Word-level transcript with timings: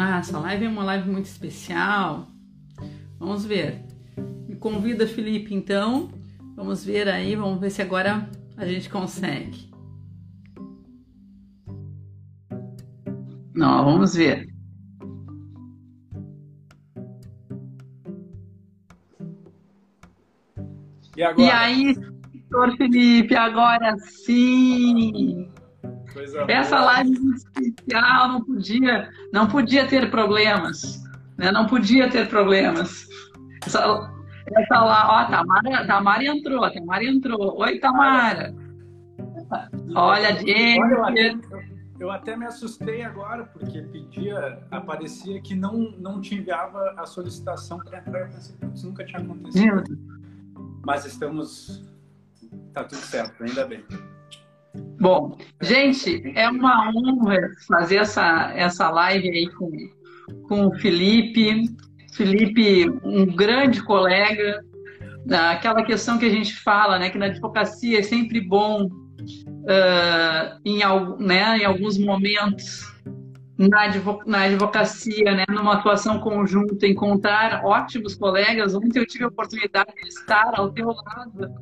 Ah, 0.00 0.18
essa 0.20 0.38
live 0.38 0.64
é 0.64 0.68
uma 0.68 0.84
live 0.84 1.10
muito 1.10 1.26
especial. 1.26 2.28
Vamos 3.18 3.44
ver. 3.44 3.84
Me 4.46 4.54
convida, 4.54 5.08
Felipe, 5.08 5.52
então. 5.52 6.08
Vamos 6.54 6.84
ver 6.84 7.08
aí, 7.08 7.34
vamos 7.34 7.58
ver 7.58 7.70
se 7.70 7.82
agora 7.82 8.30
a 8.56 8.64
gente 8.64 8.88
consegue. 8.88 9.68
Não, 13.52 13.84
vamos 13.86 14.14
ver. 14.14 14.46
E, 21.16 21.22
agora? 21.24 21.42
e 21.42 21.50
aí, 21.50 21.94
doutor 22.48 22.76
Felipe, 22.76 23.34
agora 23.34 23.96
sim! 23.98 25.50
Coisa 26.12 26.44
Essa 26.48 26.76
boa. 26.76 26.92
live 26.92 27.47
especial 27.88 28.28
não 28.28 28.44
podia, 28.44 29.10
não 29.32 29.46
podia 29.46 29.86
ter 29.86 30.10
problemas, 30.10 31.02
né? 31.36 31.50
Não 31.50 31.66
podia 31.66 32.08
ter 32.10 32.28
problemas. 32.28 33.06
Essa, 33.64 33.80
essa 34.56 34.84
lá, 34.84 35.26
ó, 35.26 35.30
Tamara, 35.30 35.86
Tamara 35.86 36.24
entrou, 36.24 36.70
Tamara 36.70 37.04
entrou. 37.04 37.58
Oi, 37.58 37.78
Tamara. 37.78 38.54
Olha, 39.94 40.34
gente. 40.36 40.80
Olha, 40.80 41.38
eu, 41.98 42.10
até, 42.10 42.36
me 42.36 42.46
assustei 42.46 43.02
agora, 43.02 43.44
porque 43.46 43.82
pedia, 43.82 44.62
aparecia 44.70 45.40
que 45.40 45.54
não, 45.54 45.92
não 45.98 46.20
te 46.20 46.36
enviava 46.36 46.94
a 46.96 47.04
solicitação 47.06 47.78
para 47.78 47.98
entrar. 47.98 48.28
Isso 48.28 48.86
nunca 48.86 49.04
tinha 49.04 49.20
acontecido. 49.20 49.82
Mas 50.84 51.04
estamos. 51.04 51.84
Tá 52.72 52.84
tudo 52.84 53.00
certo, 53.00 53.42
ainda 53.42 53.66
bem. 53.66 53.84
Bom, 55.00 55.38
gente, 55.62 56.32
é 56.34 56.48
uma 56.50 56.90
honra 56.90 57.38
fazer 57.68 57.96
essa, 57.98 58.52
essa 58.56 58.90
live 58.90 59.28
aí 59.28 59.48
com, 59.50 59.70
com 60.48 60.66
o 60.66 60.74
Felipe. 60.78 61.64
Felipe, 62.14 62.90
um 63.04 63.24
grande 63.26 63.80
colega. 63.82 64.60
Aquela 65.50 65.84
questão 65.84 66.18
que 66.18 66.26
a 66.26 66.30
gente 66.30 66.56
fala, 66.56 66.98
né, 66.98 67.10
que 67.10 67.18
na 67.18 67.26
advocacia 67.26 68.00
é 68.00 68.02
sempre 68.02 68.40
bom, 68.40 68.86
uh, 68.86 70.58
em, 70.64 70.80
né, 71.20 71.58
em 71.58 71.64
alguns 71.64 71.96
momentos, 71.96 72.92
na, 73.56 73.88
na 74.26 74.42
advocacia, 74.42 75.32
né, 75.32 75.44
numa 75.48 75.74
atuação 75.74 76.18
conjunta, 76.18 76.88
encontrar 76.88 77.64
ótimos 77.64 78.16
colegas. 78.16 78.74
Ontem 78.74 78.98
eu 78.98 79.06
tive 79.06 79.24
a 79.24 79.28
oportunidade 79.28 79.94
de 79.94 80.08
estar 80.08 80.58
ao 80.58 80.72
teu 80.72 80.88
lado, 80.88 81.54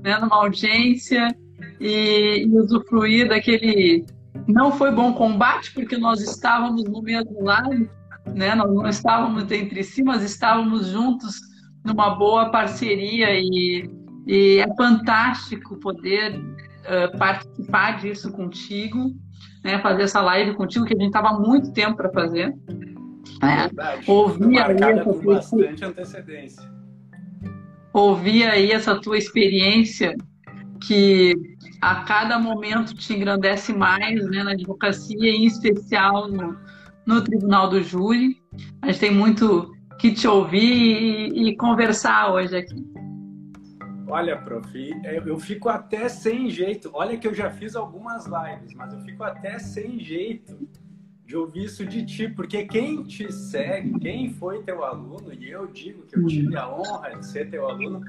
né, 0.00 0.16
numa 0.18 0.36
audiência, 0.36 1.34
e, 1.80 2.44
e 2.46 2.58
usufruir 2.58 3.28
daquele. 3.28 4.04
Não 4.48 4.72
foi 4.72 4.90
bom 4.90 5.12
combate, 5.14 5.72
porque 5.72 5.96
nós 5.96 6.20
estávamos 6.20 6.84
no 6.84 7.00
mesmo 7.00 7.42
lado, 7.42 7.88
né? 8.34 8.54
nós 8.54 8.72
não 8.72 8.86
estávamos 8.88 9.50
entre 9.50 9.82
si, 9.84 10.02
mas 10.02 10.22
estávamos 10.22 10.88
juntos 10.88 11.36
numa 11.84 12.10
boa 12.10 12.50
parceria 12.50 13.28
e, 13.30 13.88
e 14.26 14.58
é 14.58 14.74
fantástico 14.74 15.76
poder 15.76 16.36
uh, 16.36 17.16
participar 17.18 17.98
disso 17.98 18.32
contigo, 18.32 19.14
né? 19.62 19.78
fazer 19.80 20.02
essa 20.02 20.20
live 20.20 20.54
contigo, 20.54 20.84
que 20.84 20.94
a 20.94 20.96
gente 20.96 21.14
estava 21.14 21.38
muito 21.38 21.72
tempo 21.72 21.96
para 21.96 22.10
fazer. 22.10 22.54
Né? 23.42 23.70
Ouvir 24.06 24.58
aí 24.58 24.76
essa 24.76 25.04
tua... 25.04 25.34
bastante 25.34 25.84
antecedência. 25.84 26.74
Ouvir 27.92 28.44
aí 28.44 28.72
essa 28.72 29.00
tua 29.00 29.16
experiência 29.16 30.16
que 30.86 31.34
a 31.80 32.04
cada 32.04 32.38
momento 32.38 32.94
te 32.94 33.14
engrandece 33.14 33.72
mais 33.72 34.24
né, 34.30 34.42
na 34.42 34.52
advocacia, 34.52 35.30
em 35.30 35.46
especial 35.46 36.28
no, 36.30 36.56
no 37.06 37.22
Tribunal 37.22 37.68
do 37.68 37.82
Júri. 37.82 38.42
A 38.82 38.86
gente 38.86 39.00
tem 39.00 39.14
muito 39.14 39.72
que 39.98 40.12
te 40.12 40.26
ouvir 40.26 41.32
e, 41.32 41.48
e 41.48 41.56
conversar 41.56 42.32
hoje 42.32 42.56
aqui. 42.56 42.94
Olha, 44.06 44.36
prof, 44.36 44.68
eu 45.26 45.38
fico 45.38 45.68
até 45.68 46.08
sem 46.08 46.50
jeito. 46.50 46.90
Olha 46.92 47.16
que 47.16 47.26
eu 47.26 47.34
já 47.34 47.50
fiz 47.50 47.74
algumas 47.74 48.26
lives, 48.26 48.74
mas 48.74 48.92
eu 48.92 49.00
fico 49.00 49.24
até 49.24 49.58
sem 49.58 49.98
jeito 49.98 50.68
de 51.24 51.36
ouvir 51.36 51.64
isso 51.64 51.86
de 51.86 52.04
ti, 52.04 52.28
porque 52.28 52.66
quem 52.66 53.02
te 53.02 53.32
segue, 53.32 53.98
quem 53.98 54.30
foi 54.34 54.62
teu 54.62 54.84
aluno, 54.84 55.32
e 55.32 55.50
eu 55.50 55.66
digo 55.66 56.02
que 56.02 56.18
eu 56.18 56.26
tive 56.26 56.54
a 56.56 56.68
honra 56.68 57.16
de 57.16 57.26
ser 57.26 57.50
teu 57.50 57.66
aluno, 57.66 58.02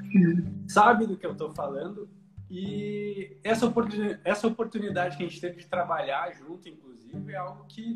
sabe 0.68 1.06
do 1.06 1.16
que 1.16 1.24
eu 1.24 1.32
estou 1.32 1.50
falando 1.50 2.08
e 2.50 3.36
essa 3.42 3.66
oportunidade, 3.66 4.20
essa 4.24 4.46
oportunidade 4.46 5.16
que 5.16 5.24
a 5.24 5.26
gente 5.26 5.40
teve 5.40 5.56
de 5.56 5.66
trabalhar 5.66 6.32
junto, 6.32 6.68
inclusive, 6.68 7.32
é 7.32 7.36
algo 7.36 7.64
que 7.68 7.94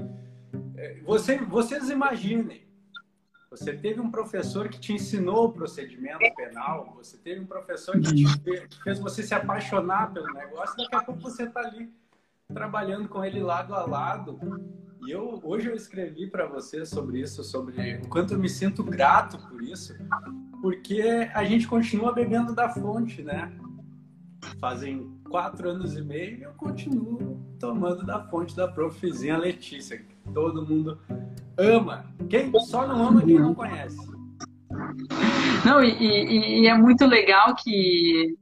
é, 0.77 1.01
você, 1.03 1.39
vocês 1.39 1.89
imaginem. 1.91 2.69
Você 3.51 3.73
teve 3.73 4.01
um 4.01 4.11
professor 4.11 4.69
que 4.69 4.79
te 4.79 4.93
ensinou 4.93 5.47
o 5.47 5.53
procedimento 5.53 6.21
penal, 6.37 6.95
você 6.97 7.17
teve 7.17 7.41
um 7.41 7.47
professor 7.47 7.99
que, 8.01 8.15
te 8.15 8.43
fez, 8.43 8.67
que 8.67 8.83
fez 8.83 8.99
você 9.01 9.25
se 9.25 9.35
apaixonar 9.35 10.13
pelo 10.13 10.33
negócio, 10.33 10.77
daqui 10.77 10.95
a 10.95 11.03
pouco 11.03 11.21
você 11.21 11.45
está 11.45 11.61
ali 11.61 11.93
trabalhando 12.53 13.09
com 13.09 13.25
ele 13.25 13.41
lado 13.41 13.75
a 13.75 13.85
lado. 13.85 14.39
E 15.05 15.11
eu 15.11 15.41
hoje 15.43 15.69
eu 15.69 15.75
escrevi 15.75 16.29
para 16.29 16.47
você 16.47 16.87
sobre 16.87 17.21
isso, 17.21 17.43
sobre 17.43 17.97
o 17.97 18.09
quanto 18.09 18.35
eu 18.35 18.39
me 18.39 18.49
sinto 18.49 18.85
grato 18.85 19.39
por 19.49 19.63
isso, 19.63 19.97
porque 20.63 21.29
a 21.35 21.43
gente 21.43 21.67
continua 21.67 22.13
bebendo 22.13 22.55
da 22.55 22.69
fonte, 22.69 23.21
né? 23.21 23.53
Fazem 24.61 25.11
quatro 25.29 25.71
anos 25.71 25.97
e 25.97 26.03
meio 26.03 26.39
e 26.39 26.43
eu 26.43 26.53
continuo 26.53 27.41
tomando 27.59 28.05
da 28.05 28.23
fonte 28.29 28.57
da 28.57 28.67
profezinha 28.69 29.37
Letícia, 29.37 29.99
que 29.99 30.15
todo 30.33 30.67
mundo 30.67 30.99
ama. 31.57 32.07
Quem 32.29 32.51
só 32.61 32.87
não 32.87 33.09
ama 33.09 33.23
quem 33.23 33.39
não 33.39 33.55
conhece. 33.55 33.99
Não, 35.65 35.83
e, 35.83 35.91
e, 35.91 36.63
e 36.63 36.67
é 36.67 36.75
muito 36.75 37.05
legal 37.07 37.55
que 37.55 38.35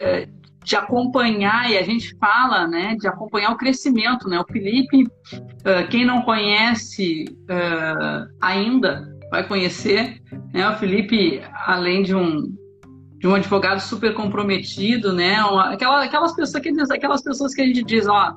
é, 0.00 0.28
de 0.64 0.76
acompanhar, 0.76 1.70
e 1.70 1.78
a 1.78 1.82
gente 1.82 2.16
fala, 2.16 2.66
né, 2.66 2.94
de 2.96 3.08
acompanhar 3.08 3.52
o 3.52 3.56
crescimento, 3.56 4.28
né? 4.28 4.38
O 4.38 4.44
Felipe, 4.44 5.04
uh, 5.04 5.88
quem 5.90 6.04
não 6.04 6.22
conhece 6.22 7.24
uh, 7.44 8.28
ainda, 8.40 9.08
vai 9.30 9.46
conhecer, 9.46 10.20
né? 10.52 10.68
O 10.68 10.76
Felipe, 10.76 11.40
além 11.66 12.02
de 12.02 12.14
um 12.14 12.54
de 13.20 13.28
um 13.28 13.34
advogado 13.34 13.80
super 13.80 14.14
comprometido, 14.14 15.12
né? 15.12 15.44
Uma, 15.44 15.74
aquela, 15.74 16.02
aquelas, 16.02 16.34
pessoas 16.34 16.62
que, 16.62 16.70
aquelas 16.90 17.22
pessoas 17.22 17.54
que 17.54 17.60
a 17.60 17.66
gente 17.66 17.84
diz, 17.84 18.08
ó, 18.08 18.34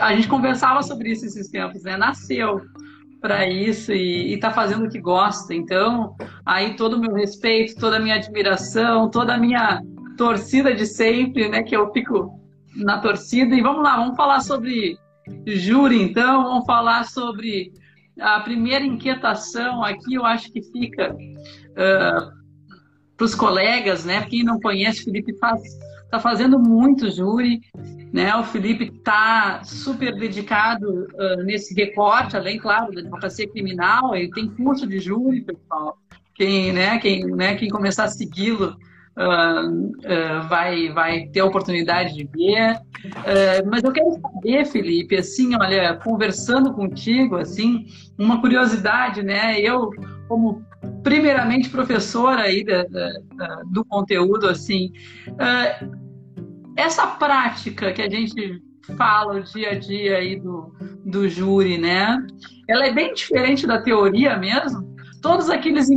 a 0.00 0.14
gente 0.14 0.28
conversava 0.28 0.82
sobre 0.82 1.12
isso 1.12 1.26
esses 1.26 1.50
tempos, 1.50 1.82
né? 1.82 1.94
Nasceu 1.98 2.62
para 3.20 3.46
isso 3.46 3.92
e 3.92 4.32
está 4.32 4.50
fazendo 4.50 4.86
o 4.86 4.88
que 4.88 4.98
gosta. 4.98 5.54
Então, 5.54 6.16
aí 6.46 6.74
todo 6.74 6.94
o 6.94 7.00
meu 7.00 7.12
respeito, 7.12 7.78
toda 7.78 7.98
a 7.98 8.00
minha 8.00 8.14
admiração, 8.14 9.10
toda 9.10 9.34
a 9.34 9.38
minha 9.38 9.82
torcida 10.16 10.74
de 10.74 10.86
sempre, 10.86 11.50
né? 11.50 11.62
Que 11.62 11.76
eu 11.76 11.92
fico 11.92 12.40
na 12.74 12.98
torcida. 13.00 13.54
E 13.54 13.60
vamos 13.60 13.82
lá, 13.82 13.96
vamos 13.96 14.16
falar 14.16 14.40
sobre 14.40 14.96
júri, 15.46 16.00
então, 16.00 16.44
vamos 16.44 16.64
falar 16.64 17.04
sobre 17.04 17.72
a 18.18 18.40
primeira 18.40 18.86
inquietação 18.86 19.84
aqui, 19.84 20.14
eu 20.14 20.24
acho 20.24 20.50
que 20.50 20.62
fica. 20.62 21.14
Uh, 21.14 22.43
para 23.16 23.24
os 23.24 23.34
colegas, 23.34 24.04
né? 24.04 24.24
Quem 24.28 24.42
não 24.42 24.60
conhece, 24.60 25.02
o 25.02 25.04
Felipe 25.04 25.36
faz, 25.38 25.60
está 26.04 26.18
fazendo 26.18 26.58
muito 26.58 27.10
júri, 27.10 27.60
né? 28.12 28.34
O 28.36 28.44
Felipe 28.44 28.84
está 28.84 29.62
super 29.64 30.14
dedicado 30.14 31.06
uh, 31.14 31.42
nesse 31.44 31.74
recorte, 31.74 32.36
além, 32.36 32.58
claro, 32.58 32.92
da 32.92 33.00
advocacia 33.00 33.48
criminal. 33.48 34.14
Ele 34.14 34.30
tem 34.30 34.48
curso 34.48 34.86
de 34.86 34.98
júri, 34.98 35.42
pessoal. 35.42 35.96
Quem, 36.34 36.72
né? 36.72 36.98
Quem, 36.98 37.24
né? 37.26 37.54
Quem 37.54 37.68
começar 37.68 38.04
a 38.04 38.08
segui-lo 38.08 38.76
Uh, 39.16 39.92
uh, 40.00 40.48
vai, 40.48 40.88
vai 40.88 41.26
ter 41.28 41.38
a 41.38 41.44
oportunidade 41.44 42.14
de 42.14 42.24
ver. 42.24 42.80
Mas 43.64 43.84
eu 43.84 43.92
quero 43.92 44.10
saber, 44.20 44.64
Felipe, 44.64 45.14
assim, 45.14 45.54
olha, 45.54 45.94
conversando 46.02 46.72
contigo, 46.72 47.36
assim, 47.36 47.86
uma 48.18 48.40
curiosidade, 48.40 49.22
né? 49.22 49.60
Eu, 49.60 49.90
como 50.26 50.64
primeiramente 51.02 51.68
professora 51.68 52.42
aí 52.42 52.64
da, 52.64 52.84
da, 52.84 53.62
do 53.70 53.84
conteúdo, 53.84 54.48
assim, 54.48 54.92
uh, 55.28 56.04
essa 56.76 57.06
prática 57.06 57.92
que 57.92 58.02
a 58.02 58.08
gente 58.08 58.62
fala 58.96 59.36
o 59.36 59.42
dia 59.42 59.70
a 59.70 59.78
dia 59.78 60.18
aí 60.18 60.38
do, 60.38 60.74
do 61.04 61.28
júri, 61.28 61.78
né? 61.78 62.18
Ela 62.68 62.86
é 62.86 62.92
bem 62.92 63.14
diferente 63.14 63.66
da 63.66 63.80
teoria 63.80 64.36
mesmo. 64.36 64.94
Todas 65.22 65.48
aqueles, 65.48 65.88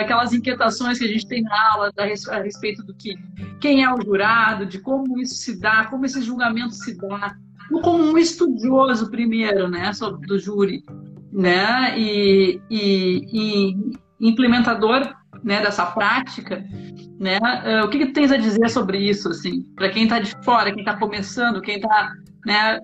aquelas 0.00 0.32
inquietações 0.32 0.98
que 0.98 1.04
a 1.04 1.08
gente 1.08 1.26
tem 1.26 1.42
na 1.42 1.72
aula 1.72 1.92
a 1.98 2.38
respeito 2.38 2.82
do 2.82 2.94
que 2.94 3.14
quem 3.60 3.84
é 3.84 3.92
o 3.92 4.00
jurado, 4.00 4.64
de 4.64 4.78
como 4.78 5.20
isso 5.20 5.34
se 5.34 5.60
dá, 5.60 5.84
como 5.86 6.06
esse 6.06 6.22
julgamento 6.22 6.72
se 6.72 6.96
dá, 6.96 7.34
como 7.82 8.04
um 8.04 8.16
estudioso 8.16 9.10
primeiro, 9.10 9.68
né, 9.68 9.90
do 10.26 10.38
júri, 10.38 10.82
né, 11.30 11.98
e, 11.98 12.58
e, 12.70 13.28
e 13.32 13.98
implementador 14.20 15.14
né, 15.42 15.60
dessa 15.62 15.86
prática, 15.86 16.64
né? 17.18 17.38
Uh, 17.38 17.86
o 17.86 17.90
que, 17.90 17.98
que 17.98 18.12
tens 18.12 18.32
a 18.32 18.36
dizer 18.36 18.68
sobre 18.68 18.98
isso, 18.98 19.28
assim, 19.28 19.62
para 19.74 19.90
quem 19.90 20.04
está 20.04 20.20
de 20.20 20.34
fora, 20.44 20.72
quem 20.72 20.80
está 20.80 20.96
começando, 20.96 21.60
quem 21.60 21.76
está, 21.76 22.12
né, 22.44 22.80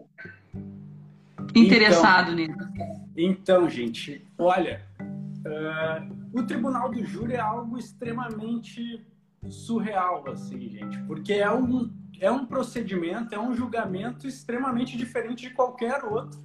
interessado 1.54 2.38
então, 2.38 2.56
nisso? 2.56 2.70
Então, 3.16 3.68
gente, 3.68 4.26
olha, 4.38 4.82
uh, 5.00 6.16
o 6.32 6.42
tribunal 6.42 6.90
do 6.90 7.04
júri 7.04 7.34
é 7.34 7.40
algo 7.40 7.78
extremamente 7.78 9.04
surreal, 9.48 10.24
assim, 10.28 10.60
gente, 10.68 10.98
porque 11.04 11.32
é 11.32 11.50
um, 11.50 11.90
é 12.20 12.30
um 12.30 12.44
procedimento, 12.44 13.34
é 13.34 13.40
um 13.40 13.54
julgamento 13.54 14.26
extremamente 14.26 14.96
diferente 14.96 15.48
de 15.48 15.54
qualquer 15.54 16.04
outro 16.04 16.38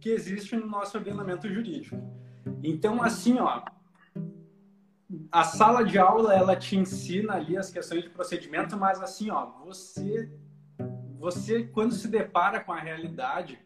que 0.00 0.08
existe 0.08 0.56
no 0.56 0.66
nosso 0.66 0.96
ordenamento 0.96 1.48
jurídico. 1.48 1.96
Então, 2.62 3.02
assim, 3.02 3.38
ó, 3.38 3.62
a 5.30 5.44
sala 5.44 5.84
de 5.84 5.98
aula 5.98 6.34
ela 6.34 6.56
te 6.56 6.76
ensina 6.76 7.34
ali 7.34 7.56
as 7.56 7.70
questões 7.70 8.02
de 8.02 8.10
procedimento, 8.10 8.76
mas 8.76 9.00
assim, 9.00 9.30
ó, 9.30 9.46
você 9.64 10.30
você 11.18 11.64
quando 11.64 11.94
se 11.94 12.08
depara 12.08 12.60
com 12.60 12.72
a 12.72 12.80
realidade 12.80 13.58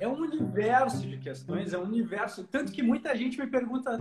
é 0.00 0.06
um 0.06 0.20
universo 0.20 1.06
de 1.06 1.18
questões, 1.18 1.72
é 1.72 1.78
um 1.78 1.84
universo 1.84 2.44
tanto 2.44 2.72
que 2.72 2.82
muita 2.82 3.16
gente 3.16 3.38
me 3.38 3.46
pergunta, 3.46 3.98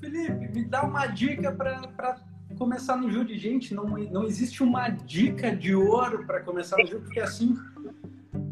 Felipe, 0.00 0.48
me 0.48 0.64
dá 0.64 0.84
uma 0.84 1.06
dica 1.06 1.50
para 1.50 2.20
começar 2.58 2.96
no 2.96 3.10
júri. 3.10 3.38
Gente, 3.38 3.74
não 3.74 3.84
não 3.84 4.24
existe 4.24 4.62
uma 4.62 4.88
dica 4.88 5.54
de 5.54 5.74
ouro 5.74 6.26
para 6.26 6.40
começar 6.40 6.76
no 6.76 6.86
júri, 6.86 7.04
porque 7.04 7.20
assim 7.20 7.56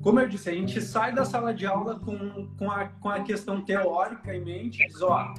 como 0.03 0.19
eu 0.19 0.29
disse, 0.29 0.50
a 0.50 0.53
gente 0.53 0.81
sai 0.81 1.15
da 1.15 1.25
sala 1.25 1.55
de 1.55 1.65
aula 1.65 1.99
com, 1.99 2.49
com, 2.58 2.70
a, 2.70 2.88
com 2.88 3.08
a 3.08 3.20
questão 3.20 3.65
teórica 3.65 4.35
em 4.35 4.44
mente, 4.44 4.85
diz, 4.87 5.00
ó, 5.00 5.32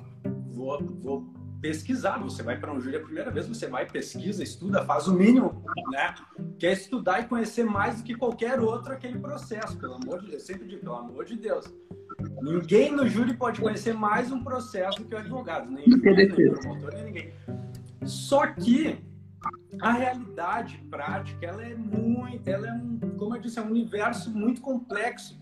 vou, 0.54 0.82
vou 1.02 1.33
pesquisar. 1.64 2.18
Você 2.20 2.44
vai 2.44 2.60
para 2.60 2.74
um 2.74 2.80
júri 2.82 2.98
a 2.98 3.00
primeira 3.00 3.32
vez, 3.32 3.48
você 3.48 3.68
vai, 3.68 3.86
pesquisa, 3.86 4.44
estuda, 4.44 4.84
faz 4.84 5.08
o 5.08 5.14
mínimo, 5.14 5.64
né? 5.90 6.14
Quer 6.60 6.74
estudar 6.74 7.22
e 7.22 7.26
conhecer 7.26 7.64
mais 7.64 7.98
do 7.98 8.04
que 8.04 8.14
qualquer 8.14 8.60
outro 8.60 8.92
aquele 8.92 9.18
processo, 9.18 9.78
pelo 9.78 9.94
amor 9.94 10.20
de 10.20 10.28
Deus. 10.28 10.34
Eu 10.34 10.40
sempre 10.42 10.68
digo, 10.68 10.82
pelo 10.82 10.98
amor 10.98 11.24
de 11.24 11.38
Deus. 11.38 11.74
Ninguém 12.42 12.92
no 12.92 13.08
júri 13.08 13.34
pode 13.34 13.62
conhecer 13.62 13.94
mais 13.94 14.30
um 14.30 14.44
processo 14.44 15.02
do 15.02 15.06
que 15.06 15.16
o 15.16 15.18
advogado, 15.18 15.72
nem 15.72 15.86
o 15.88 15.92
juiz, 15.92 16.36
nem 16.36 16.52
promotor, 16.52 16.94
nem 16.94 17.06
ninguém. 17.06 17.34
Só 18.04 18.46
que 18.48 19.02
a 19.82 19.92
realidade 19.94 20.78
prática, 20.90 21.46
ela 21.46 21.64
é 21.64 21.76
muito, 21.76 22.46
ela 22.46 22.68
é 22.68 22.74
um, 22.74 23.00
como 23.18 23.38
eu 23.38 23.42
disse, 23.42 23.58
é 23.58 23.62
um 23.62 23.70
universo 23.70 24.30
muito 24.32 24.60
complexo. 24.60 25.40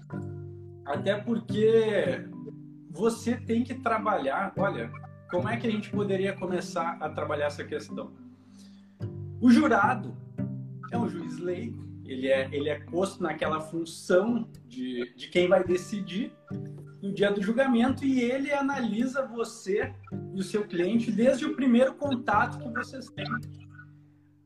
Até 0.85 1.15
porque 1.15 2.27
você 2.91 3.35
tem 3.35 3.63
que 3.63 3.73
trabalhar, 3.73 4.53
olha, 4.57 4.91
como 5.31 5.47
é 5.47 5.55
que 5.55 5.65
a 5.65 5.71
gente 5.71 5.89
poderia 5.89 6.33
começar 6.33 6.97
a 6.99 7.09
trabalhar 7.09 7.45
essa 7.45 7.63
questão? 7.63 8.11
O 9.39 9.49
jurado 9.49 10.15
é 10.91 10.97
um 10.97 11.07
juiz 11.07 11.37
leigo, 11.37 11.81
ele 12.05 12.27
é, 12.27 12.49
ele 12.51 12.69
é 12.69 12.79
posto 12.81 13.23
naquela 13.23 13.61
função 13.61 14.47
de, 14.67 15.15
de 15.15 15.29
quem 15.29 15.47
vai 15.47 15.63
decidir 15.63 16.33
no 17.01 17.13
dia 17.13 17.31
do 17.31 17.41
julgamento 17.41 18.05
e 18.05 18.21
ele 18.21 18.51
analisa 18.51 19.25
você 19.25 19.95
e 20.33 20.39
o 20.39 20.43
seu 20.43 20.67
cliente 20.67 21.11
desde 21.11 21.45
o 21.45 21.55
primeiro 21.55 21.95
contato 21.95 22.59
que 22.59 22.69
vocês 22.69 23.07
têm. 23.09 23.25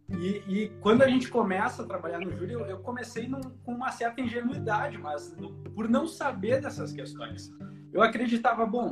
E, 0.07 0.43
e 0.47 0.69
quando 0.81 1.01
a 1.01 1.09
gente 1.09 1.27
começa 1.29 1.81
a 1.81 1.85
trabalhar 1.85 2.19
no 2.19 2.31
júri, 2.31 2.53
eu, 2.53 2.61
eu 2.67 2.79
comecei 2.79 3.27
num, 3.27 3.41
com 3.41 3.73
uma 3.73 3.91
certa 3.91 4.21
ingenuidade, 4.21 4.99
mas 4.99 5.35
no, 5.35 5.51
por 5.73 5.89
não 5.89 6.07
saber 6.07 6.61
dessas 6.61 6.93
questões. 6.93 7.51
Eu 7.91 8.03
acreditava, 8.03 8.65
bom, 8.65 8.91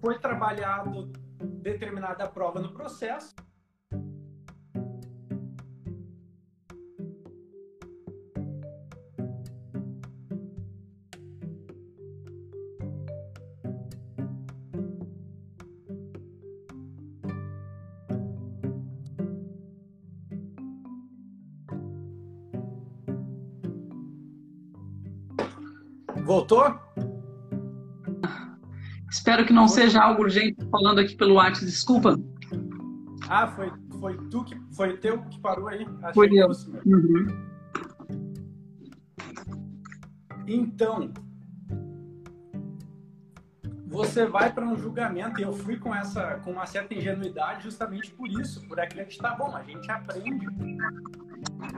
foi 0.00 0.18
trabalhado 0.18 1.10
determinada 1.44 2.26
prova 2.28 2.60
no 2.60 2.72
processo. 2.72 3.34
Voltou? 26.24 26.83
Espero 29.24 29.46
que 29.46 29.54
não 29.54 29.66
seja 29.66 30.02
algo 30.02 30.22
urgente 30.22 30.62
falando 30.70 30.98
aqui 30.98 31.16
pelo 31.16 31.36
WhatsApp, 31.36 31.64
desculpa. 31.64 32.14
Ah, 33.26 33.46
foi, 33.46 33.72
foi 33.98 34.18
tu 34.28 34.44
que 34.44 34.54
foi 34.76 34.98
teu 34.98 35.18
que 35.22 35.40
parou 35.40 35.66
aí? 35.66 35.88
Achei 36.02 36.12
foi 36.12 36.28
eu. 36.34 36.50
Uhum. 36.84 37.26
Então, 40.46 41.10
você 43.86 44.26
vai 44.26 44.52
para 44.52 44.66
um 44.66 44.76
julgamento 44.76 45.40
e 45.40 45.42
eu 45.42 45.54
fui 45.54 45.78
com 45.78 45.94
essa 45.94 46.34
com 46.40 46.50
uma 46.52 46.66
certa 46.66 46.92
ingenuidade 46.92 47.64
justamente 47.64 48.10
por 48.10 48.28
isso, 48.28 48.60
por 48.68 48.78
acreditar, 48.78 49.36
bom, 49.36 49.56
a 49.56 49.62
gente 49.62 49.90
aprende 49.90 50.46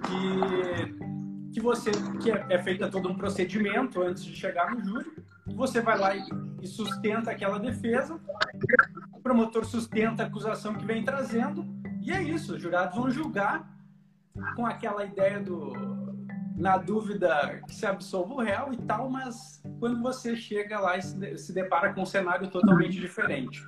que 0.02 1.52
que 1.52 1.60
você 1.60 1.92
que 2.20 2.32
é, 2.32 2.44
é 2.50 2.58
feito 2.58 2.90
todo 2.90 3.08
um 3.08 3.14
procedimento 3.14 4.02
antes 4.02 4.24
de 4.24 4.34
chegar 4.34 4.74
no 4.74 4.84
júri 4.84 5.25
você 5.54 5.80
vai 5.80 5.98
lá 5.98 6.16
e 6.16 6.66
sustenta 6.66 7.30
aquela 7.30 7.58
defesa, 7.58 8.20
o 9.12 9.20
promotor 9.20 9.64
sustenta 9.64 10.22
a 10.22 10.26
acusação 10.26 10.74
que 10.74 10.84
vem 10.84 11.04
trazendo, 11.04 11.66
e 12.02 12.12
é 12.12 12.22
isso, 12.22 12.54
os 12.54 12.62
jurados 12.62 12.96
vão 12.96 13.10
julgar 13.10 13.68
com 14.54 14.66
aquela 14.66 15.04
ideia 15.04 15.40
do 15.40 15.72
na 16.56 16.78
dúvida 16.78 17.60
que 17.66 17.74
se 17.74 17.84
absolva 17.84 18.32
o 18.32 18.40
réu 18.40 18.72
e 18.72 18.78
tal, 18.78 19.10
mas 19.10 19.62
quando 19.78 20.00
você 20.00 20.34
chega 20.34 20.80
lá 20.80 20.96
e 20.96 21.02
se 21.02 21.52
depara 21.52 21.92
com 21.92 22.02
um 22.02 22.06
cenário 22.06 22.48
totalmente 22.48 22.98
diferente. 22.98 23.62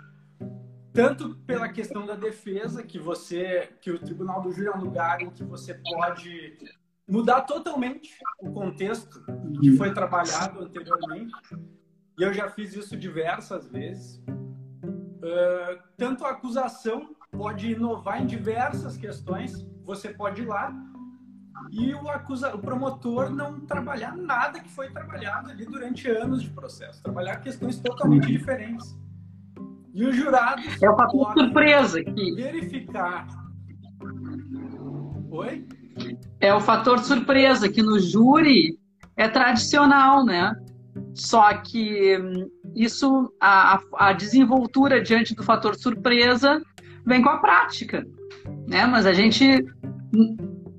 Tanto 0.90 1.36
pela 1.46 1.69
questão 1.69 2.06
da 2.06 2.14
defesa, 2.14 2.82
que 2.82 2.98
você 2.98 3.69
que 3.82 3.90
o 3.90 3.98
tribunal 3.98 4.40
do 4.40 4.50
júri 4.50 4.69
é 4.69 4.74
um 4.74 4.81
lugar 4.81 5.20
em 5.20 5.31
que 5.31 5.44
você 5.44 5.74
pode 5.74 6.56
mudar 7.08 7.43
totalmente 7.43 8.19
o 8.40 8.52
contexto 8.52 9.25
que 9.60 9.76
foi 9.76 9.93
trabalhado 9.93 10.60
anteriormente. 10.60 11.34
E 12.19 12.22
eu 12.22 12.32
já 12.32 12.50
fiz 12.50 12.74
isso 12.74 12.96
diversas 12.96 13.69
vezes. 13.69 14.22
Uh, 14.27 15.82
tanto 15.96 16.24
a 16.24 16.31
acusação 16.31 17.15
pode 17.32 17.72
inovar 17.72 18.22
em 18.22 18.27
diversas 18.27 18.96
questões. 18.96 19.67
Você 19.84 20.10
pode 20.10 20.43
ir 20.43 20.46
lá 20.46 20.72
e 21.70 21.93
o, 21.94 22.08
acusa, 22.08 22.55
o 22.55 22.58
promotor 22.58 23.31
não 23.31 23.60
trabalhar 23.60 24.17
nada 24.17 24.60
que 24.60 24.69
foi 24.69 24.91
trabalhado 24.91 25.50
ali 25.50 25.65
durante 25.65 26.08
anos 26.08 26.43
de 26.43 26.50
processo. 26.50 27.03
Trabalhar 27.03 27.36
questões 27.36 27.79
totalmente 27.81 28.27
diferentes. 28.27 28.96
E 29.93 30.05
o 30.05 30.12
jurado 30.12 30.62
é 30.62 30.86
fator 30.86 31.32
surpresa 31.32 32.00
aqui. 32.00 32.34
Verificar. 32.34 33.27
Oi? 35.31 35.67
É 36.40 36.54
o 36.54 36.60
fator 36.60 36.98
surpresa, 37.00 37.68
que 37.68 37.82
no 37.82 37.98
júri 37.98 38.78
é 39.16 39.28
tradicional, 39.28 40.24
né? 40.24 40.54
Só 41.14 41.52
que 41.54 42.16
hum, 42.16 42.48
isso, 42.74 43.32
a, 43.40 43.80
a 43.94 44.12
desenvoltura 44.12 45.02
diante 45.02 45.34
do 45.34 45.42
fator 45.42 45.74
surpresa 45.74 46.62
vem 47.04 47.22
com 47.22 47.28
a 47.28 47.38
prática, 47.38 48.06
né? 48.68 48.86
Mas 48.86 49.06
a 49.06 49.12
gente, 49.12 49.64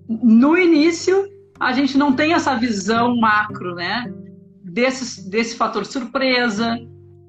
no 0.08 0.58
início, 0.58 1.28
a 1.60 1.74
gente 1.74 1.98
não 1.98 2.14
tem 2.14 2.34
essa 2.34 2.56
visão 2.56 3.18
macro, 3.18 3.76
né? 3.76 4.06
Desse, 4.64 5.30
desse 5.30 5.58
fator 5.58 5.86
surpresa, 5.86 6.78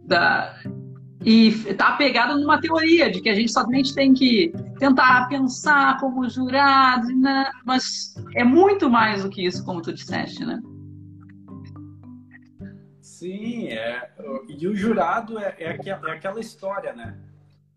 da, 0.07 0.55
e 1.25 1.49
está 1.49 1.89
apegada 1.89 2.35
numa 2.35 2.61
teoria 2.61 3.11
de 3.11 3.21
que 3.21 3.29
a 3.29 3.35
gente 3.35 3.53
somente 3.53 3.95
tem 3.95 4.15
que 4.15 4.53
tentar 4.79 5.29
pensar 5.29 5.99
como 6.01 6.29
jurado, 6.29 7.09
né? 7.09 7.51
mas 7.65 8.15
é 8.35 8.43
muito 8.43 8.89
mais 8.89 9.23
do 9.23 9.31
que 9.31 9.45
isso, 9.45 9.65
como 9.65 9.83
tu 9.83 9.93
disseste, 9.93 10.45
né? 10.45 10.61
Sim, 13.01 13.69
é. 13.69 14.11
E 14.49 14.67
o 14.67 14.75
jurado 14.75 15.39
é, 15.39 15.55
é, 15.59 15.71
aquela, 15.73 16.09
é 16.09 16.13
aquela 16.13 16.41
história, 16.41 16.95
né? 16.95 17.19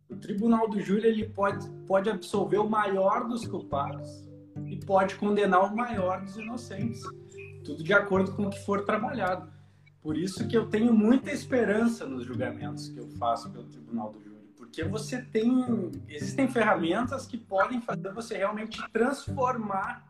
O 0.10 0.16
tribunal 0.16 0.70
do 0.70 0.80
júri 0.80 1.08
ele 1.08 1.28
pode, 1.28 1.70
pode 1.86 2.10
absolver 2.10 2.60
o 2.60 2.70
maior 2.70 3.28
dos 3.28 3.46
culpados 3.46 4.10
e 4.68 4.78
pode 4.86 5.16
condenar 5.16 5.66
o 5.66 5.76
maior 5.76 6.22
dos 6.22 6.38
inocentes. 6.38 7.02
Tudo 7.66 7.84
de 7.84 7.92
acordo 7.94 8.34
com 8.34 8.44
o 8.44 8.50
que 8.50 8.60
for 8.64 8.86
trabalhado. 8.86 9.52
Por 10.04 10.18
isso 10.18 10.46
que 10.50 10.58
eu 10.58 10.68
tenho 10.68 10.94
muita 10.94 11.32
esperança 11.32 12.06
nos 12.06 12.26
julgamentos 12.26 12.90
que 12.90 13.00
eu 13.00 13.08
faço 13.12 13.50
pelo 13.50 13.64
Tribunal 13.64 14.12
do 14.12 14.22
Júri, 14.22 14.50
porque 14.58 14.84
você 14.84 15.22
tem 15.22 15.92
existem 16.10 16.46
ferramentas 16.50 17.26
que 17.26 17.38
podem 17.38 17.80
fazer 17.80 18.12
você 18.12 18.38
realmente 18.38 18.84
transformar 18.92 20.06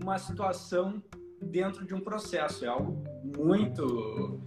uma 0.00 0.16
situação 0.16 1.02
dentro 1.42 1.84
de 1.84 1.92
um 1.92 2.00
processo. 2.00 2.64
É 2.64 2.68
algo 2.68 3.02
muito 3.36 4.40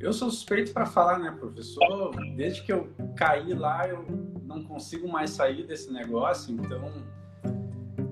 eu 0.00 0.12
sou 0.12 0.28
suspeito 0.32 0.72
para 0.72 0.84
falar, 0.84 1.20
né, 1.20 1.30
professor? 1.30 2.10
Desde 2.34 2.60
que 2.64 2.72
eu 2.72 2.92
caí 3.14 3.54
lá, 3.54 3.86
eu 3.86 4.04
não 4.42 4.64
consigo 4.64 5.06
mais 5.06 5.30
sair 5.30 5.64
desse 5.64 5.92
negócio, 5.92 6.52
então 6.52 6.92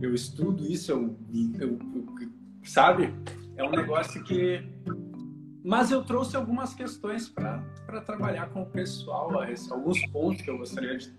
eu 0.01 0.15
estudo 0.15 0.65
isso, 0.65 0.93
eu, 0.93 1.17
eu, 1.59 1.79
eu 2.21 2.31
sabe? 2.63 3.13
É 3.57 3.65
um 3.65 3.73
negócio 3.73 4.23
que 4.23 4.65
mas 5.65 5.91
eu 5.91 6.03
trouxe 6.03 6.37
algumas 6.37 6.75
questões 6.75 7.29
para 7.29 7.63
trabalhar 8.05 8.49
com 8.51 8.63
o 8.63 8.67
pessoal, 8.67 9.31
alguns 9.71 10.07
pontos 10.07 10.43
que 10.43 10.51
eu 10.51 10.59
gostaria 10.59 10.97
de, 10.97 11.13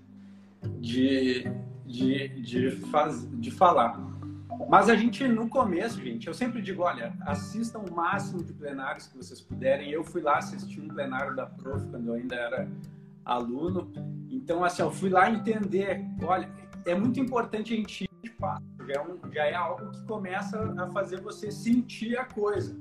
de, 0.79 1.47
de, 1.87 2.41
de, 2.41 2.71
faz, 2.87 3.27
de 3.39 3.51
falar. 3.51 3.99
Mas 4.69 4.89
a 4.89 4.95
gente, 4.95 5.27
no 5.27 5.49
começo, 5.49 6.01
gente, 6.01 6.27
eu 6.27 6.33
sempre 6.33 6.61
digo, 6.61 6.83
olha, 6.83 7.15
assistam 7.21 7.79
o 7.79 7.93
máximo 7.93 8.43
de 8.43 8.53
plenários 8.53 9.07
que 9.07 9.17
vocês 9.17 9.41
puderem. 9.41 9.89
Eu 9.89 10.03
fui 10.03 10.21
lá 10.21 10.37
assistir 10.37 10.79
um 10.81 10.87
plenário 10.87 11.35
da 11.35 11.45
Prof 11.45 11.85
quando 11.87 12.07
eu 12.07 12.13
ainda 12.13 12.35
era 12.35 12.67
aluno. 13.25 13.91
Então, 14.29 14.63
assim, 14.63 14.81
eu 14.81 14.91
fui 14.91 15.09
lá 15.09 15.29
entender, 15.29 16.05
olha, 16.23 16.49
é 16.85 16.95
muito 16.95 17.19
importante 17.19 17.73
a 17.73 17.77
gente 17.77 18.03
ir 18.05 18.09
de 18.23 18.29
fato, 18.37 18.63
já 18.87 18.93
é, 18.93 19.01
um, 19.01 19.31
já 19.31 19.45
é 19.45 19.53
algo 19.55 19.89
que 19.91 20.03
começa 20.05 20.73
a 20.77 20.87
fazer 20.89 21.21
você 21.21 21.51
sentir 21.51 22.17
a 22.17 22.25
coisa. 22.25 22.77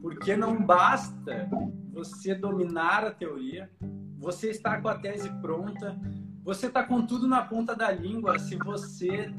Porque 0.00 0.36
não 0.36 0.64
basta 0.64 1.48
você 1.92 2.34
dominar 2.34 3.04
a 3.04 3.10
teoria, 3.10 3.70
você 4.18 4.50
está 4.50 4.80
com 4.80 4.88
a 4.88 4.98
tese 4.98 5.30
pronta, 5.40 5.98
você 6.42 6.66
está 6.66 6.82
com 6.82 7.06
tudo 7.06 7.26
na 7.26 7.42
ponta 7.42 7.74
da 7.74 7.90
língua 7.90 8.38
se 8.38 8.56
você, 8.56 9.32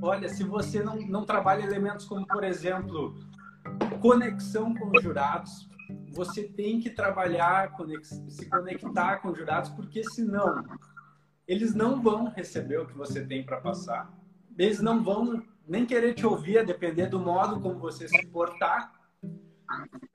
olha, 0.00 0.28
se 0.28 0.44
você 0.44 0.82
não, 0.82 0.96
não 0.96 1.24
trabalha 1.24 1.62
elementos 1.62 2.06
como, 2.06 2.26
por 2.26 2.44
exemplo, 2.44 3.14
conexão 4.00 4.74
com 4.74 4.96
os 4.96 5.02
jurados, 5.02 5.68
você 6.12 6.44
tem 6.44 6.80
que 6.80 6.90
trabalhar, 6.90 7.74
se 8.28 8.48
conectar 8.48 9.18
com 9.18 9.28
os 9.28 9.38
jurados, 9.38 9.70
porque 9.70 10.02
senão 10.04 10.64
eles 11.46 11.74
não 11.74 12.02
vão 12.02 12.28
receber 12.30 12.78
o 12.78 12.86
que 12.86 12.96
você 12.96 13.24
tem 13.24 13.44
para 13.44 13.60
passar, 13.60 14.12
eles 14.58 14.80
não 14.80 15.02
vão 15.02 15.42
nem 15.68 15.84
querer 15.84 16.14
te 16.14 16.26
ouvir, 16.26 16.58
a 16.58 16.62
depender 16.62 17.06
do 17.06 17.18
modo 17.18 17.60
como 17.60 17.78
você 17.78 18.08
se 18.08 18.26
portar. 18.28 18.92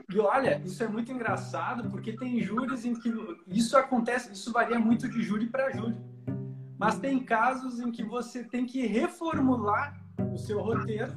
E 0.09 0.19
olha, 0.19 0.61
isso 0.65 0.83
é 0.83 0.87
muito 0.87 1.11
engraçado, 1.11 1.89
porque 1.89 2.13
tem 2.13 2.41
júris 2.41 2.85
em 2.85 2.93
que 2.93 3.13
isso 3.47 3.77
acontece, 3.77 4.31
isso 4.33 4.51
varia 4.51 4.79
muito 4.79 5.09
de 5.09 5.21
júri 5.21 5.47
para 5.47 5.71
júri. 5.71 5.95
Mas 6.77 6.99
tem 6.99 7.19
casos 7.19 7.79
em 7.79 7.91
que 7.91 8.03
você 8.03 8.43
tem 8.43 8.65
que 8.65 8.85
reformular 8.85 10.01
o 10.33 10.37
seu 10.37 10.59
roteiro 10.61 11.13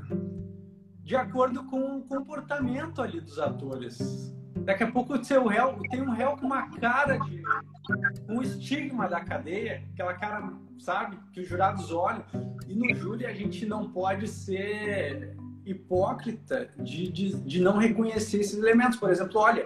de 1.02 1.16
acordo 1.16 1.64
com 1.64 1.98
o 1.98 2.02
comportamento 2.02 3.02
ali 3.02 3.20
dos 3.20 3.38
atores. 3.38 4.32
Daqui 4.64 4.84
a 4.84 4.90
pouco 4.90 5.14
o 5.14 5.24
seu 5.24 5.46
réu 5.46 5.78
tem 5.90 6.00
um 6.00 6.10
réu 6.10 6.36
com 6.36 6.46
uma 6.46 6.70
cara 6.70 7.18
de 7.18 7.42
um 8.28 8.40
estigma 8.40 9.08
da 9.08 9.20
cadeia, 9.20 9.82
aquela 9.92 10.14
cara, 10.14 10.54
sabe, 10.78 11.18
que 11.32 11.40
os 11.40 11.48
jurados 11.48 11.92
olham. 11.92 12.24
E 12.66 12.74
no 12.74 12.94
júri 12.94 13.26
a 13.26 13.34
gente 13.34 13.66
não 13.66 13.90
pode 13.90 14.26
ser 14.26 15.36
hipócrita 15.64 16.68
de, 16.78 17.10
de, 17.10 17.34
de 17.40 17.60
não 17.60 17.78
reconhecer 17.78 18.40
esses 18.40 18.58
elementos. 18.58 18.98
Por 18.98 19.10
exemplo, 19.10 19.40
olha, 19.40 19.64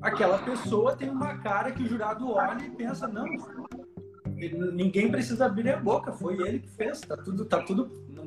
aquela 0.00 0.38
pessoa 0.38 0.96
tem 0.96 1.08
uma 1.08 1.38
cara 1.38 1.70
que 1.70 1.82
o 1.82 1.86
jurado 1.86 2.30
olha 2.30 2.64
e 2.64 2.70
pensa, 2.70 3.06
não, 3.06 3.26
ninguém 4.72 5.10
precisa 5.10 5.46
abrir 5.46 5.70
a 5.70 5.76
boca, 5.76 6.12
foi 6.12 6.40
ele 6.46 6.60
que 6.60 6.70
fez, 6.70 7.00
tá 7.00 7.16
tudo, 7.16 7.44
tá 7.44 7.62
tudo, 7.62 7.86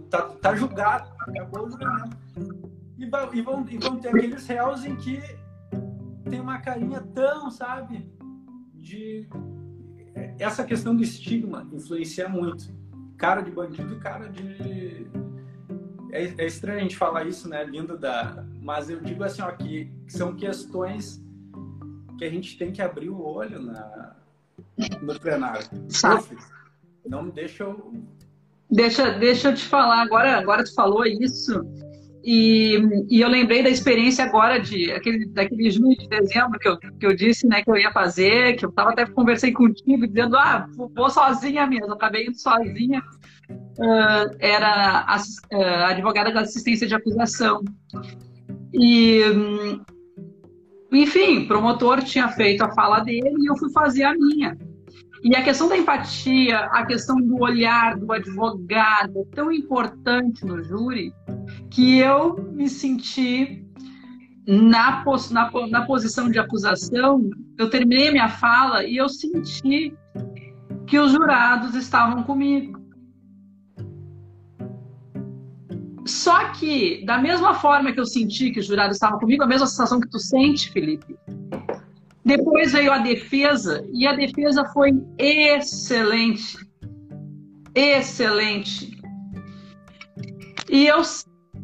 tá, 0.09 0.21
tá 0.21 0.55
julgado, 0.55 1.11
acabou 1.19 1.67
o 1.67 1.71
julgamento. 1.71 2.17
E, 2.97 3.03
e, 3.03 3.41
vão, 3.41 3.65
e 3.69 3.77
vão 3.77 3.99
ter 3.99 4.09
aqueles 4.09 4.47
réus 4.47 4.85
em 4.85 4.95
que 4.95 5.21
tem 6.29 6.39
uma 6.39 6.59
carinha 6.59 7.01
tão, 7.13 7.49
sabe, 7.49 8.11
de 8.73 9.27
essa 10.37 10.63
questão 10.63 10.95
do 10.95 11.03
estigma 11.03 11.67
influencia 11.71 12.27
muito. 12.27 12.73
Cara 13.17 13.41
de 13.41 13.51
bandido 13.51 13.93
e 13.95 13.99
cara 13.99 14.29
de 14.29 15.07
é, 16.11 16.33
é, 16.37 16.45
estranho 16.45 16.79
a 16.79 16.81
gente 16.81 16.97
falar 16.97 17.27
isso, 17.27 17.47
né? 17.47 17.63
Lindo 17.63 17.97
da, 17.97 18.45
mas 18.61 18.89
eu 18.89 18.99
digo 18.99 19.23
assim, 19.23 19.41
ó, 19.41 19.51
que 19.51 19.91
são 20.07 20.35
questões 20.35 21.23
que 22.17 22.25
a 22.25 22.29
gente 22.29 22.57
tem 22.57 22.71
que 22.71 22.81
abrir 22.81 23.09
o 23.09 23.21
olho 23.21 23.61
na 23.61 24.15
no 25.01 25.19
plenário. 25.19 25.67
Prof, 26.01 26.37
não 27.05 27.23
me 27.23 27.31
deixa 27.31 27.63
eu... 27.63 27.93
Deixa, 28.69 29.11
deixa 29.11 29.49
eu 29.49 29.55
te 29.55 29.65
falar, 29.65 30.01
agora, 30.01 30.37
agora 30.37 30.63
tu 30.63 30.73
falou 30.75 31.05
isso, 31.05 31.65
e, 32.23 32.77
e, 33.09 33.21
eu 33.21 33.29
lembrei 33.29 33.63
da 33.63 33.69
experiência 33.69 34.25
agora 34.25 34.59
de 34.59 34.91
aquele, 34.91 35.25
daquele 35.27 35.71
junho 35.71 35.97
de 35.97 36.07
dezembro 36.07 36.59
que 36.59 36.67
eu, 36.67 36.77
que 36.77 37.05
eu 37.05 37.15
disse 37.15 37.47
né, 37.47 37.63
que 37.63 37.69
eu 37.69 37.77
ia 37.77 37.91
fazer, 37.91 38.55
que 38.57 38.65
eu 38.65 38.71
tava 38.71 38.91
até 38.91 39.05
conversei 39.05 39.53
contigo 39.53 40.05
dizendo, 40.05 40.35
ah, 40.37 40.67
vou 40.95 41.09
sozinha 41.09 41.65
mesmo, 41.65 41.93
acabei 41.93 42.25
indo 42.25 42.37
sozinha. 42.37 43.01
Uh, 43.49 44.35
era 44.39 45.05
uh, 45.51 45.85
advogada 45.85 46.31
da 46.31 46.41
assistência 46.41 46.85
de 46.85 46.93
acusação. 46.93 47.63
E 48.73 49.23
um, 49.23 49.81
enfim, 50.91 51.47
promotor 51.47 52.03
tinha 52.03 52.27
feito 52.29 52.63
a 52.63 52.73
fala 52.73 52.99
dele 52.99 53.35
e 53.39 53.49
eu 53.49 53.55
fui 53.55 53.71
fazer 53.71 54.03
a 54.03 54.13
minha. 54.13 54.57
E 55.23 55.35
a 55.35 55.43
questão 55.43 55.67
da 55.67 55.77
empatia, 55.77 56.59
a 56.71 56.85
questão 56.85 57.17
do 57.17 57.41
olhar 57.41 57.97
do 57.97 58.11
advogado 58.11 59.19
é 59.19 59.35
tão 59.35 59.51
importante 59.51 60.45
no 60.45 60.63
júri 60.63 61.13
que 61.69 61.97
eu 61.97 62.35
me 62.53 62.69
senti 62.69 63.65
na, 64.47 65.03
na, 65.31 65.51
na 65.69 65.85
posição 65.85 66.29
de 66.31 66.39
acusação. 66.39 67.29
Eu 67.57 67.69
terminei 67.69 68.11
minha 68.11 68.29
fala 68.29 68.85
e 68.85 68.95
eu 68.95 69.09
senti 69.09 69.93
que 70.87 70.97
os 70.97 71.11
jurados 71.11 71.75
estavam 71.75 72.23
comigo. 72.23 72.79
Só 76.05 76.49
que, 76.53 77.05
da 77.05 77.19
mesma 77.19 77.53
forma 77.53 77.91
que 77.91 77.99
eu 77.99 78.05
senti 78.05 78.51
que 78.51 78.59
os 78.59 78.65
jurados 78.65 78.95
estavam 78.95 79.19
comigo, 79.19 79.43
a 79.43 79.47
mesma 79.47 79.67
sensação 79.67 79.99
que 79.99 80.09
tu 80.09 80.17
sente, 80.17 80.71
Felipe, 80.71 81.15
depois 82.23 82.73
veio 82.73 82.91
a 82.91 82.99
defesa, 82.99 83.85
e 83.91 84.05
a 84.05 84.13
defesa 84.13 84.65
foi 84.65 84.91
excelente. 85.17 86.57
Excelente. 87.73 88.99
E 90.69 90.85
eu 90.85 91.01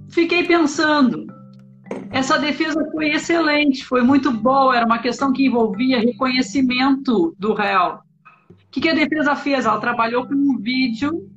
fiquei 0.10 0.44
pensando, 0.46 1.28
essa 2.12 2.38
defesa 2.38 2.88
foi 2.92 3.12
excelente, 3.12 3.86
foi 3.86 4.02
muito 4.02 4.32
boa, 4.32 4.76
era 4.76 4.86
uma 4.86 5.00
questão 5.00 5.32
que 5.34 5.46
envolvia 5.46 6.00
reconhecimento 6.00 7.36
do 7.38 7.54
réu. 7.54 8.00
O 8.50 8.70
que, 8.72 8.90
a 8.90 8.96
defesa 8.96 9.36
fez? 9.36 9.66
Ela 9.66 9.80
trabalhou 9.80 10.26
com 10.28 10.34
um 10.34 10.58
vídeo 10.60 11.30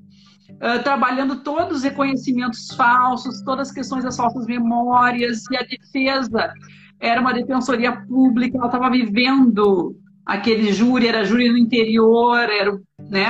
trabalhando 0.82 1.36
todos 1.42 1.78
os 1.78 1.82
reconhecimentos 1.84 2.68
falsos, 2.74 3.42
todas 3.42 3.68
as 3.68 3.74
questões 3.74 4.02
das 4.02 4.16
falsas 4.16 4.44
memórias, 4.46 5.44
e 5.50 5.56
a 5.56 5.62
defesa 5.62 6.52
era 7.00 7.20
uma 7.20 7.32
defensoria 7.32 7.92
pública, 7.92 8.56
ela 8.56 8.66
estava 8.66 8.90
vivendo 8.90 9.96
aquele 10.24 10.72
júri, 10.72 11.06
era 11.06 11.24
júri 11.24 11.50
no 11.50 11.58
interior, 11.58 12.38
era, 12.38 12.78
né, 12.98 13.26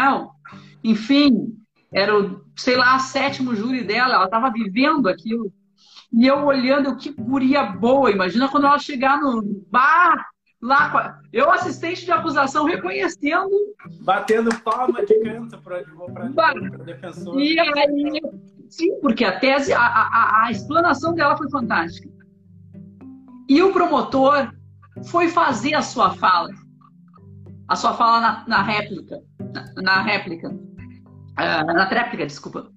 enfim, 0.82 1.54
era 1.92 2.18
o, 2.18 2.44
sei 2.56 2.76
lá, 2.76 2.98
sétimo 2.98 3.54
júri 3.54 3.84
dela, 3.84 4.14
ela 4.14 4.24
estava 4.24 4.50
vivendo 4.50 5.08
aquilo. 5.08 5.52
E 6.12 6.26
eu 6.26 6.44
olhando, 6.44 6.96
que 6.96 7.10
guria 7.10 7.62
boa, 7.64 8.10
imagina 8.10 8.48
quando 8.48 8.66
ela 8.66 8.78
chegar 8.78 9.20
no 9.20 9.42
bar, 9.70 10.26
lá, 10.60 11.20
eu 11.32 11.50
assistente 11.50 12.04
de 12.04 12.10
acusação 12.10 12.64
reconhecendo. 12.64 13.50
Batendo 14.00 14.50
palma 14.60 15.04
de 15.04 15.14
canto 15.20 15.58
para 15.58 15.82
o 15.82 16.84
defensor. 16.84 17.38
E 17.40 17.60
aí, 17.60 18.20
sim, 18.68 18.98
porque 19.00 19.24
a 19.24 19.38
tese, 19.38 19.72
a, 19.72 19.80
a, 19.80 20.46
a 20.46 20.50
explanação 20.50 21.14
dela 21.14 21.36
foi 21.36 21.50
fantástica. 21.50 22.08
E 23.48 23.62
o 23.62 23.72
promotor 23.72 24.52
foi 25.06 25.28
fazer 25.28 25.74
a 25.74 25.82
sua 25.82 26.14
fala. 26.14 26.50
A 27.66 27.76
sua 27.76 27.94
fala 27.94 28.20
na, 28.20 28.44
na 28.46 28.62
réplica. 28.62 29.22
Na, 29.54 29.82
na 29.82 30.02
réplica. 30.02 30.50
Uh, 30.50 31.66
na 31.66 31.86
tréplica, 31.86 32.26
desculpa. 32.26 32.70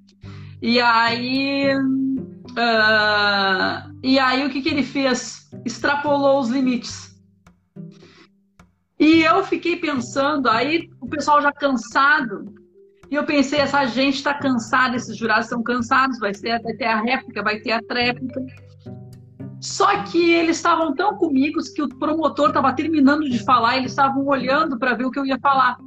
E 0.61 0.79
aí. 0.79 1.75
Uh, 1.75 3.91
e 4.03 4.19
aí 4.19 4.45
o 4.45 4.49
que, 4.49 4.61
que 4.61 4.69
ele 4.69 4.83
fez? 4.83 5.49
Extrapolou 5.65 6.39
os 6.39 6.49
limites. 6.49 7.11
E 8.99 9.23
eu 9.23 9.43
fiquei 9.43 9.77
pensando, 9.77 10.47
aí 10.47 10.87
o 11.01 11.07
pessoal 11.07 11.41
já 11.41 11.51
cansado, 11.51 12.53
e 13.09 13.15
eu 13.15 13.25
pensei, 13.25 13.59
essa 13.59 13.83
gente 13.85 14.17
está 14.17 14.33
cansada, 14.33 14.95
esses 14.95 15.17
jurados 15.17 15.45
estão 15.45 15.63
cansados, 15.63 16.19
vai, 16.19 16.33
ser, 16.35 16.61
vai 16.61 16.73
ter 16.73 16.85
a 16.85 17.01
réplica, 17.01 17.41
vai 17.41 17.59
ter 17.59 17.71
a 17.71 17.81
tréplica. 17.81 18.39
Só 19.61 20.03
que 20.03 20.33
eles 20.33 20.57
estavam 20.57 20.95
tão 20.95 21.15
comigo 21.15 21.59
que 21.75 21.83
o 21.83 21.87
promotor 21.87 22.47
estava 22.47 22.73
terminando 22.73 23.29
de 23.29 23.37
falar, 23.45 23.77
eles 23.77 23.91
estavam 23.91 24.25
olhando 24.25 24.79
para 24.79 24.95
ver 24.95 25.05
o 25.05 25.11
que 25.11 25.19
eu 25.19 25.25
ia 25.25 25.37
falar. 25.39 25.77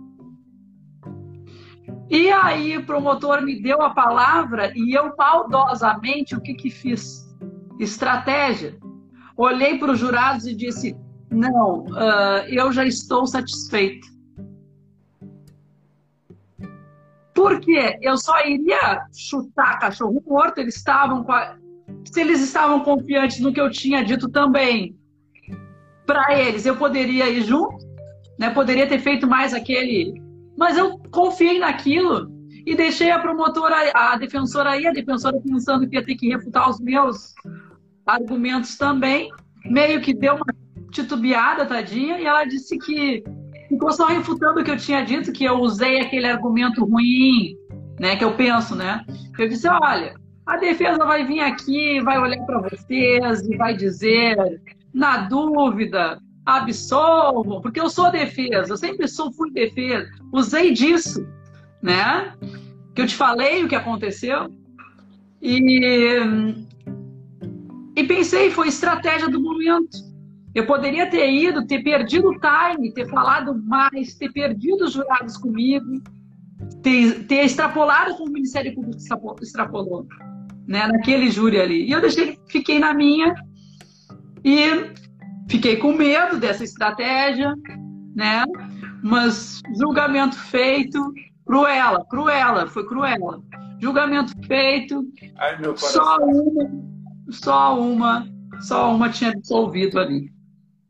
E 2.08 2.30
aí 2.30 2.76
o 2.76 2.86
promotor 2.86 3.42
me 3.42 3.60
deu 3.60 3.82
a 3.82 3.90
palavra 3.90 4.72
e 4.76 4.96
eu 4.96 5.12
maldosamente 5.16 6.36
o 6.36 6.40
que 6.40 6.54
que 6.54 6.70
fiz? 6.70 7.28
Estratégia. 7.80 8.78
Olhei 9.36 9.76
para 9.76 9.90
os 9.90 9.98
jurados 9.98 10.46
e 10.46 10.54
disse: 10.54 10.96
não, 11.28 11.80
uh, 11.86 12.46
eu 12.46 12.70
já 12.70 12.86
estou 12.86 13.26
satisfeito. 13.26 14.06
Porque 17.34 17.98
eu 18.00 18.16
só 18.16 18.40
iria 18.46 19.04
chutar 19.12 19.80
cachorro 19.80 20.22
morto, 20.24 20.58
eles 20.58 20.76
estavam 20.76 21.28
a... 21.28 21.56
se 22.04 22.20
eles 22.20 22.40
estavam 22.40 22.80
confiantes 22.80 23.40
no 23.40 23.52
que 23.52 23.60
eu 23.60 23.70
tinha 23.70 24.04
dito 24.04 24.28
também. 24.28 24.96
para 26.06 26.38
eles, 26.38 26.66
eu 26.66 26.76
poderia 26.76 27.28
ir 27.30 27.42
junto, 27.42 27.78
né? 28.38 28.50
Poderia 28.50 28.86
ter 28.86 28.98
feito 28.98 29.26
mais 29.26 29.54
aquele, 29.54 30.20
mas 30.56 30.76
eu 30.76 30.98
confiei 31.10 31.58
naquilo 31.58 32.30
e 32.66 32.74
deixei 32.74 33.10
a 33.10 33.18
promotora, 33.18 33.90
a 33.94 34.16
defensora 34.16 34.70
aí, 34.70 34.86
a 34.86 34.92
defensora 34.92 35.40
pensando 35.40 35.88
que 35.88 35.96
ia 35.96 36.04
ter 36.04 36.14
que 36.14 36.28
refutar 36.28 36.68
os 36.68 36.78
meus 36.80 37.34
argumentos 38.06 38.76
também, 38.76 39.30
meio 39.64 40.00
que 40.00 40.14
deu 40.14 40.34
uma 40.34 40.44
titubeada, 40.90 41.66
tadinha, 41.66 42.18
e 42.18 42.26
ela 42.26 42.44
disse 42.44 42.78
que 42.78 43.22
ficou 43.68 43.92
só 43.92 44.06
refutando 44.06 44.60
o 44.60 44.64
que 44.64 44.70
eu 44.70 44.76
tinha 44.76 45.02
dito, 45.04 45.32
que 45.32 45.44
eu 45.44 45.58
usei 45.58 46.00
aquele 46.00 46.26
argumento 46.26 46.84
ruim, 46.84 47.56
né, 47.98 48.16
que 48.16 48.24
eu 48.24 48.34
penso, 48.36 48.74
né? 48.74 49.04
Eu 49.38 49.48
disse, 49.48 49.68
olha, 49.68 50.14
a 50.46 50.56
defesa 50.56 50.98
vai 51.04 51.24
vir 51.24 51.40
aqui, 51.40 52.00
vai 52.00 52.18
olhar 52.18 52.44
para 52.44 52.60
vocês 52.60 53.42
e 53.42 53.56
vai 53.56 53.74
dizer, 53.76 54.36
na 54.92 55.26
dúvida, 55.26 56.20
absolvam, 56.44 57.60
porque 57.60 57.80
eu 57.80 57.88
sou 57.88 58.10
defesa, 58.10 58.72
eu 58.72 58.76
sempre 58.76 59.08
sou, 59.08 59.32
fui 59.32 59.50
defesa, 59.50 60.08
usei 60.32 60.72
disso, 60.72 61.26
né? 61.82 62.34
Que 62.94 63.02
eu 63.02 63.06
te 63.06 63.14
falei 63.14 63.64
o 63.64 63.68
que 63.68 63.74
aconteceu. 63.74 64.52
E, 65.40 66.14
e 67.96 68.04
pensei, 68.04 68.50
foi 68.50 68.68
estratégia 68.68 69.28
do 69.28 69.40
momento. 69.40 69.96
Eu 70.54 70.66
poderia 70.66 71.10
ter 71.10 71.30
ido, 71.32 71.66
ter 71.66 71.82
perdido 71.82 72.28
o 72.28 72.38
time, 72.38 72.92
ter 72.92 73.08
falado 73.08 73.60
mais, 73.64 74.14
ter 74.14 74.30
perdido 74.30 74.84
os 74.84 74.92
jurados 74.92 75.36
comigo, 75.36 76.00
ter, 76.82 77.26
ter 77.26 77.44
extrapolado 77.44 78.14
como 78.14 78.30
o 78.30 78.32
Ministério 78.32 78.74
Público 78.74 78.98
extrapolou, 79.42 80.06
né, 80.66 80.86
naquele 80.86 81.30
júri 81.30 81.60
ali. 81.60 81.86
E 81.86 81.92
eu 81.92 82.00
deixei, 82.00 82.38
fiquei 82.48 82.78
na 82.78 82.94
minha 82.94 83.34
e 84.44 84.92
fiquei 85.48 85.76
com 85.76 85.92
medo 85.92 86.38
dessa 86.38 86.64
estratégia, 86.64 87.54
né? 88.14 88.44
Mas 89.02 89.60
julgamento 89.78 90.36
feito, 90.36 91.12
cruela, 91.46 92.04
cruela, 92.08 92.66
foi 92.66 92.86
cruela. 92.86 93.42
Julgamento 93.80 94.32
feito, 94.46 95.04
Ai, 95.36 95.58
só 95.76 96.16
uma, 96.18 96.70
só 97.28 97.80
uma, 97.80 98.26
só 98.60 98.94
uma 98.94 99.10
tinha 99.10 99.32
dissolvido 99.32 99.98
ali 99.98 100.32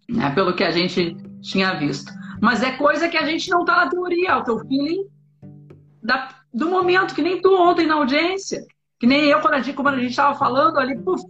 né, 0.08 0.30
pelo 0.30 0.54
que 0.54 0.64
a 0.64 0.70
gente 0.70 1.16
tinha 1.40 1.74
visto. 1.74 2.12
Mas 2.40 2.62
é 2.62 2.72
coisa 2.72 3.08
que 3.08 3.16
a 3.16 3.26
gente 3.26 3.50
não 3.50 3.60
está 3.60 3.84
na 3.84 3.90
teoria, 3.90 4.30
é 4.30 4.36
o 4.36 4.44
teu 4.44 4.58
feeling 4.60 5.06
da, 6.02 6.28
do 6.52 6.68
momento, 6.68 7.14
que 7.14 7.22
nem 7.22 7.40
tu 7.40 7.54
ontem 7.54 7.86
na 7.86 7.94
audiência, 7.94 8.64
que 8.98 9.06
nem 9.06 9.24
eu 9.24 9.40
quando 9.40 9.54
a 9.54 9.60
gente 9.60 9.74
como 9.74 9.90
estava 9.90 10.38
falando 10.38 10.78
ali, 10.78 10.96
puf, 10.98 11.22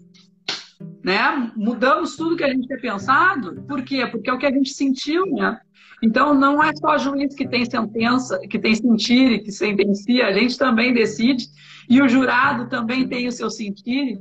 né? 1.02 1.52
Mudamos 1.56 2.16
tudo 2.16 2.37
que 2.37 2.44
a 2.44 2.49
gente 2.49 2.66
tinha 2.66 2.80
pensado. 2.80 3.62
Por 3.62 3.83
quê? 3.83 4.06
Porque 4.06 4.30
é 4.30 4.33
o 4.33 4.38
que 4.38 4.47
a 4.47 4.52
gente 4.52 4.71
sentiu, 4.71 5.26
né? 5.26 5.61
Então 6.02 6.35
não 6.35 6.62
é 6.62 6.75
só 6.75 6.99
juiz 6.99 7.35
que 7.35 7.49
tem 7.49 7.64
sentença, 7.64 8.38
que 8.49 8.59
tem 8.59 8.75
sentir 8.75 9.33
e 9.33 9.38
que 9.40 9.52
sentencia, 9.52 10.26
a 10.26 10.33
gente 10.33 10.59
também 10.59 10.92
decide 10.92 11.47
e 11.88 12.00
o 12.00 12.09
jurado 12.09 12.68
também 12.68 13.09
tem 13.09 13.26
o 13.26 13.33
seu 13.33 13.50
sentir, 13.50 14.21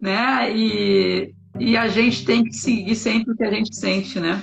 né? 0.00 0.54
E, 0.54 1.34
e 1.58 1.76
a 1.76 1.88
gente 1.88 2.24
tem 2.24 2.44
que 2.44 2.54
seguir 2.54 2.94
sempre 2.94 3.32
o 3.32 3.36
que 3.36 3.44
a 3.44 3.50
gente 3.50 3.74
sente, 3.74 4.20
né? 4.20 4.42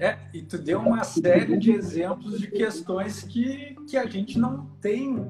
É, 0.00 0.16
e 0.32 0.42
tu 0.42 0.58
deu 0.58 0.78
uma 0.80 1.02
série 1.02 1.56
de 1.56 1.72
exemplos 1.72 2.38
de 2.38 2.48
questões 2.48 3.22
que, 3.22 3.74
que 3.88 3.96
a 3.96 4.06
gente 4.06 4.38
não 4.38 4.66
tem, 4.80 5.26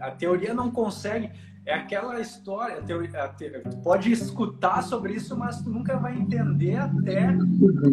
a 0.00 0.10
teoria 0.10 0.52
não 0.52 0.70
consegue. 0.70 1.30
É 1.64 1.74
aquela 1.74 2.20
história, 2.20 2.82
tu 2.82 3.76
pode 3.82 4.10
escutar 4.10 4.82
sobre 4.82 5.14
isso, 5.14 5.36
mas 5.36 5.62
tu 5.62 5.70
nunca 5.70 5.96
vai 5.96 6.18
entender 6.18 6.76
até 6.76 7.36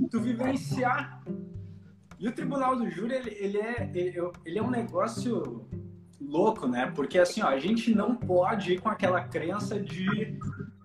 tu 0.09 0.19
vivenciar. 0.19 1.21
E 2.19 2.27
o 2.27 2.31
tribunal 2.31 2.75
do 2.75 2.89
júri, 2.89 3.13
ele, 3.13 3.29
ele 3.39 3.57
é, 3.57 3.91
ele, 3.93 4.57
é 4.57 4.63
um 4.63 4.71
negócio 4.71 5.67
louco, 6.19 6.67
né? 6.67 6.91
Porque 6.95 7.19
assim, 7.19 7.41
ó, 7.41 7.47
a 7.47 7.59
gente 7.59 7.93
não 7.93 8.15
pode 8.15 8.73
ir 8.73 8.81
com 8.81 8.89
aquela 8.89 9.21
crença 9.21 9.79
de 9.79 10.37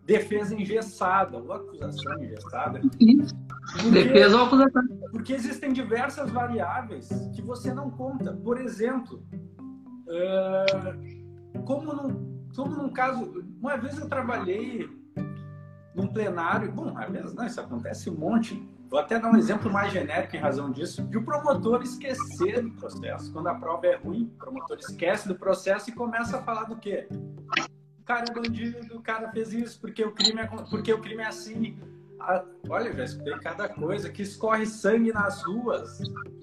defesa 0.04 0.54
engessada 0.54 1.38
ou 1.38 1.52
acusação 1.52 2.22
engessada. 2.22 2.80
Porque, 2.80 3.90
defesa 3.90 4.36
ou 4.36 4.44
acusação. 4.44 4.82
Porque 5.10 5.32
existem 5.32 5.72
diversas 5.72 6.30
variáveis 6.30 7.08
que 7.34 7.40
você 7.42 7.72
não 7.72 7.90
conta. 7.90 8.32
Por 8.32 8.60
exemplo, 8.60 9.24
uh, 10.06 11.62
como, 11.64 11.94
num, 11.94 12.43
como 12.54 12.76
num 12.76 12.90
caso. 12.90 13.44
Uma 13.60 13.76
vez 13.76 13.98
eu 13.98 14.08
trabalhei 14.08 14.88
num 15.94 16.06
plenário. 16.06 16.70
Bom, 16.72 16.96
às 16.96 17.10
vezes 17.10 17.34
não, 17.34 17.46
isso 17.46 17.60
acontece 17.60 18.10
um 18.10 18.14
monte. 18.14 18.68
Vou 18.88 18.98
até 18.98 19.18
dar 19.18 19.30
um 19.30 19.36
exemplo 19.36 19.72
mais 19.72 19.92
genérico 19.92 20.36
em 20.36 20.38
razão 20.38 20.70
disso, 20.70 21.02
de 21.02 21.18
o 21.18 21.24
promotor 21.24 21.82
esquecer 21.82 22.62
do 22.62 22.70
processo. 22.72 23.32
Quando 23.32 23.48
a 23.48 23.54
prova 23.54 23.86
é 23.86 23.96
ruim, 23.96 24.30
o 24.34 24.38
promotor 24.38 24.78
esquece 24.78 25.26
do 25.26 25.34
processo 25.34 25.90
e 25.90 25.92
começa 25.92 26.36
a 26.38 26.42
falar 26.42 26.64
do 26.64 26.76
quê? 26.76 27.08
o 27.98 28.04
cara 28.04 28.26
é 28.28 28.34
bandido, 28.34 28.98
o 28.98 29.02
cara 29.02 29.32
fez 29.32 29.50
isso, 29.54 29.80
porque 29.80 30.04
o 30.04 30.12
crime 30.12 30.38
é, 30.38 30.46
porque 30.46 30.92
o 30.92 31.00
crime 31.00 31.22
é 31.22 31.26
assim. 31.26 31.78
Ah, 32.20 32.44
olha, 32.68 32.92
já 32.92 33.04
escutei 33.04 33.34
cada 33.38 33.66
coisa, 33.66 34.10
que 34.10 34.22
escorre 34.22 34.66
sangue 34.66 35.10
nas 35.10 35.42
ruas. 35.42 35.98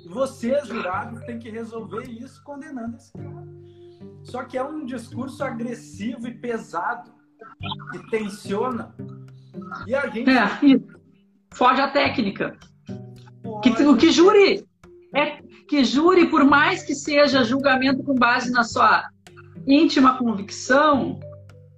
Vocês, 0.07 0.67
jurados, 0.67 1.21
têm 1.21 1.37
que 1.37 1.51
resolver 1.51 2.09
isso 2.09 2.43
condenando 2.43 2.97
esse 2.97 3.13
cara. 3.13 3.47
Só 4.23 4.43
que 4.43 4.57
é 4.57 4.63
um 4.63 4.85
discurso 4.85 5.43
agressivo 5.43 6.27
e 6.27 6.33
pesado, 6.33 7.11
que 7.91 8.09
tensiona. 8.09 8.95
E 9.87 9.95
a 9.95 10.07
gente. 10.07 10.29
É, 10.29 10.47
foge 11.53 11.81
a 11.81 11.89
técnica. 11.89 12.57
Que, 13.61 13.69
o 13.83 13.97
que 13.97 14.11
jure 14.11 14.65
é 15.15 15.37
que 15.67 15.83
jure, 15.83 16.27
por 16.27 16.43
mais 16.43 16.83
que 16.83 16.93
seja 16.93 17.43
julgamento 17.43 18.03
com 18.03 18.13
base 18.13 18.51
na 18.51 18.63
sua 18.63 19.03
íntima 19.65 20.17
convicção, 20.17 21.19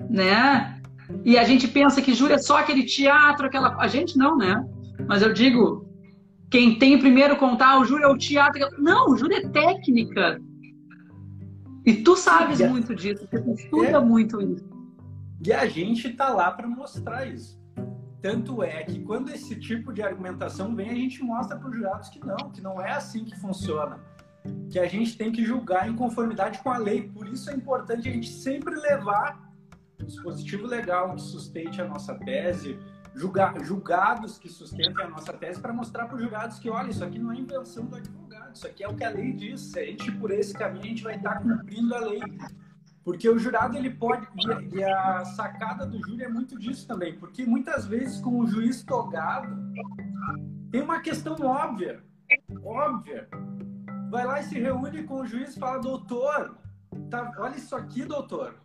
né? 0.09 0.81
E 1.23 1.37
a 1.37 1.43
gente 1.43 1.67
pensa 1.67 2.01
que 2.01 2.13
júri 2.13 2.33
é 2.33 2.37
só 2.37 2.57
aquele 2.57 2.83
teatro, 2.83 3.45
aquela. 3.45 3.75
A 3.79 3.87
gente 3.87 4.17
não, 4.17 4.37
né? 4.37 4.63
Mas 5.07 5.21
eu 5.21 5.33
digo, 5.33 5.87
quem 6.49 6.77
tem 6.77 6.99
primeiro 6.99 7.35
contar, 7.35 7.79
o 7.79 7.85
júri 7.85 8.03
é 8.03 8.07
o 8.07 8.17
teatro. 8.17 8.61
Não, 8.79 9.09
o 9.09 9.17
júri 9.17 9.35
é 9.35 9.47
técnica. 9.49 10.39
E 11.85 11.95
tu 11.95 12.15
sabes 12.15 12.59
Sim, 12.59 12.67
muito 12.67 12.95
disso, 12.95 13.27
você 13.29 13.51
estuda 13.51 13.97
é... 13.97 13.99
muito 13.99 14.41
isso. 14.41 14.69
E 15.45 15.51
a 15.51 15.65
gente 15.65 16.09
tá 16.13 16.29
lá 16.29 16.51
para 16.51 16.67
mostrar 16.67 17.25
isso. 17.25 17.61
Tanto 18.21 18.63
é 18.63 18.83
que 18.83 18.99
quando 18.99 19.29
esse 19.29 19.59
tipo 19.59 19.91
de 19.91 20.01
argumentação 20.01 20.73
vem, 20.73 20.89
a 20.89 20.95
gente 20.95 21.21
mostra 21.21 21.57
para 21.57 21.69
os 21.69 21.75
jurados 21.75 22.07
que 22.07 22.25
não, 22.25 22.49
que 22.51 22.61
não 22.61 22.81
é 22.81 22.91
assim 22.91 23.25
que 23.25 23.37
funciona. 23.37 23.99
Que 24.69 24.79
a 24.79 24.87
gente 24.87 25.17
tem 25.17 25.29
que 25.29 25.43
julgar 25.43 25.89
em 25.89 25.95
conformidade 25.95 26.59
com 26.59 26.69
a 26.69 26.77
lei. 26.77 27.09
Por 27.09 27.27
isso 27.27 27.49
é 27.49 27.53
importante 27.53 28.07
a 28.07 28.11
gente 28.11 28.29
sempre 28.29 28.73
levar 28.75 29.51
um 29.99 30.05
dispositivo 30.05 30.65
legal 30.65 31.13
que 31.15 31.21
sustente 31.21 31.81
a 31.81 31.85
nossa 31.85 32.15
tese, 32.15 32.79
julga, 33.13 33.53
julgados 33.61 34.37
que 34.37 34.47
sustentem 34.47 35.03
a 35.03 35.09
nossa 35.09 35.33
tese, 35.33 35.59
para 35.59 35.73
mostrar 35.73 36.05
para 36.05 36.15
os 36.15 36.21
julgados 36.21 36.59
que, 36.59 36.69
olha, 36.69 36.89
isso 36.89 37.03
aqui 37.03 37.19
não 37.19 37.33
é 37.33 37.35
invenção 37.35 37.85
do 37.85 37.97
advogado, 37.97 38.22
isso 38.53 38.67
aqui 38.67 38.83
é 38.83 38.87
o 38.87 38.95
que 38.95 39.03
a 39.03 39.09
lei 39.09 39.33
diz. 39.33 39.61
Se 39.61 39.79
a 39.79 39.85
gente 39.85 40.11
por 40.13 40.31
esse 40.31 40.53
caminho, 40.53 40.83
a 40.83 40.87
gente 40.87 41.03
vai 41.03 41.15
estar 41.15 41.41
cumprindo 41.41 41.95
a 41.95 41.99
lei. 41.99 42.21
Porque 43.03 43.27
o 43.29 43.37
jurado, 43.37 43.77
ele 43.77 43.89
pode. 43.89 44.27
E 44.73 44.83
a 44.83 45.25
sacada 45.25 45.85
do 45.85 46.01
júri 46.05 46.23
é 46.23 46.29
muito 46.29 46.57
disso 46.57 46.87
também. 46.87 47.17
Porque 47.17 47.45
muitas 47.45 47.85
vezes, 47.85 48.21
com 48.21 48.39
o 48.39 48.47
juiz 48.47 48.83
togado, 48.83 49.55
tem 50.71 50.81
uma 50.81 51.01
questão 51.01 51.35
óbvia. 51.41 52.01
Óbvia. 52.63 53.27
Vai 54.09 54.25
lá 54.25 54.39
e 54.39 54.43
se 54.43 54.59
reúne 54.59 55.03
com 55.03 55.21
o 55.21 55.25
juiz 55.25 55.55
e 55.55 55.59
fala: 55.59 55.79
doutor, 55.79 56.57
tá, 57.09 57.31
olha 57.37 57.57
isso 57.57 57.75
aqui, 57.75 58.05
doutor 58.05 58.63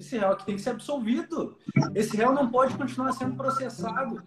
esse 0.00 0.16
réu 0.16 0.32
aqui 0.32 0.46
tem 0.46 0.56
que 0.56 0.62
ser 0.62 0.70
absolvido. 0.70 1.58
Esse 1.94 2.16
réu 2.16 2.32
não 2.32 2.50
pode 2.50 2.76
continuar 2.76 3.12
sendo 3.12 3.36
processado. 3.36 4.22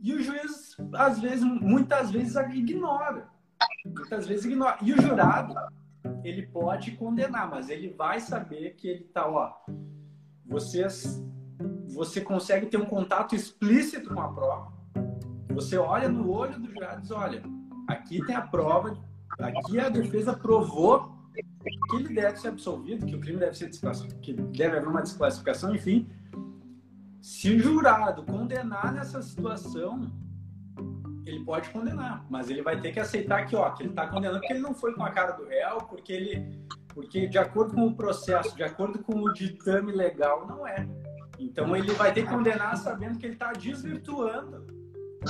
E 0.00 0.14
o 0.14 0.22
juiz, 0.22 0.76
às 0.94 1.20
vezes, 1.20 1.44
muitas 1.44 2.10
vezes, 2.10 2.34
ignora. 2.54 3.28
Muitas 3.84 4.26
vezes 4.26 4.44
ignora. 4.44 4.78
E 4.82 4.92
o 4.92 5.00
jurado, 5.00 5.54
ele 6.22 6.46
pode 6.46 6.92
condenar, 6.92 7.50
mas 7.50 7.68
ele 7.68 7.88
vai 7.90 8.20
saber 8.20 8.74
que 8.74 8.88
ele 8.88 9.04
tá, 9.04 9.28
ó, 9.28 9.54
vocês, 10.46 11.22
você 11.88 12.20
consegue 12.20 12.66
ter 12.66 12.76
um 12.76 12.86
contato 12.86 13.34
explícito 13.34 14.14
com 14.14 14.20
a 14.20 14.32
prova. 14.32 14.72
Você 15.50 15.76
olha 15.76 16.08
no 16.08 16.30
olho 16.30 16.58
do 16.58 16.70
jurado 16.70 16.98
e 16.98 17.02
diz, 17.02 17.10
olha, 17.10 17.42
aqui 17.88 18.24
tem 18.24 18.36
a 18.36 18.42
prova, 18.42 18.96
aqui 19.38 19.80
a 19.80 19.88
defesa 19.88 20.36
provou 20.36 21.16
que 21.90 21.96
ele 21.96 22.14
deve 22.14 22.38
ser 22.38 22.48
absolvido, 22.48 23.06
que 23.06 23.14
o 23.14 23.20
crime 23.20 23.38
deve 23.38 23.56
ser 23.56 23.70
que 24.20 24.32
deve 24.32 24.76
haver 24.76 24.88
uma 24.88 25.02
desclassificação, 25.02 25.74
enfim. 25.74 26.08
Se 27.20 27.50
o 27.50 27.58
jurado 27.58 28.24
condenar 28.24 28.92
nessa 28.92 29.20
situação, 29.22 30.10
ele 31.30 31.44
pode 31.44 31.70
condenar, 31.70 32.24
mas 32.30 32.50
ele 32.50 32.62
vai 32.62 32.80
ter 32.80 32.92
que 32.92 33.00
aceitar 33.00 33.46
que, 33.46 33.56
ó, 33.56 33.70
que 33.70 33.82
ele 33.82 33.90
está 33.90 34.06
condenando 34.06 34.40
porque 34.40 34.52
ele 34.52 34.62
não 34.62 34.74
foi 34.74 34.94
com 34.94 35.04
a 35.04 35.10
cara 35.10 35.32
do 35.32 35.44
réu, 35.44 35.78
porque 35.78 36.12
ele, 36.12 36.58
porque 36.94 37.26
de 37.26 37.38
acordo 37.38 37.74
com 37.74 37.86
o 37.86 37.94
processo, 37.94 38.56
de 38.56 38.62
acordo 38.62 38.98
com 39.00 39.20
o 39.20 39.32
ditame 39.32 39.92
legal, 39.92 40.46
não 40.46 40.66
é. 40.66 40.86
Então 41.38 41.76
ele 41.76 41.92
vai 41.92 42.12
ter 42.12 42.22
que 42.22 42.28
condenar 42.30 42.76
sabendo 42.76 43.18
que 43.18 43.26
ele 43.26 43.34
está 43.34 43.52
desvirtuando 43.52 44.78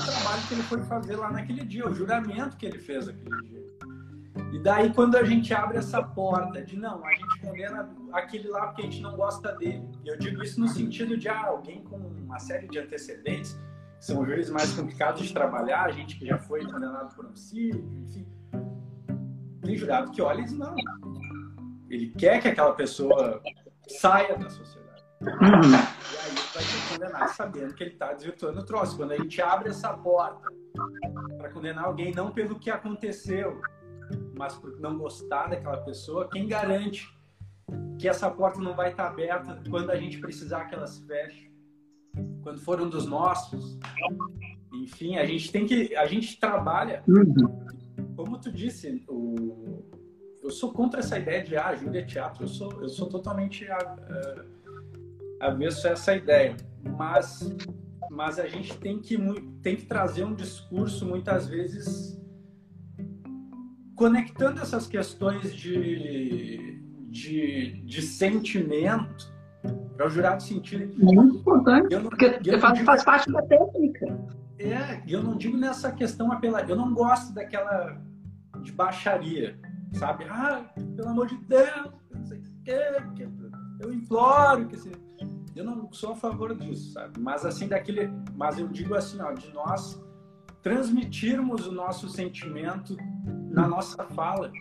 trabalho 0.04 0.42
que 0.46 0.54
ele 0.54 0.62
foi 0.62 0.82
fazer 0.82 1.16
lá 1.16 1.30
naquele 1.30 1.64
dia, 1.64 1.87
o 1.87 1.94
juramento 1.94 2.56
que 2.56 2.66
ele 2.66 2.78
fez 2.78 3.08
aquele 3.08 3.42
dia. 3.42 3.58
E 4.52 4.58
daí, 4.58 4.92
quando 4.92 5.16
a 5.16 5.24
gente 5.24 5.52
abre 5.52 5.78
essa 5.78 6.02
porta 6.02 6.62
de 6.62 6.78
não, 6.78 7.04
a 7.04 7.11
gente 7.14 7.40
condena 7.40 7.88
aquele 8.12 8.48
lá 8.48 8.68
porque 8.68 8.82
a 8.82 8.84
gente 8.84 9.02
não 9.02 9.16
gosta 9.16 9.52
dele. 9.56 9.87
Eu 10.04 10.16
digo 10.18 10.42
isso 10.42 10.61
no 10.61 10.68
sentido 10.68 11.16
de 11.16 11.28
ah, 11.28 11.46
alguém 11.46 11.82
com 11.84 11.96
uma 11.96 12.38
série 12.38 12.68
de 12.68 12.78
antecedentes, 12.78 13.58
são 14.00 14.24
juízes 14.24 14.50
mais 14.50 14.72
complicados 14.72 15.22
de 15.22 15.32
trabalhar, 15.32 15.84
a 15.84 15.90
gente 15.90 16.18
que 16.18 16.26
já 16.26 16.38
foi 16.38 16.64
condenado 16.64 17.14
por 17.14 17.26
homicídio, 17.26 17.84
enfim. 18.06 18.26
Tem 19.62 19.76
jurado 19.76 20.11
que 20.12 20.22
olha 20.22 20.40
e 20.40 20.44
diz 20.44 20.56
não. 20.56 20.74
Ele 21.90 22.11
quer 22.11 22.40
que 22.40 22.48
aquela 22.48 22.74
pessoa 22.74 23.42
saia 23.88 24.37
da 24.38 24.48
sociedade. 24.48 25.04
E 25.20 25.26
aí 25.26 26.34
vai 26.54 26.62
ser 26.62 26.92
condenado 26.92 27.28
sabendo 27.34 27.74
que 27.74 27.82
ele 27.82 27.92
está 27.92 28.12
desvirtuando 28.12 28.61
o 28.61 28.64
troço. 28.64 28.96
Quando 28.96 29.12
a 29.12 29.16
gente 29.16 29.42
abre 29.42 29.70
essa 29.70 29.92
porta 29.96 30.48
para 31.37 31.50
condenar 31.50 31.84
alguém 31.84 32.12
não 32.14 32.30
pelo 32.30 32.58
que 32.58 32.70
aconteceu, 32.70 33.61
mas 34.37 34.54
por 34.56 34.78
não 34.78 34.96
gostar 34.96 35.48
daquela 35.48 35.78
pessoa, 35.78 36.28
quem 36.30 36.46
garante 36.46 37.12
que 37.98 38.08
essa 38.08 38.30
porta 38.30 38.61
não 38.61 38.76
vai 38.76 38.90
estar 38.90 39.08
aberta 39.08 39.61
quando 39.68 39.90
a 39.90 39.96
gente 39.96 40.18
precisar 40.20 40.66
que 40.66 40.74
ela 40.74 40.87
se 40.87 41.04
feche? 41.04 41.47
Quando 42.42 42.61
for 42.61 42.81
um 42.81 42.88
dos 42.88 43.07
nossos? 43.07 43.79
Enfim, 44.72 45.16
a 45.16 45.24
gente 45.24 45.51
tem 45.51 45.66
que. 45.66 45.94
A 45.96 46.07
gente 46.07 46.38
trabalha. 46.38 47.03
Como 48.16 48.38
tu 48.38 48.51
disse, 48.51 49.05
o, 49.09 49.85
eu 50.42 50.51
sou 50.51 50.72
contra 50.72 51.01
essa 51.01 51.18
ideia 51.18 51.42
de 51.42 51.57
ah, 51.57 51.74
Júlia 51.74 52.01
é 52.01 52.05
teatro. 52.05 52.44
Eu 52.44 52.48
sou, 52.48 52.83
eu 52.83 52.88
sou 52.88 53.09
totalmente 53.09 53.66
avesso 55.40 55.87
a 55.87 55.90
essa 55.90 56.16
ideia. 56.16 56.57
Mas, 56.96 57.55
mas 58.11 58.38
a 58.38 58.46
gente 58.46 58.77
tem 58.79 58.98
que, 58.98 59.18
tem 59.62 59.77
que 59.77 59.87
trazer 59.87 60.24
um 60.24 60.35
discurso, 60.35 61.05
muitas 61.05 61.46
vezes, 61.48 62.20
conectando 63.94 64.61
essas 64.61 64.87
questões 64.87 65.55
de, 65.55 66.81
de, 67.11 67.83
de 67.85 68.03
sentimento 68.03 69.38
para 69.98 70.06
o 70.06 70.11
jurado 70.11 70.40
sentir. 70.40 70.88
Muito 70.96 71.38
importante, 71.38 71.92
não, 71.92 72.04
porque 72.04 72.30
faz, 72.61 72.74
digo, 72.74 72.87
faz 72.87 73.02
parte 73.02 73.32
da 73.32 73.42
técnica. 73.42 74.06
É, 74.56 75.02
e 75.04 75.12
eu 75.12 75.22
não 75.22 75.37
digo 75.37 75.58
nessa 75.58 75.90
questão 75.90 76.30
apela. 76.30 76.62
Eu 76.62 76.76
não 76.76 76.94
gosto 76.94 77.34
daquela 77.34 78.00
de 78.62 78.70
baixaria, 78.70 79.58
sabe? 79.92 80.24
Ah, 80.30 80.64
pelo 80.96 81.08
amor 81.08 81.26
de 81.26 81.37
Deus, 81.37 81.92
não 82.14 82.24
sei 82.24 82.38
o 82.38 82.42
que, 82.64 83.26
eu 83.80 83.92
imploro 83.92 84.68
que 84.68 84.76
se. 84.76 84.92
Eu 85.56 85.64
não 85.64 85.92
sou 85.92 86.12
a 86.12 86.16
favor 86.16 86.56
disso, 86.56 86.92
sabe? 86.92 87.18
Mas 87.18 87.44
assim, 87.44 87.66
daquele. 87.66 88.08
Mas 88.37 88.56
eu 88.56 88.68
digo 88.68 88.94
assim, 88.94 89.20
ó, 89.20 89.32
de 89.32 89.52
nós 89.52 90.00
transmitirmos 90.62 91.66
o 91.66 91.72
nosso 91.72 92.08
sentimento 92.08 92.96
na 93.50 93.66
nossa 93.66 94.04
fala. 94.04 94.52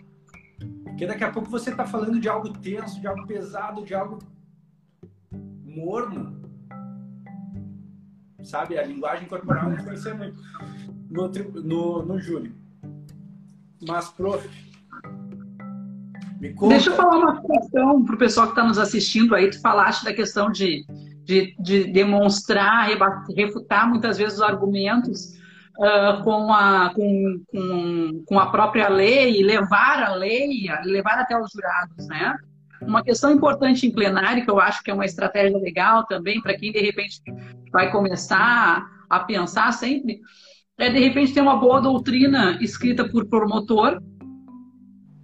Porque 0.82 1.06
daqui 1.06 1.22
a 1.22 1.30
pouco 1.30 1.48
você 1.48 1.70
está 1.70 1.86
falando 1.86 2.18
de 2.18 2.28
algo 2.28 2.52
tenso, 2.52 3.00
de 3.00 3.06
algo 3.06 3.24
pesado, 3.24 3.84
de 3.84 3.94
algo 3.94 4.18
morno. 5.68 6.40
Sabe? 8.42 8.78
A 8.78 8.84
linguagem 8.84 9.28
corporal 9.28 9.72
influencia 9.72 10.14
muito 10.14 10.40
no, 11.10 11.28
no, 11.62 12.02
no 12.04 12.18
júri. 12.18 12.54
Mas, 13.86 14.08
prof. 14.08 14.48
Deixa 16.68 16.90
eu 16.90 16.96
falar 16.96 17.16
uma 17.16 17.42
questão 17.42 18.04
para 18.04 18.14
o 18.14 18.18
pessoal 18.18 18.46
que 18.46 18.52
está 18.52 18.64
nos 18.64 18.78
assistindo 18.78 19.34
aí. 19.34 19.50
Tu 19.50 19.60
falaste 19.60 20.04
da 20.04 20.14
questão 20.14 20.50
de, 20.50 20.84
de, 21.24 21.54
de 21.58 21.92
demonstrar, 21.92 22.88
refutar 23.36 23.88
muitas 23.88 24.18
vezes 24.18 24.34
os 24.34 24.42
argumentos 24.42 25.36
uh, 25.78 26.22
com, 26.22 26.52
a, 26.52 26.92
com, 26.94 27.42
com, 27.48 28.24
com, 28.24 28.38
a 28.38 28.50
própria 28.50 28.88
lei, 28.88 29.42
levar 29.42 30.02
a 30.02 30.14
lei, 30.14 30.68
levar 30.84 31.18
até 31.18 31.36
os 31.36 31.50
jurados, 31.50 32.06
né? 32.06 32.36
Uma 32.82 33.02
questão 33.02 33.32
importante 33.32 33.86
em 33.86 33.92
plenário, 33.92 34.44
que 34.44 34.50
eu 34.50 34.60
acho 34.60 34.82
que 34.82 34.90
é 34.90 34.94
uma 34.94 35.04
estratégia 35.04 35.58
legal 35.58 36.06
também, 36.06 36.40
para 36.40 36.56
quem 36.56 36.72
de 36.72 36.80
repente 36.80 37.20
vai 37.72 37.90
começar 37.90 38.86
a 39.08 39.20
pensar 39.20 39.72
sempre, 39.72 40.20
é 40.78 40.90
de 40.90 40.98
repente 40.98 41.34
ter 41.34 41.40
uma 41.40 41.56
boa 41.56 41.80
doutrina 41.80 42.56
escrita 42.60 43.08
por 43.08 43.26
promotor, 43.26 44.00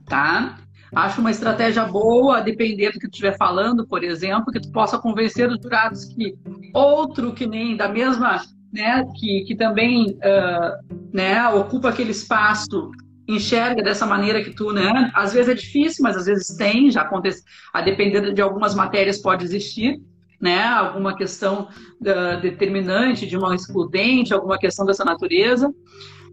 tá? 0.06 0.58
Acho 0.94 1.20
uma 1.20 1.30
estratégia 1.30 1.84
boa, 1.84 2.40
depender 2.40 2.92
do 2.92 2.98
que 2.98 3.08
tu 3.08 3.12
estiver 3.12 3.36
falando, 3.36 3.86
por 3.86 4.04
exemplo, 4.04 4.52
que 4.52 4.60
tu 4.60 4.70
possa 4.70 4.98
convencer 4.98 5.50
os 5.50 5.60
jurados 5.60 6.04
que 6.04 6.34
outro 6.72 7.32
que 7.32 7.46
nem 7.46 7.76
da 7.76 7.88
mesma 7.88 8.40
né, 8.74 9.04
que, 9.14 9.44
que 9.44 9.54
também 9.54 10.10
uh, 10.10 10.96
né, 11.12 11.48
ocupa 11.50 11.90
aquele 11.90 12.10
espaço, 12.10 12.90
enxerga 13.26 13.82
dessa 13.82 14.06
maneira 14.06 14.42
que 14.42 14.50
tu, 14.50 14.72
né? 14.72 15.10
Às 15.14 15.32
vezes 15.32 15.48
é 15.50 15.54
difícil, 15.54 16.02
mas 16.02 16.16
às 16.16 16.26
vezes 16.26 16.56
tem, 16.56 16.90
já 16.90 17.02
acontece, 17.02 17.42
a 17.72 17.80
depender 17.80 18.32
de 18.32 18.42
algumas 18.42 18.74
matérias 18.74 19.18
pode 19.18 19.44
existir, 19.44 20.00
né? 20.40 20.64
Alguma 20.66 21.16
questão 21.16 21.68
uh, 22.00 22.40
determinante, 22.40 23.26
de 23.26 23.36
uma 23.36 23.54
excludente, 23.54 24.34
alguma 24.34 24.58
questão 24.58 24.84
dessa 24.84 25.04
natureza, 25.04 25.72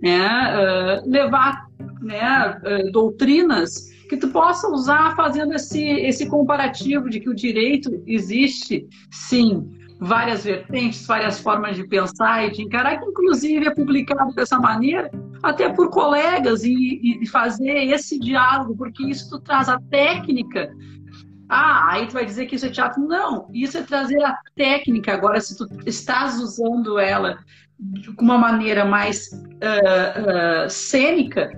né? 0.01 1.01
Uh, 1.05 1.09
levar, 1.09 1.65
né? 2.01 2.59
doutrinas 2.91 3.91
que 4.09 4.17
tu 4.17 4.27
possa 4.27 4.67
usar 4.67 5.15
fazendo 5.15 5.53
esse, 5.53 5.81
esse 5.81 6.27
comparativo 6.27 7.09
de 7.09 7.21
que 7.21 7.29
o 7.29 7.33
direito 7.33 8.03
existe, 8.05 8.85
sim, 9.09 9.69
várias 10.01 10.43
vertentes, 10.43 11.05
várias 11.07 11.39
formas 11.39 11.77
de 11.77 11.87
pensar 11.87 12.45
e 12.45 12.51
de 12.51 12.61
encarar, 12.61 12.99
que 12.99 13.05
inclusive 13.05 13.67
é 13.67 13.73
publicado 13.73 14.33
dessa 14.33 14.59
maneira, 14.59 15.09
até 15.41 15.69
por 15.69 15.89
colegas, 15.89 16.63
e, 16.63 17.19
e 17.21 17.27
fazer 17.27 17.85
esse 17.87 18.19
diálogo, 18.19 18.75
porque 18.75 19.03
isso 19.03 19.29
tu 19.29 19.39
traz 19.39 19.69
a 19.69 19.79
técnica. 19.79 20.71
Ah, 21.49 21.91
aí 21.91 22.07
tu 22.07 22.13
vai 22.13 22.25
dizer 22.25 22.45
que 22.45 22.55
isso 22.55 22.65
é 22.65 22.69
teatro. 22.69 23.03
Não, 23.05 23.47
isso 23.53 23.77
é 23.77 23.81
trazer 23.81 24.23
a 24.23 24.37
técnica. 24.55 25.13
Agora, 25.13 25.39
se 25.41 25.57
tu 25.57 25.67
estás 25.85 26.39
usando 26.39 26.97
ela 26.97 27.39
de 27.77 28.09
uma 28.11 28.37
maneira 28.37 28.85
mais 28.85 29.29
uh, 29.33 30.65
uh, 30.65 30.69
cênica, 30.69 31.51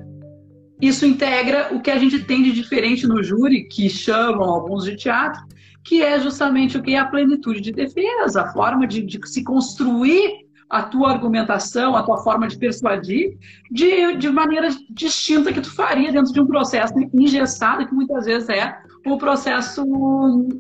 isso 0.82 1.06
integra 1.06 1.70
o 1.72 1.82
que 1.82 1.92
a 1.92 2.00
gente 2.00 2.24
tem 2.24 2.42
de 2.42 2.52
diferente 2.52 3.06
no 3.06 3.22
júri, 3.22 3.68
que 3.68 3.90
chamam 3.90 4.50
alguns 4.50 4.86
de 4.86 4.96
teatro, 4.96 5.42
que 5.84 6.02
é 6.02 6.20
justamente 6.20 6.78
o 6.78 6.82
que 6.82 6.96
é 6.96 7.00
a 7.00 7.06
plenitude 7.06 7.62
de 7.62 7.72
defesa, 7.72 8.42
a 8.42 8.54
forma 8.54 8.88
de, 8.88 9.02
de 9.02 9.20
se 9.28 9.44
construir 9.44 10.43
a 10.74 10.84
tua 10.84 11.12
argumentação, 11.12 11.96
a 11.96 12.04
tua 12.04 12.18
forma 12.18 12.48
de 12.48 12.58
persuadir, 12.58 13.38
de, 13.72 14.16
de 14.18 14.30
maneira 14.30 14.70
distinta 14.90 15.54
que 15.54 15.62
tu 15.62 15.74
faria 15.74 16.12
dentro 16.12 16.34
de 16.34 16.42
um 16.42 16.48
processo 16.48 16.94
engessado, 17.14 17.88
que 17.88 17.94
muitas 17.94 18.26
vezes 18.26 18.50
é 18.50 18.76
o 19.06 19.18
processo 19.18 19.84
uh, 19.84 20.56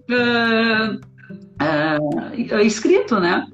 uh, 1.61 2.59
escrito, 2.61 3.19
né? 3.19 3.47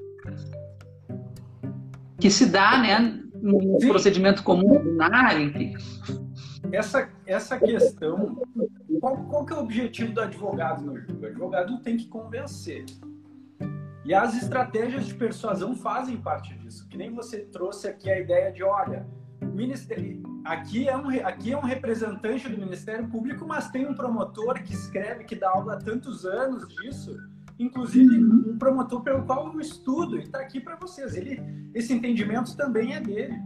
Que 2.19 2.29
se 2.29 2.45
dá, 2.47 2.77
né, 2.79 3.19
no 3.41 3.77
procedimento 3.79 4.43
comum, 4.43 4.73
ordinário, 4.73 5.41
enfim 5.41 5.73
essa, 6.71 7.09
essa 7.25 7.57
questão, 7.57 8.41
qual, 8.99 9.17
qual 9.25 9.45
que 9.45 9.53
é 9.53 9.55
o 9.55 9.59
objetivo 9.59 10.13
do 10.13 10.21
advogado 10.21 10.81
no 10.85 10.97
jogo? 10.99 11.21
O 11.21 11.25
advogado 11.25 11.79
tem 11.79 11.97
que 11.97 12.07
convencer. 12.07 12.85
E 14.09 14.13
as 14.15 14.35
estratégias 14.35 15.05
de 15.05 15.13
persuasão 15.13 15.75
fazem 15.75 16.17
parte 16.17 16.55
disso. 16.57 16.87
Que 16.89 16.97
nem 16.97 17.13
você 17.13 17.41
trouxe 17.41 17.87
aqui 17.87 18.09
a 18.09 18.19
ideia 18.19 18.51
de, 18.51 18.63
olha, 18.63 19.07
ministério, 19.39 20.23
aqui 20.43 20.89
é 20.89 20.97
um, 20.97 21.09
aqui 21.23 21.51
é 21.51 21.55
um 21.55 21.61
representante 21.61 22.49
do 22.49 22.57
Ministério 22.57 23.07
Público, 23.07 23.45
mas 23.47 23.69
tem 23.69 23.85
um 23.85 23.93
promotor 23.93 24.63
que 24.63 24.73
escreve, 24.73 25.25
que 25.25 25.35
dá 25.35 25.51
aula 25.51 25.75
há 25.75 25.77
tantos 25.77 26.25
anos 26.25 26.67
disso, 26.69 27.15
inclusive 27.59 28.17
um 28.17 28.57
promotor 28.57 29.03
pelo 29.03 29.27
qual 29.27 29.53
eu 29.53 29.59
estudo 29.59 30.17
e 30.17 30.23
está 30.23 30.39
aqui 30.39 30.59
para 30.59 30.75
vocês. 30.75 31.15
Ele, 31.15 31.39
esse 31.75 31.93
entendimento 31.93 32.57
também 32.57 32.95
é 32.95 32.99
dele. 32.99 33.39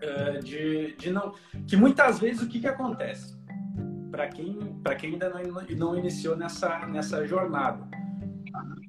Eh, 0.00 0.38
de, 0.44 0.96
de 0.96 1.10
não. 1.10 1.34
Que 1.66 1.76
muitas 1.76 2.20
vezes 2.20 2.40
o 2.40 2.46
que, 2.46 2.60
que 2.60 2.68
acontece? 2.68 3.36
Para 4.12 4.28
quem, 4.28 4.80
quem 5.00 5.14
ainda 5.14 5.28
não, 5.28 5.42
não 5.76 5.98
iniciou 5.98 6.36
nessa, 6.36 6.86
nessa 6.86 7.26
jornada. 7.26 8.00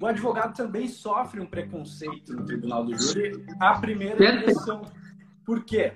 O 0.02 0.06
advogado 0.06 0.56
também 0.56 0.88
sofre 0.88 1.40
um 1.40 1.46
preconceito 1.46 2.34
no 2.34 2.46
tribunal 2.46 2.86
do 2.86 2.98
júri 2.98 3.46
a 3.60 3.80
primeira 3.80 4.24
eleição. 4.24 4.82
Por 5.46 5.64
quê? 5.64 5.94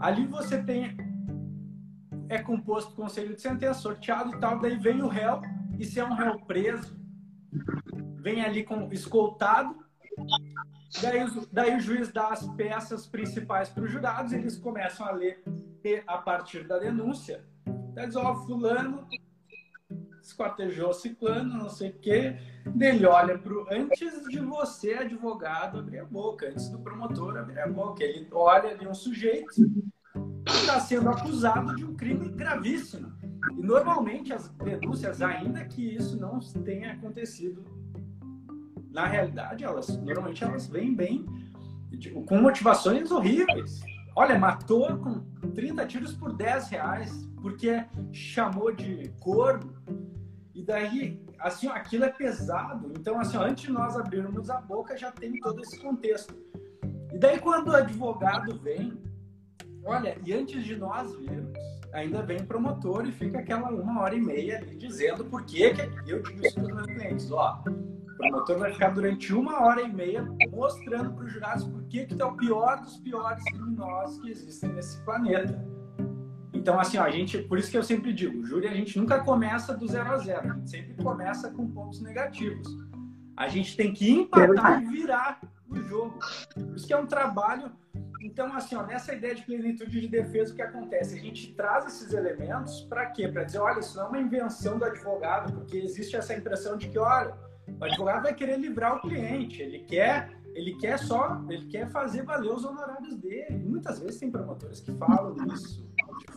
Ali 0.00 0.26
você 0.26 0.62
tem. 0.62 0.96
É 2.28 2.38
composto 2.38 2.94
conselho 2.94 3.34
de 3.34 3.40
sentença, 3.40 3.80
sorteado 3.80 4.36
e 4.36 4.40
tal, 4.40 4.60
daí 4.60 4.76
vem 4.76 5.02
o 5.02 5.08
réu, 5.08 5.42
e 5.78 5.84
se 5.84 5.98
é 5.98 6.04
um 6.04 6.14
réu 6.14 6.38
preso, 6.40 6.96
vem 8.20 8.44
ali 8.44 8.62
com 8.62 8.88
escoltado, 8.92 9.74
Daí, 11.00 11.20
daí, 11.52 11.76
o 11.76 11.80
juiz 11.80 12.12
dá 12.12 12.28
as 12.28 12.46
peças 12.54 13.06
principais 13.06 13.68
para 13.68 13.84
os 13.84 13.92
jurados, 13.92 14.32
eles 14.32 14.56
começam 14.56 15.06
a 15.06 15.12
ler 15.12 15.42
a 16.06 16.18
partir 16.18 16.66
da 16.66 16.78
denúncia. 16.78 17.44
Daí 17.94 18.06
diz, 18.06 18.16
ó, 18.16 18.34
fulano 18.44 19.06
esquartejou 20.22 20.92
ciclano, 20.92 21.56
não 21.56 21.68
sei 21.68 21.90
o 21.90 21.98
quê. 21.98 22.36
Ele 22.78 23.06
olha 23.06 23.38
pro 23.38 23.66
antes 23.70 24.28
de 24.28 24.40
você, 24.40 24.94
advogado, 24.94 25.78
abrir 25.78 25.98
a 25.98 26.04
boca, 26.04 26.48
antes 26.48 26.68
do 26.68 26.78
promotor 26.78 27.36
abrir 27.36 27.58
a 27.60 27.68
boca. 27.68 28.02
Ele 28.02 28.26
olha 28.32 28.70
ali 28.70 28.86
um 28.86 28.94
sujeito 28.94 29.54
que 30.44 30.52
está 30.52 30.80
sendo 30.80 31.08
acusado 31.08 31.74
de 31.74 31.84
um 31.84 31.94
crime 31.94 32.28
gravíssimo. 32.28 33.12
E 33.56 33.62
normalmente 33.62 34.32
as 34.32 34.48
denúncias, 34.48 35.22
ainda 35.22 35.64
que 35.64 35.96
isso 35.96 36.18
não 36.18 36.38
tenha 36.38 36.92
acontecido, 36.92 37.64
na 38.90 39.06
realidade, 39.06 39.64
elas 39.64 39.88
normalmente 39.98 40.42
elas 40.42 40.66
vêm 40.66 40.94
bem 40.94 41.24
com 42.26 42.40
motivações 42.40 43.10
horríveis. 43.10 43.80
Olha, 44.16 44.38
matou 44.38 44.96
com 44.98 45.20
30 45.54 45.86
tiros 45.86 46.14
por 46.14 46.32
10 46.32 46.68
reais, 46.68 47.28
porque 47.40 47.84
chamou 48.12 48.72
de 48.72 49.12
corno. 49.20 49.72
E 50.54 50.62
daí, 50.62 51.24
assim, 51.38 51.68
aquilo 51.68 52.04
é 52.04 52.10
pesado. 52.10 52.92
Então, 52.98 53.20
assim, 53.20 53.36
ó, 53.36 53.42
antes 53.42 53.64
de 53.64 53.72
nós 53.72 53.96
abrirmos 53.96 54.50
a 54.50 54.60
boca, 54.60 54.96
já 54.96 55.12
tem 55.12 55.38
todo 55.40 55.60
esse 55.62 55.78
contexto. 55.78 56.34
E 57.12 57.18
daí, 57.18 57.38
quando 57.38 57.68
o 57.68 57.76
advogado 57.76 58.58
vem, 58.58 59.00
olha, 59.84 60.16
e 60.24 60.32
antes 60.32 60.64
de 60.64 60.76
nós 60.76 61.14
virmos, 61.16 61.58
ainda 61.92 62.22
vem 62.22 62.44
promotor 62.44 63.06
e 63.06 63.12
fica 63.12 63.38
aquela 63.38 63.70
uma 63.70 64.02
hora 64.02 64.14
e 64.14 64.20
meia 64.20 64.58
ali 64.58 64.76
dizendo 64.76 65.24
por 65.24 65.44
que 65.44 65.70
que 65.70 65.80
eu 66.10 66.22
digo 66.22 66.46
isso 66.46 66.54
para 66.54 66.64
os 66.64 66.72
meus 66.72 66.86
clientes, 66.86 67.32
ó, 67.32 67.62
o 67.66 68.16
promotor 68.16 68.58
vai 68.58 68.72
ficar 68.72 68.90
durante 68.90 69.34
uma 69.34 69.64
hora 69.64 69.82
e 69.82 69.92
meia 69.92 70.28
mostrando 70.50 71.12
para 71.12 71.24
os 71.24 71.32
jurados 71.32 71.64
por 71.64 71.82
que 71.84 72.06
que 72.06 72.20
é 72.20 72.24
o 72.24 72.36
pior 72.36 72.80
dos 72.80 72.96
piores 72.98 73.42
criminosos 73.44 74.20
que 74.20 74.30
existem 74.30 74.72
nesse 74.72 75.02
planeta. 75.04 75.79
Então, 76.60 76.78
assim, 76.78 76.98
ó, 76.98 77.04
a 77.04 77.10
gente, 77.10 77.38
por 77.38 77.58
isso 77.58 77.70
que 77.70 77.78
eu 77.78 77.82
sempre 77.82 78.12
digo, 78.12 78.44
júri 78.44 78.68
a 78.68 78.74
gente 78.74 78.98
nunca 78.98 79.20
começa 79.20 79.74
do 79.74 79.88
zero 79.88 80.12
a 80.12 80.18
zero, 80.18 80.50
a 80.50 80.54
gente 80.54 80.68
sempre 80.68 81.02
começa 81.02 81.50
com 81.50 81.66
pontos 81.66 82.02
negativos. 82.02 82.68
A 83.34 83.48
gente 83.48 83.74
tem 83.74 83.94
que 83.94 84.10
empatar 84.10 84.82
e 84.82 84.86
virar 84.86 85.40
o 85.66 85.76
jogo. 85.76 86.18
Por 86.54 86.76
isso 86.76 86.86
que 86.86 86.92
é 86.92 86.98
um 86.98 87.06
trabalho 87.06 87.72
então, 88.22 88.54
assim, 88.54 88.76
ó, 88.76 88.84
nessa 88.84 89.14
ideia 89.14 89.34
de 89.34 89.42
plenitude 89.42 89.98
de 89.98 90.06
defesa, 90.06 90.52
o 90.52 90.54
que 90.54 90.60
acontece? 90.60 91.18
A 91.18 91.18
gente 91.18 91.54
traz 91.54 91.86
esses 91.86 92.12
elementos 92.12 92.82
para 92.82 93.06
quê? 93.06 93.26
Para 93.26 93.44
dizer, 93.44 93.60
olha, 93.60 93.80
isso 93.80 93.96
não 93.96 94.04
é 94.04 94.08
uma 94.08 94.20
invenção 94.20 94.78
do 94.78 94.84
advogado, 94.84 95.54
porque 95.54 95.78
existe 95.78 96.14
essa 96.14 96.34
impressão 96.34 96.76
de 96.76 96.90
que, 96.90 96.98
olha, 96.98 97.34
o 97.66 97.82
advogado 97.82 98.24
vai 98.24 98.34
querer 98.34 98.58
livrar 98.58 98.96
o 98.96 99.00
cliente, 99.00 99.62
ele 99.62 99.78
quer, 99.78 100.30
ele 100.54 100.76
quer 100.76 100.98
só, 100.98 101.42
ele 101.48 101.64
quer 101.68 101.90
fazer 101.90 102.22
valer 102.22 102.52
os 102.52 102.62
honorários 102.62 103.16
dele. 103.16 103.56
Muitas 103.64 103.98
vezes 103.98 104.20
tem 104.20 104.30
promotores 104.30 104.80
que 104.80 104.92
falam 104.92 105.34
isso 105.54 105.90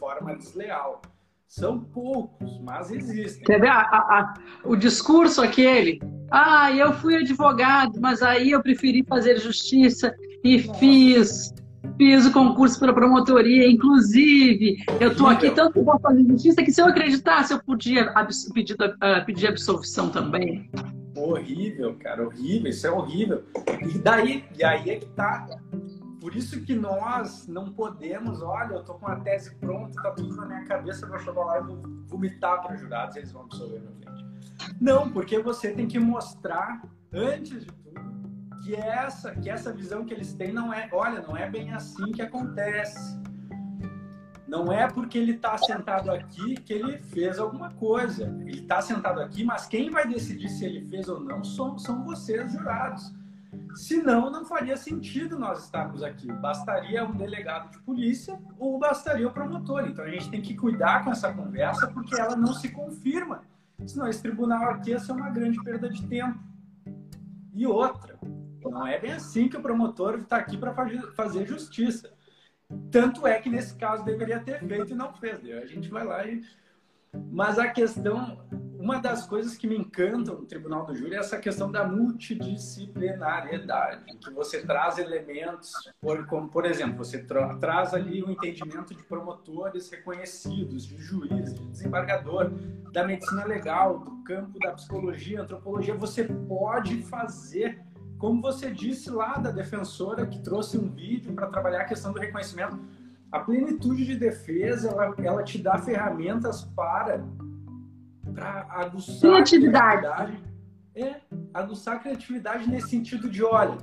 forma 0.04 0.36
desleal. 0.36 1.02
São 1.48 1.80
poucos, 1.80 2.60
mas 2.62 2.92
existem. 2.92 3.60
Ver 3.60 3.68
a, 3.68 3.80
a, 3.80 4.34
o 4.66 4.76
discurso 4.76 5.42
aquele? 5.42 6.02
Ah, 6.30 6.72
eu 6.74 6.92
fui 6.94 7.16
advogado, 7.16 8.02
mas 8.02 8.22
aí 8.22 8.52
eu 8.52 8.62
preferi 8.62 9.06
fazer 9.08 9.38
justiça 9.40 10.14
e 10.44 10.58
Nossa. 10.58 10.80
fiz 10.80 11.54
Fiz 11.98 12.26
o 12.26 12.32
concurso 12.32 12.80
para 12.80 12.94
promotoria, 12.94 13.70
inclusive. 13.70 14.78
Eu 15.00 15.12
estou 15.12 15.28
aqui 15.28 15.52
tanto 15.52 15.84
para 15.84 16.00
fazer 16.00 16.26
justiça 16.26 16.64
que 16.64 16.72
se 16.72 16.82
eu 16.82 16.88
acreditasse, 16.88 17.54
eu 17.54 17.62
podia 17.62 18.12
pedir, 18.54 18.74
uh, 18.74 19.26
pedir 19.26 19.48
absolvição 19.48 20.10
também. 20.10 20.72
Horrível, 21.16 21.94
cara, 21.96 22.26
horrível, 22.26 22.70
isso 22.70 22.88
é 22.88 22.92
horrível. 22.92 23.44
E 23.88 24.00
daí, 24.00 24.44
e 24.58 24.64
aí 24.64 24.90
é 24.90 24.96
que 24.96 25.06
tá. 25.08 25.46
Por 26.24 26.34
isso 26.38 26.62
que 26.62 26.74
nós 26.74 27.50
não 27.50 27.74
podemos, 27.74 28.42
olha, 28.42 28.76
eu 28.76 28.84
tô 28.86 28.94
com 28.94 29.06
a 29.10 29.18
tese 29.18 29.54
pronta, 29.56 30.02
tá 30.02 30.12
tudo 30.12 30.34
na 30.38 30.46
minha 30.46 30.64
cabeça, 30.64 31.06
vou 31.06 31.20
chegar 31.20 31.44
lá 31.44 31.60
e 31.60 31.64
vou 31.64 31.82
vomitar 32.08 32.62
para 32.62 32.76
os 32.76 32.80
jurados, 32.80 33.18
eles 33.18 33.34
vão 33.34 33.42
absolver 33.42 33.82
meu 33.82 33.92
cliente. 33.92 34.26
Não, 34.80 35.12
porque 35.12 35.38
você 35.40 35.74
tem 35.74 35.86
que 35.86 36.00
mostrar, 36.00 36.82
antes 37.12 37.66
de 37.66 37.72
que 38.64 38.74
essa, 38.74 39.36
que 39.36 39.50
essa 39.50 39.74
visão 39.74 40.06
que 40.06 40.14
eles 40.14 40.34
têm 40.34 40.54
não 40.54 40.74
é, 40.74 40.88
olha, 40.94 41.22
não 41.22 41.36
é 41.36 41.50
bem 41.50 41.74
assim 41.74 42.10
que 42.14 42.22
acontece. 42.22 43.22
Não 44.48 44.72
é 44.72 44.88
porque 44.88 45.18
ele 45.18 45.34
está 45.34 45.58
sentado 45.58 46.10
aqui 46.10 46.56
que 46.56 46.72
ele 46.72 47.00
fez 47.00 47.38
alguma 47.38 47.70
coisa. 47.72 48.34
Ele 48.46 48.62
está 48.62 48.80
sentado 48.80 49.20
aqui, 49.20 49.44
mas 49.44 49.66
quem 49.66 49.90
vai 49.90 50.08
decidir 50.08 50.48
se 50.48 50.64
ele 50.64 50.88
fez 50.88 51.10
ou 51.10 51.20
não 51.20 51.44
são, 51.44 51.78
são 51.78 52.06
vocês, 52.06 52.54
jurados. 52.54 53.14
Senão, 53.76 54.30
não 54.30 54.46
faria 54.46 54.78
sentido 54.78 55.38
nós 55.38 55.64
estarmos 55.64 56.04
aqui. 56.04 56.32
Bastaria 56.32 57.04
um 57.04 57.12
delegado 57.12 57.72
de 57.72 57.80
polícia 57.80 58.40
ou 58.60 58.78
bastaria 58.78 59.28
o 59.28 59.32
promotor. 59.32 59.88
Então, 59.88 60.06
a 60.06 60.10
gente 60.10 60.30
tem 60.30 60.42
que 60.42 60.56
cuidar 60.56 61.04
com 61.04 61.12
essa 61.12 61.32
conversa 61.34 61.88
porque 61.88 62.20
ela 62.20 62.36
não 62.36 62.54
se 62.54 62.70
confirma. 62.70 63.44
Senão, 63.86 64.08
esse 64.08 64.22
tribunal 64.22 64.70
aqui 64.70 64.92
ia 64.92 65.00
ser 65.00 65.12
uma 65.12 65.30
grande 65.30 65.62
perda 65.64 65.90
de 65.90 66.06
tempo. 66.08 66.40
E 67.54 67.68
outra, 67.68 68.18
não 68.64 68.88
é 68.88 69.00
bem 69.00 69.14
assim 69.14 69.48
que 69.48 69.58
o 69.58 69.62
promotor 69.62 70.20
está 70.20 70.38
aqui 70.38 70.58
para 70.58 70.74
fazer 71.16 71.46
justiça. 71.46 72.12
Tanto 72.92 73.28
é 73.28 73.40
que 73.40 73.50
nesse 73.50 73.76
caso 73.76 74.04
deveria 74.04 74.40
ter 74.40 74.60
feito 74.66 74.92
e 74.92 74.96
não 74.96 75.14
fez. 75.14 75.40
A 75.62 75.66
gente 75.66 75.90
vai 75.90 76.04
lá 76.04 76.26
e. 76.26 76.42
Mas 77.32 77.60
a 77.60 77.68
questão, 77.68 78.40
uma 78.84 79.00
das 79.00 79.26
coisas 79.26 79.56
que 79.56 79.66
me 79.66 79.78
encantam 79.78 80.36
no 80.36 80.46
Tribunal 80.46 80.86
do 80.86 80.94
Júri 80.94 81.16
é 81.16 81.20
essa 81.20 81.38
questão 81.38 81.72
da 81.72 81.88
multidisciplinariedade, 81.88 84.04
que 84.18 84.30
você 84.32 84.62
traz 84.62 84.98
elementos, 84.98 85.72
por, 86.02 86.26
como 86.26 86.50
por 86.50 86.66
exemplo, 86.66 86.98
você 86.98 87.20
tra 87.20 87.56
traz 87.56 87.94
ali 87.94 88.22
o 88.22 88.28
um 88.28 88.32
entendimento 88.32 88.94
de 88.94 89.02
promotores 89.04 89.90
reconhecidos, 89.90 90.86
de 90.86 90.98
juiz, 90.98 91.54
de 91.54 91.66
desembargador, 91.70 92.52
da 92.92 93.08
medicina 93.08 93.46
legal, 93.46 94.00
do 94.00 94.22
campo 94.26 94.60
da 94.60 94.74
psicologia, 94.74 95.44
antropologia. 95.44 95.96
Você 95.96 96.26
pode 96.26 97.04
fazer 97.04 97.82
como 98.18 98.42
você 98.42 98.70
disse 98.70 99.10
lá 99.10 99.38
da 99.38 99.52
defensora 99.52 100.28
que 100.28 100.40
trouxe 100.40 100.78
um 100.78 100.90
vídeo 100.90 101.32
para 101.34 101.48
trabalhar 101.48 101.84
a 101.84 101.86
questão 101.86 102.12
do 102.12 102.20
reconhecimento, 102.20 102.78
a 103.32 103.40
plenitude 103.40 104.04
de 104.06 104.18
defesa 104.18 104.90
ela, 104.90 105.16
ela 105.18 105.42
te 105.42 105.58
dá 105.58 105.78
ferramentas 105.78 106.66
para 106.76 107.24
para 108.34 108.66
aguçar 108.70 109.20
criatividade. 109.20 110.06
a 110.06 110.16
criatividade. 110.16 110.54
É, 110.96 111.22
aguçar 111.54 111.96
a 111.96 112.00
criatividade 112.00 112.70
nesse 112.70 112.90
sentido 112.90 113.30
de, 113.30 113.44
olha, 113.44 113.78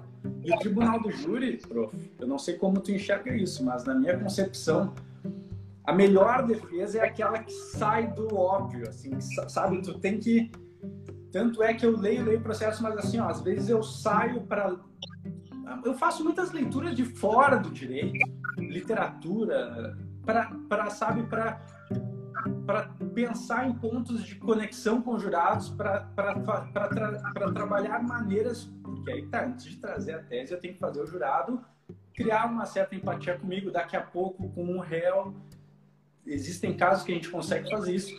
e 0.45 0.53
o 0.53 0.59
tribunal 0.59 1.01
do 1.01 1.11
júri, 1.11 1.57
prof, 1.57 1.97
eu 2.19 2.27
não 2.27 2.39
sei 2.39 2.55
como 2.55 2.81
tu 2.81 2.93
enxerga 2.93 3.35
isso, 3.35 3.65
mas 3.65 3.85
na 3.85 3.95
minha 3.95 4.17
concepção, 4.19 4.95
a 5.85 5.93
melhor 5.93 6.47
defesa 6.47 6.99
é 6.99 7.05
aquela 7.05 7.39
que 7.41 7.53
sai 7.53 8.07
do 8.13 8.35
óbvio, 8.37 8.89
assim, 8.89 9.21
sabe, 9.21 9.83
tu 9.83 9.99
tem 9.99 10.19
que 10.19 10.53
tanto 11.33 11.63
é 11.63 11.73
que 11.73 11.87
eu 11.87 11.97
leio, 11.97 12.25
leio 12.25 12.39
o 12.39 12.43
processo, 12.43 12.83
mas 12.83 12.97
assim, 12.97 13.19
ó, 13.21 13.29
às 13.29 13.41
vezes 13.41 13.69
eu 13.69 13.83
saio 13.83 14.43
para. 14.43 14.75
Eu 15.85 15.95
faço 15.95 16.25
muitas 16.25 16.51
leituras 16.51 16.97
de 16.97 17.05
fora 17.05 17.57
do 17.57 17.71
direito, 17.71 18.19
literatura, 18.59 19.97
para, 20.25 20.91
sabe, 20.91 21.23
para 21.25 21.61
para 22.67 22.89
pensar 23.15 23.69
em 23.69 23.73
pontos 23.73 24.25
de 24.25 24.37
conexão 24.37 25.03
com 25.03 25.19
jurados, 25.19 25.71
para 25.71 26.01
tra 26.13 27.53
trabalhar 27.53 28.03
maneiras, 28.03 28.65
porque 28.83 29.11
aí 29.11 29.27
tá, 29.27 29.45
antes 29.45 29.67
de 29.67 29.77
trazer 29.77 30.15
a 30.15 30.23
tese, 30.23 30.53
eu 30.53 30.61
tenho 30.61 30.75
que 30.75 30.81
fazer 30.81 31.01
o 31.01 31.07
jurado 31.07 31.65
criar 32.15 32.47
uma 32.47 32.67
certa 32.67 32.95
empatia 32.95 33.39
comigo, 33.39 33.71
daqui 33.71 33.97
a 33.97 34.03
pouco 34.03 34.49
com 34.51 34.65
um 34.65 34.79
réu. 34.79 35.35
Existem 36.27 36.77
casos 36.77 37.03
que 37.03 37.13
a 37.13 37.15
gente 37.15 37.31
consegue 37.31 37.71
fazer 37.71 37.95
isso, 37.95 38.15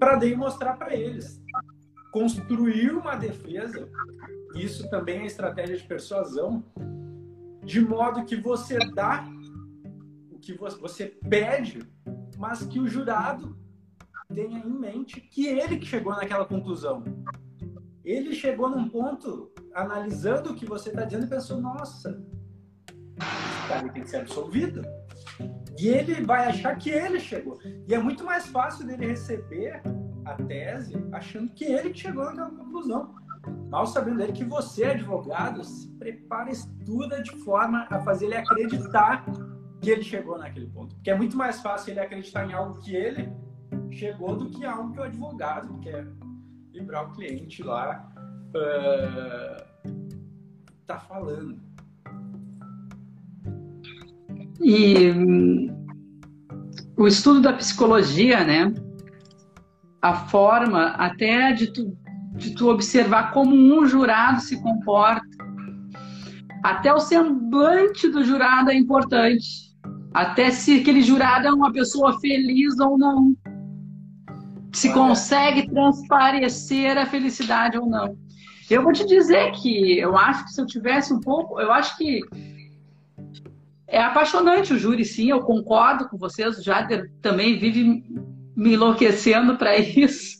para 0.00 0.16
daí 0.16 0.34
mostrar 0.34 0.76
para 0.76 0.94
eles 0.94 1.40
construir 2.10 2.90
uma 2.90 3.14
defesa, 3.14 3.88
isso 4.54 4.88
também 4.90 5.20
é 5.20 5.26
estratégia 5.26 5.76
de 5.76 5.84
persuasão, 5.84 6.64
de 7.62 7.80
modo 7.80 8.24
que 8.24 8.36
você 8.36 8.78
dá 8.94 9.24
o 10.30 10.38
que 10.38 10.54
você 10.54 11.06
pede, 11.28 11.86
mas 12.36 12.64
que 12.64 12.78
o 12.78 12.88
jurado 12.88 13.56
tenha 14.32 14.58
em 14.58 14.70
mente 14.70 15.20
que 15.20 15.46
ele 15.46 15.78
que 15.78 15.86
chegou 15.86 16.14
naquela 16.14 16.44
conclusão. 16.44 17.04
Ele 18.04 18.34
chegou 18.34 18.70
num 18.70 18.88
ponto, 18.88 19.50
analisando 19.74 20.50
o 20.50 20.54
que 20.54 20.64
você 20.64 20.90
está 20.90 21.04
dizendo, 21.04 21.26
e 21.26 21.28
pensou: 21.28 21.60
nossa, 21.60 22.22
esse 23.18 23.68
cara 23.68 23.88
tem 23.88 24.02
que 24.02 24.10
ser 24.10 24.18
absolvido. 24.18 24.82
E 25.78 25.88
ele 25.88 26.24
vai 26.24 26.46
achar 26.46 26.76
que 26.76 26.90
ele 26.90 27.20
chegou. 27.20 27.58
E 27.86 27.94
é 27.94 27.98
muito 27.98 28.24
mais 28.24 28.46
fácil 28.46 28.86
dele 28.86 29.06
receber 29.06 29.82
a 30.24 30.34
tese 30.34 30.94
achando 31.12 31.52
que 31.52 31.64
ele 31.64 31.90
que 31.90 32.00
chegou 32.00 32.24
naquela 32.24 32.50
conclusão. 32.50 33.14
Mal 33.68 33.86
sabendo 33.86 34.22
ele 34.22 34.32
que 34.32 34.44
você, 34.44 34.84
advogado, 34.84 35.62
se 35.62 35.88
prepara, 35.98 36.50
estuda 36.50 37.22
de 37.22 37.32
forma 37.44 37.86
a 37.90 38.00
fazer 38.00 38.26
ele 38.26 38.36
acreditar 38.36 39.24
que 39.80 39.90
ele 39.90 40.02
chegou 40.02 40.38
naquele 40.38 40.66
ponto. 40.66 40.94
Porque 40.94 41.10
é 41.10 41.16
muito 41.16 41.36
mais 41.36 41.60
fácil 41.60 41.92
ele 41.92 42.00
acreditar 42.00 42.48
em 42.48 42.52
algo 42.52 42.80
que 42.80 42.94
ele 42.94 43.28
chegou 43.90 44.36
do 44.36 44.50
que 44.50 44.64
algo 44.64 44.92
que 44.92 45.00
o 45.00 45.02
advogado 45.02 45.78
quer 45.80 46.06
livrar 46.72 47.08
o 47.08 47.12
cliente 47.12 47.62
lá 47.62 48.12
uh, 48.54 49.64
tá 50.86 50.98
falando. 50.98 51.60
E 54.60 55.10
hum, 55.10 55.86
o 56.96 57.06
estudo 57.06 57.40
da 57.40 57.52
psicologia, 57.52 58.44
né? 58.44 58.72
a 60.06 60.14
forma 60.14 60.88
até 60.90 61.52
de 61.52 61.72
tu, 61.72 61.96
de 62.36 62.54
tu 62.54 62.70
observar 62.70 63.32
como 63.32 63.54
um 63.54 63.86
jurado 63.86 64.40
se 64.40 64.60
comporta. 64.62 65.26
Até 66.66 66.92
o 66.92 66.98
semblante 66.98 68.08
do 68.08 68.24
jurado 68.24 68.72
é 68.72 68.74
importante. 68.74 69.72
Até 70.12 70.50
se 70.50 70.80
aquele 70.80 71.00
jurado 71.00 71.46
é 71.46 71.52
uma 71.52 71.72
pessoa 71.72 72.18
feliz 72.18 72.80
ou 72.80 72.98
não. 72.98 73.36
Se 74.72 74.92
consegue 74.92 75.70
transparecer 75.70 76.98
a 76.98 77.06
felicidade 77.06 77.78
ou 77.78 77.86
não. 77.86 78.18
Eu 78.68 78.82
vou 78.82 78.92
te 78.92 79.06
dizer 79.06 79.52
que 79.52 79.96
eu 79.96 80.16
acho 80.16 80.46
que 80.46 80.50
se 80.54 80.60
eu 80.60 80.66
tivesse 80.66 81.14
um 81.14 81.20
pouco, 81.20 81.60
eu 81.60 81.70
acho 81.70 81.96
que 81.96 82.20
é 83.86 84.02
apaixonante 84.02 84.74
o 84.74 84.78
júri, 84.78 85.04
sim, 85.04 85.30
eu 85.30 85.42
concordo 85.42 86.08
com 86.08 86.18
vocês. 86.18 86.58
O 86.58 86.64
Jader 86.64 87.12
também 87.22 87.60
vive 87.60 88.02
me 88.56 88.74
enlouquecendo 88.74 89.56
para 89.56 89.78
isso, 89.78 90.38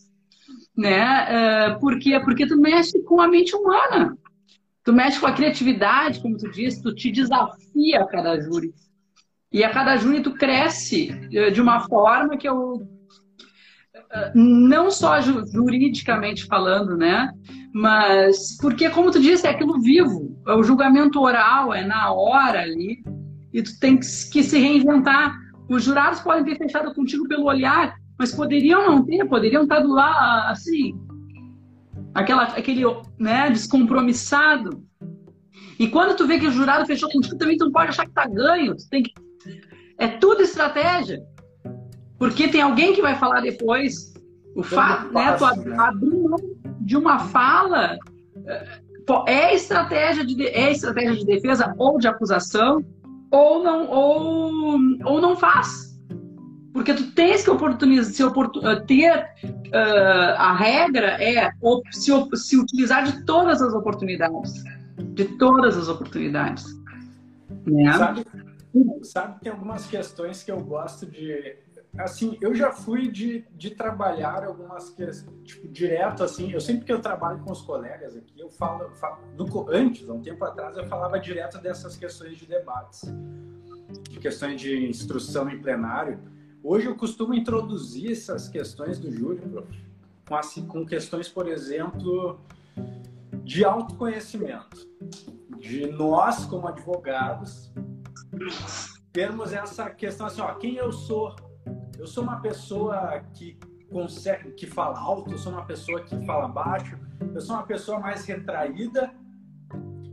né? 0.77 1.69
Uh, 1.69 1.79
por 1.79 2.01
quê? 2.01 2.19
Porque 2.19 2.49
tu 2.49 2.61
mexe 2.61 3.01
com 3.05 3.21
a 3.21 3.29
mente 3.29 3.55
humana. 3.55 4.19
Tu 4.87 4.93
mexe 4.93 5.19
com 5.19 5.27
a 5.27 5.33
criatividade, 5.33 6.21
como 6.21 6.37
tu 6.37 6.49
disse, 6.49 6.81
tu 6.81 6.95
te 6.95 7.11
desafia 7.11 8.03
a 8.03 8.07
cada 8.07 8.41
júri. 8.41 8.73
E 9.53 9.65
a 9.65 9.71
cada 9.71 9.97
júri 9.97 10.23
tu 10.23 10.33
cresce 10.35 11.11
uh, 11.11 11.51
de 11.51 11.61
uma 11.61 11.81
forma 11.81 12.37
que 12.37 12.49
eu 12.49 12.75
uh, 12.75 12.87
não 14.33 14.89
só 14.89 15.21
juridicamente 15.21 16.47
falando, 16.47 16.97
né? 16.97 17.29
Mas 17.75 18.57
porque, 18.61 18.89
como 18.89 19.11
tu 19.11 19.21
disse, 19.21 19.45
é 19.45 19.51
aquilo 19.51 19.83
vivo, 19.83 20.41
é 20.47 20.55
o 20.55 20.63
julgamento 20.63 21.21
oral, 21.21 21.75
é 21.75 21.85
na 21.85 22.13
hora 22.13 22.61
ali, 22.61 23.03
e 23.53 23.63
tu 23.63 23.79
tem 23.81 23.97
que, 23.97 24.05
se 24.05 24.57
reinventar. 24.57 25.37
Os 25.69 25.83
jurados 25.83 26.21
podem 26.21 26.45
ter 26.45 26.57
fechado 26.57 26.95
contigo 26.95 27.27
pelo 27.27 27.47
olhar, 27.47 27.97
mas 28.17 28.33
poderiam 28.33 28.87
não 28.87 29.05
ter, 29.05 29.25
poderiam 29.25 29.65
estar 29.65 29.81
do 29.81 29.93
lá 29.93 30.49
assim, 30.49 30.95
aquela, 32.17 32.45
aquele 32.45 32.83
né, 33.19 33.51
descompromissado. 33.51 34.83
E 35.79 35.87
quando 35.89 36.17
tu 36.17 36.27
vê 36.27 36.39
que 36.39 36.47
o 36.47 36.51
jurado 36.51 36.87
fechou 36.87 37.11
contigo, 37.11 37.37
também 37.37 37.59
tu 37.59 37.67
não 37.67 37.73
pode 37.73 37.91
achar 37.91 38.07
que 38.07 38.13
tá 38.13 38.27
ganho. 38.27 38.75
Tu 38.75 38.89
tem 38.89 39.03
que... 39.03 39.13
É 39.99 40.09
tudo 40.09 40.43
estratégia. 40.43 41.23
Porque 42.19 42.49
tem 42.49 42.63
alguém 42.63 42.95
que 42.95 43.03
vai 43.03 43.17
falar 43.17 43.41
depois. 43.41 44.15
O 44.55 44.63
fato, 44.63 45.13
né, 45.13 45.33
tu 45.33 45.45
abrir 45.45 46.17
mão 46.17 46.39
de 46.81 46.97
uma 46.97 47.19
fala 47.19 47.99
é, 48.47 48.67
é 49.27 49.55
estratégia 49.55 50.25
de, 50.25 50.47
é 50.47 50.73
estratégia 50.73 51.15
de 51.17 51.27
defesa 51.27 51.75
ou 51.77 51.99
de 51.99 52.09
acusação, 52.09 52.83
ou 53.31 53.63
não, 53.63 53.91
ou, 53.91 54.79
ou 55.05 55.21
não 55.21 55.37
faz. 55.37 55.86
Porque 56.77 56.93
tu 56.93 57.11
tens 57.13 57.43
que 57.43 57.49
oportunizar, 57.49 58.13
se 58.13 58.23
oportun, 58.23 58.61
eh, 58.69 58.81
ter 58.81 59.31
uh, 59.73 60.37
a 60.37 60.55
regra 60.55 61.17
é 61.19 61.51
se, 61.91 62.13
se 62.35 62.55
utilizar 62.59 63.03
de 63.03 63.25
todas 63.25 63.63
as 63.63 63.73
oportunidades. 63.73 64.63
De 64.99 65.25
todas 65.39 65.75
as 65.75 65.89
oportunidades. 65.89 66.67
Né? 67.67 67.91
Sabe, 67.95 68.27
sabe 69.05 69.41
tem 69.41 69.51
algumas 69.51 69.87
questões 69.87 70.43
que 70.43 70.53
eu 70.53 70.61
gosto 70.61 71.07
de. 71.07 71.57
Assim, 71.97 72.37
eu 72.43 72.55
já 72.55 72.71
fui 72.71 73.11
de, 73.11 73.47
de 73.53 73.71
trabalhar 73.71 74.45
algumas 74.45 74.91
questões, 74.91 75.35
tipo, 75.45 75.67
direto, 75.69 76.23
assim. 76.23 76.53
Eu 76.53 76.61
sempre 76.61 76.85
que 76.85 76.93
eu 76.93 77.01
trabalho 77.01 77.39
com 77.39 77.53
os 77.53 77.63
colegas 77.63 78.15
aqui, 78.15 78.39
eu 78.39 78.51
falo, 78.51 78.83
eu 78.83 78.91
falo 78.97 79.67
antes, 79.71 80.07
há 80.07 80.13
um 80.13 80.21
tempo 80.21 80.45
atrás, 80.45 80.77
eu 80.77 80.85
falava 80.85 81.19
direto 81.19 81.57
dessas 81.57 81.97
questões 81.97 82.37
de 82.37 82.45
debates, 82.45 83.11
de 84.11 84.19
questões 84.19 84.61
de 84.61 84.87
instrução 84.87 85.49
em 85.49 85.59
plenário 85.59 86.36
Hoje 86.69 86.89
eu 86.89 86.97
costumo 86.97 87.33
introduzir 87.33 88.11
essas 88.11 88.49
questões 88.49 88.99
do 88.99 89.09
júri, 89.09 89.41
com, 89.41 90.67
com 90.67 90.85
questões, 90.85 91.29
por 91.29 91.47
exemplo, 91.47 92.41
de 93.45 93.65
autoconhecimento. 93.65 94.85
De 95.61 95.87
nós, 95.87 96.45
como 96.45 96.67
advogados, 96.67 97.73
termos 99.13 99.53
essa 99.53 99.89
questão 99.91 100.27
assim, 100.27 100.41
ó, 100.41 100.53
quem 100.55 100.75
eu 100.75 100.91
sou? 100.91 101.37
Eu 101.97 102.05
sou 102.09 102.25
uma 102.25 102.41
pessoa 102.41 103.21
que 103.33 103.57
consegue, 103.89 104.51
que 104.51 104.67
fala 104.67 104.99
alto, 104.99 105.31
eu 105.31 105.39
sou 105.39 105.53
uma 105.53 105.65
pessoa 105.65 106.03
que 106.03 106.17
fala 106.27 106.49
baixo, 106.49 106.99
eu 107.33 107.41
sou 107.41 107.55
uma 107.55 107.65
pessoa 107.65 108.01
mais 108.01 108.27
retraída, 108.27 109.15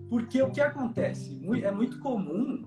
porque 0.07 0.39
o 0.43 0.51
que 0.51 0.61
acontece? 0.61 1.35
É 1.63 1.71
muito 1.71 1.97
comum, 1.97 2.63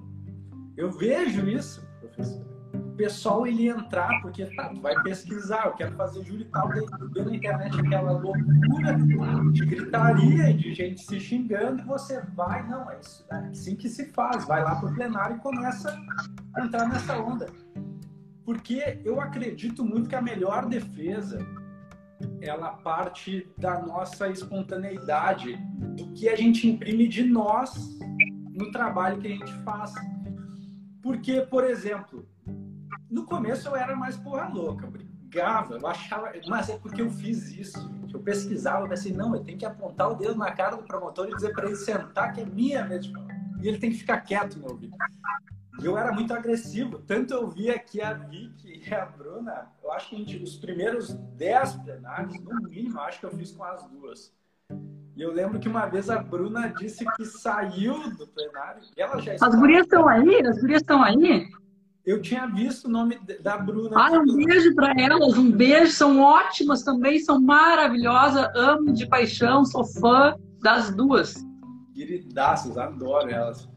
eu 0.77 0.91
vejo 0.91 1.49
isso, 1.49 1.87
professor, 2.01 2.56
pessoal 2.97 3.47
ele 3.47 3.69
entrar, 3.69 4.21
porque 4.23 4.45
tá, 4.57 4.73
vai 4.81 4.95
pesquisar, 5.03 5.67
eu 5.67 5.73
quero 5.73 5.95
fazer 5.97 6.25
júri 6.25 6.45
tal, 6.47 6.69
tu 7.13 7.25
na 7.25 7.37
internet 7.37 7.81
aquela 7.81 8.13
loucura 8.13 8.95
de 9.53 9.67
gritaria, 9.67 10.55
de 10.55 10.75
gente 10.75 11.01
se 11.01 11.21
xingando, 11.21 11.85
você 11.85 12.21
vai, 12.35 12.67
não, 12.69 12.91
é 12.91 12.99
isso, 13.01 13.25
é 13.31 13.37
assim 13.37 13.77
que 13.77 13.89
se 13.89 14.07
faz, 14.13 14.47
vai 14.47 14.63
lá 14.63 14.77
pro 14.77 14.93
plenário 14.95 15.37
e 15.37 15.41
começa 15.41 15.97
a 16.55 16.65
entrar 16.65 16.89
nessa 16.89 17.19
onda. 17.19 17.47
Porque 18.45 19.01
eu 19.05 19.21
acredito 19.21 19.85
muito 19.85 20.09
que 20.09 20.15
a 20.15 20.23
melhor 20.23 20.67
defesa 20.67 21.39
ela 22.41 22.71
parte 22.71 23.47
da 23.59 23.81
nossa 23.81 24.29
espontaneidade, 24.29 25.57
do 25.97 26.13
que 26.13 26.29
a 26.29 26.37
gente 26.37 26.69
imprime 26.69 27.09
de 27.09 27.25
nós 27.25 27.99
no 28.53 28.71
trabalho 28.71 29.19
que 29.19 29.27
a 29.27 29.31
gente 29.31 29.53
faz. 29.65 29.93
Porque, 31.03 31.43
por 31.43 31.65
exemplo, 31.65 32.26
no 33.11 33.25
começo 33.25 33.69
eu 33.69 33.77
era 33.77 33.95
mais 33.95 34.17
porra 34.17 34.49
louca, 34.49 34.87
brigava, 34.87 35.75
eu 35.75 35.87
achava, 35.87 36.33
mas 36.49 36.69
é 36.69 36.79
porque 36.79 37.03
eu 37.03 37.11
fiz 37.11 37.51
isso. 37.51 37.91
Eu 38.13 38.21
pesquisava, 38.21 38.85
eu 38.85 38.89
pensei, 38.89 39.13
não, 39.13 39.35
eu 39.35 39.45
tenho 39.45 39.59
que 39.59 39.67
apontar 39.67 40.11
o 40.11 40.15
dedo 40.15 40.37
na 40.37 40.51
cara 40.51 40.77
do 40.77 40.83
promotor 40.85 41.29
e 41.29 41.35
dizer 41.35 41.53
para 41.53 41.67
ele 41.67 41.77
sentar 41.77 42.33
que 42.33 42.41
é 42.41 42.47
minha 42.47 42.85
vez 42.87 43.07
E 43.63 43.69
ele 43.69 43.79
tem 43.79 43.91
que 43.91 43.99
ficar 43.99 44.21
quieto 44.21 44.59
no 44.59 44.71
ouvido. 44.71 44.97
E 45.81 45.85
eu 45.85 45.99
era 45.99 46.11
muito 46.11 46.33
agressivo, 46.33 46.99
tanto 47.01 47.35
eu 47.35 47.49
via 47.49 47.79
que 47.79 48.01
a 48.01 48.15
Vicky 48.15 48.83
e 48.89 48.95
a 48.95 49.05
Bruna, 49.05 49.71
eu 49.85 49.93
acho 49.93 50.09
que 50.09 50.17
a 50.17 50.19
gente, 50.19 50.43
os 50.43 50.57
primeiros 50.57 51.13
10 51.13 51.75
plenários, 51.77 52.41
no 52.41 52.63
mínimo, 52.63 52.99
acho 53.01 53.21
que 53.21 53.27
eu 53.27 53.31
fiz 53.31 53.53
com 53.53 53.63
as 53.63 53.85
duas. 53.89 54.35
E 55.15 55.21
eu 55.23 55.33
lembro 55.33 55.59
que 55.59 55.69
uma 55.69 55.87
vez 55.87 56.09
a 56.09 56.19
Bruna 56.19 56.69
disse 56.69 57.05
que 57.17 57.25
saiu 57.25 58.11
do 58.17 58.27
plenário. 58.27 58.83
Ela 58.97 59.21
já 59.21 59.35
As 59.41 59.55
gurias 59.55 59.83
estão 59.83 60.09
aí? 60.09 60.47
As 60.47 60.61
gurias 60.61 60.81
estão 60.81 61.03
aí? 61.03 61.47
Eu 62.07 62.23
tinha 62.23 62.47
visto 62.47 62.85
o 62.85 62.89
nome 62.89 63.19
da 63.43 63.59
Bruna. 63.59 63.97
Ah, 63.97 64.13
um 64.13 64.37
beijo 64.37 64.73
para 64.77 64.95
elas, 64.97 65.37
um 65.37 65.51
beijo. 65.51 65.91
São 65.91 66.21
ótimas 66.21 66.85
também, 66.85 67.19
são 67.19 67.43
maravilhosas. 67.43 68.49
Amo 68.55 68.93
de 68.93 69.09
paixão, 69.09 69.65
sou 69.65 69.85
fã 69.85 70.37
das 70.63 70.95
duas. 70.95 71.35
Queridaças, 71.93 72.79
adoro 72.79 73.29
elas. 73.29 73.69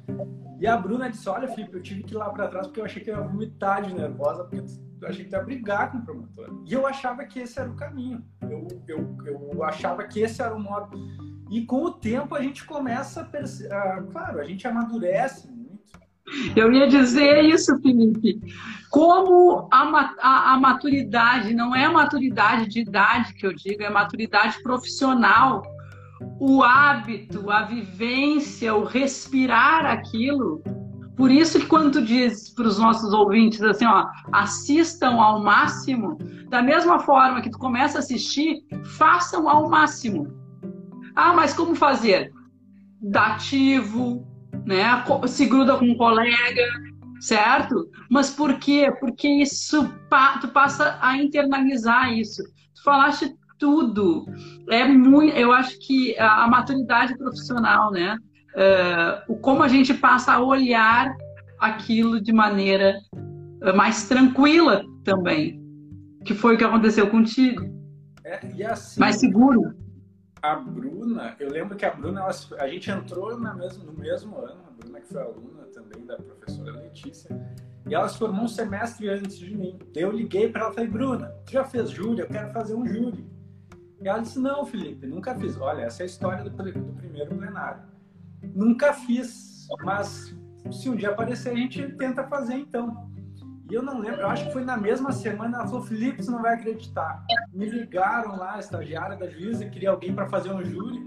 E 0.60 0.68
a 0.68 0.78
Bruna 0.78 1.10
disse: 1.10 1.28
Olha, 1.28 1.48
Felipe, 1.48 1.76
eu 1.76 1.82
tive 1.82 2.04
que 2.04 2.14
ir 2.14 2.18
lá 2.18 2.30
para 2.30 2.48
trás 2.48 2.68
porque 2.68 2.80
eu 2.80 2.86
achei 2.86 3.04
que 3.04 3.10
eu 3.10 3.16
ia 3.16 3.22
vomitar 3.22 3.82
de 3.82 3.96
nervosa, 3.96 4.44
porque 4.44 4.64
eu 5.02 5.08
achei 5.08 5.26
que 5.26 5.36
ia 5.36 5.42
brigar 5.42 5.92
com 5.92 5.98
o 5.98 6.06
promotor. 6.06 6.64
E 6.68 6.74
eu 6.74 6.86
achava 6.86 7.26
que 7.26 7.40
esse 7.40 7.60
era 7.60 7.70
o 7.72 7.76
caminho. 7.76 8.24
Eu, 8.44 8.68
eu, 8.88 9.18
eu 9.26 9.64
achava 9.64 10.04
que 10.04 10.20
esse 10.20 10.40
era 10.40 10.54
o 10.54 10.60
modo. 10.60 10.96
E 11.50 11.66
com 11.66 11.84
o 11.84 11.92
tempo 11.92 12.36
a 12.36 12.44
gente 12.44 12.64
começa 12.64 13.22
a 13.22 13.26
perceber. 13.26 13.74
Ah, 13.74 14.04
claro, 14.12 14.40
a 14.40 14.44
gente 14.44 14.68
amadurece 14.68 15.50
eu 16.56 16.72
ia 16.72 16.88
dizer 16.88 17.44
isso, 17.46 17.78
Felipe. 17.82 18.40
Como 18.90 19.68
a, 19.72 20.14
a, 20.20 20.54
a, 20.54 20.60
maturidade, 20.60 21.54
não 21.54 21.76
é 21.76 21.86
a 21.86 21.92
maturidade 21.92 22.68
de 22.68 22.82
idade 22.82 23.34
que 23.36 23.46
eu 23.46 23.54
digo, 23.54 23.84
é 23.84 23.90
maturidade 23.90 24.62
profissional. 24.64 25.62
O 26.40 26.64
hábito, 26.64 27.50
a 27.52 27.64
vivência, 27.64 28.74
o 28.74 28.84
respirar 28.84 29.86
aquilo. 29.86 30.62
Por 31.16 31.30
isso 31.30 31.60
que 31.60 31.68
quando 31.68 31.92
tu 31.94 32.02
diz 32.02 32.50
para 32.50 32.68
os 32.68 32.80
nossos 32.80 33.14
ouvintes 33.14 33.62
assim, 33.62 33.86
ó, 33.86 34.08
assistam 34.32 35.22
ao 35.22 35.44
máximo, 35.44 36.18
da 36.50 36.62
mesma 36.62 37.00
forma 37.00 37.42
que 37.42 37.52
tu 37.52 37.60
começa 37.60 37.98
a 37.98 38.00
assistir, 38.00 38.64
façam 38.98 39.48
ao 39.48 39.70
máximo. 39.70 40.28
Ah, 41.16 41.34
mas 41.34 41.54
como 41.54 41.76
fazer? 41.76 42.32
Dativo, 43.02 44.26
né? 44.70 45.04
Se 45.28 45.48
gruda 45.48 45.78
com 45.78 45.86
um 45.86 45.98
colega, 45.98 46.62
certo? 47.20 47.90
Mas 48.08 48.30
por 48.30 48.60
quê? 48.60 48.94
Porque 49.00 49.28
isso 49.28 49.92
tu 50.40 50.48
passa 50.50 51.00
a 51.02 51.18
internalizar 51.18 52.14
isso. 52.14 52.44
Tu 52.76 52.84
falaste 52.84 53.36
tudo. 53.58 54.28
É 54.70 54.86
muito, 54.86 55.36
eu 55.36 55.52
acho 55.52 55.76
que 55.80 56.16
a, 56.20 56.48
maturidade 56.48 57.18
profissional, 57.18 57.92
né? 57.92 58.16
Uh, 58.54 59.34
o 59.34 59.38
como 59.38 59.64
a 59.64 59.68
gente 59.68 59.92
passa 59.94 60.34
a 60.34 60.40
olhar 60.40 61.16
aquilo 61.60 62.22
de 62.22 62.32
maneira 62.32 63.00
uh, 63.64 63.76
mais 63.76 64.08
tranquila 64.08 64.84
também, 65.04 65.60
que 66.24 66.36
foi 66.36 66.54
o 66.54 66.58
que 66.58 66.64
aconteceu 66.64 67.10
contigo. 67.10 67.64
É, 68.24 68.66
assim, 68.66 69.00
mais 69.00 69.16
seguro 69.16 69.79
a 70.42 70.56
Bruna, 70.56 71.36
eu 71.40 71.50
lembro 71.50 71.76
que 71.76 71.86
a 71.86 71.92
Bruna, 71.94 72.22
ela, 72.22 72.32
a 72.60 72.68
gente 72.68 72.90
entrou 72.90 73.38
na 73.38 73.54
mesmo, 73.54 73.84
no 73.86 73.94
mesmo 73.94 74.38
ano, 74.38 74.64
a 74.68 74.72
Bruna 74.72 75.00
que 75.02 75.08
foi 75.08 75.22
aluna 75.22 75.64
também 75.74 76.06
da 76.06 76.18
professora 76.18 76.72
Letícia. 76.72 77.30
E 77.88 77.96
ela 77.96 78.08
se 78.08 78.18
formou 78.18 78.46
um 78.46 78.48
semestre 78.48 79.10
antes 79.10 79.38
de 79.38 79.56
mim. 79.56 79.80
Eu 79.96 80.12
liguei 80.12 80.50
para 80.50 80.62
ela 80.62 80.72
e 80.72 80.76
falei, 80.76 80.90
Bruna, 80.90 81.28
tu 81.46 81.52
já 81.52 81.64
fez 81.64 81.90
júri? 81.90 82.22
Eu 82.22 82.28
quero 82.28 82.52
fazer 82.54 82.76
um 82.76 82.86
júri. 82.86 83.28
E 84.02 84.08
ela 84.08 84.20
disse, 84.20 84.40
não, 84.40 84.66
Felipe, 84.66 85.08
nunca 85.08 85.36
fiz. 85.36 85.58
Olha, 85.58 85.82
essa 85.82 86.02
é 86.02 86.04
a 86.04 86.06
história 86.06 86.44
do, 86.44 86.50
do 86.50 86.94
primeiro 86.94 87.36
plenário. 87.36 87.84
Nunca 88.54 88.94
fiz, 88.94 89.68
mas 89.84 90.36
se 90.72 90.90
um 90.90 90.96
dia 90.96 91.10
aparecer, 91.10 91.50
a 91.50 91.56
gente 91.56 91.86
tenta 91.94 92.24
fazer 92.28 92.56
então. 92.56 93.10
E 93.70 93.74
eu 93.76 93.84
não 93.84 94.00
lembro, 94.00 94.22
eu 94.22 94.28
acho 94.28 94.48
que 94.48 94.54
foi 94.54 94.64
na 94.64 94.76
mesma 94.76 95.12
semana, 95.12 95.58
ela 95.58 95.68
falou, 95.68 95.84
Felipe, 95.84 96.24
você 96.24 96.32
não 96.32 96.42
vai 96.42 96.56
acreditar. 96.56 97.24
Me 97.54 97.70
ligaram 97.70 98.36
lá, 98.36 98.56
a 98.56 98.60
estagiária 98.60 99.16
da 99.16 99.30
juíza, 99.30 99.70
queria 99.70 99.92
alguém 99.92 100.14
para 100.14 100.28
fazer 100.28 100.52
um 100.52 100.64
júri. 100.64 101.06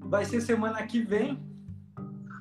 Vai 0.00 0.24
ser 0.24 0.40
semana 0.40 0.82
que 0.86 1.02
vem. 1.02 1.46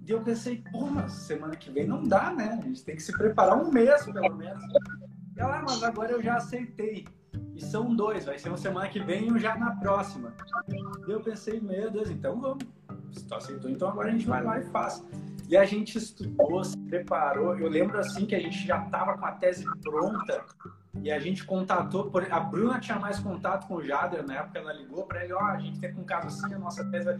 E 0.07 0.11
eu 0.11 0.21
pensei, 0.21 0.63
pô, 0.71 0.86
mas 0.86 1.11
semana 1.11 1.57
que 1.57 1.69
vem 1.69 1.86
não 1.86 2.01
dá, 2.01 2.32
né? 2.32 2.57
A 2.57 2.65
gente 2.65 2.86
tem 2.86 2.95
que 2.95 3.03
se 3.03 3.11
preparar 3.11 3.61
um 3.61 3.69
mês, 3.69 4.05
pelo 4.05 4.34
menos. 4.34 4.63
E 5.36 5.39
ela, 5.41 5.59
ah, 5.59 5.63
mas 5.67 5.84
agora 5.84 6.13
eu 6.13 6.23
já 6.23 6.38
aceitei. 6.38 7.05
E 7.53 7.61
são 7.61 7.93
dois, 7.93 8.23
vai 8.23 8.38
ser 8.38 8.47
uma 8.47 8.57
semana 8.57 8.88
que 8.88 8.99
vem 8.99 9.28
e 9.28 9.32
um 9.32 9.38
já 9.38 9.57
na 9.57 9.75
próxima. 9.75 10.34
E 11.05 11.11
eu 11.11 11.19
pensei, 11.19 11.59
meu 11.59 11.91
Deus, 11.91 12.09
então 12.09 12.39
vamos. 12.39 12.65
Se 13.11 13.25
tu 13.25 13.36
aceitou, 13.36 13.69
então 13.69 13.89
agora 13.89 14.07
a 14.07 14.11
gente 14.11 14.25
vai 14.25 14.41
lá 14.41 14.57
e 14.59 14.63
faz. 14.65 15.03
E 15.48 15.56
a 15.56 15.64
gente 15.64 15.98
estudou, 15.98 16.64
se 16.64 16.78
preparou. 16.78 17.58
Eu 17.58 17.70
lembro 17.70 17.98
assim 17.98 18.26
que 18.26 18.36
a 18.36 18.39
gente 18.39 18.68
já 18.68 18.84
estava 18.84 19.18
com 19.18 19.26
a 19.26 19.32
tese 19.32 19.66
pronta 19.82 20.43
e 21.02 21.10
a 21.12 21.20
gente 21.20 21.45
contatou. 21.45 22.12
Por... 22.12 22.32
A 22.32 22.39
Bruna 22.39 22.80
tinha 22.80 23.00
mais 23.00 23.18
contato 23.20 23.68
com 23.68 23.76
o 23.76 23.84
Jader 23.84 24.26
na 24.26 24.36
época, 24.36 24.60
ela 24.60 24.74
ligou 24.74 25.06
para 25.06 25.24
ele: 25.24 25.34
Ó, 25.34 25.39
oh, 25.39 25.45
a 25.45 25.58
gente 25.58 25.80
tem 25.80 25.93
um 25.95 26.04
caso 26.04 26.28
assim, 26.28 26.54
a 26.54 26.60
nossa 26.60 26.84
tese 26.91 27.06
vai. 27.06 27.20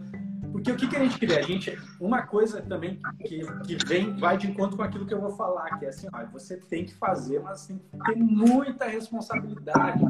Porque 0.52 0.72
o 0.72 0.76
que, 0.76 0.88
que 0.88 0.96
a 0.96 1.00
gente 1.00 1.18
queria? 1.18 1.38
A 1.38 1.42
gente, 1.42 1.78
uma 2.00 2.22
coisa 2.22 2.60
também 2.60 3.00
que, 3.26 3.40
que 3.64 3.86
vem, 3.86 4.16
vai 4.16 4.36
de 4.36 4.50
encontro 4.50 4.76
com 4.76 4.82
aquilo 4.82 5.06
que 5.06 5.14
eu 5.14 5.20
vou 5.20 5.30
falar, 5.30 5.78
que 5.78 5.84
é 5.84 5.88
assim, 5.88 6.08
ó, 6.12 6.24
você 6.26 6.56
tem 6.56 6.84
que 6.84 6.94
fazer, 6.94 7.40
mas 7.40 7.66
tem 7.66 7.78
que 7.78 7.98
ter 7.98 8.16
muita 8.16 8.86
responsabilidade. 8.86 10.02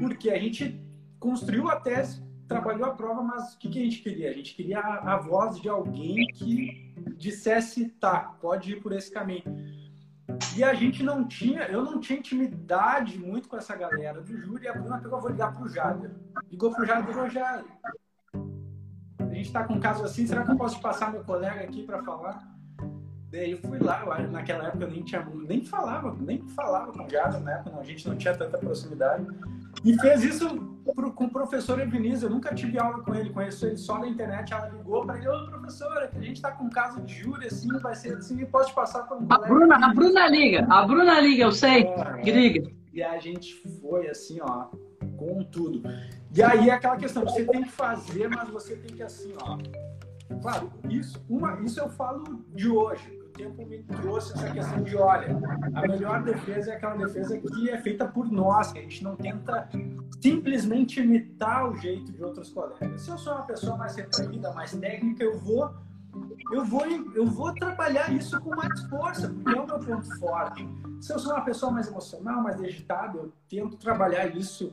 Porque 0.00 0.30
a 0.30 0.38
gente 0.38 0.82
construiu 1.18 1.68
a 1.68 1.76
tese, 1.76 2.22
trabalhou 2.48 2.86
a 2.86 2.94
prova, 2.94 3.22
mas 3.22 3.54
o 3.54 3.58
que, 3.58 3.68
que 3.68 3.80
a 3.80 3.84
gente 3.84 4.02
queria? 4.02 4.30
A 4.30 4.32
gente 4.32 4.54
queria 4.54 4.80
a, 4.80 5.14
a 5.14 5.16
voz 5.16 5.60
de 5.60 5.68
alguém 5.68 6.26
que 6.28 6.94
dissesse, 7.16 7.88
tá, 7.88 8.36
pode 8.40 8.72
ir 8.72 8.82
por 8.82 8.92
esse 8.92 9.10
caminho. 9.10 9.44
E 10.56 10.62
a 10.62 10.74
gente 10.74 11.02
não 11.02 11.26
tinha, 11.26 11.62
eu 11.62 11.84
não 11.84 12.00
tinha 12.00 12.18
intimidade 12.18 13.18
muito 13.18 13.48
com 13.48 13.56
essa 13.56 13.74
galera 13.74 14.20
do 14.20 14.36
júri. 14.36 14.64
E 14.64 14.68
a 14.68 14.74
Bruna 14.74 14.98
pegou, 14.98 15.20
vou 15.20 15.30
ligar 15.30 15.52
pro 15.52 15.68
Jader. 15.68 16.10
Ligou 16.50 16.74
pro 16.74 16.86
Jader, 16.86 17.14
falou, 17.14 17.30
Jader, 17.30 17.64
a 19.18 19.34
gente 19.34 19.46
está 19.46 19.64
com 19.64 19.74
um 19.74 19.80
caso 19.80 20.04
assim, 20.04 20.26
será 20.26 20.44
que 20.44 20.50
eu 20.50 20.56
posso 20.56 20.80
passar 20.80 21.10
meu 21.10 21.24
colega 21.24 21.62
aqui 21.62 21.84
para 21.84 22.02
falar? 22.02 22.46
Daí 23.30 23.52
eu 23.52 23.58
fui 23.58 23.78
lá, 23.78 24.04
eu, 24.20 24.30
naquela 24.30 24.66
época 24.66 24.84
eu 24.84 24.90
nem 24.90 25.02
tinha, 25.02 25.24
nem 25.24 25.64
falava, 25.64 26.14
nem 26.20 26.38
falava 26.50 26.92
com 26.92 27.04
o 27.04 27.08
Jader, 27.08 27.40
né? 27.40 27.64
A 27.78 27.82
gente 27.82 28.06
não 28.06 28.16
tinha 28.16 28.36
tanta 28.36 28.58
proximidade. 28.58 29.26
E 29.84 29.98
fez 30.00 30.22
isso 30.22 30.48
pro, 30.94 31.12
com 31.12 31.24
o 31.24 31.30
professor 31.30 31.80
Ebenezer. 31.80 32.28
Eu 32.28 32.34
nunca 32.34 32.54
tive 32.54 32.78
aula 32.78 33.02
com 33.02 33.14
ele, 33.14 33.30
conheço 33.30 33.66
ele 33.66 33.76
só 33.76 33.98
na 33.98 34.06
internet. 34.06 34.52
Ela 34.52 34.68
ligou 34.68 35.04
para 35.04 35.18
ele: 35.18 35.28
Ô, 35.28 35.46
professora, 35.46 36.10
a 36.14 36.20
gente 36.20 36.36
está 36.36 36.52
com 36.52 36.64
um 36.64 36.70
caso 36.70 37.00
de 37.02 37.14
júri 37.14 37.46
assim, 37.46 37.68
vai 37.78 37.94
ser 37.94 38.16
assim, 38.16 38.44
pode 38.46 38.72
passar 38.72 39.02
para 39.04 39.16
um 39.16 39.26
a 39.30 39.38
Bruna, 39.38 39.76
a 39.76 39.94
Bruna 39.94 40.28
liga, 40.28 40.66
a 40.68 40.86
Bruna 40.86 41.20
liga, 41.20 41.44
eu 41.44 41.52
sei. 41.52 41.84
É, 41.84 42.30
liga. 42.30 42.70
E 42.92 43.02
a 43.02 43.18
gente 43.18 43.54
foi 43.80 44.08
assim, 44.08 44.38
ó, 44.42 44.66
com 45.16 45.42
tudo. 45.44 45.82
E 46.34 46.42
aí 46.42 46.68
é 46.68 46.74
aquela 46.74 46.96
questão, 46.96 47.24
você 47.24 47.44
tem 47.44 47.62
que 47.62 47.70
fazer, 47.70 48.28
mas 48.28 48.48
você 48.48 48.76
tem 48.76 48.96
que 48.96 49.02
assim, 49.02 49.34
ó. 49.42 49.58
Claro, 50.40 50.72
isso, 50.88 51.22
uma, 51.28 51.60
isso 51.60 51.78
eu 51.80 51.88
falo 51.88 52.44
de 52.54 52.68
hoje. 52.68 53.21
Tempo 53.34 53.66
me 53.66 53.82
trouxe 53.82 54.32
essa 54.34 54.50
questão 54.50 54.82
de, 54.82 54.96
olha, 54.96 55.28
a 55.74 55.80
melhor 55.82 56.22
defesa 56.22 56.72
é 56.72 56.76
aquela 56.76 56.96
defesa 56.96 57.38
que 57.38 57.70
é 57.70 57.78
feita 57.78 58.06
por 58.06 58.30
nós, 58.30 58.72
que 58.72 58.78
a 58.78 58.82
gente 58.82 59.02
não 59.02 59.16
tenta 59.16 59.68
simplesmente 60.20 61.00
imitar 61.00 61.70
o 61.70 61.76
jeito 61.76 62.12
de 62.12 62.22
outros 62.22 62.50
colegas. 62.50 63.00
Se 63.00 63.10
eu 63.10 63.18
sou 63.18 63.34
uma 63.34 63.42
pessoa 63.42 63.76
mais 63.76 63.96
retraída, 63.96 64.52
mais 64.52 64.72
técnica, 64.72 65.24
eu 65.24 65.38
vou 65.38 65.72
eu 66.50 66.64
vou, 66.64 66.84
eu 67.14 67.24
vou 67.24 67.54
trabalhar 67.54 68.12
isso 68.12 68.38
com 68.40 68.54
mais 68.54 68.82
força, 68.82 69.28
porque 69.30 69.56
é 69.56 69.60
o 69.60 69.66
meu 69.66 69.78
ponto 69.78 70.18
forte. 70.18 70.68
Se 71.00 71.12
eu 71.12 71.18
sou 71.18 71.32
uma 71.32 71.42
pessoa 71.42 71.72
mais 71.72 71.88
emocional, 71.88 72.42
mais 72.42 72.60
agitada, 72.60 73.18
eu 73.18 73.32
tento 73.48 73.78
trabalhar 73.78 74.26
isso 74.36 74.70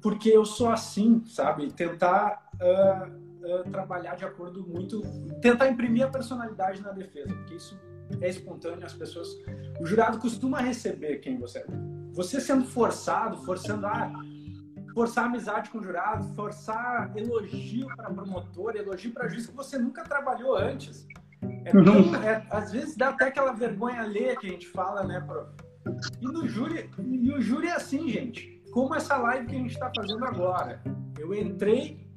porque 0.00 0.28
eu 0.28 0.44
sou 0.44 0.70
assim, 0.70 1.24
sabe? 1.26 1.72
Tentar 1.72 2.50
uh, 2.54 3.27
uh, 3.48 3.70
trabalhar 3.70 4.16
de 4.16 4.24
acordo 4.24 4.66
muito, 4.66 5.02
tentar 5.40 5.68
imprimir 5.68 6.04
a 6.04 6.10
personalidade 6.10 6.82
na 6.82 6.92
defesa, 6.92 7.34
porque 7.34 7.54
isso 7.54 7.78
é 8.20 8.28
espontâneo, 8.28 8.84
as 8.84 8.94
pessoas, 8.94 9.28
o 9.80 9.86
jurado 9.86 10.18
costuma 10.18 10.60
receber 10.60 11.18
quem 11.18 11.38
você 11.38 11.58
é. 11.58 11.66
Você 12.12 12.40
sendo 12.40 12.64
forçado, 12.64 13.44
forçando 13.44 13.86
a 13.86 14.10
forçar 14.94 15.26
amizade 15.26 15.70
com 15.70 15.78
o 15.78 15.82
jurado, 15.82 16.34
forçar 16.34 17.12
elogio 17.16 17.86
para 17.94 18.10
promotor, 18.10 18.74
elogio 18.74 19.12
para 19.12 19.28
juiz 19.28 19.46
que 19.46 19.54
você 19.54 19.78
nunca 19.78 20.02
trabalhou 20.02 20.56
antes. 20.56 21.06
É 21.64 21.70
tão, 21.70 22.14
é, 22.16 22.44
às 22.50 22.72
vezes 22.72 22.96
dá 22.96 23.10
até 23.10 23.26
aquela 23.26 23.52
vergonha 23.52 24.02
alheia 24.02 24.36
que 24.36 24.48
a 24.48 24.50
gente 24.50 24.66
fala, 24.66 25.04
né, 25.04 25.20
prof? 25.20 25.52
E 26.20 26.24
no 26.24 26.48
júri, 26.48 26.90
e 26.98 27.32
o 27.32 27.40
júri 27.40 27.68
é 27.68 27.76
assim, 27.76 28.08
gente. 28.08 28.60
Como 28.72 28.94
essa 28.94 29.16
live 29.16 29.46
que 29.46 29.54
a 29.54 29.58
gente 29.58 29.72
está 29.72 29.90
fazendo 29.94 30.24
agora. 30.24 30.82
Eu 31.18 31.34
entrei, 31.34 32.07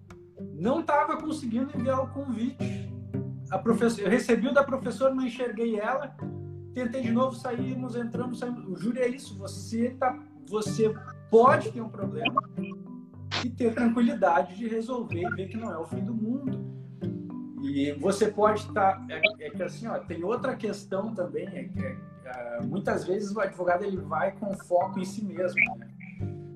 não 0.54 0.82
estava 0.82 1.18
conseguindo 1.18 1.72
enviar 1.76 2.02
o 2.04 2.08
convite. 2.10 2.92
A 3.50 3.58
professora, 3.58 4.08
eu 4.08 4.12
recebi 4.12 4.48
o 4.48 4.54
da 4.54 4.64
professora, 4.64 5.14
não 5.14 5.26
enxerguei 5.26 5.80
ela. 5.80 6.16
Tentei 6.74 7.02
de 7.02 7.12
novo, 7.12 7.36
saímos, 7.36 7.96
entramos, 7.96 8.40
saímos. 8.40 8.66
O 8.66 8.76
júri 8.76 9.00
é 9.00 9.08
isso. 9.08 9.38
Você 9.38 9.90
tá, 9.92 10.18
você 10.48 10.94
pode 11.30 11.72
ter 11.72 11.82
um 11.82 11.90
problema 11.90 12.42
e 13.44 13.50
ter 13.50 13.74
tranquilidade 13.74 14.56
de 14.56 14.68
resolver 14.68 15.22
e 15.22 15.36
ver 15.36 15.48
que 15.50 15.58
não 15.58 15.72
é 15.72 15.78
o 15.78 15.86
fim 15.86 16.04
do 16.04 16.14
mundo. 16.14 16.82
E 17.62 17.92
você 17.94 18.28
pode 18.28 18.62
estar. 18.62 18.98
Tá, 18.98 19.06
é, 19.10 19.48
é, 19.48 19.50
que 19.50 19.64
assim, 19.64 19.88
ó, 19.88 20.00
tem 20.00 20.24
outra 20.24 20.56
questão 20.56 21.14
também, 21.14 21.48
é 21.48 21.64
que 21.66 21.80
é, 22.26 22.62
muitas 22.64 23.06
vezes 23.06 23.36
o 23.36 23.40
advogado 23.40 23.84
ele 23.84 23.98
vai 23.98 24.32
com 24.32 24.54
foco 24.66 25.00
em 25.00 25.06
si 25.06 25.24
mesmo. 25.24 25.60
Né? 25.78 25.88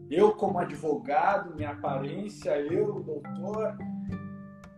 Eu, 0.09 0.33
como 0.33 0.59
advogado, 0.59 1.55
minha 1.55 1.71
aparência, 1.71 2.59
eu, 2.59 3.01
doutor. 3.01 3.77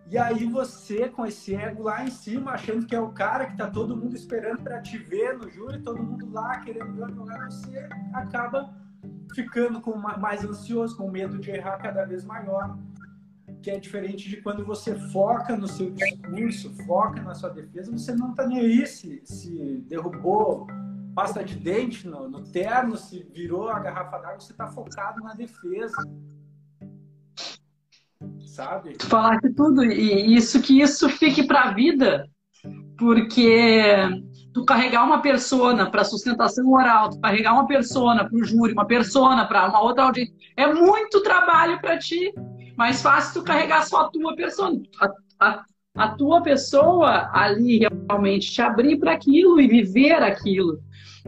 E 0.10 0.18
aí 0.18 0.46
você, 0.46 1.10
com 1.10 1.26
esse 1.26 1.54
ego 1.54 1.84
lá 1.84 2.04
em 2.04 2.10
cima, 2.10 2.52
achando 2.52 2.86
que 2.86 2.96
é 2.96 3.00
o 3.00 3.12
cara 3.12 3.46
que 3.46 3.58
tá 3.58 3.70
todo 3.70 3.98
mundo 3.98 4.16
esperando 4.16 4.64
para 4.64 4.82
te 4.82 4.98
ver 4.98 5.38
no 5.38 5.50
júri, 5.50 5.82
todo 5.82 6.02
mundo 6.02 6.32
lá 6.32 6.60
querendo 6.62 6.94
ver 6.94 7.04
advogado, 7.04 7.52
você 7.52 7.90
acaba 8.14 8.74
ficando 9.36 9.82
com 9.82 9.98
mais 9.98 10.46
ansioso, 10.46 10.96
com 10.96 11.12
medo 11.12 11.38
de 11.38 11.52
errar 11.52 11.78
cada 11.78 12.06
vez 12.06 12.24
maior, 12.24 12.78
que 13.62 13.70
é 13.70 13.78
diferente 13.78 14.30
de 14.30 14.38
quando 14.38 14.64
você 14.66 14.96
foca 14.96 15.58
no 15.58 15.68
seu 15.68 15.92
discurso, 15.92 16.74
foca 16.86 17.22
na 17.22 17.36
sua 17.36 17.50
defesa, 17.50 17.92
você 17.92 18.16
não 18.16 18.32
está 18.32 18.48
nem 18.48 18.60
aí 18.60 18.88
se, 18.88 19.22
se 19.26 19.84
derrubou 19.90 20.68
pasta 21.18 21.44
de 21.44 21.56
dente 21.56 22.08
no, 22.08 22.30
no 22.30 22.44
terno, 22.44 22.96
se 22.96 23.24
virou 23.34 23.70
a 23.70 23.80
garrafa 23.80 24.20
d'água, 24.20 24.40
você 24.40 24.52
está 24.52 24.68
focado 24.68 25.20
na 25.24 25.34
defesa. 25.34 25.98
Sabe? 28.46 28.96
Falar 29.02 29.40
que 29.40 29.50
tudo, 29.50 29.84
e 29.84 30.36
isso 30.36 30.62
que 30.62 30.80
isso 30.80 31.10
fique 31.10 31.42
para 31.48 31.64
a 31.64 31.74
vida, 31.74 32.30
porque 33.00 33.98
tu 34.54 34.64
carregar 34.64 35.04
uma 35.06 35.20
persona 35.20 35.90
para 35.90 36.04
sustentação 36.04 36.72
oral, 36.72 37.10
tu 37.10 37.20
carregar 37.20 37.54
uma 37.54 37.66
persona 37.66 38.30
para 38.30 38.38
o 38.38 38.44
júri, 38.44 38.74
uma 38.74 38.86
persona 38.86 39.48
para 39.48 39.68
uma 39.70 39.82
outra 39.82 40.04
audiência, 40.04 40.36
é 40.56 40.72
muito 40.72 41.24
trabalho 41.24 41.82
para 41.82 41.98
ti. 41.98 42.32
Mais 42.78 43.02
fácil 43.02 43.42
tu 43.42 43.44
carregar 43.44 43.88
só 43.88 44.02
a 44.02 44.10
tua 44.12 44.36
persona. 44.36 44.80
A, 45.02 45.48
a, 45.48 45.66
a 45.96 46.10
tua 46.10 46.44
pessoa 46.44 47.32
ali 47.34 47.80
realmente 48.08 48.52
te 48.52 48.62
abrir 48.62 49.00
para 49.00 49.14
aquilo 49.14 49.60
e 49.60 49.68
viver 49.68 50.22
aquilo. 50.22 50.80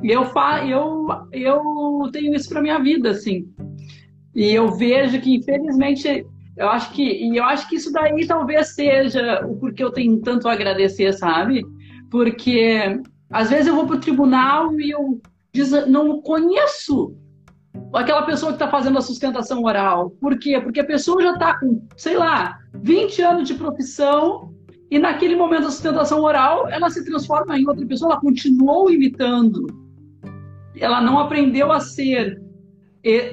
E 0.04 0.12
eu, 0.12 0.26
fa 0.26 0.66
eu, 0.66 1.08
eu 1.32 2.10
tenho 2.12 2.34
isso 2.34 2.50
para 2.50 2.62
minha 2.62 2.80
vida, 2.80 3.10
assim. 3.10 3.48
E 4.34 4.52
eu 4.52 4.72
vejo 4.72 5.20
que, 5.20 5.36
infelizmente, 5.36 6.26
eu 6.56 6.70
acho 6.70 6.92
que, 6.92 7.04
e 7.04 7.38
eu 7.38 7.44
acho 7.44 7.68
que 7.68 7.76
isso 7.76 7.92
daí 7.92 8.28
talvez 8.28 8.76
seja 8.76 9.46
o 9.46 9.56
porquê 9.58 9.84
eu 9.84 9.92
tenho 9.92 10.20
tanto 10.22 10.48
a 10.48 10.54
agradecer, 10.54 11.14
sabe? 11.14 11.66
Porque 12.12 13.02
às 13.30 13.50
vezes 13.50 13.68
eu 13.68 13.76
vou 13.76 13.88
para 13.88 13.96
o 13.96 14.00
tribunal 14.00 14.80
e 14.80 14.92
eu 14.92 15.22
não 15.88 16.22
conheço 16.22 17.16
aquela 17.94 18.24
pessoa 18.24 18.52
que 18.52 18.58
está 18.58 18.70
fazendo 18.70 18.98
a 18.98 19.02
sustentação 19.02 19.64
oral. 19.64 20.12
Por 20.22 20.38
quê? 20.38 20.60
Porque 20.60 20.80
a 20.80 20.86
pessoa 20.86 21.22
já 21.22 21.34
está 21.34 21.60
com, 21.60 21.82
sei 21.96 22.18
lá, 22.18 22.60
20 22.74 23.22
anos 23.22 23.48
de 23.48 23.54
profissão 23.54 24.54
e 24.92 25.00
naquele 25.00 25.36
momento 25.36 25.64
da 25.64 25.72
sustentação 25.72 26.22
oral 26.22 26.68
ela 26.70 26.90
se 26.90 27.06
transforma 27.06 27.58
em 27.58 27.68
outra 27.68 27.86
pessoa, 27.86 28.14
ela 28.14 28.22
continuou 28.22 28.92
imitando. 28.92 29.89
Ela 30.80 31.02
não 31.02 31.20
aprendeu 31.20 31.72
a 31.72 31.80
ser 31.80 32.42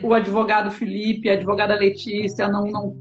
o 0.02 0.14
advogado 0.14 0.70
Felipe, 0.70 1.28
a 1.28 1.34
advogada 1.34 1.74
Letícia, 1.74 2.48
não, 2.48 2.70
não. 2.70 2.96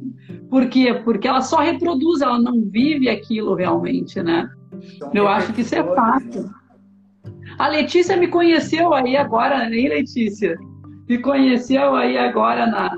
Por 0.50 0.68
quê? 0.68 0.94
Porque 1.04 1.28
ela 1.28 1.42
só 1.42 1.60
reproduz, 1.60 2.22
ela 2.22 2.40
não 2.40 2.62
vive 2.64 3.08
aquilo 3.08 3.54
realmente, 3.54 4.22
né? 4.22 4.50
Então, 4.96 5.12
Eu 5.14 5.28
acho 5.28 5.54
que 5.54 5.62
isso 5.62 5.76
é. 5.76 5.84
Né? 5.84 6.50
A 7.58 7.68
Letícia 7.68 8.18
me 8.18 8.28
conheceu 8.28 8.94
aí 8.94 9.16
agora, 9.16 9.70
nem 9.70 9.88
Letícia? 9.88 10.58
Me 11.08 11.20
conheceu 11.20 11.96
aí 11.96 12.18
agora 12.18 12.66
na, 12.68 12.98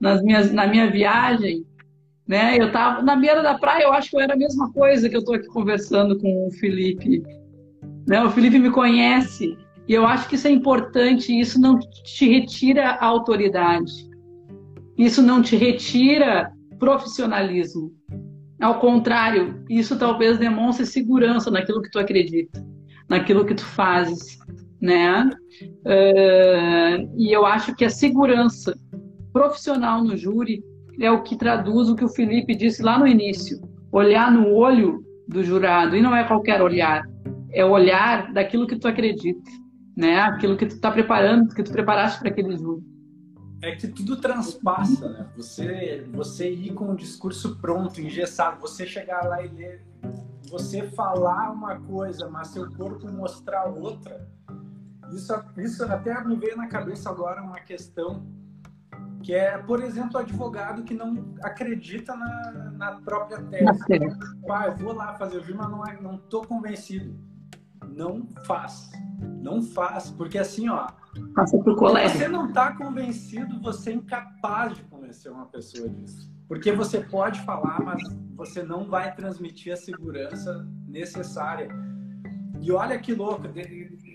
nas 0.00 0.22
minhas, 0.22 0.52
na 0.52 0.66
minha 0.66 0.90
viagem. 0.90 1.64
Né? 2.26 2.56
Eu 2.58 2.66
estava 2.66 3.02
na 3.02 3.14
beira 3.14 3.40
da 3.40 3.56
praia, 3.56 3.84
eu 3.84 3.92
acho 3.92 4.10
que 4.10 4.20
era 4.20 4.34
a 4.34 4.36
mesma 4.36 4.72
coisa 4.72 5.08
que 5.08 5.14
eu 5.14 5.20
estou 5.20 5.36
aqui 5.36 5.46
conversando 5.46 6.18
com 6.18 6.48
o 6.48 6.50
Felipe. 6.50 7.22
Né? 8.06 8.22
O 8.24 8.30
Felipe 8.30 8.58
me 8.58 8.70
conhece 8.70 9.56
e 9.88 9.94
eu 9.94 10.06
acho 10.06 10.28
que 10.28 10.34
isso 10.34 10.48
é 10.48 10.50
importante. 10.50 11.38
Isso 11.38 11.60
não 11.60 11.78
te 11.78 12.28
retira 12.28 12.90
a 12.90 13.06
autoridade. 13.06 13.92
Isso 14.98 15.22
não 15.22 15.42
te 15.42 15.56
retira 15.56 16.50
profissionalismo. 16.78 17.92
Ao 18.60 18.80
contrário, 18.80 19.62
isso 19.68 19.98
talvez 19.98 20.38
demonstre 20.38 20.86
segurança 20.86 21.50
naquilo 21.50 21.82
que 21.82 21.90
tu 21.90 21.98
acredita, 21.98 22.64
naquilo 23.08 23.44
que 23.44 23.54
tu 23.54 23.64
fazes, 23.64 24.38
né? 24.80 25.28
Uh, 25.84 27.12
e 27.16 27.32
eu 27.32 27.44
acho 27.44 27.74
que 27.74 27.84
a 27.84 27.90
segurança 27.90 28.74
profissional 29.32 30.02
no 30.02 30.16
júri 30.16 30.64
é 30.98 31.10
o 31.10 31.22
que 31.22 31.36
traduz 31.36 31.90
o 31.90 31.94
que 31.94 32.04
o 32.04 32.08
Felipe 32.08 32.54
disse 32.54 32.82
lá 32.82 32.98
no 32.98 33.06
início: 33.06 33.60
olhar 33.92 34.32
no 34.32 34.54
olho 34.54 35.04
do 35.28 35.44
jurado 35.44 35.94
e 35.94 36.00
não 36.00 36.16
é 36.16 36.24
qualquer 36.24 36.62
olhar, 36.62 37.04
é 37.52 37.64
o 37.64 37.70
olhar 37.70 38.32
daquilo 38.32 38.66
que 38.66 38.78
tu 38.78 38.88
acredita, 38.88 39.50
né? 39.96 40.20
Aquilo 40.20 40.56
que 40.56 40.66
tu 40.66 40.76
está 40.76 40.90
preparando, 40.90 41.54
que 41.54 41.62
tu 41.62 41.72
preparaste 41.72 42.18
para 42.20 42.28
aquele 42.28 42.56
júri 42.56 42.96
é 43.62 43.74
que 43.74 43.88
tudo 43.88 44.16
transpassa, 44.16 45.08
né? 45.08 45.26
Você, 45.36 46.06
você 46.12 46.50
ir 46.50 46.74
com 46.74 46.90
o 46.90 46.96
discurso 46.96 47.56
pronto, 47.56 48.00
engessado, 48.00 48.60
você 48.60 48.86
chegar 48.86 49.24
lá 49.24 49.42
e 49.42 49.48
ler, 49.48 49.84
você 50.48 50.82
falar 50.90 51.50
uma 51.50 51.80
coisa, 51.80 52.28
mas 52.28 52.48
seu 52.48 52.70
corpo 52.72 53.10
mostrar 53.10 53.66
outra. 53.66 54.28
Isso, 55.12 55.32
isso 55.58 55.84
até 55.84 56.22
me 56.24 56.36
veio 56.36 56.56
na 56.56 56.68
cabeça 56.68 57.08
agora 57.08 57.42
uma 57.42 57.60
questão 57.60 58.26
que 59.22 59.34
é, 59.34 59.58
por 59.58 59.82
exemplo, 59.82 60.12
o 60.14 60.18
advogado 60.18 60.84
que 60.84 60.94
não 60.94 61.34
acredita 61.42 62.14
na, 62.14 62.70
na 62.76 62.92
própria 63.00 63.42
tese. 63.42 63.84
Pai, 64.46 64.68
eu 64.68 64.76
vou 64.76 64.92
lá 64.92 65.14
fazer 65.14 65.38
o 65.38 65.44
juiz, 65.44 65.56
mas 65.56 65.68
não, 65.68 65.84
é, 65.84 66.00
não 66.00 66.16
tô 66.16 66.42
convencido. 66.42 67.18
Não 67.96 68.26
faz. 68.44 68.90
Não 69.40 69.62
faz, 69.62 70.10
porque 70.10 70.38
assim, 70.38 70.68
ó, 70.68 70.88
Passa 71.34 71.58
pro 71.58 71.76
colega. 71.76 72.08
Se 72.08 72.18
você 72.18 72.28
não 72.28 72.48
está 72.48 72.72
convencido, 72.74 73.60
você 73.60 73.90
é 73.90 73.94
incapaz 73.94 74.76
de 74.76 74.82
convencer 74.84 75.32
uma 75.32 75.46
pessoa 75.46 75.88
disso. 75.88 76.30
Porque 76.48 76.70
você 76.72 77.00
pode 77.00 77.40
falar, 77.40 77.80
mas 77.82 78.02
você 78.34 78.62
não 78.62 78.88
vai 78.88 79.14
transmitir 79.14 79.72
a 79.72 79.76
segurança 79.76 80.66
necessária. 80.86 81.68
E 82.60 82.70
olha 82.70 82.98
que 82.98 83.14
louco, 83.14 83.42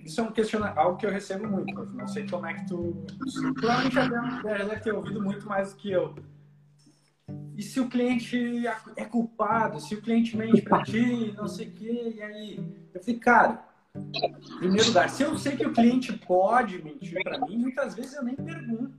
isso 0.05 0.21
é 0.21 0.23
um 0.23 0.31
questionamento, 0.31 0.77
algo 0.77 0.97
que 0.97 1.05
eu 1.05 1.11
recebo 1.11 1.47
muito. 1.47 1.85
Não 1.93 2.07
sei 2.07 2.27
como 2.27 2.45
é 2.45 2.53
que 2.53 2.67
tu. 2.67 3.05
Provavelmente 3.55 3.93
já 3.93 4.07
deve 4.57 4.79
ter 4.79 4.93
ouvido 4.93 5.21
muito 5.21 5.47
mais 5.47 5.73
do 5.73 5.77
que 5.77 5.91
eu. 5.91 6.15
E 7.55 7.61
se 7.61 7.79
o 7.79 7.89
cliente 7.89 8.65
é 8.95 9.05
culpado, 9.05 9.79
se 9.79 9.93
o 9.95 10.01
cliente 10.01 10.35
mente 10.35 10.61
para 10.61 10.83
ti, 10.83 11.33
não 11.37 11.47
sei 11.47 11.67
o 11.67 11.71
quê, 11.71 12.13
e 12.17 12.21
aí? 12.21 12.89
Eu 12.93 13.01
falei, 13.01 13.19
cara, 13.19 13.70
primeiro 14.59 14.87
lugar, 14.87 15.09
se 15.09 15.23
eu 15.23 15.37
sei 15.37 15.55
que 15.55 15.65
o 15.65 15.73
cliente 15.73 16.13
pode 16.13 16.81
mentir 16.81 17.21
para 17.23 17.39
mim, 17.39 17.57
muitas 17.57 17.95
vezes 17.95 18.13
eu 18.13 18.23
nem 18.23 18.35
pergunto. 18.35 18.97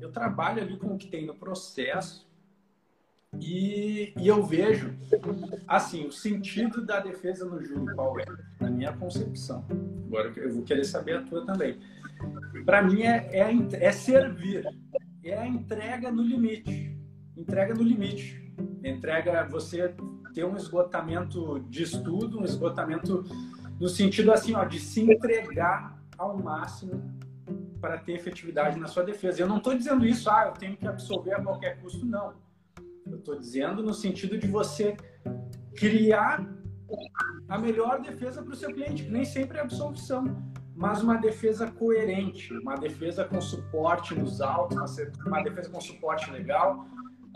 Eu 0.00 0.10
trabalho 0.10 0.62
ali 0.62 0.76
com 0.78 0.94
o 0.94 0.98
que 0.98 1.08
tem 1.08 1.26
no 1.26 1.34
processo 1.34 2.30
e, 3.38 4.12
e 4.18 4.26
eu 4.26 4.42
vejo, 4.42 4.96
assim, 5.68 6.06
o 6.06 6.12
sentido 6.12 6.84
da 6.84 6.98
defesa 6.98 7.44
no 7.44 7.62
júri, 7.62 7.94
qual 7.94 8.18
é? 8.18 8.24
Na 8.60 8.70
minha 8.70 8.92
concepção. 8.92 9.64
Agora 10.06 10.32
eu 10.36 10.52
vou 10.52 10.62
querer 10.64 10.84
saber 10.84 11.18
a 11.18 11.22
tua 11.22 11.44
também. 11.46 11.78
Para 12.64 12.82
mim 12.82 13.02
é, 13.02 13.28
é, 13.32 13.50
é 13.86 13.92
servir, 13.92 14.64
é 15.22 15.38
a 15.38 15.46
entrega 15.46 16.10
no 16.10 16.22
limite. 16.22 16.96
Entrega 17.36 17.74
no 17.74 17.82
limite. 17.82 18.52
Entrega 18.82 19.44
você 19.44 19.94
ter 20.34 20.44
um 20.44 20.56
esgotamento 20.56 21.60
de 21.68 21.84
estudo, 21.84 22.40
um 22.40 22.44
esgotamento 22.44 23.24
no 23.80 23.88
sentido 23.88 24.30
assim, 24.30 24.54
ó, 24.54 24.62
de 24.64 24.78
se 24.78 25.00
entregar 25.00 25.98
ao 26.18 26.36
máximo 26.36 27.02
para 27.80 27.96
ter 27.96 28.12
efetividade 28.12 28.78
na 28.78 28.86
sua 28.86 29.02
defesa. 29.02 29.40
Eu 29.40 29.48
não 29.48 29.56
estou 29.56 29.74
dizendo 29.74 30.04
isso, 30.04 30.28
ah, 30.30 30.44
eu 30.48 30.52
tenho 30.52 30.76
que 30.76 30.86
absolver 30.86 31.32
a 31.32 31.42
qualquer 31.42 31.80
custo, 31.80 32.04
não. 32.04 32.34
Eu 33.06 33.16
estou 33.16 33.38
dizendo 33.38 33.82
no 33.82 33.94
sentido 33.94 34.36
de 34.36 34.46
você 34.46 34.96
criar 35.74 36.46
a 37.48 37.58
melhor 37.58 38.02
defesa 38.02 38.42
para 38.42 38.52
o 38.52 38.56
seu 38.56 38.72
cliente, 38.72 39.04
que 39.04 39.10
nem 39.10 39.24
sempre 39.24 39.56
é 39.56 39.62
absolvição, 39.62 40.24
mas 40.76 41.02
uma 41.02 41.16
defesa 41.16 41.70
coerente, 41.70 42.52
uma 42.58 42.74
defesa 42.74 43.24
com 43.24 43.40
suporte 43.40 44.14
nos 44.14 44.42
autos, 44.42 44.98
uma 45.26 45.42
defesa 45.42 45.70
com 45.70 45.80
suporte 45.80 46.30
legal, 46.30 46.86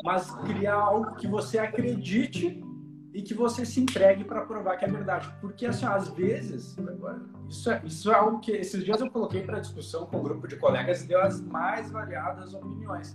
mas 0.04 0.30
criar 0.46 0.74
algo 0.74 1.14
que 1.14 1.26
você 1.26 1.58
acredite 1.58 2.62
e 3.14 3.22
que 3.22 3.32
você 3.32 3.64
se 3.64 3.80
entregue 3.80 4.24
para 4.24 4.44
provar 4.44 4.76
que 4.76 4.84
é 4.84 4.88
verdade. 4.88 5.32
Porque, 5.40 5.64
assim, 5.64 5.86
às 5.86 6.08
vezes, 6.08 6.76
isso 7.48 7.70
é, 7.70 7.80
isso 7.84 8.10
é 8.10 8.14
algo 8.14 8.40
que 8.40 8.50
esses 8.50 8.84
dias 8.84 9.00
eu 9.00 9.08
coloquei 9.08 9.40
para 9.42 9.60
discussão 9.60 10.04
com 10.04 10.18
um 10.18 10.22
grupo 10.22 10.48
de 10.48 10.56
colegas 10.56 11.04
e 11.04 11.06
deu 11.06 11.20
as 11.20 11.40
mais 11.40 11.92
variadas 11.92 12.52
opiniões. 12.52 13.14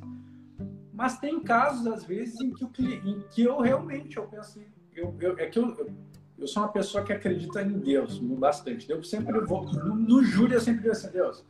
Mas 0.93 1.19
tem 1.19 1.41
casos, 1.41 1.85
às 1.85 2.05
vezes, 2.05 2.39
em 2.39 2.53
que, 2.53 2.63
o, 2.63 2.71
em 2.79 3.25
que 3.29 3.43
eu 3.43 3.59
realmente 3.59 4.15
eu 4.15 4.25
penso, 4.25 4.61
eu, 4.95 5.13
eu, 5.19 5.37
é 5.37 5.47
que 5.47 5.59
eu, 5.59 5.93
eu, 6.37 6.47
sou 6.47 6.63
uma 6.63 6.71
pessoa 6.71 7.03
que 7.03 7.11
acredita 7.11 7.61
em 7.61 7.77
Deus 7.77 8.19
bastante. 8.19 8.89
Eu 8.89 9.03
sempre 9.03 9.37
vou, 9.41 9.65
no, 9.65 9.95
no 9.95 10.23
júri 10.23 10.53
eu 10.53 10.61
sempre 10.61 10.81
digo 10.81 10.93
assim, 10.93 11.11
Deus, 11.11 11.45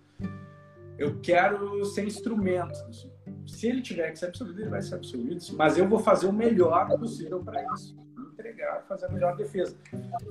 eu 0.98 1.20
quero 1.22 1.86
ser 1.86 2.04
instrumento. 2.04 2.74
Se 3.46 3.68
ele 3.68 3.84
tiver 3.84 4.10
que 4.12 4.18
ser 4.18 4.26
absolvido, 4.26 4.62
ele 4.62 4.70
vai 4.70 4.82
ser 4.82 4.96
absolvido, 4.96 5.40
mas 5.56 5.78
eu 5.78 5.88
vou 5.88 6.00
fazer 6.00 6.26
o 6.26 6.34
melhor 6.34 6.88
possível 6.98 7.44
para 7.44 7.64
isso 7.74 8.00
entregar, 8.60 8.84
fazer 8.88 9.06
a 9.06 9.10
melhor 9.10 9.36
defesa. 9.36 9.76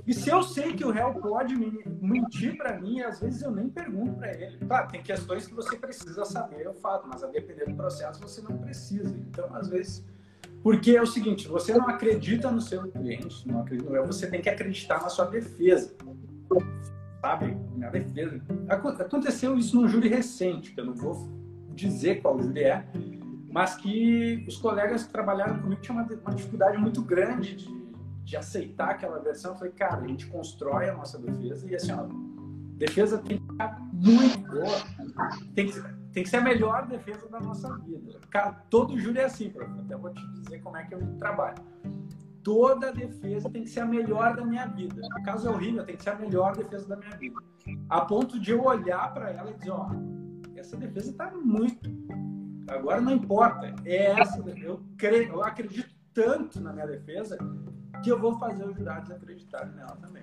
E 0.07 0.13
se 0.13 0.29
eu 0.29 0.43
sei 0.43 0.75
que 0.75 0.85
o 0.85 0.91
réu 0.91 1.15
pode 1.15 1.55
mentir 1.57 2.57
para 2.57 2.79
mim, 2.79 3.01
às 3.01 3.21
vezes 3.21 3.43
eu 3.43 3.51
nem 3.51 3.69
pergunto 3.69 4.15
para 4.15 4.33
ele. 4.33 4.59
Claro, 4.59 4.89
tem 4.89 5.03
questões 5.03 5.47
que 5.47 5.55
você 5.55 5.77
precisa 5.77 6.25
saber, 6.25 6.63
é 6.63 6.69
o 6.69 6.75
fato, 6.75 7.09
mas 7.09 7.25
a 7.25 7.29
depender 7.29 7.65
do 7.67 7.75
processo 7.75 8.21
você 8.21 8.43
não 8.43 8.57
precisa. 8.59 9.15
Então, 9.31 9.55
às 9.55 9.69
vezes. 9.69 10.05
Porque 10.63 10.97
é 10.97 11.01
o 11.01 11.07
seguinte, 11.07 11.47
você 11.47 11.73
não 11.73 11.89
acredita 11.89 12.51
no 12.51 12.61
seu 12.61 12.91
cliente, 12.91 13.47
não 13.47 13.61
acredita 13.61 13.89
no 13.89 13.95
réu, 13.95 14.07
você 14.07 14.29
tem 14.29 14.43
que 14.43 14.51
acreditar 14.51 15.01
na 15.01 15.09
sua 15.09 15.27
defesa. 15.27 15.95
Sabe? 17.21 17.57
Na 17.77 17.89
defesa. 17.89 18.41
Aconteceu 18.69 19.57
isso 19.57 19.81
num 19.81 19.89
júri 19.89 20.09
recente, 20.09 20.73
que 20.73 20.81
eu 20.81 20.85
não 20.85 20.95
vou 20.95 21.29
dizer 21.75 22.21
qual 22.21 22.41
júri 22.41 22.65
é, 22.65 22.85
mas 23.49 23.77
que 23.77 24.45
os 24.49 24.57
colegas 24.57 25.05
que 25.05 25.13
trabalharam 25.13 25.61
comigo 25.61 25.81
tinham 25.81 26.03
uma, 26.03 26.13
uma 26.13 26.35
dificuldade 26.35 26.77
muito 26.77 27.01
grande 27.03 27.55
de 27.55 27.78
de 28.29 28.37
aceitar 28.37 28.91
aquela 28.91 29.19
versão, 29.21 29.53
eu 29.53 29.57
falei, 29.57 29.73
cara, 29.73 30.03
a 30.03 30.07
gente 30.07 30.27
constrói 30.27 30.91
a 30.91 30.95
nossa 30.95 31.19
defesa 31.19 31.67
e 31.67 31.75
assim, 31.75 31.93
ó, 31.93 32.07
defesa 32.77 33.17
tem 33.17 33.39
que 33.39 33.47
ficar 33.47 33.81
muito 33.91 34.39
boa, 34.51 35.25
tem 35.55 35.67
que, 35.67 35.83
tem 36.13 36.23
que 36.23 36.29
ser 36.29 36.37
a 36.37 36.43
melhor 36.43 36.87
defesa 36.87 37.27
da 37.27 37.41
nossa 37.41 37.75
vida. 37.79 38.21
Cara, 38.29 38.53
todo 38.69 38.99
júri 38.99 39.19
é 39.21 39.25
assim, 39.25 39.49
prof. 39.49 39.73
até 39.81 39.97
vou 39.97 40.13
te 40.13 40.23
dizer 40.33 40.61
como 40.61 40.77
é 40.77 40.85
que 40.85 40.95
eu 40.95 41.01
trabalho. 41.19 41.57
Toda 42.43 42.93
defesa 42.93 43.49
tem 43.49 43.63
que 43.63 43.71
ser 43.71 43.81
a 43.81 43.87
melhor 43.87 44.37
da 44.37 44.45
minha 44.45 44.67
vida. 44.67 45.01
O 45.19 45.23
caso 45.23 45.49
é 45.49 45.51
horrível, 45.51 45.87
tem 45.87 45.97
que 45.97 46.03
ser 46.03 46.11
a 46.11 46.17
melhor 46.17 46.55
defesa 46.55 46.87
da 46.87 46.97
minha 46.97 47.17
vida. 47.17 47.37
A 47.89 48.03
ponto 48.03 48.39
de 48.39 48.51
eu 48.51 48.63
olhar 48.63 49.11
para 49.15 49.31
ela 49.31 49.51
e 49.51 49.55
dizer, 49.55 49.71
ó, 49.71 49.89
essa 50.55 50.77
defesa 50.77 51.11
está 51.11 51.31
muito. 51.31 51.91
Agora 52.69 53.01
não 53.01 53.13
importa. 53.13 53.75
É 53.87 54.21
essa. 54.21 54.39
Eu, 54.59 54.83
creio, 54.99 55.33
eu 55.33 55.43
acredito 55.43 55.89
tanto 56.13 56.61
na 56.61 56.73
minha 56.73 56.87
defesa 56.87 57.39
que 58.03 58.11
eu 58.11 58.19
vou 58.19 58.39
fazer 58.39 58.65
os 58.65 58.77
jurados 58.77 59.11
acreditarem 59.11 59.75
nela 59.75 59.97
também. 59.97 60.23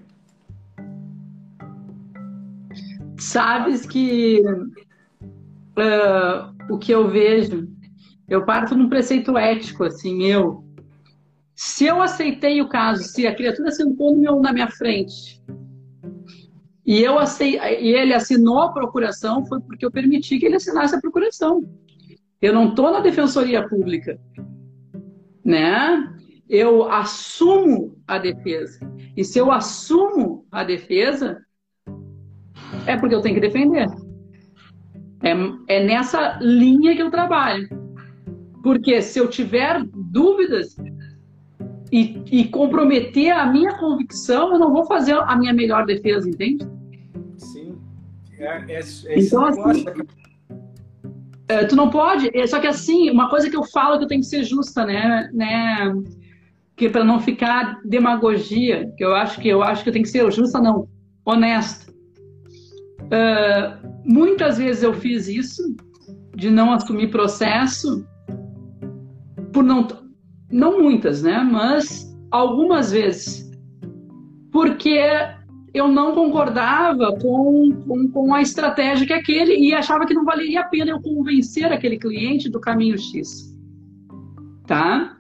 Sabes 3.18 3.86
que 3.86 4.42
uh, 5.78 6.74
o 6.74 6.78
que 6.78 6.92
eu 6.92 7.10
vejo, 7.10 7.68
eu 8.28 8.46
parto 8.46 8.76
num 8.76 8.90
preceito 8.90 9.38
ético, 9.38 9.84
assim, 9.84 10.24
eu. 10.24 10.64
Se 11.56 11.86
eu 11.86 12.02
aceitei 12.02 12.62
o 12.62 12.68
caso, 12.68 13.04
se 13.04 13.26
a 13.26 13.34
criatura 13.34 13.72
sentou 13.72 14.16
meu, 14.16 14.42
na 14.42 14.52
minha 14.52 14.70
frente 14.70 15.42
e 16.86 17.02
eu 17.02 17.18
acei, 17.18 17.58
e 17.58 17.96
ele 17.96 18.14
assinou 18.14 18.60
a 18.60 18.72
procuração, 18.72 19.44
foi 19.46 19.60
porque 19.60 19.84
eu 19.84 19.92
permiti 19.92 20.38
que 20.38 20.46
ele 20.46 20.58
assinasse 20.58 20.96
a 20.96 21.02
procuração. 21.02 21.68
Eu 22.40 22.54
não 22.54 22.70
estou 22.70 22.92
na 22.92 23.00
defensoria 23.00 23.68
pública, 23.68 24.20
né? 25.44 26.14
Eu 26.50 26.92
assumo 26.92 27.98
a 28.08 28.18
defesa. 28.18 28.80
E 29.16 29.24
se 29.24 29.40
eu 29.40 29.52
assumo 29.52 30.46
a 30.52 30.64
defesa, 30.64 31.42
é 32.86 32.98
porque 32.98 33.16
eu 33.16 33.22
tenho 33.22 33.36
que 33.36 33.42
defender. 33.42 33.88
É, 35.24 35.76
é 35.76 35.84
nessa 35.84 36.38
linha 36.42 36.96
que 36.96 37.02
eu 37.02 37.10
trabalho. 37.10 37.68
Porque 38.62 39.02
se 39.02 39.20
eu 39.20 39.30
tiver 39.30 39.84
dúvidas 39.94 40.76
e, 41.92 42.22
e, 42.32 42.48
comprometer 42.48 43.32
a 43.32 43.46
minha 43.46 43.78
convicção, 43.78 44.54
eu 44.54 44.60
não 44.60 44.72
vou 44.72 44.86
fazer 44.86 45.14
a 45.14 45.36
minha 45.36 45.54
melhor 45.54 45.86
defesa, 45.86 46.28
entende? 46.28 46.68
Sim. 47.38 47.78
É, 48.40 48.74
é, 48.74 48.80
é 48.80 49.20
então, 49.20 49.46
assim, 49.46 49.86
é, 51.48 51.64
tu 51.66 51.76
não 51.76 51.90
pode. 51.90 52.30
É, 52.36 52.46
só 52.48 52.60
que 52.60 52.68
assim, 52.68 53.10
uma 53.10 53.30
coisa 53.30 53.50
que 53.50 53.56
eu 53.56 53.64
falo 53.64 53.98
que 53.98 54.04
eu 54.04 54.08
tenho 54.08 54.22
que 54.22 54.28
ser 54.28 54.44
justa, 54.44 54.84
né? 54.84 55.30
né 55.32 55.94
que 56.76 56.90
para 56.90 57.04
não 57.04 57.20
ficar 57.20 57.80
demagogia, 57.86 58.92
que 58.98 59.04
eu 59.04 59.16
acho 59.16 59.40
que 59.40 59.48
eu 59.48 59.64
acho 59.64 59.84
que 59.84 59.90
eu 59.90 59.94
tenho 59.94 60.04
que 60.04 60.12
ser 60.12 60.30
justa, 60.32 60.60
não, 60.60 60.88
honesta. 61.26 61.92
Uh, 63.02 63.88
muitas 64.04 64.58
vezes 64.58 64.84
eu 64.84 64.94
fiz 64.94 65.28
isso 65.28 65.76
de 66.36 66.50
não 66.50 66.74
assumir 66.74 67.12
processo 67.12 68.06
por 69.54 69.64
não 69.64 69.88
não 70.52 70.82
muitas, 70.82 71.24
né? 71.24 71.40
Mas 71.40 72.14
algumas 72.32 72.92
vezes 72.92 73.46
porque 74.52 74.98
eu 75.74 75.90
não 75.90 76.16
concordava 76.16 77.12
com, 77.20 77.84
com, 77.86 78.08
com, 78.10 78.34
a 78.34 78.42
estratégia 78.42 79.06
que 79.06 79.12
aquele 79.12 79.58
e 79.58 79.74
achava 79.74 80.06
que 80.06 80.14
não 80.14 80.24
valeria 80.24 80.62
a 80.62 80.64
pena 80.70 80.92
eu 80.92 81.02
convencer 81.02 81.66
aquele 81.66 81.98
cliente 81.98 82.50
do 82.50 82.62
caminho 82.62 82.98
X. 82.98 83.54
Tá? 84.66 85.18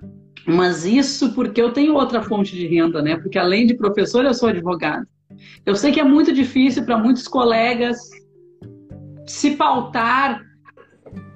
Mas 0.47 0.85
isso 0.85 1.33
porque 1.33 1.61
eu 1.61 1.73
tenho 1.73 1.95
outra 1.95 2.21
fonte 2.21 2.55
de 2.55 2.67
renda, 2.67 3.01
né? 3.01 3.17
Porque 3.17 3.37
além 3.37 3.65
de 3.65 3.75
professor, 3.75 4.23
eu 4.25 4.33
sou 4.33 4.49
advogado. 4.49 5.07
Eu 5.65 5.75
sei 5.75 5.91
que 5.91 5.99
é 5.99 6.03
muito 6.03 6.31
difícil 6.31 6.85
para 6.85 6.97
muitos 6.97 7.27
colegas 7.27 7.97
se 9.25 9.55
pautar 9.55 10.39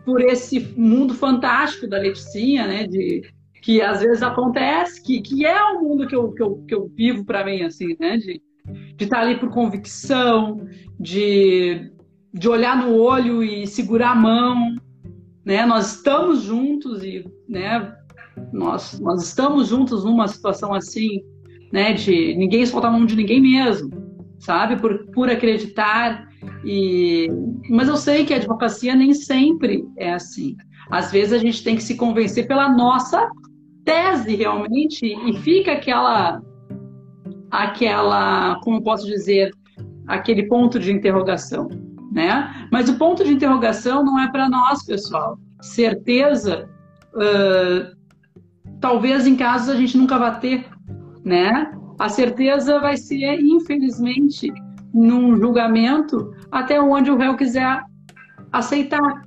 por 0.05 0.21
esse 0.21 0.59
mundo 0.77 1.13
fantástico 1.13 1.87
da 1.87 1.97
Leticinha, 1.97 2.67
né? 2.67 2.87
De, 2.87 3.21
que 3.61 3.81
às 3.81 4.01
vezes 4.01 4.23
acontece, 4.23 5.01
que, 5.03 5.21
que 5.21 5.45
é 5.45 5.61
o 5.63 5.81
mundo 5.81 6.07
que 6.07 6.15
eu, 6.15 6.31
que 6.31 6.41
eu, 6.41 6.63
que 6.67 6.73
eu 6.73 6.87
vivo 6.95 7.25
para 7.25 7.43
mim, 7.43 7.63
assim, 7.63 7.95
né? 7.99 8.17
De, 8.17 8.41
de 8.95 9.03
estar 9.03 9.17
tá 9.17 9.21
ali 9.21 9.39
por 9.39 9.49
convicção, 9.49 10.67
de, 10.99 11.91
de 12.33 12.47
olhar 12.47 12.77
no 12.77 12.95
olho 12.95 13.43
e 13.43 13.67
segurar 13.67 14.11
a 14.11 14.15
mão, 14.15 14.75
né? 15.43 15.65
Nós 15.65 15.95
estamos 15.95 16.43
juntos 16.43 17.03
e, 17.03 17.25
né? 17.47 17.95
Nós, 18.51 18.99
nós 18.99 19.23
estamos 19.23 19.69
juntos 19.69 20.03
numa 20.03 20.27
situação 20.27 20.73
assim, 20.73 21.21
né? 21.71 21.93
De 21.93 22.35
ninguém 22.35 22.65
soltar 22.65 22.91
a 22.91 22.93
mão 22.93 23.05
de 23.05 23.15
ninguém 23.15 23.41
mesmo, 23.41 23.89
sabe? 24.39 24.75
Por, 24.77 25.05
por 25.11 25.29
acreditar. 25.29 26.27
E... 26.63 27.27
Mas 27.69 27.87
eu 27.87 27.97
sei 27.97 28.25
que 28.25 28.33
a 28.33 28.37
advocacia 28.37 28.95
nem 28.95 29.13
sempre 29.13 29.85
é 29.97 30.13
assim. 30.13 30.55
Às 30.89 31.11
vezes 31.11 31.33
a 31.33 31.37
gente 31.37 31.63
tem 31.63 31.75
que 31.75 31.83
se 31.83 31.95
convencer 31.95 32.47
pela 32.47 32.69
nossa 32.69 33.29
tese 33.85 34.35
realmente 34.35 35.05
e 35.05 35.33
fica 35.39 35.73
aquela, 35.73 36.41
aquela, 37.51 38.59
como 38.63 38.83
posso 38.83 39.05
dizer, 39.05 39.51
aquele 40.07 40.43
ponto 40.47 40.79
de 40.79 40.91
interrogação, 40.91 41.67
né? 42.11 42.67
Mas 42.71 42.89
o 42.89 42.97
ponto 42.97 43.23
de 43.23 43.31
interrogação 43.31 44.03
não 44.03 44.19
é 44.19 44.29
para 44.31 44.49
nós, 44.49 44.83
pessoal. 44.83 45.37
Certeza 45.61 46.69
uh, 47.13 47.98
talvez 48.79 49.27
em 49.27 49.35
casos 49.35 49.69
a 49.69 49.75
gente 49.75 49.97
nunca 49.97 50.17
vá 50.17 50.31
ter, 50.31 50.65
né? 51.23 51.71
A 51.97 52.09
certeza 52.09 52.79
vai 52.79 52.97
ser, 52.97 53.39
infelizmente, 53.41 54.51
num 54.93 55.35
julgamento 55.35 56.33
até 56.51 56.81
onde 56.81 57.11
o 57.11 57.17
réu 57.17 57.35
quiser 57.35 57.83
aceitar. 58.51 59.23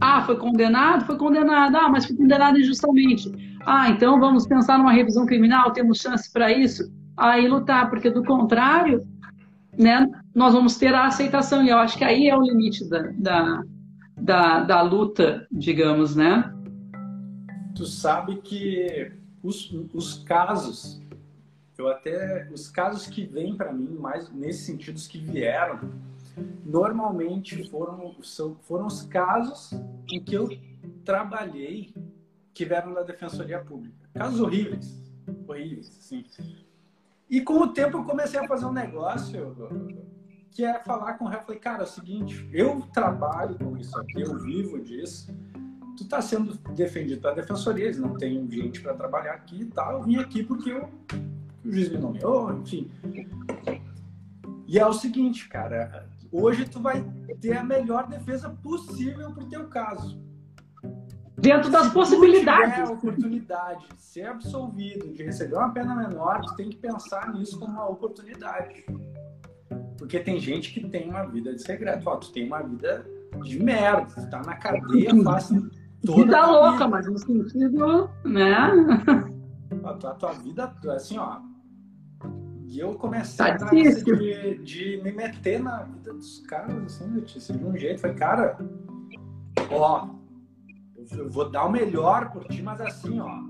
Ah, 0.00 0.22
foi 0.22 0.36
condenado? 0.36 1.04
Foi 1.04 1.16
condenado. 1.16 1.76
Ah, 1.76 1.88
mas 1.88 2.06
foi 2.06 2.16
condenado 2.16 2.58
injustamente. 2.58 3.58
Ah, 3.66 3.88
então 3.90 4.18
vamos 4.20 4.46
pensar 4.46 4.78
numa 4.78 4.92
revisão 4.92 5.26
criminal, 5.26 5.72
temos 5.72 5.98
chance 5.98 6.32
para 6.32 6.52
isso? 6.52 6.84
Aí 7.16 7.46
lutar, 7.46 7.90
porque 7.90 8.10
do 8.10 8.24
contrário, 8.24 9.02
né, 9.78 10.08
nós 10.34 10.54
vamos 10.54 10.76
ter 10.76 10.94
a 10.94 11.06
aceitação. 11.06 11.62
E 11.62 11.68
eu 11.68 11.78
acho 11.78 11.98
que 11.98 12.04
aí 12.04 12.28
é 12.28 12.36
o 12.36 12.42
limite 12.42 12.88
da, 12.88 13.02
da, 13.18 13.62
da, 14.16 14.60
da 14.60 14.82
luta, 14.82 15.46
digamos, 15.50 16.16
né? 16.16 16.52
Tu 17.74 17.86
sabe 17.86 18.36
que 18.36 19.12
os, 19.42 19.72
os 19.92 20.22
casos, 20.24 21.00
eu 21.76 21.88
até 21.88 22.48
os 22.52 22.68
casos 22.68 23.06
que 23.06 23.24
vêm 23.24 23.56
para 23.56 23.72
mim 23.72 23.96
mais 23.98 24.30
nesse 24.30 24.64
sentido 24.64 24.96
os 24.96 25.06
que 25.06 25.18
vieram, 25.18 25.80
normalmente 26.64 27.68
foram 27.68 28.14
são, 28.22 28.56
foram 28.62 28.86
os 28.86 29.02
casos 29.02 29.72
em 30.10 30.22
que 30.22 30.34
eu 30.34 30.48
trabalhei 31.04 31.92
que 32.54 32.64
vieram 32.64 32.92
da 32.92 33.02
defensoria 33.02 33.58
pública, 33.60 34.08
casos 34.14 34.40
horríveis, 34.40 35.02
horríveis, 35.46 35.88
assim. 35.98 36.24
E 37.28 37.40
com 37.40 37.54
o 37.54 37.68
tempo 37.68 37.98
eu 37.98 38.04
comecei 38.04 38.38
a 38.38 38.46
fazer 38.46 38.66
um 38.66 38.72
negócio 38.72 39.56
que 40.50 40.64
é 40.64 40.78
falar 40.80 41.14
com 41.14 41.24
o 41.24 41.28
réu. 41.28 41.40
Falei, 41.40 41.58
cara, 41.58 41.80
é 41.80 41.84
o 41.84 41.88
seguinte, 41.88 42.46
eu 42.52 42.82
trabalho 42.92 43.58
com 43.58 43.74
isso 43.78 43.98
aqui, 43.98 44.20
eu 44.20 44.38
vivo 44.38 44.78
disso 44.78 45.34
tu 45.96 46.04
está 46.04 46.20
sendo 46.20 46.54
defendido 46.74 47.20
pela 47.20 47.34
defensoria, 47.34 47.84
eles 47.84 47.98
não 47.98 48.14
têm 48.14 48.48
gente 48.50 48.80
para 48.80 48.94
trabalhar 48.94 49.32
aqui 49.32 49.62
e 49.62 49.66
tal. 49.66 49.92
Eu 49.92 50.02
vim 50.02 50.16
aqui 50.16 50.42
porque 50.42 50.70
eu, 50.70 50.88
o 51.64 51.72
juiz 51.72 51.88
me 51.88 51.98
nomeou, 51.98 52.52
enfim. 52.54 52.90
E 54.66 54.78
é 54.78 54.86
o 54.86 54.92
seguinte, 54.92 55.48
cara, 55.48 56.08
hoje 56.30 56.68
tu 56.68 56.80
vai 56.80 57.04
ter 57.40 57.56
a 57.56 57.64
melhor 57.64 58.08
defesa 58.08 58.50
possível 58.62 59.32
pro 59.32 59.46
teu 59.46 59.66
caso. 59.68 60.20
Dentro 61.36 61.70
das 61.70 61.86
Se 61.88 61.92
possibilidades. 61.92 62.74
Se 62.74 62.80
a 62.80 62.94
oportunidade 62.94 63.86
de 63.88 64.00
ser 64.00 64.26
absolvido, 64.26 65.12
de 65.12 65.24
receber 65.24 65.56
uma 65.56 65.70
pena 65.70 65.94
menor, 65.94 66.40
tu 66.42 66.54
tem 66.54 66.70
que 66.70 66.76
pensar 66.76 67.32
nisso 67.34 67.58
como 67.58 67.72
uma 67.72 67.88
oportunidade. 67.88 68.84
Porque 69.98 70.20
tem 70.20 70.38
gente 70.38 70.72
que 70.72 70.88
tem 70.88 71.08
uma 71.08 71.24
vida 71.24 71.54
de 71.54 71.62
segredo. 71.62 72.02
Ó, 72.06 72.16
tu 72.16 72.32
tem 72.32 72.46
uma 72.46 72.62
vida 72.62 73.04
de 73.42 73.62
merda, 73.62 74.06
tu 74.14 74.30
tá 74.30 74.40
na 74.42 74.56
cadeia, 74.56 75.10
faz 75.24 75.50
toda 76.04 76.24
vida 76.24 76.46
louca, 76.46 76.88
mas 76.88 77.06
no 77.06 77.18
sentido, 77.18 78.10
né? 78.24 78.70
A 79.84 79.94
tua, 79.94 80.10
a 80.10 80.14
tua 80.14 80.32
vida, 80.32 80.74
assim, 80.88 81.18
ó. 81.18 81.40
E 82.66 82.78
eu 82.78 82.94
comecei 82.94 83.36
tá 83.56 83.66
a 83.66 83.70
de, 83.70 84.58
de 84.58 85.00
me 85.02 85.12
meter 85.12 85.60
na 85.60 85.82
vida 85.82 86.12
dos 86.14 86.40
caras, 86.46 86.82
assim, 86.84 87.06
Letícia, 87.14 87.56
de 87.56 87.64
um 87.64 87.76
jeito. 87.76 88.00
Falei, 88.00 88.16
cara, 88.16 88.58
ó, 89.70 90.08
eu 91.10 91.28
vou 91.30 91.50
dar 91.50 91.66
o 91.66 91.70
melhor 91.70 92.30
por 92.30 92.44
ti, 92.44 92.62
mas 92.62 92.80
assim, 92.80 93.20
ó. 93.20 93.42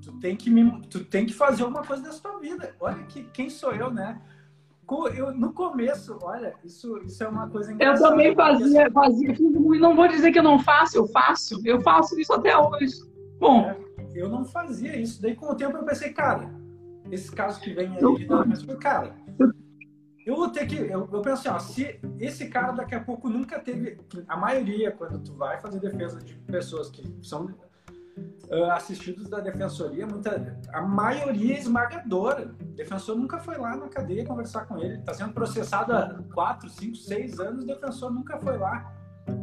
Tu 0.00 0.12
tem 0.20 0.36
que, 0.36 0.50
me, 0.50 0.80
tu 0.82 1.04
tem 1.04 1.26
que 1.26 1.32
fazer 1.32 1.64
alguma 1.64 1.84
coisa 1.84 2.02
dessa 2.02 2.20
tua 2.20 2.38
vida. 2.38 2.74
Olha 2.80 3.02
que, 3.04 3.24
quem 3.24 3.50
sou 3.50 3.72
eu, 3.72 3.90
né? 3.90 4.20
Eu, 5.14 5.32
no 5.32 5.52
começo, 5.52 6.18
olha, 6.22 6.54
isso, 6.64 6.98
isso 7.04 7.22
é 7.22 7.28
uma 7.28 7.48
coisa 7.48 7.72
engraçada. 7.72 8.06
Eu 8.06 8.10
também 8.10 8.34
fazia, 8.34 8.90
fazia, 8.90 9.34
não 9.40 9.94
vou 9.94 10.08
dizer 10.08 10.32
que 10.32 10.38
eu 10.38 10.42
não 10.42 10.58
faço, 10.58 10.98
eu 10.98 11.06
faço, 11.06 11.60
eu 11.64 11.80
faço 11.80 12.18
isso 12.18 12.32
até 12.32 12.56
hoje. 12.56 13.00
Bom. 13.38 13.70
É, 13.70 13.76
eu 14.14 14.28
não 14.28 14.44
fazia 14.44 14.96
isso. 14.96 15.22
Daí, 15.22 15.34
com 15.34 15.46
o 15.46 15.54
tempo, 15.54 15.76
eu 15.76 15.84
pensei, 15.84 16.12
cara, 16.12 16.52
esse 17.10 17.30
caso 17.32 17.60
que 17.60 17.72
vem 17.72 17.88
aí, 17.88 18.02
eu, 18.02 18.16
mas, 18.46 18.64
cara, 18.76 19.14
eu 20.24 20.36
vou 20.36 20.50
ter 20.50 20.66
que. 20.66 20.76
Eu, 20.76 21.08
eu 21.12 21.22
penso 21.22 21.48
assim, 21.48 21.48
ó, 21.48 21.58
se 21.58 22.00
esse 22.18 22.48
cara 22.48 22.72
daqui 22.72 22.94
a 22.94 23.00
pouco 23.00 23.28
nunca 23.28 23.58
teve. 23.58 23.98
A 24.28 24.36
maioria, 24.36 24.92
quando 24.92 25.18
tu 25.18 25.34
vai 25.34 25.60
fazer 25.60 25.80
defesa 25.80 26.20
de 26.20 26.34
pessoas 26.34 26.90
que 26.90 27.02
são 27.22 27.52
uh, 28.18 28.72
assistidos 28.72 29.28
da 29.28 29.40
defensoria, 29.40 30.06
muita, 30.06 30.58
a 30.72 30.82
maioria 30.82 31.58
esmagadora. 31.58 32.54
O 32.60 32.64
defensor 32.74 33.16
nunca 33.16 33.38
foi 33.38 33.56
lá 33.56 33.76
na 33.76 33.88
cadeia 33.88 34.24
conversar 34.24 34.66
com 34.66 34.78
ele. 34.78 34.98
Está 34.98 35.14
sendo 35.14 35.32
processado 35.32 35.92
há 35.92 36.18
4, 36.34 36.68
5, 36.68 36.96
6 36.96 37.40
anos, 37.40 37.64
o 37.64 37.66
defensor 37.66 38.12
nunca 38.12 38.38
foi 38.38 38.58
lá. 38.58 38.92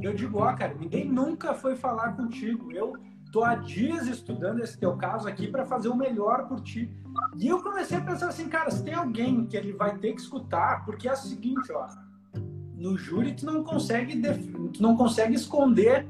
Eu 0.01 0.13
digo, 0.13 0.39
ó, 0.39 0.53
cara, 0.53 0.73
ninguém 0.73 1.09
nunca 1.09 1.53
foi 1.53 1.75
falar 1.75 2.13
contigo. 2.13 2.71
Eu 2.71 2.93
tô 3.31 3.43
há 3.43 3.55
dias 3.55 4.07
estudando 4.07 4.59
esse 4.59 4.77
teu 4.77 4.95
caso 4.97 5.27
aqui 5.27 5.47
para 5.47 5.65
fazer 5.65 5.89
o 5.89 5.95
melhor 5.95 6.47
por 6.47 6.61
ti. 6.61 6.93
E 7.37 7.47
eu 7.47 7.61
comecei 7.61 7.97
a 7.97 8.01
pensar 8.01 8.27
assim, 8.27 8.49
cara, 8.49 8.69
se 8.71 8.83
tem 8.83 8.93
alguém 8.93 9.45
que 9.45 9.55
ele 9.55 9.71
vai 9.71 9.97
ter 9.97 10.13
que 10.13 10.21
escutar, 10.21 10.85
porque 10.85 11.07
é 11.07 11.13
o 11.13 11.17
seguinte, 11.17 11.71
ó, 11.71 11.87
no 12.75 12.97
júri 12.97 13.33
tu 13.33 13.45
não 13.45 13.63
consegue, 13.63 14.21
tu 14.73 14.81
não 14.81 14.95
consegue 14.95 15.35
esconder 15.35 16.07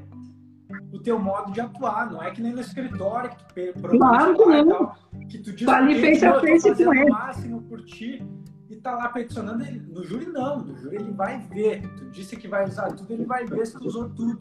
teu 1.02 1.18
modo 1.18 1.52
de 1.52 1.60
atuar. 1.60 2.10
Não 2.10 2.22
é 2.22 2.30
que 2.30 2.42
nem 2.42 2.52
no 2.52 2.60
escritório 2.60 3.30
que 3.54 3.72
tu 3.72 3.88
claro 3.88 4.36
que 4.36 4.44
não. 4.44 4.86
Tal, 4.86 4.96
que 5.28 5.38
tu 5.38 5.52
diz 5.52 5.68
ali 5.68 6.00
face 6.00 6.24
a 6.24 6.40
face 6.40 6.84
com 6.84 6.94
ele. 6.94 7.10
o 7.10 7.12
máximo 7.12 7.62
por 7.62 7.82
ti 7.84 8.22
e 8.70 8.76
tá 8.76 8.94
lá 8.94 9.08
peticionando 9.08 9.64
ele. 9.64 9.80
No 9.80 10.04
júri 10.04 10.26
não, 10.26 10.60
no 10.60 10.76
júri 10.76 10.96
ele 10.96 11.12
vai 11.12 11.38
ver. 11.48 11.82
Tu 11.96 12.10
disse 12.10 12.36
que 12.36 12.46
vai 12.46 12.64
usar 12.64 12.92
tudo, 12.92 13.12
ele 13.12 13.24
vai 13.24 13.44
ver 13.44 13.66
se 13.66 13.78
tu 13.78 13.86
usou 13.86 14.08
tudo. 14.10 14.40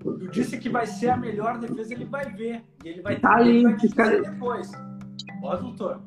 Tu 0.00 0.28
disse 0.30 0.58
que 0.58 0.68
vai 0.68 0.86
ser 0.86 1.10
a 1.10 1.16
melhor 1.16 1.58
defesa, 1.58 1.92
ele 1.92 2.04
vai 2.04 2.30
ver. 2.32 2.64
E 2.84 2.88
ele 2.88 3.02
vai, 3.02 3.18
tá 3.18 3.40
ele 3.40 3.64
vai 3.94 4.20
depois. 4.20 4.70
Ó, 5.42 5.56
doutor, 5.56 6.00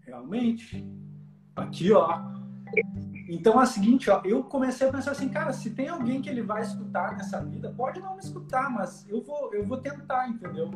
realmente, 0.00 0.86
aqui 1.56 1.92
ó, 1.92 2.20
então 3.28 3.60
é 3.60 3.64
o 3.64 3.66
seguinte, 3.66 4.10
ó, 4.10 4.20
eu 4.24 4.42
comecei 4.44 4.88
a 4.88 4.92
pensar 4.92 5.12
assim, 5.12 5.28
cara, 5.28 5.52
se 5.52 5.70
tem 5.70 5.88
alguém 5.88 6.20
que 6.20 6.28
ele 6.28 6.42
vai 6.42 6.62
escutar 6.62 7.16
nessa 7.16 7.42
vida, 7.44 7.72
pode 7.76 8.00
não 8.00 8.14
me 8.14 8.20
escutar, 8.20 8.70
mas 8.70 9.06
eu 9.08 9.22
vou, 9.22 9.52
eu 9.54 9.64
vou 9.64 9.78
tentar, 9.78 10.28
entendeu? 10.28 10.70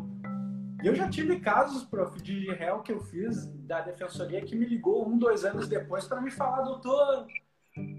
Eu 0.83 0.95
já 0.95 1.09
tive 1.09 1.41
casos, 1.41 1.85
prof, 1.85 2.21
de 2.23 2.51
réu 2.53 2.81
que 2.81 2.93
eu 2.93 3.01
fiz 3.01 3.47
da 3.67 3.81
defensoria 3.81 4.43
que 4.43 4.55
me 4.55 4.67
ligou 4.67 5.09
um, 5.09 5.19
dois 5.19 5.45
anos 5.45 5.69
depois 5.69 6.07
para 6.07 6.21
me 6.21 6.31
falar, 6.31 6.63
doutor, 6.63 7.27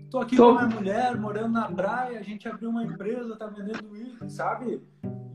tô 0.10 0.20
aqui 0.20 0.36
tô... 0.36 0.54
com 0.54 0.60
a 0.60 0.66
minha 0.66 0.80
mulher, 0.80 1.18
morando 1.18 1.54
na 1.54 1.70
praia, 1.70 2.20
a 2.20 2.24
gente 2.24 2.48
abriu 2.48 2.70
uma 2.70 2.84
empresa, 2.84 3.36
tá 3.36 3.48
vendendo 3.48 3.96
isso, 3.96 4.30
sabe? 4.30 4.82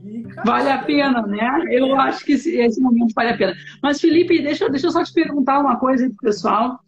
E, 0.05 0.23
cara, 0.23 0.43
vale 0.45 0.71
a 0.71 0.83
pena, 0.83 1.23
né? 1.27 1.65
Eu 1.71 1.95
acho 1.97 2.25
que 2.25 2.33
esse, 2.33 2.57
esse, 2.57 2.81
momento 2.81 3.13
vale 3.15 3.31
a 3.31 3.37
pena. 3.37 3.55
Mas, 3.83 4.01
Felipe, 4.01 4.43
deixa, 4.43 4.69
deixa 4.69 4.87
eu 4.87 4.91
só 4.91 5.05
te 5.05 5.13
perguntar 5.13 5.61
uma 5.61 5.79
coisa 5.79 6.05
aí 6.05 6.11
pro 6.11 6.29
pessoal. 6.29 6.81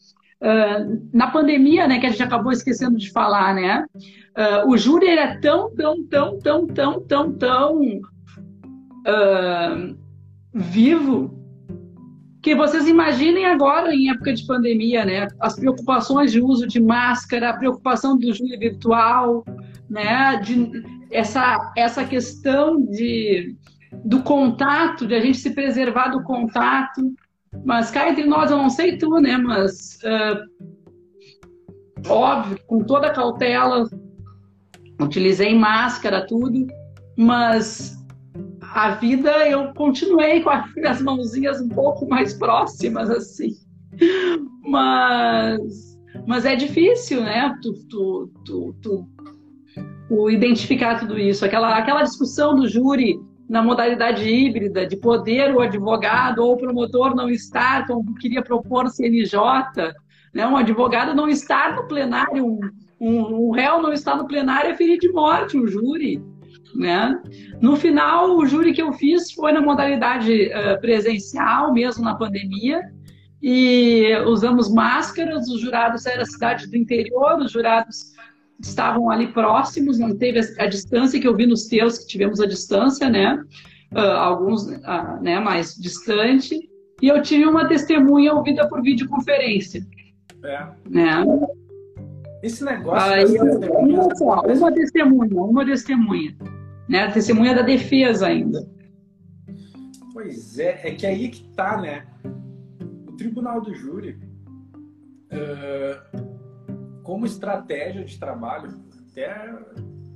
Uh, 0.45 1.09
na 1.11 1.28
pandemia, 1.30 1.88
né, 1.88 1.99
que 1.99 2.05
a 2.05 2.11
gente 2.11 2.22
acabou 2.22 2.53
esquecendo 2.53 2.99
de 2.99 3.11
falar, 3.11 3.55
né? 3.55 3.86
Uh, 4.36 4.68
o 4.68 4.76
júri 4.76 5.07
era 5.07 5.40
tão, 5.40 5.74
tão, 5.74 6.05
tão, 6.05 6.38
tão, 6.38 6.66
tão, 6.66 7.01
tão, 7.01 7.32
tão 7.32 7.80
uh, 9.07 9.97
vivo 10.53 11.42
que 12.42 12.55
vocês 12.55 12.86
imaginem 12.86 13.47
agora, 13.47 13.95
em 13.95 14.11
época 14.11 14.34
de 14.34 14.47
pandemia, 14.47 15.03
né? 15.07 15.28
As 15.40 15.57
preocupações 15.57 16.30
de 16.30 16.42
uso 16.42 16.66
de 16.66 16.78
máscara, 16.78 17.49
a 17.49 17.57
preocupação 17.57 18.18
do 18.18 18.30
júri 18.34 18.59
virtual, 18.59 19.47
né? 19.88 20.36
De, 20.45 20.70
essa, 21.11 21.72
essa 21.74 22.05
questão 22.05 22.84
de, 22.84 23.57
do 24.05 24.22
contato, 24.22 25.07
de 25.07 25.14
a 25.14 25.20
gente 25.20 25.38
se 25.38 25.55
preservar 25.55 26.09
do 26.09 26.22
contato. 26.22 27.14
Mas 27.64 27.90
cá 27.90 28.11
entre 28.11 28.24
nós, 28.24 28.50
eu 28.50 28.57
não 28.57 28.70
sei 28.70 28.96
tu, 28.96 29.20
né? 29.20 29.36
Mas 29.36 29.98
uh, 30.05 30.40
óbvio, 32.09 32.59
com 32.66 32.82
toda 32.84 33.09
a 33.09 33.12
cautela, 33.12 33.88
utilizei 35.00 35.59
máscara, 35.59 36.26
tudo, 36.26 36.66
mas 37.16 37.94
a 38.74 38.92
vida 38.92 39.30
eu 39.48 39.72
continuei 39.74 40.42
com 40.42 40.50
as 40.86 41.00
mãozinhas 41.00 41.61
um 41.61 41.68
pouco 41.68 42.09
mais 42.09 42.34
próximas, 42.34 43.11
assim. 43.11 43.50
Mas, 44.62 45.96
mas 46.26 46.44
é 46.44 46.57
difícil, 46.57 47.22
né? 47.22 47.55
Tu, 47.62 47.72
tu, 47.88 48.30
tu, 48.44 48.74
tu, 48.82 49.09
tu 50.09 50.30
identificar 50.30 50.98
tudo 50.98 51.18
isso. 51.18 51.44
Aquela, 51.44 51.76
aquela 51.76 52.02
discussão 52.02 52.57
do 52.57 52.68
júri 52.68 53.20
na 53.55 53.62
modalidade 53.62 54.28
híbrida, 54.28 54.84
de 54.84 54.96
poder 54.96 55.55
o 55.55 55.61
advogado 55.61 56.40
ou 56.40 56.55
o 56.55 56.57
promotor 56.57 57.14
não 57.14 57.30
estar, 57.30 57.86
como 57.86 58.12
queria 58.16 58.42
propor 58.42 58.86
o 58.86 58.90
CNJ, 58.90 59.38
né? 60.34 60.44
um 60.44 60.57
advogado 60.57 61.14
não 61.14 61.28
estar 61.28 61.76
no 61.76 61.86
plenário, 61.86 62.44
um, 62.44 62.59
um, 63.00 63.52
réu 63.52 63.80
não 63.80 63.92
estar 63.92 64.16
no 64.16 64.26
plenário 64.26 64.72
é 64.72 64.74
ferir 64.74 64.98
de 64.98 65.09
morte 65.12 65.57
um 65.57 65.68
júri. 65.68 66.20
Né? 66.74 67.16
No 67.61 67.76
final, 67.76 68.36
o 68.36 68.44
júri 68.44 68.72
que 68.72 68.82
eu 68.82 68.92
fiz 68.92 69.30
foi 69.30 69.52
na 69.52 69.62
modalidade 69.62 70.48
uh, 70.48 70.80
presencial, 70.80 71.72
mesmo 71.72 72.02
na 72.02 72.16
pandemia, 72.16 72.82
e 73.40 74.16
usamos 74.26 74.68
máscaras. 74.68 75.48
Os 75.48 75.61
jurados 75.61 76.05
eram 76.07 76.24
cidade 76.24 76.66
do 76.66 76.76
interior, 76.76 77.38
os 77.38 77.52
jurados 77.52 78.13
estavam 78.61 79.11
ali 79.11 79.28
próximos, 79.28 79.98
não 79.98 80.16
teve 80.16 80.40
a, 80.59 80.66
distância 80.66 81.20
que 81.20 81.26
eu 81.26 81.36
vi 81.36 81.46
nos 81.46 81.66
teus, 81.66 81.98
que 81.98 82.07
tivemos 82.07 82.40
a 82.40 82.46
distância, 82.46 83.09
né? 83.09 83.42
Uh, 83.92 83.98
alguns 83.98 84.66
uh, 84.66 85.20
né, 85.22 85.38
mais 85.40 85.74
distante. 85.74 86.68
E 87.02 87.09
eu 87.09 87.20
tive 87.22 87.46
uma 87.46 87.68
testemunha 87.68 88.32
ouvida 88.32 88.68
por 88.68 88.82
videoconferência. 88.82 89.86
É. 90.44 90.66
Né? 90.88 91.24
Esse 92.42 92.64
negócio. 92.64 93.12
Aí, 93.12 93.24
uma, 93.24 94.42
uma 94.42 94.72
testemunha, 94.72 95.42
uma 95.42 95.64
testemunha 95.64 96.36
né? 96.88 97.05
A 97.05 97.11
testemunha 97.11 97.55
da 97.55 97.62
defesa 97.62 98.26
ainda. 98.26 98.66
Pois 100.12 100.59
é, 100.59 100.88
é 100.88 100.94
que 100.94 101.07
aí 101.07 101.28
que 101.28 101.44
tá, 101.55 101.80
né? 101.80 102.07
O 103.09 103.12
tribunal 103.12 103.61
do 103.61 103.74
júri, 103.74 104.18
uh, 105.32 106.34
como 107.05 107.24
estratégia 107.24 108.05
de 108.05 108.18
trabalho, 108.18 108.74
até 109.11 109.57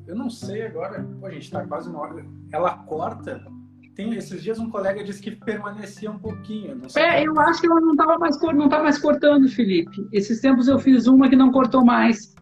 eu 0.09 0.17
não 0.17 0.29
sei 0.29 0.67
agora, 0.67 1.07
pô, 1.21 1.27
a 1.27 1.31
gente 1.31 1.49
tá 1.49 1.65
quase 1.65 1.89
uma 1.89 2.01
hora, 2.01 2.27
ela 2.53 2.79
corta. 2.79 3.47
Tem, 3.95 4.15
esses 4.15 4.43
dias 4.43 4.59
um 4.59 4.71
colega 4.71 5.05
disse 5.05 5.21
que 5.21 5.33
permanecia 5.33 6.11
um 6.11 6.19
pouquinho. 6.19 6.83
é, 6.97 7.25
eu 7.25 7.39
acho 7.41 7.61
que 7.61 7.67
ela 7.67 7.81
não 7.81 7.93
estava 7.93 8.19
mais, 8.19 8.41
não 8.41 8.69
tá 8.69 8.83
mais 8.83 8.99
cortando, 8.99 9.49
Felipe. 9.49 10.09
Esses 10.13 10.41
tempos 10.41 10.67
eu 10.67 10.79
fiz 10.79 11.07
uma 11.07 11.29
que 11.29 11.37
não 11.37 11.53
cortou 11.53 11.85
mais. 11.85 12.35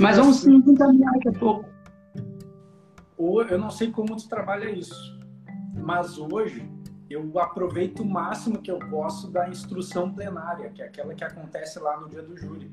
Mas 0.00 0.16
vamos 0.16 0.38
assim, 0.38 0.54
encaminhar 0.54 1.12
daqui 1.14 1.28
a 1.28 1.32
pouco 1.32 1.74
ou 3.16 3.42
eu 3.42 3.58
não 3.58 3.70
sei 3.70 3.90
como 3.90 4.16
tu 4.16 4.28
trabalha 4.28 4.70
isso, 4.70 5.18
mas 5.74 6.18
hoje 6.18 6.70
eu 7.08 7.38
aproveito 7.38 8.00
o 8.00 8.04
máximo 8.04 8.60
que 8.60 8.70
eu 8.70 8.78
posso 8.78 9.30
da 9.30 9.48
instrução 9.48 10.12
plenária, 10.12 10.70
que 10.70 10.82
é 10.82 10.86
aquela 10.86 11.14
que 11.14 11.24
acontece 11.24 11.78
lá 11.78 11.98
no 11.98 12.08
dia 12.08 12.22
do 12.22 12.36
júri, 12.36 12.70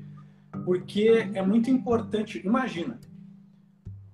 porque 0.64 1.30
é 1.34 1.42
muito 1.42 1.70
importante. 1.70 2.40
Imagina, 2.44 2.98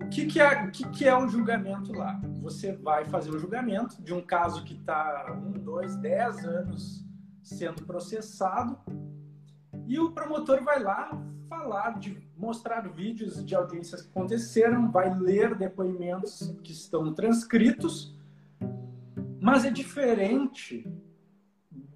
o 0.01 0.09
que, 0.09 0.27
que, 0.27 0.41
é, 0.41 0.65
o 0.65 0.71
que, 0.71 0.89
que 0.89 1.05
é 1.07 1.17
o 1.17 1.29
julgamento 1.29 1.93
lá? 1.93 2.21
Você 2.41 2.73
vai 2.73 3.05
fazer 3.05 3.31
o 3.31 3.39
julgamento 3.39 4.03
de 4.03 4.15
um 4.15 4.23
caso 4.23 4.65
que 4.65 4.75
está 4.75 5.33
um, 5.33 5.53
dois, 5.53 5.97
dez 5.97 6.45
anos 6.45 7.05
sendo 7.43 7.85
processado 7.85 8.79
e 9.87 9.99
o 9.99 10.13
promotor 10.13 10.63
vai 10.63 10.83
lá 10.83 11.11
falar, 11.49 11.99
de 11.99 12.17
mostrar 12.37 12.83
vídeos 12.83 13.45
de 13.45 13.55
audiências 13.55 14.03
que 14.03 14.11
aconteceram, 14.11 14.91
vai 14.91 15.13
ler 15.19 15.55
depoimentos 15.55 16.55
que 16.63 16.73
estão 16.73 17.13
transcritos, 17.15 18.15
mas 19.41 19.65
é 19.65 19.71
diferente 19.71 20.87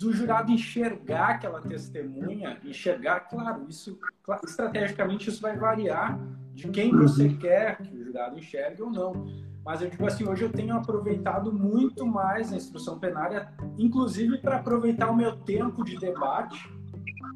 do 0.03 0.13
jurado 0.13 0.53
enxergar 0.53 1.31
aquela 1.31 1.61
testemunha, 1.61 2.59
enxergar, 2.65 3.21
claro, 3.21 3.67
isso 3.69 3.99
estrategicamente 4.45 5.29
isso 5.29 5.41
vai 5.41 5.57
variar 5.57 6.19
de 6.53 6.69
quem 6.69 6.91
você 6.91 7.29
quer 7.31 7.79
que 7.79 7.97
o 7.97 8.05
jurado 8.05 8.39
enxergue 8.39 8.83
ou 8.83 8.91
não. 8.91 9.27
Mas 9.65 9.81
eu 9.81 9.89
digo 9.89 10.07
assim, 10.07 10.29
hoje 10.29 10.43
eu 10.43 10.51
tenho 10.51 10.75
aproveitado 10.77 11.53
muito 11.53 12.05
mais 12.05 12.53
a 12.53 12.57
instrução 12.57 12.99
plenária, 12.99 13.49
inclusive 13.79 14.39
para 14.39 14.57
aproveitar 14.57 15.11
o 15.11 15.17
meu 15.17 15.37
tempo 15.37 15.85
de 15.85 15.97
debate 15.97 16.69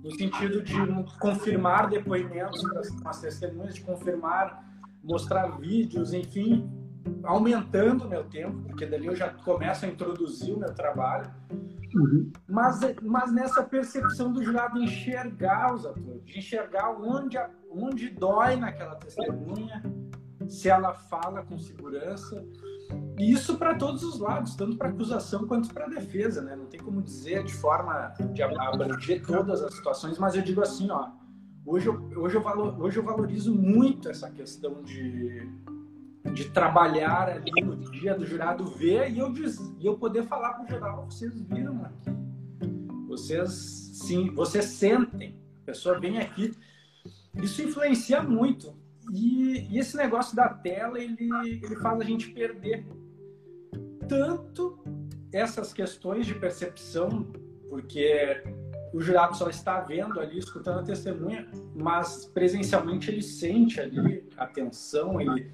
no 0.02 0.10
sentido 0.12 0.62
de 0.62 0.74
confirmar 1.18 1.88
depoimentos 1.88 2.62
para 3.00 3.10
as 3.10 3.20
testemunhas, 3.20 3.74
de 3.74 3.80
confirmar, 3.80 4.64
mostrar 5.02 5.48
vídeos, 5.58 6.12
enfim, 6.12 6.68
aumentando 7.22 8.04
o 8.04 8.08
meu 8.08 8.24
tempo, 8.24 8.62
porque 8.62 8.86
dali 8.86 9.06
eu 9.06 9.16
já 9.16 9.30
começo 9.30 9.84
a 9.84 9.88
introduzir 9.88 10.54
o 10.54 10.58
meu 10.58 10.72
trabalho. 10.74 11.30
Uhum. 11.94 12.30
Mas, 12.48 12.80
mas 13.02 13.32
nessa 13.32 13.62
percepção 13.62 14.32
do 14.32 14.42
jurado 14.42 14.78
enxergar 14.78 15.74
os 15.74 15.86
atores, 15.86 16.24
de 16.24 16.38
enxergar 16.38 16.90
onde, 16.90 17.38
onde 17.70 18.10
dói 18.10 18.56
naquela 18.56 18.96
testemunha, 18.96 19.82
se 20.48 20.68
ela 20.68 20.94
fala 20.94 21.42
com 21.42 21.58
segurança. 21.58 22.44
E 23.18 23.32
isso 23.32 23.56
para 23.56 23.74
todos 23.74 24.02
os 24.02 24.18
lados, 24.18 24.54
tanto 24.54 24.76
para 24.76 24.88
acusação 24.88 25.46
quanto 25.46 25.72
para 25.72 25.88
defesa, 25.88 26.42
né? 26.42 26.54
Não 26.54 26.66
tem 26.66 26.78
como 26.78 27.02
dizer 27.02 27.44
de 27.44 27.52
forma 27.52 28.12
de 28.32 28.42
abranger 28.42 29.24
todas 29.26 29.62
as 29.62 29.74
situações, 29.74 30.18
mas 30.18 30.34
eu 30.34 30.42
digo 30.42 30.60
assim, 30.60 30.90
ó, 30.90 31.08
hoje 31.64 31.88
eu, 31.88 31.94
hoje 32.16 32.36
eu, 32.36 32.42
valor, 32.42 32.80
hoje 32.80 32.98
eu 32.98 33.02
valorizo 33.02 33.54
muito 33.54 34.08
essa 34.08 34.30
questão 34.30 34.82
de, 34.82 35.50
de 36.32 36.50
trabalhar 36.50 37.28
ali 37.28 37.50
no 37.62 37.76
dia 37.76 38.14
do 38.14 38.26
jurado 38.26 38.66
ver 38.66 39.10
e 39.10 39.18
eu, 39.18 39.32
diz, 39.32 39.58
e 39.78 39.86
eu 39.86 39.96
poder 39.96 40.24
falar 40.24 40.54
para 40.54 40.64
o 40.64 40.68
jurado, 40.68 41.04
vocês 41.06 41.40
viram 41.42 41.84
aqui, 41.84 42.10
vocês 43.08 43.50
sim, 43.94 44.30
vocês 44.34 44.64
sentem, 44.66 45.38
a 45.62 45.66
pessoa 45.66 45.98
vem 45.98 46.18
aqui, 46.18 46.52
isso 47.34 47.62
influencia 47.62 48.22
muito. 48.22 48.74
E, 49.12 49.68
e, 49.70 49.78
esse 49.78 49.96
negócio 49.96 50.34
da 50.34 50.48
tela, 50.48 50.98
ele, 50.98 51.28
ele 51.44 51.76
faz 51.76 52.00
a 52.00 52.04
gente 52.04 52.30
perder 52.30 52.84
tanto 54.08 54.78
essas 55.32 55.72
questões 55.72 56.26
de 56.26 56.34
percepção, 56.34 57.26
porque 57.68 58.42
o 58.92 59.00
jurado 59.00 59.36
só 59.36 59.48
está 59.48 59.80
vendo 59.80 60.18
ali, 60.18 60.38
escutando 60.38 60.80
a 60.80 60.82
testemunha, 60.82 61.46
mas 61.74 62.24
presencialmente 62.26 63.10
ele 63.10 63.22
sente 63.22 63.80
ali 63.80 64.26
a 64.36 64.46
tensão, 64.46 65.20
ele, 65.20 65.52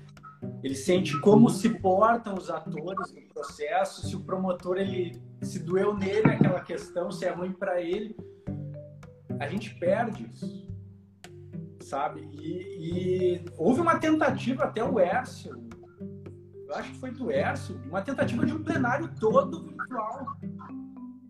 ele 0.62 0.74
sente 0.74 1.18
como 1.20 1.49
se 1.51 1.68
portam 1.68 2.34
os 2.34 2.51
atores 2.51 3.12
no 3.12 3.28
processo, 3.32 4.07
se 4.07 4.16
o 4.16 4.20
promotor 4.20 4.78
ele 4.78 5.20
se 5.43 5.59
doeu 5.59 5.95
nele 5.95 6.28
aquela 6.28 6.61
questão, 6.61 7.11
se 7.11 7.24
é 7.24 7.30
ruim 7.30 7.53
para 7.53 7.80
ele. 7.80 8.16
A 9.40 9.49
gente 9.49 9.74
perde 9.74 10.28
isso 10.32 10.72
sabe? 11.93 12.26
E, 12.32 13.34
e, 13.36 13.45
houve 13.59 13.82
uma 13.82 13.99
tentativa 13.99 14.64
até 14.64 14.82
o 14.82 14.99
Ércio, 14.99 15.53
eu 16.66 16.74
acho 16.74 16.90
que 16.90 16.99
foi 16.99 17.11
do 17.11 17.30
Ércio, 17.30 17.78
uma 17.86 18.01
tentativa 18.01 18.47
de 18.47 18.55
um 18.55 18.62
plenário 18.62 19.11
todo 19.20 19.62
virtual. 19.62 20.26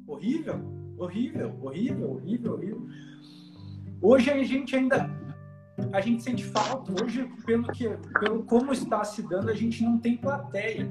Horrível, 0.07 0.95
horrível, 0.97 1.59
horrível, 1.61 2.13
horrível, 2.13 2.53
horrível. 2.53 2.89
Hoje 4.01 4.31
a 4.31 4.43
gente 4.45 4.77
ainda 4.77 5.11
a 5.93 6.01
gente 6.01 6.23
sente 6.23 6.45
falta. 6.45 6.93
Hoje, 7.03 7.29
pelo 7.45 7.65
que, 7.69 7.89
pelo 8.21 8.43
como 8.45 8.73
está 8.73 9.03
se 9.05 9.23
dando, 9.23 9.51
a 9.51 9.55
gente 9.55 9.83
não 9.83 9.99
tem 9.99 10.17
plateia. 10.17 10.89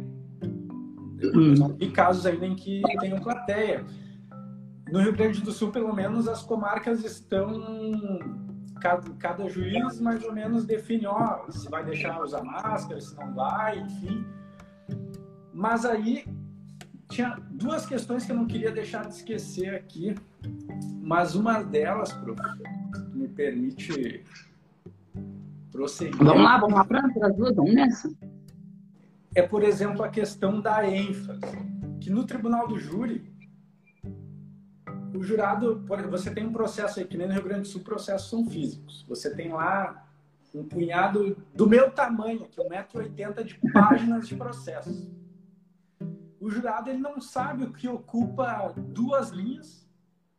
E 1.80 1.90
casos 1.90 2.26
ainda 2.26 2.46
em 2.46 2.56
que 2.56 2.82
tenham 3.00 3.20
plateia. 3.20 3.86
No 4.92 5.00
Rio 5.00 5.14
Grande 5.14 5.42
do 5.42 5.52
Sul, 5.52 5.72
pelo 5.72 5.94
menos, 5.94 6.28
as 6.28 6.42
comarcas 6.42 7.04
estão 7.06 8.20
cada, 8.82 9.10
cada 9.14 9.48
juiz 9.48 10.02
mais 10.02 10.24
ou 10.24 10.34
menos 10.34 10.66
define, 10.66 11.06
ó, 11.06 11.50
se 11.50 11.70
vai 11.70 11.86
deixar 11.86 12.22
usar 12.22 12.44
máscara, 12.44 13.00
se 13.00 13.16
não 13.16 13.34
vai, 13.34 13.80
enfim. 13.80 14.26
Mas 15.54 15.86
aí 15.86 16.26
tinha 17.10 17.38
duas 17.52 17.86
questões 17.86 18.26
que 18.26 18.32
eu 18.32 18.36
não 18.36 18.48
queria 18.48 18.72
deixar 18.72 19.06
de 19.06 19.14
esquecer 19.14 19.76
aqui, 19.76 20.16
mas 21.02 21.36
uma 21.36 21.62
delas, 21.62 22.12
prof, 22.12 22.42
me 23.14 23.28
permite 23.28 24.24
prosseguir. 25.72 26.18
Vamos 26.18 26.44
lá, 26.44 26.58
vamos 26.58 26.76
lá 26.76 26.84
para 26.84 27.00
as 27.06 27.36
duas, 27.36 27.56
vamos 27.56 27.74
nessa. 27.74 28.12
É, 29.34 29.42
por 29.42 29.64
exemplo, 29.64 30.04
a 30.04 30.10
questão 30.10 30.60
da 30.60 30.86
ênfase, 30.88 31.40
que 32.00 32.10
no 32.10 32.26
tribunal 32.26 32.68
do 32.68 32.78
júri, 32.78 33.32
o 35.16 35.24
jurado, 35.24 35.84
você 36.10 36.32
tem 36.32 36.46
um 36.46 36.52
processo 36.52 37.00
aí, 37.00 37.06
que 37.06 37.18
nem 37.18 37.28
no 37.28 37.34
Rio 37.34 37.44
Grande 37.44 37.62
do 37.62 37.68
Sul, 37.68 37.82
processos 37.82 38.30
são 38.30 38.46
físicos. 38.46 39.06
Você 39.08 39.34
tem 39.34 39.54
lá 39.54 40.06
um 40.54 40.64
punhado 40.64 41.38
do 41.54 41.68
meu 41.68 41.92
tamanho, 41.92 42.46
que 42.48 42.60
é 42.62 42.68
1,80m 42.68 43.44
de 43.44 43.60
páginas 43.72 44.28
de 44.28 44.36
processo. 44.36 45.10
O 46.40 46.50
jurado 46.50 46.90
ele 46.90 47.00
não 47.00 47.22
sabe 47.22 47.64
o 47.64 47.72
que 47.72 47.88
ocupa 47.88 48.74
duas 48.76 49.30
linhas 49.30 49.88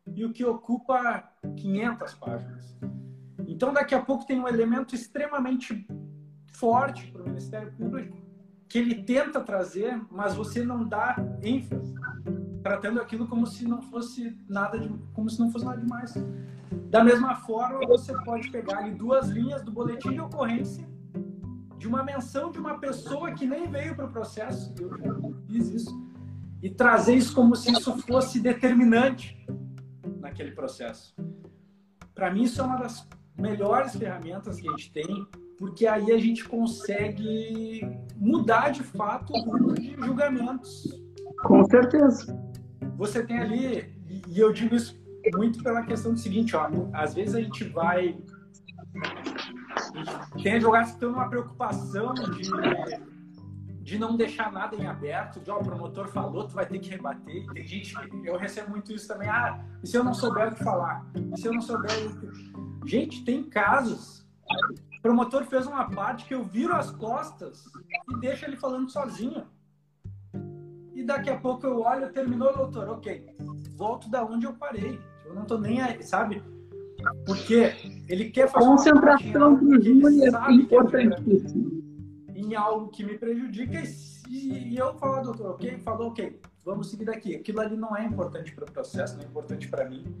e 0.05 0.25
o 0.25 0.33
que 0.33 0.43
ocupa 0.43 1.31
500 1.55 2.13
páginas. 2.15 2.77
Então, 3.47 3.73
daqui 3.73 3.93
a 3.93 4.01
pouco 4.01 4.25
tem 4.25 4.39
um 4.39 4.47
elemento 4.47 4.95
extremamente 4.95 5.87
forte 6.53 7.11
para 7.11 7.21
o 7.21 7.25
Ministério 7.25 7.71
Público 7.73 8.21
que 8.67 8.79
ele 8.79 9.03
tenta 9.03 9.39
trazer, 9.39 10.01
mas 10.09 10.33
você 10.33 10.63
não 10.63 10.83
dá 10.83 11.15
ênfase, 11.43 11.93
tratando 12.63 12.99
aquilo 12.99 13.27
como 13.27 13.45
se 13.45 13.67
não 13.67 13.81
fosse 13.83 14.35
nada 14.49 14.79
de, 14.79 14.89
como 15.13 15.29
se 15.29 15.39
não 15.39 15.51
fosse 15.51 15.65
nada 15.65 15.79
demais. 15.79 16.15
Da 16.89 17.03
mesma 17.03 17.35
forma, 17.35 17.85
você 17.85 18.13
pode 18.23 18.49
pegar 18.49 18.79
ali 18.79 18.91
duas 18.91 19.29
linhas 19.29 19.61
do 19.63 19.71
boletim 19.71 20.13
de 20.13 20.21
ocorrência 20.21 20.87
de 21.83 21.87
uma 21.89 22.01
menção 22.01 22.49
de 22.49 22.57
uma 22.57 22.79
pessoa 22.79 23.33
que 23.33 23.45
nem 23.45 23.69
veio 23.69 23.93
para 23.93 24.05
o 24.05 24.09
processo, 24.09 24.73
eu 24.79 24.89
já 24.97 25.13
fiz 25.45 25.67
isso, 25.67 26.01
e 26.61 26.69
trazer 26.69 27.13
isso 27.13 27.35
como 27.35 27.57
se 27.57 27.73
isso 27.73 27.97
fosse 28.07 28.39
determinante 28.39 29.45
naquele 30.21 30.51
processo. 30.51 31.13
Para 32.15 32.31
mim, 32.31 32.43
isso 32.43 32.61
é 32.61 32.63
uma 32.63 32.77
das 32.77 33.05
melhores 33.37 33.95
ferramentas 33.95 34.59
que 34.59 34.67
a 34.67 34.71
gente 34.71 34.91
tem, 34.91 35.27
porque 35.57 35.87
aí 35.87 36.11
a 36.11 36.17
gente 36.17 36.43
consegue 36.47 37.81
mudar 38.15 38.69
de 38.69 38.83
fato 38.83 39.33
o 39.33 39.45
número 39.45 39.73
de 39.73 39.95
julgamentos. 39.95 41.01
Com 41.43 41.63
certeza. 41.65 42.39
Você 42.97 43.25
tem 43.25 43.39
ali, 43.39 43.95
e 44.27 44.39
eu 44.39 44.51
digo 44.51 44.75
isso 44.75 45.01
muito 45.33 45.63
pela 45.63 45.83
questão 45.83 46.13
do 46.13 46.19
seguinte, 46.19 46.55
ó, 46.55 46.69
às 46.93 47.13
vezes 47.13 47.35
a 47.35 47.41
gente 47.41 47.63
vai 47.65 48.17
tem 50.41 50.55
advogados 50.55 50.89
que 50.89 50.95
estão 50.95 51.11
numa 51.11 51.29
preocupação 51.29 52.13
de, 52.13 52.49
de 53.83 53.99
não 53.99 54.15
deixar 54.15 54.49
nada 54.49 54.77
em 54.77 54.87
aberto, 54.87 55.41
de 55.41 55.51
ó, 55.51 55.59
o 55.59 55.63
promotor 55.63 56.07
falou, 56.07 56.47
tu 56.47 56.55
vai 56.55 56.65
ter 56.65 56.79
que 56.79 56.89
rebater. 56.89 57.45
Tem 57.53 57.65
gente 57.65 57.93
que 57.93 58.25
eu 58.25 58.37
recebo 58.37 58.71
muito 58.71 58.93
isso 58.93 59.07
também, 59.09 59.27
ah, 59.27 59.59
e 59.83 59.87
se 59.87 59.97
eu 59.97 60.03
não 60.05 60.13
souber 60.13 60.47
o 60.47 60.55
que 60.55 60.63
falar? 60.63 61.05
E 61.35 61.39
se 61.39 61.47
eu 61.47 61.53
não 61.53 61.61
souber 61.61 61.91
o 62.07 62.19
que... 62.19 62.89
Gente, 62.89 63.25
tem 63.25 63.43
casos. 63.43 64.25
O 64.97 65.01
promotor 65.01 65.43
fez 65.45 65.67
uma 65.67 65.89
parte 65.89 66.25
que 66.25 66.33
eu 66.33 66.45
viro 66.45 66.73
as 66.73 66.91
costas 66.91 67.65
e 68.09 68.19
deixo 68.21 68.45
ele 68.45 68.55
falando 68.55 68.89
sozinho. 68.89 69.45
E 70.93 71.03
daqui 71.03 71.29
a 71.29 71.37
pouco 71.37 71.67
eu 71.67 71.81
olho, 71.81 72.11
terminou, 72.13 72.55
doutor, 72.55 72.87
ok, 72.87 73.35
volto 73.75 74.09
da 74.09 74.23
onde 74.23 74.45
eu 74.45 74.53
parei. 74.53 74.97
Eu 75.25 75.35
não 75.35 75.43
tô 75.43 75.57
nem 75.57 75.81
aí, 75.81 76.01
sabe? 76.03 76.41
Porque 77.25 77.73
ele 78.07 78.29
quer 78.29 78.49
fazer 78.49 78.65
Concentração 78.65 79.55
do 79.55 79.81
júri 79.81 80.23
é 80.23 80.51
importantíssimo. 80.53 81.83
Em 82.43 82.55
algo 82.55 82.89
que 82.89 83.05
me 83.05 83.17
prejudica 83.17 83.81
e, 84.29 84.73
e 84.73 84.77
eu 84.77 84.93
falo, 84.95 85.23
doutor, 85.23 85.51
ok? 85.51 85.77
Falou, 85.79 86.09
ok, 86.09 86.39
vamos 86.65 86.89
seguir 86.89 87.05
daqui. 87.05 87.35
Aquilo 87.35 87.61
ali 87.61 87.77
não 87.77 87.95
é 87.95 88.03
importante 88.03 88.53
para 88.53 88.65
o 88.65 88.71
processo, 88.71 89.15
não 89.15 89.23
é 89.23 89.27
importante 89.27 89.67
para 89.69 89.89
mim. 89.89 90.13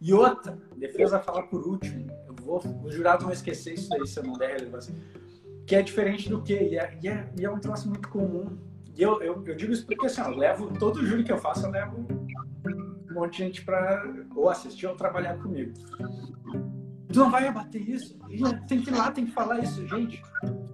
E 0.00 0.12
outra, 0.12 0.58
defesa 0.76 1.20
fala 1.20 1.42
por 1.44 1.66
último. 1.66 2.10
Eu 2.26 2.34
vou, 2.42 2.58
os 2.84 2.94
jurados 2.94 3.22
vão 3.22 3.32
esquecer 3.32 3.74
isso 3.74 3.94
aí 3.94 4.06
se 4.06 4.18
eu 4.18 4.24
não 4.24 4.32
der 4.32 4.56
relevância. 4.56 4.92
Que 5.66 5.76
é 5.76 5.82
diferente 5.82 6.28
do 6.28 6.42
que? 6.42 6.54
E 6.54 6.76
é, 6.76 6.98
e 7.00 7.08
é, 7.08 7.32
e 7.38 7.44
é 7.44 7.50
um 7.50 7.60
troço 7.60 7.88
muito 7.88 8.08
comum. 8.08 8.58
E 8.96 9.02
eu, 9.02 9.22
eu, 9.22 9.46
eu 9.46 9.54
digo 9.54 9.72
isso 9.72 9.86
porque 9.86 10.06
assim, 10.06 10.22
eu 10.22 10.30
levo 10.30 10.76
todo 10.78 11.04
júri 11.06 11.22
que 11.22 11.30
eu 11.30 11.38
faço, 11.38 11.66
eu 11.66 11.70
levo 11.70 11.98
um 11.98 13.14
monte 13.14 13.32
de 13.32 13.38
gente 13.38 13.64
para 13.64 14.02
ou 14.34 14.48
assistir 14.48 14.86
ou 14.86 14.96
trabalhar 14.96 15.38
comigo. 15.38 15.72
Tu 17.12 17.18
não 17.18 17.30
vai 17.30 17.44
rebater 17.44 17.88
isso? 17.88 18.18
Tem 18.68 18.80
que 18.80 18.90
ir 18.90 18.94
lá, 18.94 19.10
tem 19.10 19.26
que 19.26 19.32
falar 19.32 19.58
isso. 19.58 19.86
Gente, 19.86 20.22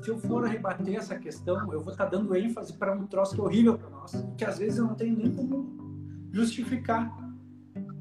se 0.03 0.11
eu 0.11 0.19
for 0.19 0.45
rebater 0.45 0.97
essa 0.97 1.17
questão, 1.17 1.73
eu 1.73 1.81
vou 1.81 1.93
estar 1.93 2.05
tá 2.05 2.11
dando 2.11 2.37
ênfase 2.37 2.73
para 2.75 2.93
um 2.93 3.07
troço 3.07 3.35
que 3.35 3.41
é 3.41 3.45
horrível 3.45 3.79
para 3.79 3.89
nós, 3.89 4.27
que 4.37 4.45
às 4.45 4.59
vezes 4.59 4.79
eu 4.79 4.85
não 4.85 4.95
tenho 4.95 5.17
nem 5.17 5.33
como 5.33 6.29
justificar. 6.33 7.11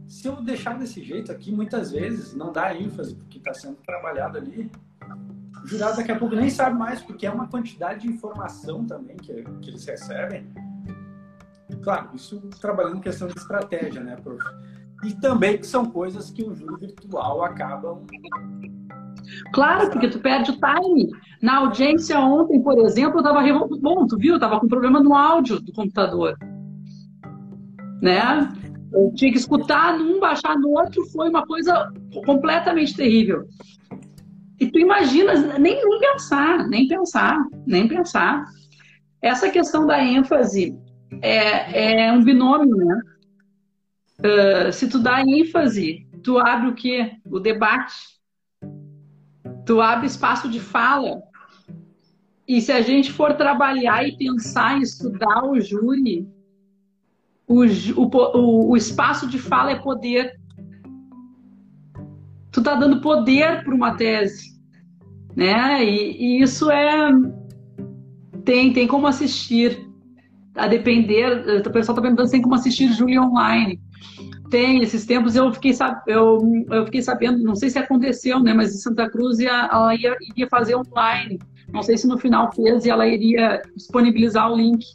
Se 0.08 0.28
eu 0.28 0.42
deixar 0.42 0.78
desse 0.78 1.04
jeito 1.04 1.32
aqui, 1.32 1.52
muitas 1.52 1.92
vezes 1.92 2.36
não 2.36 2.52
dá 2.52 2.76
ênfase 2.76 3.16
porque 3.16 3.38
está 3.38 3.54
sendo 3.54 3.78
trabalhado 3.78 4.38
ali, 4.38 4.70
o 5.64 5.68
jurado 5.68 5.98
daqui 5.98 6.12
a 6.12 6.20
pouco 6.20 6.36
nem 6.36 6.50
sabe 6.50 6.78
mais, 6.78 7.02
porque 7.02 7.26
é 7.26 7.32
uma 7.32 7.48
quantidade 7.48 8.02
de 8.02 8.08
informação 8.08 8.86
também 8.86 9.18
que, 9.18 9.44
que 9.62 9.70
eles 9.70 9.86
recebem 9.86 10.46
Claro, 11.82 12.10
isso 12.14 12.40
trabalhando 12.62 13.02
questão 13.02 13.28
de 13.28 13.38
estratégia, 13.38 14.02
né, 14.02 14.16
prof? 14.16 14.44
E 15.06 15.14
também 15.14 15.58
que 15.58 15.68
são 15.68 15.86
coisas 15.86 16.32
que 16.32 16.44
o 16.44 16.56
júri 16.56 16.88
virtual 16.88 17.44
acabam. 17.44 18.06
Claro, 19.54 19.90
porque 19.92 20.08
tu 20.08 20.20
perde 20.20 20.52
o 20.52 20.56
time. 20.56 21.10
Na 21.42 21.58
audiência 21.58 22.20
ontem, 22.20 22.62
por 22.62 22.78
exemplo, 22.80 23.20
eu 23.20 23.24
estava 23.24 23.42
bom, 23.80 24.08
tu 24.08 24.18
viu, 24.18 24.34
eu 24.34 24.38
estava 24.38 24.60
com 24.60 24.68
problema 24.68 25.00
no 25.00 25.14
áudio 25.14 25.60
do 25.60 25.72
computador, 25.72 26.38
né? 28.02 28.52
Eu 28.92 29.12
tinha 29.14 29.32
que 29.32 29.38
escutar 29.38 29.98
num, 29.98 30.20
baixar 30.20 30.58
no 30.58 30.70
outro, 30.70 31.06
foi 31.12 31.30
uma 31.30 31.46
coisa 31.46 31.92
completamente 32.26 32.96
terrível. 32.96 33.46
E 34.60 34.68
tu 34.68 34.80
imaginas, 34.80 35.60
nem, 35.60 35.76
nem 35.84 36.00
pensar, 36.00 36.68
nem 36.68 36.88
pensar, 36.88 37.38
nem 37.66 37.88
pensar. 37.88 38.46
Essa 39.22 39.50
questão 39.50 39.86
da 39.86 40.02
ênfase 40.04 40.78
é, 41.22 42.06
é 42.08 42.12
um 42.14 42.24
binômio, 42.24 42.76
né? 42.76 43.02
Uh, 44.20 44.72
se 44.72 44.88
tu 44.88 45.00
dá 45.00 45.22
ênfase, 45.22 46.08
tu 46.24 46.38
abre 46.38 46.70
o 46.70 46.76
quê? 46.76 47.12
O 47.26 47.40
debate. 47.40 47.96
Tu 49.66 49.82
abre 49.82 50.08
espaço 50.08 50.50
de 50.50 50.60
fala. 50.60 51.22
E 52.48 52.62
se 52.62 52.72
a 52.72 52.82
gente 52.82 53.12
for 53.12 53.34
trabalhar 53.34 54.08
e 54.08 54.18
pensar 54.18 54.78
em 54.78 54.82
estudar 54.82 55.44
o 55.44 55.60
júri, 55.60 56.28
o, 57.48 57.64
o, 57.64 58.72
o 58.72 58.78
espaço 58.78 59.28
de 59.28 59.40
fala 59.40 59.72
é 59.72 59.80
poder. 59.80 60.40
Tu 62.52 62.64
tá 62.64 62.76
dando 62.76 63.02
poder 63.02 63.64
para 63.64 63.76
uma 63.76 63.96
tese, 63.96 64.58
né? 65.36 65.84
E, 65.84 66.38
e 66.38 66.42
isso 66.42 66.72
é 66.72 67.10
tem 68.46 68.72
tem 68.72 68.88
como 68.88 69.08
assistir 69.08 69.86
a 70.56 70.68
depender, 70.68 71.60
o 71.60 71.64
pessoal 71.64 71.96
está 71.96 72.02
perguntando 72.02 72.28
se 72.28 72.32
tem 72.32 72.42
como 72.42 72.56
assistir 72.56 72.94
Júlia 72.94 73.22
online. 73.22 73.82
Tem, 74.56 74.82
esses 74.82 75.06
tempos 75.06 75.36
eu 75.36 75.52
fiquei, 75.52 75.74
eu, 76.08 76.40
eu 76.72 76.86
fiquei 76.86 77.02
sabendo, 77.02 77.44
não 77.44 77.58
sei 77.58 77.70
se 77.70 77.78
aconteceu, 77.78 78.40
né, 78.40 78.54
mas 78.54 78.74
em 78.74 78.78
Santa 78.78 79.10
Cruz 79.10 79.38
ia, 79.38 79.68
ela 79.70 79.94
ia, 79.94 80.16
iria 80.22 80.48
fazer 80.48 80.78
online. 80.78 81.38
Não 81.74 81.84
sei 81.84 81.98
se 81.98 82.08
no 82.08 82.18
final 82.18 82.50
fez 82.54 82.86
e 82.86 82.90
ela 82.90 83.06
iria 83.06 83.62
disponibilizar 83.76 84.50
o 84.50 84.56
link. 84.56 84.86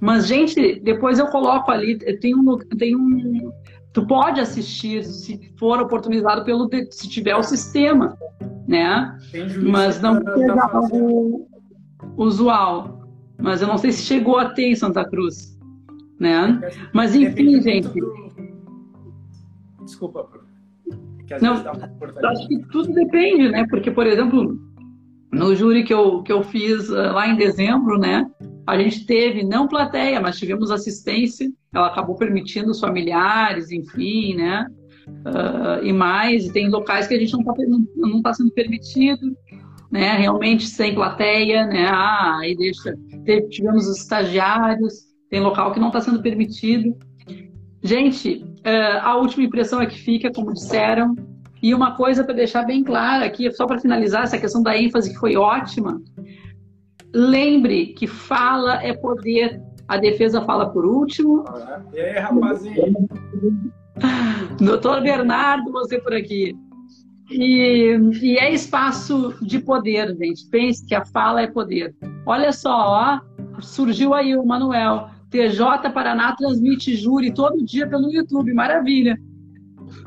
Mas, 0.00 0.26
gente, 0.26 0.80
depois 0.80 1.18
eu 1.18 1.26
coloco 1.26 1.70
ali, 1.70 1.98
tem 2.18 2.34
um, 2.34 2.56
tem 2.78 2.96
um 2.96 3.52
tu 3.92 4.06
pode 4.06 4.40
assistir 4.40 5.04
se 5.04 5.52
for 5.58 5.82
oportunizado 5.82 6.42
pelo 6.42 6.66
se 6.90 7.06
tiver 7.06 7.36
o 7.36 7.42
sistema, 7.42 8.16
né? 8.66 9.18
Mas 9.70 10.00
não 10.00 10.14
seja 10.14 10.54
algo 10.72 11.46
usual. 12.16 13.06
Mas 13.38 13.60
eu 13.60 13.68
não 13.68 13.76
sei 13.76 13.92
se 13.92 14.02
chegou 14.04 14.38
a 14.38 14.48
ter 14.48 14.70
em 14.70 14.74
Santa 14.74 15.04
Cruz. 15.04 15.58
Né? 16.18 16.58
Mas 16.94 17.14
enfim, 17.14 17.60
gente. 17.60 17.90
Desculpa, 19.84 20.28
não, 21.40 21.54
acho 21.54 22.48
que 22.48 22.58
tudo 22.70 22.92
depende, 22.92 23.48
né? 23.48 23.66
Porque, 23.68 23.90
por 23.90 24.06
exemplo, 24.06 24.58
no 25.32 25.54
júri 25.54 25.84
que 25.84 25.92
eu, 25.92 26.22
que 26.22 26.32
eu 26.32 26.42
fiz 26.42 26.90
uh, 26.90 27.12
lá 27.12 27.26
em 27.28 27.36
dezembro, 27.36 27.98
né? 27.98 28.26
A 28.66 28.78
gente 28.78 29.06
teve, 29.06 29.42
não 29.42 29.68
plateia, 29.68 30.20
mas 30.20 30.38
tivemos 30.38 30.70
assistência. 30.70 31.50
Ela 31.74 31.88
acabou 31.88 32.16
permitindo 32.16 32.70
os 32.70 32.80
familiares, 32.80 33.70
enfim, 33.70 34.36
né? 34.36 34.66
Uh, 35.08 35.84
e 35.84 35.92
mais, 35.92 36.46
e 36.46 36.52
tem 36.52 36.68
locais 36.68 37.06
que 37.06 37.14
a 37.14 37.18
gente 37.18 37.32
não 37.32 37.40
está 37.40 37.52
não, 37.66 37.86
não 37.96 38.22
tá 38.22 38.32
sendo 38.32 38.50
permitido 38.52 39.34
né? 39.94 40.16
Realmente 40.16 40.66
sem 40.66 40.92
plateia, 40.92 41.66
né? 41.66 41.86
Ah, 41.86 42.38
aí 42.40 42.56
deixa. 42.56 42.98
Tivemos 43.48 43.86
os 43.86 43.98
estagiários, 43.98 45.04
tem 45.30 45.38
local 45.38 45.72
que 45.72 45.78
não 45.78 45.86
está 45.86 46.00
sendo 46.00 46.20
permitido. 46.20 46.96
Gente, 47.80 48.44
eh, 48.64 48.98
a 49.00 49.16
última 49.16 49.44
impressão 49.44 49.80
é 49.80 49.86
que 49.86 49.98
fica, 49.98 50.32
como 50.32 50.52
disseram, 50.52 51.14
E 51.62 51.74
uma 51.74 51.96
coisa 51.96 52.22
para 52.24 52.34
deixar 52.34 52.64
bem 52.64 52.84
clara 52.84 53.24
aqui, 53.24 53.50
só 53.52 53.66
para 53.66 53.80
finalizar 53.80 54.24
essa 54.24 54.38
questão 54.38 54.62
da 54.62 54.76
ênfase 54.76 55.10
que 55.12 55.18
foi 55.18 55.34
ótima. 55.36 56.00
Lembre 57.14 57.86
que 57.94 58.06
fala 58.06 58.82
é 58.82 58.92
poder. 58.92 59.62
A 59.88 59.96
defesa 59.96 60.42
fala 60.42 60.70
por 60.70 60.84
último. 60.84 61.44
E 61.94 62.00
aí, 62.00 62.18
rapazinho? 62.18 62.94
Doutor 64.60 65.02
Bernardo, 65.02 65.70
você 65.72 65.98
por 66.00 66.12
aqui. 66.12 66.54
E, 67.30 67.96
e, 68.22 68.36
é 68.36 68.52
espaço 68.52 69.34
de 69.40 69.58
poder, 69.58 70.14
gente. 70.16 70.46
Pense 70.50 70.86
que 70.86 70.94
a 70.94 71.04
fala 71.04 71.42
é 71.42 71.46
poder. 71.46 71.94
Olha 72.26 72.52
só, 72.52 72.70
ó, 72.70 73.20
surgiu 73.60 74.12
aí 74.12 74.36
o 74.36 74.44
Manuel. 74.44 75.08
TJ 75.34 75.90
Paraná 75.92 76.36
transmite 76.36 76.94
júri 76.94 77.34
todo 77.34 77.64
dia 77.64 77.88
pelo 77.88 78.08
YouTube, 78.08 78.54
maravilha. 78.54 79.18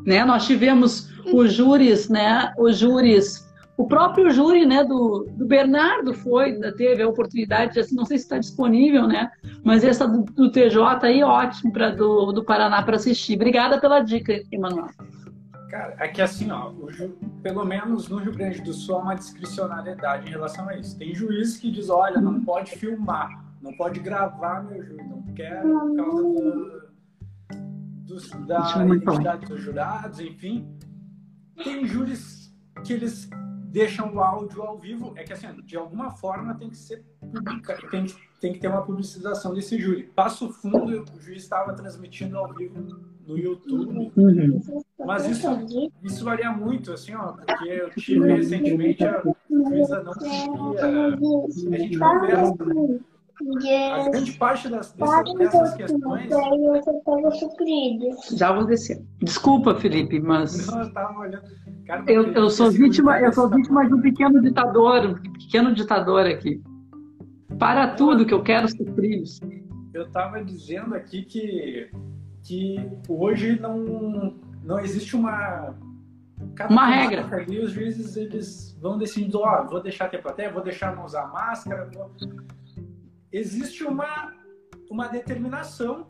Né? 0.05 0.23
Nós 0.23 0.47
tivemos 0.47 1.09
os 1.33 1.51
júris, 1.51 2.07
né? 2.07 2.53
Os 2.57 2.77
júris, 2.77 3.45
o 3.75 3.85
próprio 3.85 4.29
júri, 4.31 4.65
né? 4.65 4.85
Do, 4.85 5.27
do 5.31 5.45
Bernardo 5.45 6.13
foi, 6.13 6.57
teve 6.77 7.03
a 7.03 7.09
oportunidade, 7.09 7.77
assim, 7.77 7.93
não 7.93 8.05
sei 8.05 8.17
se 8.17 8.23
está 8.23 8.37
disponível, 8.37 9.05
né? 9.05 9.29
Mas 9.65 9.83
essa 9.83 10.07
do, 10.07 10.23
do 10.23 10.49
TJ 10.49 10.79
aí, 11.01 11.21
ótimo 11.21 11.73
para 11.73 11.89
do, 11.89 12.31
do 12.31 12.45
Paraná 12.45 12.81
para 12.81 12.95
assistir. 12.95 13.35
Obrigada 13.35 13.81
pela 13.81 13.99
dica, 13.99 14.41
Emanuel. 14.49 14.87
Cara, 15.69 15.93
é 15.99 16.07
que 16.07 16.21
assim, 16.21 16.49
ó, 16.49 16.71
ju... 16.87 17.17
pelo 17.43 17.65
menos 17.65 18.07
no 18.07 18.15
Rio 18.15 18.31
Grande 18.31 18.61
do 18.61 18.71
Sul 18.71 18.95
há 18.95 18.99
uma 18.99 19.15
discricionariedade 19.15 20.29
em 20.29 20.31
relação 20.31 20.69
a 20.69 20.77
isso. 20.77 20.97
Tem 20.97 21.13
juiz 21.13 21.57
que 21.57 21.69
diz, 21.69 21.89
olha, 21.89 22.21
não 22.21 22.39
pode 22.39 22.71
filmar, 22.77 23.46
não 23.61 23.75
pode 23.75 23.99
gravar 23.99 24.63
meu 24.63 24.83
júri, 24.83 25.03
não 25.07 25.21
quer 25.33 25.61
por 25.61 25.95
causa 25.95 26.23
do, 26.23 26.89
dos, 28.05 28.29
da 28.45 28.85
identidade 28.85 29.45
dos 29.45 29.61
jurados, 29.61 30.19
enfim. 30.19 30.67
Tem 31.63 31.85
júris 31.85 32.53
que 32.85 32.93
eles 32.93 33.29
deixam 33.69 34.13
o 34.13 34.21
áudio 34.21 34.61
ao 34.61 34.77
vivo, 34.77 35.13
é 35.15 35.23
que 35.23 35.33
assim, 35.33 35.47
de 35.65 35.75
alguma 35.75 36.11
forma 36.11 36.55
tem 36.55 36.69
que 36.69 36.77
ser 36.77 37.03
publica, 37.31 37.77
tem, 37.89 38.05
tem 38.39 38.53
que 38.53 38.59
ter 38.59 38.67
uma 38.67 38.81
publicização 38.81 39.53
desse 39.53 39.77
júri. 39.79 40.03
Passo 40.15 40.49
fundo, 40.49 41.03
o 41.15 41.19
juiz 41.19 41.43
estava 41.43 41.73
transmitindo 41.73 42.37
ao 42.37 42.53
vivo 42.53 42.79
no 43.25 43.37
YouTube. 43.37 44.11
Uhum. 44.15 44.61
Mas 45.05 45.27
isso, 45.27 45.47
isso 46.03 46.23
varia 46.23 46.51
muito, 46.51 46.93
assim, 46.93 47.13
ó, 47.13 47.33
porque 47.33 47.69
eu 47.69 47.89
tive 47.91 48.33
recentemente 48.33 49.03
a 49.05 49.21
juíza 49.49 50.03
não 50.03 50.13
conseguia. 50.13 51.75
A 51.75 51.77
gente 51.77 51.99
conversa, 51.99 52.65
né? 52.65 52.99
A 53.93 54.09
grande 54.09 54.31
parte 54.33 54.67
das, 54.67 54.91
dessas, 54.93 55.33
dessas 55.35 55.73
questões. 55.75 56.29
Já 58.35 58.51
vou 58.51 58.65
descer. 58.65 59.03
Desculpa, 59.19 59.75
Felipe, 59.75 60.19
mas. 60.19 60.67
Não, 60.67 60.81
eu 60.81 60.93
tava 60.93 61.19
olhando. 61.19 61.43
Cara, 61.85 62.03
eu, 62.07 62.33
eu 62.33 62.49
sou 62.49 62.71
vítima, 62.71 63.19
eu 63.19 63.31
sou 63.31 63.49
vítima 63.49 63.87
de 63.87 63.93
um 63.93 64.01
pequeno 64.01 64.41
ditador, 64.41 65.05
um 65.05 65.33
pequeno 65.33 65.73
ditador 65.73 66.25
aqui. 66.25 66.61
Para 67.59 67.95
tudo 67.95 68.25
que 68.25 68.33
eu 68.33 68.43
quero 68.43 68.67
sofrer. 68.67 69.23
Eu 69.93 70.03
estava 70.03 70.43
dizendo 70.43 70.95
aqui 70.95 71.23
que 71.23 71.89
que 72.47 72.77
hoje 73.09 73.59
não, 73.59 74.33
não 74.63 74.79
existe 74.79 75.15
uma. 75.15 75.75
Cada 76.55 76.71
uma 76.71 76.85
regra. 76.85 77.27
Ali, 77.35 77.59
os 77.59 77.71
juízes 77.71 78.15
eles 78.15 78.77
vão 78.81 78.97
decidindo: 78.97 79.39
ó, 79.39 79.63
oh, 79.63 79.69
vou 79.69 79.81
deixar 79.81 80.09
ter 80.09 80.21
plateia, 80.21 80.51
vou 80.51 80.63
deixar 80.63 80.95
não 80.95 81.03
usar 81.03 81.27
máscara. 81.27 81.89
Vou... 81.93 82.09
Existe 83.37 83.83
uma, 83.83 84.33
uma 84.89 85.07
determinação. 85.07 86.05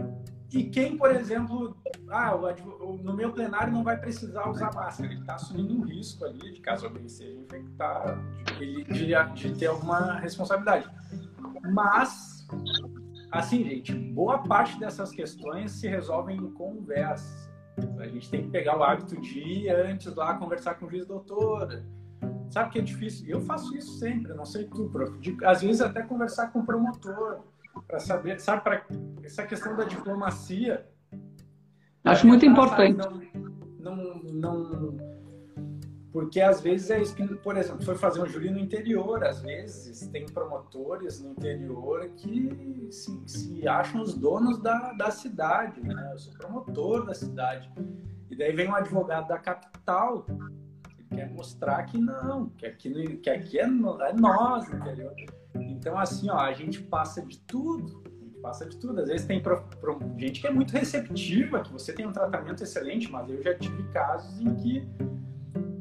E 0.53 0.63
quem, 0.63 0.97
por 0.97 1.11
exemplo, 1.11 1.75
ah, 2.09 2.31
no 3.03 3.13
meu 3.13 3.33
plenário 3.33 3.73
não 3.73 3.83
vai 3.83 3.97
precisar 3.97 4.49
usar 4.49 4.73
máscara, 4.73 5.11
ele 5.11 5.19
está 5.19 5.35
assumindo 5.35 5.73
um 5.75 5.81
risco 5.81 6.23
ali, 6.23 6.53
de 6.53 6.61
caso 6.61 6.85
alguém 6.85 7.09
seja 7.09 7.37
infectado, 7.37 8.21
de, 8.57 8.83
de, 8.85 9.33
de 9.33 9.59
ter 9.59 9.65
alguma 9.65 10.13
responsabilidade. 10.19 10.89
Mas 11.73 12.37
Assim, 13.31 13.63
gente, 13.63 13.93
boa 13.93 14.39
parte 14.39 14.79
dessas 14.79 15.11
questões 15.11 15.71
se 15.71 15.87
resolvem 15.87 16.37
em 16.37 16.51
conversa. 16.53 17.51
A 17.99 18.07
gente 18.07 18.29
tem 18.29 18.43
que 18.43 18.49
pegar 18.49 18.77
o 18.77 18.83
hábito 18.83 19.19
de 19.19 19.39
ir 19.39 19.69
antes 19.69 20.13
lá 20.15 20.35
conversar 20.35 20.75
com 20.75 20.85
o 20.85 20.89
juiz 20.89 21.05
doutor. 21.05 21.83
Sabe 22.49 22.71
que 22.71 22.79
é 22.79 22.81
difícil? 22.81 23.27
Eu 23.27 23.41
faço 23.41 23.75
isso 23.75 23.97
sempre, 23.99 24.33
não 24.33 24.45
sei 24.45 24.65
tu, 24.65 24.89
prof. 24.89 25.17
De, 25.19 25.37
às 25.45 25.61
vezes 25.61 25.81
até 25.81 26.01
conversar 26.01 26.47
com 26.51 26.59
o 26.59 26.65
promotor 26.65 27.41
para 27.87 27.99
saber, 27.99 28.39
sabe, 28.39 28.63
para 28.63 28.85
essa 29.23 29.45
questão 29.45 29.75
da 29.75 29.83
diplomacia. 29.83 30.85
Acho 32.03 32.25
muito 32.25 32.45
importante. 32.45 32.97
Não, 33.79 34.21
não, 34.23 34.23
não 34.23 35.17
porque 36.17 36.41
às 36.41 36.61
vezes 36.61 36.89
é 36.89 36.99
isso 36.99 37.13
que, 37.13 37.27
por 37.27 37.55
exemplo, 37.57 37.85
foi 37.85 37.93
fazer 37.95 38.19
um 38.19 38.25
júri 38.25 38.49
no 38.49 38.57
interior, 38.57 39.23
às 39.23 39.39
vezes 39.39 40.07
tem 40.07 40.25
promotores 40.25 41.21
no 41.21 41.29
interior 41.29 42.09
que 42.15 42.87
se, 42.89 43.21
se 43.27 43.67
acham 43.67 44.01
os 44.01 44.15
donos 44.15 44.59
da, 44.59 44.93
da 44.93 45.11
cidade, 45.11 45.79
né? 45.79 46.09
Eu 46.11 46.17
sou 46.17 46.33
promotor 46.33 47.05
da 47.05 47.13
cidade. 47.13 47.71
E 48.31 48.35
daí 48.35 48.51
vem 48.51 48.67
um 48.67 48.73
advogado 48.73 49.27
da 49.27 49.37
capital, 49.37 50.25
quer 51.09 51.31
mostrar 51.31 51.83
que 51.83 51.97
não, 51.97 52.49
que 52.49 52.65
aqui, 52.65 53.17
que 53.17 53.29
aqui 53.29 53.59
é, 53.59 53.63
é 53.63 54.13
nós, 54.13 54.71
entendeu? 54.71 55.11
Então, 55.55 55.97
assim, 55.97 56.29
ó, 56.29 56.37
a 56.37 56.53
gente 56.53 56.81
passa 56.81 57.21
de 57.21 57.39
tudo, 57.39 58.03
a 58.05 58.25
gente 58.25 58.39
passa 58.41 58.65
de 58.65 58.77
tudo. 58.77 59.01
Às 59.01 59.07
vezes 59.07 59.25
tem 59.25 59.41
pro, 59.41 59.61
pro, 59.79 59.99
gente 60.17 60.41
que 60.41 60.47
é 60.47 60.51
muito 60.51 60.71
receptiva, 60.71 61.61
que 61.61 61.71
você 61.71 61.93
tem 61.93 62.05
um 62.05 62.11
tratamento 62.11 62.63
excelente, 62.63 63.11
mas 63.11 63.29
eu 63.29 63.41
já 63.41 63.57
tive 63.57 63.83
casos 63.91 64.39
em 64.39 64.53
que 64.55 64.87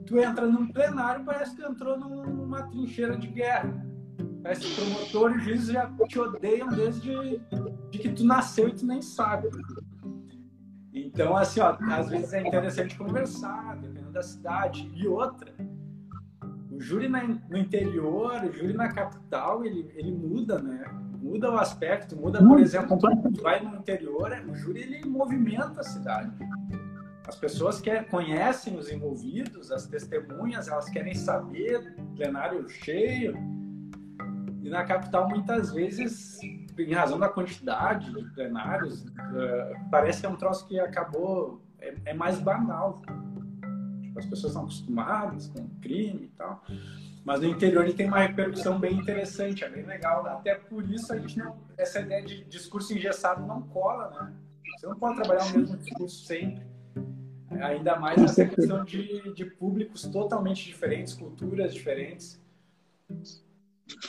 tu 0.07 0.19
entra 0.19 0.47
num 0.47 0.69
plenário, 0.69 1.25
parece 1.25 1.57
que 1.57 1.63
entrou 1.63 1.99
numa 1.99 2.63
trincheira 2.65 3.17
de 3.17 3.27
guerra. 3.27 3.85
Parece 4.43 4.61
que 4.61 4.81
o 4.81 4.85
promotor 4.85 5.37
e 5.37 5.41
juiz 5.41 5.67
já 5.67 5.91
te 6.09 6.19
odeiam 6.21 6.69
desde 6.69 7.41
de 7.91 7.99
que 7.99 8.13
tu 8.13 8.25
nasceu 8.25 8.69
e 8.69 8.73
tu 8.73 8.87
nem 8.87 9.03
sabe. 9.03 9.49
Então, 10.93 11.37
assim, 11.37 11.61
ó, 11.61 11.77
às 11.91 12.09
vezes 12.09 12.33
é 12.33 12.47
interessante 12.47 12.97
conversar, 12.97 13.76
da 14.17 14.23
cidade. 14.23 14.91
E 14.95 15.07
outra, 15.07 15.53
o 16.71 16.81
júri 16.81 17.09
no 17.09 17.57
interior, 17.57 18.43
o 18.45 18.53
júri 18.53 18.73
na 18.73 18.89
capital, 18.89 19.65
ele, 19.65 19.91
ele 19.95 20.11
muda, 20.11 20.59
né? 20.59 20.85
Muda 21.21 21.51
o 21.51 21.59
aspecto, 21.59 22.17
muda, 22.17 22.39
por 22.39 22.61
exemplo, 22.61 22.97
tu 22.99 23.43
vai 23.43 23.61
no 23.61 23.77
interior, 23.77 24.31
o 24.49 24.55
júri 24.55 24.83
ele 24.83 25.05
movimenta 25.09 25.81
a 25.81 25.85
cidade. 25.85 26.31
As 27.27 27.35
pessoas 27.35 27.81
que 27.81 28.03
conhecem 28.05 28.79
os 28.79 28.91
envolvidos, 28.91 29.73
as 29.73 29.87
testemunhas, 29.87 30.69
elas 30.69 30.89
querem 30.89 31.15
saber, 31.15 31.97
plenário 32.15 32.69
cheio. 32.69 33.37
E 34.63 34.69
na 34.69 34.85
capital, 34.85 35.29
muitas 35.29 35.73
vezes, 35.73 36.39
em 36.79 36.93
razão 36.93 37.19
da 37.19 37.29
quantidade 37.29 38.13
de 38.13 38.31
plenários, 38.31 39.03
uh, 39.03 39.91
parece 39.91 40.21
que 40.21 40.27
é 40.27 40.29
um 40.29 40.37
troço 40.37 40.69
que 40.69 40.79
acabou, 40.79 41.61
é, 41.81 41.95
é 42.07 42.15
mais 42.15 42.39
banal. 42.39 43.03
As 44.17 44.27
pessoas 44.27 44.53
estão 44.53 44.63
acostumadas 44.63 45.49
com 45.49 45.69
crime 45.81 46.25
e 46.25 46.31
tal. 46.37 46.63
Mas 47.25 47.41
no 47.41 47.49
interior 47.49 47.85
ele 47.85 47.93
tem 47.93 48.07
uma 48.07 48.21
repercussão 48.21 48.79
bem 48.79 48.95
interessante, 48.95 49.65
é 49.65 49.69
bem 49.69 49.85
legal. 49.85 50.25
Até 50.27 50.55
por 50.55 50.89
isso 50.89 51.13
a 51.13 51.19
gente 51.19 51.37
não, 51.39 51.57
essa 51.77 52.01
ideia 52.01 52.23
de 52.23 52.45
discurso 52.45 52.95
engessado 52.95 53.45
não 53.45 53.63
cola, 53.63 54.11
né? 54.11 54.33
Você 54.79 54.87
não 54.87 54.97
pode 54.97 55.17
trabalhar 55.17 55.45
o 55.45 55.59
mesmo 55.59 55.77
discurso 55.77 56.25
sempre. 56.25 56.63
Ainda 57.51 57.97
mais 57.97 58.23
essa 58.23 58.45
questão 58.45 58.85
de, 58.85 59.33
de 59.33 59.45
públicos 59.45 60.03
totalmente 60.03 60.65
diferentes, 60.67 61.15
culturas 61.15 61.73
diferentes. 61.75 62.41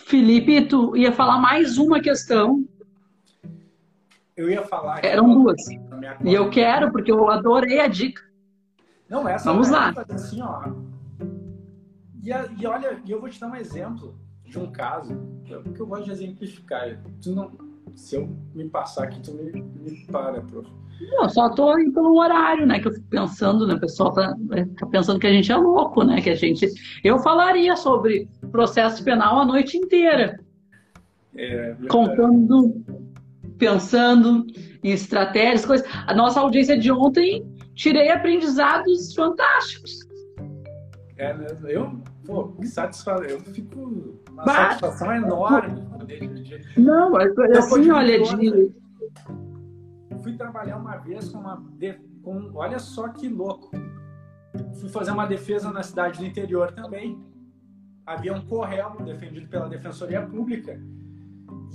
Felipe, 0.05 0.67
tu 0.67 0.95
ia 0.95 1.11
falar 1.11 1.39
mais 1.39 1.77
uma 1.77 1.99
questão. 1.99 2.67
Eu 4.35 4.49
ia 4.49 4.63
falar. 4.63 5.03
Eram 5.03 5.33
duas. 5.33 5.67
E 6.23 6.33
eu 6.33 6.49
quero, 6.49 6.91
porque 6.91 7.11
eu 7.11 7.29
adorei 7.29 7.79
a 7.79 7.87
dica. 7.87 8.26
Não, 9.09 9.27
essa 9.27 9.51
Vamos 9.51 9.69
lá. 9.69 9.93
Assim, 10.09 10.41
ó. 10.41 10.71
E, 12.23 12.61
e 12.61 12.67
olha, 12.67 13.01
eu 13.07 13.19
vou 13.19 13.29
te 13.29 13.39
dar 13.39 13.47
um 13.47 13.55
exemplo 13.55 14.15
de 14.45 14.57
um 14.59 14.71
caso, 14.71 15.15
porque 15.63 15.81
eu 15.81 15.87
gosto 15.87 16.05
de 16.05 16.11
exemplificar. 16.11 16.99
Tu 17.21 17.33
não, 17.33 17.51
se 17.95 18.15
eu 18.15 18.29
me 18.53 18.69
passar 18.69 19.05
aqui, 19.05 19.19
tu 19.21 19.33
me, 19.33 19.51
me 19.51 20.05
para, 20.07 20.41
prof. 20.41 20.69
Não, 20.99 21.29
só 21.29 21.49
tô 21.49 21.69
aí 21.69 21.91
pelo 21.91 22.17
horário, 22.19 22.65
né? 22.65 22.79
Que 22.79 22.87
eu 22.87 22.93
fico 22.93 23.05
pensando, 23.07 23.67
né? 23.67 23.75
O 23.75 23.79
pessoal 23.79 24.11
tá, 24.13 24.35
tá, 24.77 24.85
pensando 24.87 25.19
que 25.19 25.27
a 25.27 25.31
gente 25.31 25.51
é 25.51 25.55
louco, 25.55 26.03
né? 26.03 26.21
Que 26.21 26.31
a 26.31 26.35
gente. 26.35 26.67
Eu 27.03 27.19
falaria 27.19 27.75
sobre 27.75 28.27
processo 28.51 29.03
penal 29.03 29.39
a 29.39 29.45
noite 29.45 29.77
inteira. 29.77 30.39
É, 31.35 31.75
contando, 31.87 32.83
pensando 33.59 34.47
em 34.83 34.91
estratégias, 34.91 35.65
coisas. 35.65 35.87
A 36.07 36.15
nossa 36.15 36.39
audiência 36.39 36.77
de 36.77 36.91
ontem, 36.91 37.45
tirei 37.77 38.09
aprendizados 38.09 39.13
fantásticos. 39.13 39.99
É, 41.15 41.33
né? 41.33 41.47
eu, 41.67 42.01
pô, 42.25 42.49
que 42.49 42.67
satisfação. 42.67 43.23
Eu 43.23 43.39
fico. 43.39 44.19
Uma 44.29 44.43
bah. 44.43 44.53
satisfação 44.53 45.15
enorme 45.15 45.81
poder 45.97 46.19
dividir. 46.19 46.65
Não, 46.77 47.15
assim, 47.15 47.91
olha, 47.91 48.21
de 48.21 48.73
fui 50.21 50.33
trabalhar 50.35 50.77
uma 50.77 50.97
vez 50.97 51.29
com 51.29 51.39
uma. 51.39 51.63
Com, 52.23 52.51
olha 52.55 52.79
só 52.79 53.07
que 53.07 53.29
louco. 53.29 53.71
fui 54.79 54.89
fazer 54.89 55.11
uma 55.11 55.25
defesa 55.25 55.71
na 55.71 55.81
cidade 55.81 56.19
do 56.19 56.25
interior 56.25 56.73
também. 56.73 57.23
Havia 58.05 58.33
um 58.33 58.45
correio 58.45 58.89
defendido 59.03 59.47
pela 59.47 59.67
Defensoria 59.67 60.21
Pública. 60.21 60.79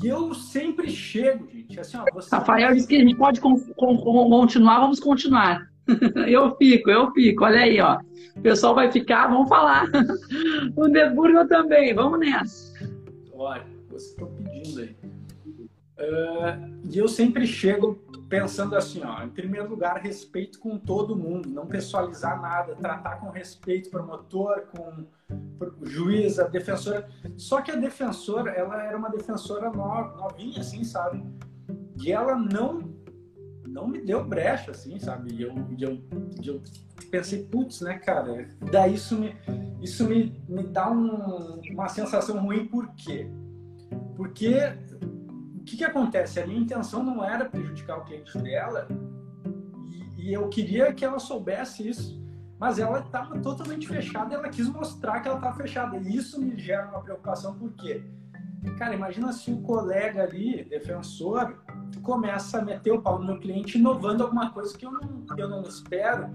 E 0.03 0.07
eu 0.07 0.35
sempre 0.35 0.89
chego, 0.89 1.47
gente, 1.51 1.79
assim, 1.79 1.99
ó, 1.99 2.05
você... 2.13 2.35
Rafael 2.35 2.73
disse 2.73 2.89
que 2.89 2.97
a 2.97 3.01
gente 3.01 3.15
pode 3.17 3.39
continuar, 3.41 4.81
vamos 4.81 4.99
continuar. 4.99 5.72
Eu 6.29 6.57
fico, 6.57 6.91
eu 6.91 7.11
fico, 7.13 7.45
olha 7.45 7.61
aí, 7.61 7.81
ó. 7.81 7.99
O 8.37 8.41
pessoal 8.41 8.75
vai 8.75 8.91
ficar, 8.91 9.29
vamos 9.29 9.49
falar. 9.49 9.87
O 10.77 10.89
Deburgo 10.89 11.47
também, 11.49 11.95
vamos 11.95 12.21
nessa. 12.21 12.73
Olha, 13.33 13.67
você 13.91 14.11
está 14.11 14.27
pedindo 14.27 14.81
aí. 14.81 14.97
Uh, 15.99 16.89
e 16.91 16.99
eu 16.99 17.07
sempre 17.07 17.47
chego 17.47 18.03
pensando 18.29 18.75
assim, 18.75 19.03
ó, 19.05 19.23
em 19.23 19.29
primeiro 19.29 19.69
lugar, 19.69 20.01
respeito 20.01 20.59
com 20.59 20.79
todo 20.79 21.15
mundo, 21.15 21.51
não 21.51 21.67
pessoalizar 21.67 22.41
nada, 22.41 22.75
tratar 22.75 23.17
com 23.17 23.29
respeito 23.29 23.91
promotor, 23.91 24.63
com 24.75 25.07
juíza, 25.83 26.49
defensora. 26.49 27.07
Só 27.37 27.61
que 27.61 27.71
a 27.71 27.77
defensora, 27.77 28.51
ela 28.53 28.83
era 28.83 28.97
uma 28.97 29.11
defensora 29.11 29.71
novinha, 29.71 30.61
assim, 30.61 30.83
sabe? 30.83 31.23
E 32.03 32.11
ela 32.11 32.35
não 32.35 32.92
não 33.73 33.89
me 33.89 34.01
deu 34.01 34.23
brecha, 34.23 34.71
assim, 34.71 34.99
sabe? 34.99 35.35
E 35.35 35.43
eu, 35.43 35.55
eu, 35.79 36.03
eu 36.45 36.63
pensei, 37.11 37.45
putz, 37.45 37.81
né, 37.81 37.99
cara? 37.99 38.47
Daí 38.71 38.95
isso 38.95 39.19
me, 39.19 39.35
isso 39.81 40.07
me, 40.07 40.41
me 40.47 40.63
dá 40.63 40.91
um, 40.91 41.61
uma 41.71 41.89
sensação 41.89 42.39
ruim, 42.39 42.67
por 42.67 42.89
quê? 42.95 43.29
Porque 44.15 44.57
o 45.57 45.65
que, 45.65 45.79
que 45.79 45.85
acontece? 45.85 46.39
A 46.39 46.47
minha 46.47 46.61
intenção 46.61 47.03
não 47.03 47.25
era 47.25 47.47
prejudicar 47.47 47.99
o 47.99 48.05
cliente 48.05 48.37
dela 48.39 48.87
e, 49.89 50.29
e 50.29 50.33
eu 50.33 50.49
queria 50.49 50.93
que 50.93 51.05
ela 51.05 51.19
soubesse 51.19 51.89
isso. 51.89 52.23
Mas 52.59 52.79
ela 52.79 53.01
estava 53.01 53.41
totalmente 53.41 53.89
fechada 53.89 54.37
ela 54.37 54.49
quis 54.49 54.69
mostrar 54.69 55.21
que 55.21 55.27
ela 55.27 55.39
estava 55.39 55.57
fechada. 55.57 55.97
E 55.97 56.15
isso 56.15 56.41
me 56.41 56.57
gera 56.57 56.89
uma 56.89 57.01
preocupação, 57.01 57.59
por 57.59 57.73
quê? 57.73 58.05
Cara, 58.79 58.95
imagina 58.95 59.33
se 59.33 59.51
o 59.51 59.61
colega 59.63 60.23
ali, 60.23 60.63
defensor, 60.63 61.62
começa 62.01 62.59
a 62.59 62.65
meter 62.65 62.93
o 62.93 63.01
pau 63.01 63.19
no 63.19 63.27
meu 63.27 63.39
cliente 63.39 63.79
inovando 63.79 64.23
alguma 64.23 64.51
coisa 64.51 64.77
que 64.77 64.87
eu 64.87 64.93
não, 64.93 65.25
eu 65.37 65.49
não 65.49 65.63
espero. 65.63 66.29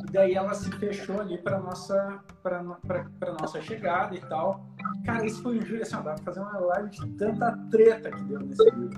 E 0.00 0.12
daí 0.12 0.34
ela 0.34 0.54
se 0.54 0.70
fechou 0.72 1.20
ali 1.20 1.38
para 1.38 1.60
nossa 1.60 2.20
para 2.42 2.62
nossa 3.40 3.60
chegada 3.60 4.14
e 4.14 4.20
tal. 4.20 4.66
Cara, 5.04 5.24
isso 5.24 5.42
foi 5.42 5.58
um 5.58 5.62
júri 5.62 5.82
assim, 5.82 5.96
ó, 5.96 6.00
dá 6.00 6.14
pra 6.14 6.24
fazer 6.24 6.40
uma 6.40 6.58
live 6.58 6.90
de 6.90 7.08
tanta 7.10 7.56
treta 7.70 8.10
que 8.10 8.22
deu 8.24 8.40
nesse 8.40 8.70
júri. 8.70 8.96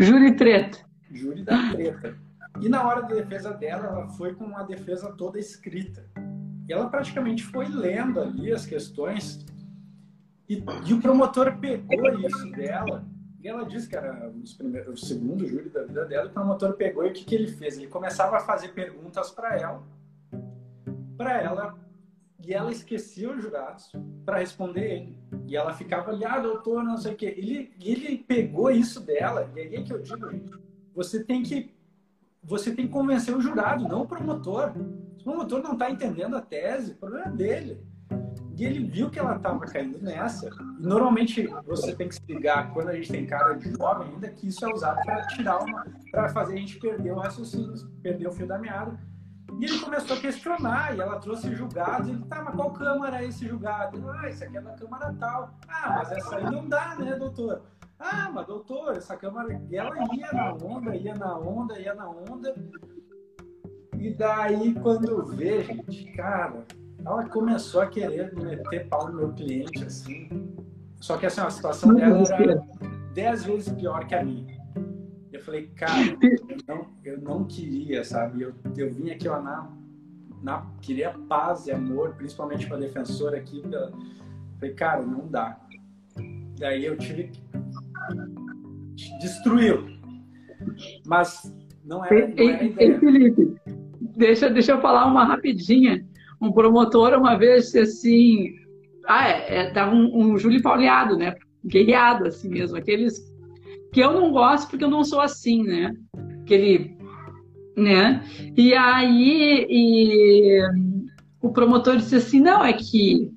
Júri 0.00 0.36
treta. 0.36 0.78
Júri 1.10 1.42
da 1.42 1.70
treta. 1.70 2.16
E 2.60 2.68
na 2.68 2.86
hora 2.86 3.02
da 3.02 3.14
defesa 3.14 3.52
dela, 3.52 3.86
ela 3.86 4.08
foi 4.08 4.34
com 4.34 4.44
uma 4.44 4.62
defesa 4.62 5.12
toda 5.12 5.38
escrita. 5.38 6.04
E 6.68 6.72
ela 6.72 6.88
praticamente 6.88 7.44
foi 7.44 7.66
lendo 7.66 8.20
ali 8.20 8.52
as 8.52 8.66
questões. 8.66 9.44
E, 10.48 10.62
e 10.86 10.94
o 10.94 11.00
promotor 11.00 11.56
pegou 11.58 12.18
isso 12.20 12.50
dela 12.52 13.04
e 13.42 13.48
ela 13.48 13.64
disse 13.64 13.88
que 13.88 13.96
era 13.96 14.28
os 14.28 14.58
o 14.58 14.96
segundo 14.96 15.46
júri 15.46 15.70
da 15.70 15.84
vida 15.84 16.04
dela, 16.04 16.26
e 16.26 16.30
o 16.30 16.32
promotor 16.32 16.74
pegou 16.74 17.06
e 17.06 17.10
o 17.10 17.12
que, 17.12 17.24
que 17.24 17.34
ele 17.34 17.48
fez? 17.48 17.78
Ele 17.78 17.86
começava 17.86 18.36
a 18.36 18.40
fazer 18.40 18.68
perguntas 18.68 19.30
para 19.30 19.56
ela, 19.56 19.82
para 21.16 21.40
ela, 21.40 21.78
e 22.44 22.52
ela 22.52 22.70
esquecia 22.70 23.30
os 23.30 23.42
jurados 23.42 23.90
para 24.24 24.38
responder 24.38 24.92
ele. 24.92 25.18
E 25.46 25.56
ela 25.56 25.72
ficava 25.72 26.10
ali, 26.10 26.24
ah, 26.24 26.38
doutor, 26.38 26.84
não 26.84 26.96
sei 26.96 27.14
o 27.14 27.16
quê. 27.16 27.34
Ele, 27.36 27.72
ele 27.80 28.18
pegou 28.18 28.70
isso 28.70 29.00
dela, 29.00 29.50
e 29.54 29.60
aí 29.60 29.76
é 29.76 29.82
que 29.82 29.92
eu 29.92 30.02
digo, 30.02 30.30
gente, 30.30 30.52
você 30.94 31.24
tem 31.24 31.42
que 31.42 31.74
você 32.42 32.74
tem 32.74 32.86
que 32.86 32.92
convencer 32.92 33.36
o 33.36 33.40
jurado, 33.40 33.86
não 33.86 34.02
o 34.02 34.06
promotor. 34.06 34.72
Se 34.72 35.20
o 35.20 35.24
promotor 35.24 35.62
não 35.62 35.74
está 35.74 35.90
entendendo 35.90 36.36
a 36.36 36.40
tese, 36.40 36.92
o 36.92 36.96
problema 36.96 37.26
é 37.26 37.30
dele. 37.30 37.89
E 38.60 38.64
ele 38.66 38.84
viu 38.84 39.08
que 39.08 39.18
ela 39.18 39.36
estava 39.36 39.60
caindo 39.60 39.98
nessa. 40.02 40.50
E 40.78 40.82
normalmente 40.86 41.46
você 41.66 41.96
tem 41.96 42.08
que 42.08 42.16
se 42.16 42.20
ligar 42.28 42.74
quando 42.74 42.90
a 42.90 42.94
gente 42.94 43.10
tem 43.10 43.24
cara 43.24 43.54
de 43.54 43.70
jovem 43.74 44.08
ainda 44.12 44.28
que 44.28 44.48
isso 44.48 44.62
é 44.66 44.68
usado 44.70 45.02
para 45.02 45.26
tirar 45.28 45.60
uma, 45.60 45.86
para 46.10 46.28
fazer 46.28 46.52
a 46.52 46.56
gente 46.58 46.78
perder 46.78 47.10
o 47.10 47.18
raciocínio, 47.18 47.72
perder 48.02 48.28
o 48.28 48.32
fio 48.32 48.46
da 48.46 48.58
meada. 48.58 49.00
E 49.58 49.64
ele 49.64 49.78
começou 49.78 50.14
a 50.14 50.20
questionar, 50.20 50.94
e 50.94 51.00
ela 51.00 51.18
trouxe 51.18 51.54
julgados. 51.54 52.10
Ele, 52.10 52.22
tá, 52.26 52.42
mas 52.44 52.54
qual 52.54 52.70
câmara 52.74 53.22
é 53.22 53.28
esse 53.28 53.48
julgado? 53.48 54.10
ah, 54.10 54.28
esse 54.28 54.44
aqui 54.44 54.58
é 54.58 54.60
da 54.60 54.74
câmara 54.74 55.14
tal. 55.18 55.54
Ah, 55.66 55.94
mas 55.96 56.12
essa 56.12 56.36
aí 56.36 56.44
não 56.44 56.68
dá, 56.68 56.96
né, 56.96 57.16
doutor? 57.16 57.62
Ah, 57.98 58.30
mas 58.30 58.46
doutor, 58.46 58.94
essa 58.94 59.16
câmara. 59.16 59.58
E 59.70 59.74
ela 59.74 59.96
ia 60.14 60.30
na 60.34 60.52
onda, 60.52 60.94
ia 60.94 61.14
na 61.14 61.38
onda, 61.38 61.78
ia 61.78 61.94
na 61.94 62.10
onda. 62.10 62.54
E 63.98 64.12
daí, 64.12 64.74
quando 64.74 65.24
vê, 65.34 65.64
gente, 65.64 66.12
cara, 66.12 66.66
ela 67.04 67.28
começou 67.28 67.80
a 67.80 67.86
querer 67.86 68.34
meter 68.34 68.88
pau 68.88 69.08
no 69.08 69.16
meu 69.16 69.32
cliente, 69.32 69.84
assim. 69.84 70.28
Só 71.00 71.16
que 71.16 71.26
assim, 71.26 71.40
a 71.40 71.50
situação 71.50 71.94
dela 71.94 72.22
era 72.34 72.62
dez 73.14 73.44
vezes 73.44 73.72
pior 73.72 74.06
que 74.06 74.14
a 74.14 74.24
minha. 74.24 74.60
Eu 75.32 75.40
falei, 75.40 75.68
cara, 75.68 75.92
eu 76.22 76.56
não, 76.68 76.86
eu 77.04 77.20
não 77.20 77.44
queria, 77.44 78.04
sabe? 78.04 78.42
Eu, 78.42 78.54
eu 78.76 78.92
vim 78.92 79.10
aqui 79.10 79.28
ó, 79.28 79.40
na, 79.40 79.70
na. 80.42 80.66
Queria 80.80 81.14
paz 81.28 81.66
e 81.66 81.72
amor, 81.72 82.14
principalmente 82.14 82.66
para 82.66 82.76
a 82.76 82.80
defensora 82.80 83.38
aqui. 83.38 83.62
Pela... 83.62 83.92
Falei, 84.58 84.74
cara, 84.74 85.02
não 85.02 85.26
dá. 85.26 85.58
Daí 86.58 86.84
eu 86.84 86.96
tive 86.98 87.24
que. 87.24 87.42
Destruiu. 89.20 89.86
Mas 91.06 91.54
não 91.84 92.04
era, 92.04 92.28
não 92.28 92.48
era 92.48 92.64
Ei, 92.64 92.98
Felipe, 92.98 93.56
deixa, 94.16 94.50
deixa 94.50 94.72
eu 94.72 94.80
falar 94.80 95.06
uma 95.06 95.24
rapidinha 95.24 96.06
um 96.40 96.52
promotor 96.52 97.14
uma 97.14 97.36
vez 97.36 97.66
disse 97.66 97.78
assim, 97.78 98.54
ah, 99.06 99.28
é, 99.28 99.56
é 99.56 99.72
dava 99.72 99.94
um, 99.94 100.32
um 100.32 100.38
Júlio 100.38 100.62
Pauleado, 100.62 101.16
né? 101.16 101.34
Guerreado, 101.64 102.26
assim 102.26 102.48
mesmo, 102.48 102.76
aqueles 102.76 103.30
que 103.92 104.00
eu 104.00 104.12
não 104.12 104.30
gosto 104.30 104.70
porque 104.70 104.84
eu 104.84 104.90
não 104.90 105.04
sou 105.04 105.20
assim, 105.20 105.62
né? 105.62 105.92
Aquele, 106.42 106.96
né? 107.76 108.24
E 108.56 108.74
aí 108.74 109.66
e, 109.68 110.62
o 111.42 111.50
promotor 111.50 111.96
disse 111.96 112.16
assim, 112.16 112.40
não, 112.40 112.64
é 112.64 112.72
que 112.72 113.30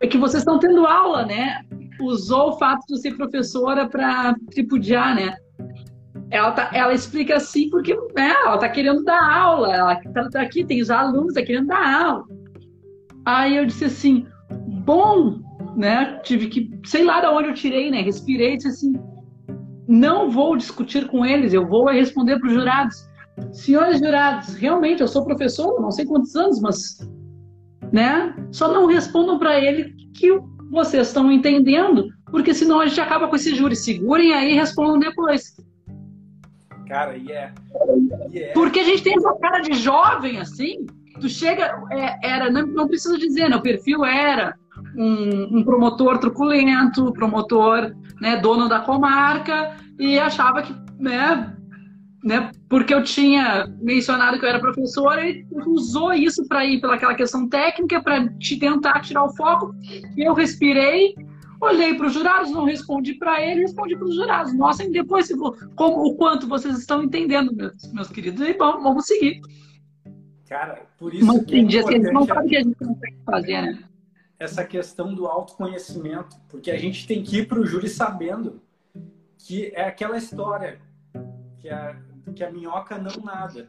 é 0.00 0.06
que 0.06 0.16
vocês 0.16 0.42
estão 0.42 0.58
tendo 0.58 0.86
aula, 0.86 1.26
né? 1.26 1.62
Usou 2.00 2.50
o 2.50 2.58
fato 2.58 2.86
de 2.86 3.00
ser 3.00 3.16
professora 3.16 3.88
para 3.88 4.34
tripudiar, 4.50 5.14
né? 5.16 5.36
Ela, 6.30 6.52
tá, 6.52 6.70
ela 6.72 6.92
explica 6.92 7.36
assim 7.36 7.70
porque 7.70 7.94
né, 8.16 8.34
ela 8.44 8.56
está 8.56 8.68
querendo 8.68 9.02
dar 9.04 9.22
aula, 9.22 9.74
ela 9.74 9.94
está 9.94 10.28
tá 10.28 10.42
aqui, 10.42 10.64
tem 10.64 10.80
os 10.80 10.90
alunos, 10.90 11.28
está 11.28 11.42
querendo 11.42 11.68
dar 11.68 12.06
aula. 12.06 12.24
Aí 13.24 13.56
eu 13.56 13.66
disse 13.66 13.86
assim, 13.86 14.26
bom, 14.84 15.40
né? 15.76 16.20
Tive 16.22 16.48
que, 16.48 16.70
sei 16.84 17.04
lá 17.04 17.20
de 17.20 17.26
onde 17.26 17.48
eu 17.48 17.54
tirei, 17.54 17.90
né? 17.90 18.02
Respirei 18.02 18.54
e 18.54 18.56
disse 18.56 18.68
assim, 18.68 18.92
não 19.86 20.30
vou 20.30 20.56
discutir 20.56 21.08
com 21.08 21.24
eles, 21.24 21.52
eu 21.52 21.66
vou 21.66 21.86
responder 21.86 22.38
para 22.38 22.48
os 22.48 22.54
jurados. 22.54 23.08
Senhores 23.52 24.00
jurados, 24.00 24.54
realmente 24.54 25.00
eu 25.00 25.08
sou 25.08 25.24
professor, 25.24 25.80
não 25.80 25.90
sei 25.90 26.04
quantos 26.04 26.34
anos, 26.36 26.60
mas, 26.60 26.98
né? 27.92 28.34
Só 28.50 28.72
não 28.72 28.86
respondam 28.86 29.38
para 29.38 29.58
ele 29.58 29.94
que 30.12 30.28
vocês 30.70 31.06
estão 31.06 31.30
entendendo, 31.32 32.08
porque 32.30 32.52
senão 32.52 32.80
a 32.80 32.86
gente 32.86 33.00
acaba 33.00 33.28
com 33.28 33.36
esse 33.36 33.54
júri. 33.54 33.76
Segurem 33.76 34.34
aí 34.34 34.52
e 34.52 34.56
respondam 34.56 34.98
depois. 34.98 35.56
Cara, 36.88 37.16
e 37.16 37.30
é, 37.30 37.52
e 38.32 38.42
é. 38.42 38.52
Porque 38.52 38.80
a 38.80 38.84
gente 38.84 39.02
tem 39.02 39.14
essa 39.14 39.34
cara 39.34 39.60
de 39.60 39.74
jovem, 39.74 40.40
assim. 40.40 40.86
Tu 41.20 41.28
chega, 41.28 41.82
é, 41.90 42.26
era, 42.26 42.50
não, 42.50 42.66
não 42.66 42.88
preciso 42.88 43.18
dizer, 43.18 43.50
né? 43.50 43.56
O 43.56 43.62
perfil 43.62 44.04
era 44.04 44.54
um, 44.96 45.58
um, 45.58 45.64
promotor 45.64 46.18
truculento, 46.18 47.12
promotor, 47.12 47.94
né, 48.20 48.36
dono 48.36 48.68
da 48.68 48.80
comarca, 48.80 49.76
e 49.98 50.18
achava 50.18 50.62
que, 50.62 50.74
né, 50.98 51.54
né, 52.24 52.50
porque 52.68 52.94
eu 52.94 53.02
tinha 53.02 53.66
mencionado 53.80 54.38
que 54.38 54.44
eu 54.44 54.48
era 54.48 54.60
professora, 54.60 55.26
ele 55.26 55.46
usou 55.66 56.12
isso 56.12 56.46
para 56.48 56.64
ir 56.64 56.80
pelaquela 56.80 57.14
questão 57.14 57.48
técnica, 57.48 58.02
para 58.02 58.28
te 58.38 58.58
tentar 58.58 59.00
tirar 59.00 59.24
o 59.24 59.34
foco. 59.34 59.74
Eu 60.16 60.34
respirei 60.34 61.14
Olhei 61.60 61.94
para 61.94 62.06
os 62.06 62.12
jurados, 62.12 62.50
não 62.50 62.64
respondi 62.64 63.14
para 63.14 63.40
ele, 63.42 63.62
respondi 63.62 63.96
para 63.96 64.06
os 64.06 64.14
jurados. 64.14 64.54
Mostrem 64.54 64.92
depois 64.92 65.26
se 65.26 65.34
vou, 65.34 65.56
como, 65.74 66.04
o 66.04 66.16
quanto 66.16 66.48
vocês 66.48 66.78
estão 66.78 67.02
entendendo, 67.02 67.54
meus, 67.54 67.92
meus 67.92 68.08
queridos. 68.08 68.46
E 68.46 68.54
bom, 68.54 68.80
vamos 68.80 69.06
seguir. 69.06 69.40
Cara, 70.48 70.86
por 70.96 71.12
isso. 71.12 71.26
Mas 71.26 71.44
tem 71.44 71.64
é 71.64 71.66
dias 71.66 71.84
que 71.84 71.92
gente 71.92 72.12
não 72.12 72.24
sabe 72.24 72.46
o 72.46 72.48
que 72.48 72.56
a 72.56 72.62
gente 72.62 72.76
consegue 72.76 73.16
fazer, 73.24 73.62
né? 73.62 73.84
Essa 74.38 74.64
questão 74.64 75.14
do 75.14 75.26
autoconhecimento, 75.26 76.36
porque 76.48 76.70
a 76.70 76.78
gente 76.78 77.06
tem 77.06 77.22
que 77.22 77.38
ir 77.38 77.48
para 77.48 77.58
o 77.58 77.66
júri 77.66 77.88
sabendo 77.88 78.62
que 79.36 79.72
é 79.74 79.84
aquela 79.84 80.16
história 80.16 80.80
que 81.58 81.68
a, 81.68 81.96
que 82.34 82.44
a 82.44 82.50
minhoca 82.50 82.98
não 82.98 83.22
nada. 83.22 83.68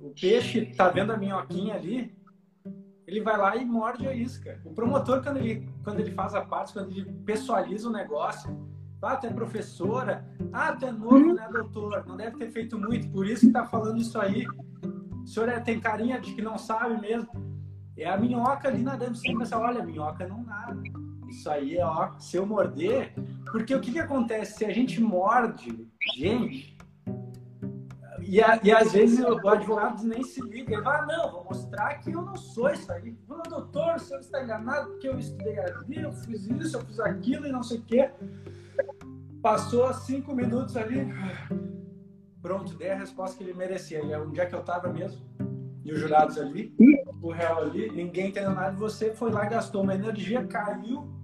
O 0.00 0.10
peixe 0.10 0.66
tá 0.66 0.88
vendo 0.88 1.12
a 1.12 1.16
minhoquinha 1.16 1.74
ali, 1.74 2.16
ele 3.08 3.22
vai 3.22 3.38
lá 3.38 3.56
e 3.56 3.64
morde 3.64 4.06
a 4.06 4.12
isca. 4.12 4.60
O 4.66 4.74
promotor, 4.74 5.22
quando 5.22 5.38
ele, 5.38 5.66
quando 5.82 5.98
ele 5.98 6.10
faz 6.10 6.34
a 6.34 6.42
parte, 6.42 6.74
quando 6.74 6.90
ele 6.90 7.10
pessoaliza 7.24 7.88
o 7.88 7.92
negócio, 7.92 8.54
ah, 9.00 9.16
tu 9.16 9.26
é 9.26 9.30
professora, 9.30 10.28
ah, 10.52 10.74
tu 10.74 10.84
é 10.84 10.92
novo, 10.92 11.32
né, 11.32 11.48
doutor? 11.50 12.04
Não 12.06 12.18
deve 12.18 12.36
ter 12.36 12.50
feito 12.50 12.78
muito, 12.78 13.08
por 13.08 13.26
isso 13.26 13.46
que 13.46 13.52
tá 13.52 13.64
falando 13.64 13.98
isso 13.98 14.20
aí. 14.20 14.44
o 15.22 15.26
senhor 15.26 15.48
é, 15.48 15.58
tem 15.58 15.80
carinha 15.80 16.20
de 16.20 16.34
que 16.34 16.42
não 16.42 16.58
sabe 16.58 17.00
mesmo. 17.00 17.30
É 17.96 18.06
a 18.06 18.18
minhoca 18.18 18.68
ali 18.68 18.82
nadando. 18.82 19.16
Você 19.16 19.32
começa, 19.32 19.58
olha, 19.58 19.80
a 19.80 19.86
minhoca 19.86 20.28
não 20.28 20.44
nada. 20.44 20.78
Isso 21.30 21.48
aí 21.48 21.78
é, 21.78 21.84
ó, 21.86 22.10
se 22.18 22.36
eu 22.36 22.44
morder. 22.44 23.14
Porque 23.50 23.74
o 23.74 23.80
que, 23.80 23.92
que 23.92 23.98
acontece? 23.98 24.58
Se 24.58 24.66
a 24.66 24.70
gente 24.70 25.00
morde 25.00 25.88
gente, 26.14 26.76
e, 28.28 28.42
a, 28.42 28.60
e 28.62 28.70
às 28.70 28.92
vezes 28.92 29.20
o 29.20 29.48
advogado 29.48 30.04
nem 30.04 30.22
se 30.22 30.42
liga. 30.42 30.74
Ele 30.74 30.82
fala, 30.82 31.06
não, 31.06 31.32
vou 31.32 31.44
mostrar 31.44 31.94
que 31.94 32.12
eu 32.12 32.20
não 32.20 32.36
sou 32.36 32.70
isso 32.70 32.92
aí. 32.92 33.16
Não, 33.26 33.42
doutor, 33.42 33.94
o 33.94 33.98
senhor 33.98 34.20
está 34.20 34.44
enganado 34.44 34.90
porque 34.90 35.08
eu 35.08 35.18
estudei 35.18 35.58
ali, 35.58 36.02
eu 36.02 36.12
fiz 36.12 36.46
isso, 36.46 36.76
eu 36.76 36.84
fiz 36.84 37.00
aquilo 37.00 37.46
e 37.46 37.52
não 37.52 37.62
sei 37.62 37.78
o 37.78 37.82
quê. 37.82 38.10
Passou 39.40 39.94
cinco 39.94 40.34
minutos 40.34 40.76
ali, 40.76 41.08
pronto, 42.42 42.74
dei 42.74 42.90
a 42.90 42.98
resposta 42.98 43.38
que 43.38 43.44
ele 43.44 43.54
merecia. 43.54 44.04
E 44.04 44.12
é 44.12 44.18
onde 44.18 44.38
é 44.38 44.44
que 44.44 44.54
eu 44.54 44.60
estava 44.60 44.92
mesmo? 44.92 45.26
E 45.82 45.90
os 45.90 45.98
jurados 45.98 46.36
ali, 46.36 46.76
o 47.22 47.32
réu 47.32 47.56
ali, 47.56 47.90
ninguém 47.90 48.28
entendeu 48.28 48.50
nada. 48.50 48.76
Você 48.76 49.14
foi 49.14 49.30
lá 49.30 49.46
gastou 49.46 49.82
uma 49.82 49.94
energia, 49.94 50.46
caiu 50.46 51.17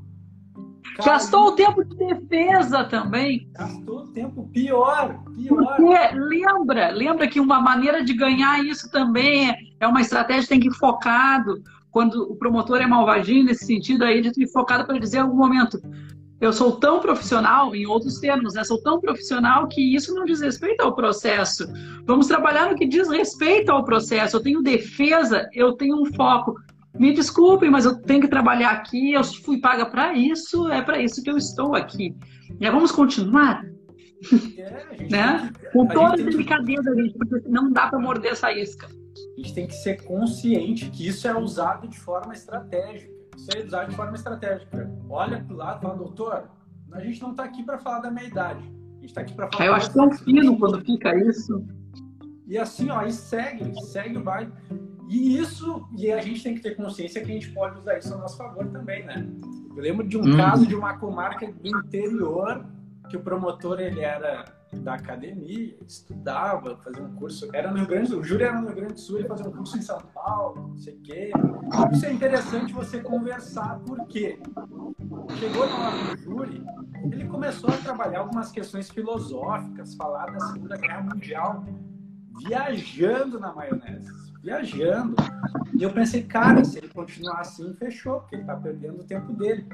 Gastou 1.04 1.48
o 1.48 1.52
tempo 1.52 1.84
de 1.84 1.96
defesa 1.96 2.84
também. 2.84 3.48
Gastou 3.52 4.00
o 4.00 4.08
tempo 4.08 4.48
pior, 4.52 5.22
pior. 5.34 5.76
Porque 5.76 6.14
lembra, 6.14 6.90
lembra 6.90 7.26
que 7.26 7.40
uma 7.40 7.60
maneira 7.60 8.04
de 8.04 8.14
ganhar 8.14 8.64
isso 8.64 8.90
também 8.90 9.50
é, 9.50 9.56
é 9.80 9.86
uma 9.88 10.00
estratégia 10.00 10.48
tem 10.48 10.60
que 10.60 10.68
ir 10.68 10.74
focado. 10.74 11.62
Quando 11.90 12.30
o 12.30 12.36
promotor 12.36 12.80
é 12.80 12.86
malvagino 12.86 13.46
nesse 13.46 13.66
sentido, 13.66 14.04
aí 14.04 14.14
ele 14.14 14.22
tem 14.24 14.32
que 14.32 14.44
ir 14.44 14.52
focado 14.52 14.84
para 14.84 14.98
dizer 14.98 15.18
em 15.18 15.20
algum 15.20 15.36
momento. 15.36 15.80
Eu 16.40 16.52
sou 16.52 16.72
tão 16.72 17.00
profissional, 17.00 17.74
em 17.74 17.86
outros 17.86 18.18
termos, 18.18 18.54
né? 18.54 18.64
Sou 18.64 18.80
tão 18.82 19.00
profissional 19.00 19.66
que 19.68 19.94
isso 19.94 20.14
não 20.14 20.24
diz 20.24 20.40
respeito 20.40 20.82
ao 20.82 20.94
processo. 20.94 21.66
Vamos 22.04 22.26
trabalhar 22.26 22.68
no 22.68 22.76
que 22.76 22.86
diz 22.86 23.08
respeito 23.08 23.70
ao 23.70 23.84
processo. 23.84 24.36
Eu 24.36 24.42
tenho 24.42 24.62
defesa, 24.62 25.48
eu 25.54 25.72
tenho 25.72 26.00
um 26.00 26.12
foco 26.12 26.54
me 26.98 27.12
desculpem, 27.12 27.70
mas 27.70 27.84
eu 27.84 28.00
tenho 28.00 28.20
que 28.20 28.28
trabalhar 28.28 28.70
aqui, 28.70 29.12
eu 29.12 29.24
fui 29.24 29.60
paga 29.60 29.86
para 29.86 30.14
isso, 30.14 30.68
é 30.68 30.80
para 30.82 31.00
isso 31.00 31.22
que 31.22 31.30
eu 31.30 31.36
estou 31.36 31.74
aqui. 31.74 32.14
E 32.60 32.70
vamos 32.70 32.92
continuar? 32.92 33.64
É, 34.56 35.08
né? 35.10 35.50
Com 35.72 35.86
toda 35.86 36.14
a 36.14 36.16
delicadeza, 36.16 36.94
gente, 36.94 37.14
porque 37.18 37.48
não 37.48 37.72
dá 37.72 37.88
para 37.88 37.98
morder 37.98 38.32
essa 38.32 38.52
isca. 38.52 38.86
A 38.86 39.40
gente 39.40 39.54
tem 39.54 39.66
que 39.66 39.74
ser 39.74 40.02
consciente 40.04 40.88
que 40.90 41.06
isso 41.06 41.26
é 41.26 41.36
usado 41.36 41.88
de 41.88 41.98
forma 41.98 42.32
estratégica. 42.32 43.12
Isso 43.36 43.48
é 43.54 43.64
usado 43.64 43.90
de 43.90 43.96
forma 43.96 44.14
estratégica. 44.14 44.90
Olha 45.08 45.42
para 45.44 45.54
o 45.54 45.56
lado 45.58 45.78
e 45.78 45.82
fala, 45.82 45.96
doutor, 45.96 46.50
a 46.92 47.00
gente 47.00 47.20
não 47.20 47.32
está 47.32 47.44
aqui 47.44 47.62
para 47.62 47.78
falar 47.78 48.00
da 48.00 48.10
meia 48.10 48.28
idade. 48.28 48.60
A 48.60 49.00
gente 49.00 49.06
está 49.06 49.20
aqui 49.20 49.34
para 49.34 49.50
falar. 49.50 49.66
Eu 49.66 49.74
acho 49.74 49.92
tão 49.92 50.10
fino 50.12 50.56
quando 50.58 50.80
fica 50.84 51.14
isso. 51.16 51.66
E 52.46 52.56
assim, 52.56 52.90
ó, 52.90 53.02
e 53.02 53.12
segue, 53.12 53.74
segue 53.82 54.18
o 54.18 54.22
baile. 54.22 54.52
E 55.08 55.38
isso, 55.38 55.86
e 55.96 56.10
a 56.10 56.20
gente 56.20 56.42
tem 56.42 56.54
que 56.54 56.60
ter 56.60 56.76
consciência 56.76 57.22
que 57.22 57.30
a 57.30 57.34
gente 57.34 57.50
pode 57.50 57.78
usar 57.78 57.98
isso 57.98 58.14
a 58.14 58.18
nosso 58.18 58.36
favor 58.36 58.66
também, 58.68 59.04
né? 59.04 59.26
Eu 59.76 59.82
lembro 59.82 60.06
de 60.06 60.16
um 60.16 60.22
hum. 60.22 60.36
caso 60.36 60.66
de 60.66 60.74
uma 60.74 60.96
comarca 60.98 61.50
do 61.50 61.66
interior 61.66 62.64
que 63.08 63.16
o 63.16 63.20
promotor 63.20 63.80
ele 63.80 64.00
era 64.00 64.44
da 64.72 64.94
academia, 64.94 65.76
estudava, 65.86 66.76
fazia 66.78 67.02
um 67.02 67.14
curso, 67.14 67.48
era 67.52 67.70
no 67.70 67.76
Rio 67.76 67.86
Grande 67.86 68.08
do 68.08 68.14
Sul, 68.14 68.20
o 68.20 68.24
júri 68.24 68.42
era 68.44 68.60
no 68.60 68.66
Rio 68.66 68.76
Grande 68.76 68.94
do 68.94 69.00
Sul, 69.00 69.18
ele 69.18 69.28
fazia 69.28 69.46
um 69.46 69.52
curso 69.52 69.78
em 69.78 69.82
São 69.82 70.00
Paulo, 70.12 70.68
não 70.68 70.78
sei 70.78 70.94
o 70.94 71.00
quê. 71.00 71.30
Isso 71.92 72.06
é 72.06 72.12
interessante 72.12 72.72
você 72.72 73.00
conversar, 73.00 73.78
porque 73.86 74.38
chegou 75.38 75.68
na 75.68 75.78
hora 75.78 76.16
do 76.16 76.22
júri, 76.22 76.64
ele 77.12 77.24
começou 77.26 77.70
a 77.70 77.76
trabalhar 77.76 78.20
algumas 78.20 78.50
questões 78.50 78.90
filosóficas, 78.90 79.94
falar 79.94 80.32
da 80.32 80.40
Segunda 80.40 80.76
Guerra 80.76 81.02
Mundial, 81.02 81.64
viajando 82.48 83.38
na 83.38 83.54
maionese 83.54 84.33
viajando. 84.44 85.16
E 85.72 85.82
eu 85.82 85.92
pensei, 85.92 86.22
cara, 86.22 86.62
se 86.62 86.78
ele 86.78 86.88
continuar 86.88 87.40
assim, 87.40 87.74
fechou, 87.74 88.20
porque 88.20 88.36
ele 88.36 88.42
está 88.42 88.54
perdendo 88.54 89.00
o 89.00 89.04
tempo 89.04 89.32
dele. 89.32 89.66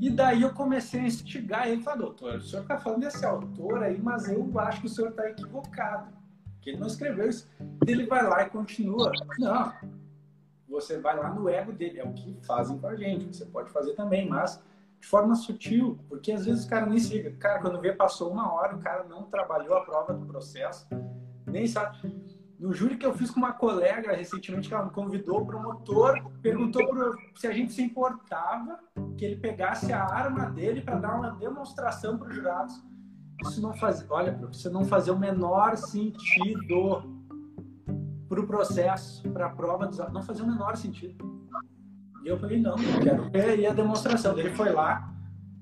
E 0.00 0.08
daí 0.08 0.42
eu 0.42 0.54
comecei 0.54 1.00
a 1.00 1.06
instigar 1.06 1.68
ele, 1.68 1.82
falei, 1.82 2.00
doutor, 2.00 2.36
o 2.36 2.40
senhor 2.40 2.62
está 2.62 2.78
falando 2.78 3.00
desse 3.00 3.26
autor 3.26 3.82
aí, 3.82 4.00
mas 4.00 4.28
eu 4.28 4.48
acho 4.60 4.80
que 4.80 4.86
o 4.86 4.90
senhor 4.90 5.10
está 5.10 5.28
equivocado, 5.28 6.12
que 6.60 6.70
ele 6.70 6.78
não 6.78 6.86
escreveu 6.86 7.28
isso. 7.28 7.50
Ele 7.84 8.06
vai 8.06 8.22
lá 8.22 8.44
e 8.44 8.50
continua. 8.50 9.10
Não, 9.38 9.72
você 10.68 11.00
vai 11.00 11.16
lá 11.16 11.30
no 11.30 11.48
ego 11.48 11.72
dele, 11.72 11.98
é 11.98 12.04
o 12.04 12.12
que 12.12 12.38
fazem 12.46 12.78
com 12.78 12.86
a 12.86 12.94
gente, 12.94 13.36
você 13.36 13.44
pode 13.46 13.70
fazer 13.70 13.94
também, 13.94 14.28
mas 14.28 14.62
de 15.00 15.06
forma 15.06 15.34
sutil, 15.34 15.98
porque 16.08 16.30
às 16.30 16.46
vezes 16.46 16.64
o 16.64 16.68
cara 16.68 16.86
nem 16.86 16.98
se 16.98 17.14
liga. 17.14 17.32
Cara, 17.32 17.60
quando 17.60 17.80
vê, 17.80 17.92
passou 17.92 18.30
uma 18.30 18.52
hora, 18.52 18.76
o 18.76 18.80
cara 18.80 19.02
não 19.02 19.24
trabalhou 19.24 19.76
a 19.76 19.80
prova 19.84 20.12
do 20.12 20.26
processo, 20.26 20.86
nem 21.44 21.66
sabe. 21.66 21.98
No 22.58 22.72
júri 22.72 22.96
que 22.96 23.06
eu 23.06 23.14
fiz 23.14 23.30
com 23.30 23.38
uma 23.38 23.52
colega 23.52 24.12
recentemente, 24.16 24.68
que 24.68 24.74
ela 24.74 24.86
me 24.86 24.90
convidou, 24.90 25.42
o 25.42 25.46
promotor 25.46 26.20
perguntou 26.42 26.84
pro, 26.88 27.16
se 27.36 27.46
a 27.46 27.52
gente 27.52 27.72
se 27.72 27.80
importava 27.82 28.80
que 29.16 29.24
ele 29.24 29.36
pegasse 29.36 29.92
a 29.92 30.02
arma 30.02 30.46
dele 30.46 30.80
para 30.80 30.96
dar 30.96 31.14
uma 31.14 31.30
demonstração 31.30 32.18
para 32.18 32.28
os 32.28 32.34
jurados. 32.34 32.74
Isso 33.42 33.62
não 33.62 33.72
faz, 33.74 34.04
olha, 34.10 34.36
isso 34.50 34.70
não 34.72 34.84
fazia 34.84 35.12
o 35.12 35.18
menor 35.18 35.76
sentido 35.76 37.02
para 38.28 38.40
o 38.40 38.46
processo, 38.46 39.22
para 39.30 39.46
a 39.46 39.50
prova 39.50 39.86
dos 39.86 39.98
não 40.12 40.22
fazia 40.22 40.44
o 40.44 40.48
menor 40.48 40.76
sentido. 40.76 41.16
E 42.24 42.28
eu 42.28 42.38
falei, 42.38 42.60
não, 42.60 42.76
eu 42.76 43.00
quero 43.00 43.30
ver 43.30 43.66
a 43.66 43.72
demonstração. 43.72 44.36
Ele 44.36 44.50
foi 44.50 44.72
lá, 44.72 45.14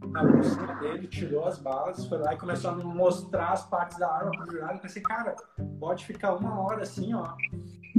na 0.04 0.24
bolsinha 0.24 0.74
dele, 0.80 1.06
tirou 1.06 1.46
as 1.46 1.58
balas, 1.58 2.06
foi 2.06 2.18
lá 2.18 2.34
e 2.34 2.36
começou 2.36 2.70
a 2.70 2.74
mostrar 2.76 3.52
as 3.52 3.66
partes 3.68 3.98
da 3.98 4.10
arma 4.10 4.30
pro 4.30 4.50
jurado. 4.50 4.74
Eu 4.74 4.80
pensei, 4.80 5.02
cara, 5.02 5.34
pode 5.78 6.04
ficar 6.04 6.34
uma 6.34 6.60
hora 6.60 6.82
assim, 6.82 7.14
ó. 7.14 7.34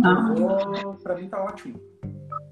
Ah. 0.04 0.34
Vou... 0.36 0.94
Pra 0.96 1.16
mim 1.16 1.28
tá 1.28 1.44
ótimo. 1.44 1.80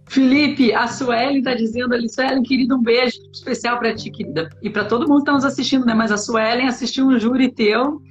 Felipe, 0.08 0.74
a 0.74 0.88
Suelen 0.88 1.42
tá 1.42 1.56
dizendo 1.56 1.94
ali, 1.94 2.08
Suelen, 2.08 2.44
querida, 2.44 2.76
um 2.76 2.82
beijo 2.82 3.20
especial 3.34 3.80
para 3.80 3.96
ti, 3.96 4.12
querida. 4.12 4.50
E 4.62 4.70
para 4.70 4.86
todo 4.86 5.08
mundo 5.08 5.20
que 5.20 5.26
tá 5.26 5.34
nos 5.34 5.46
assistindo, 5.46 5.86
né? 5.86 5.94
Mas 5.94 6.12
a 6.12 6.18
Suelen 6.18 6.68
assistiu 6.68 7.08
um 7.08 7.20
júri 7.20 7.52
teu 7.52 8.02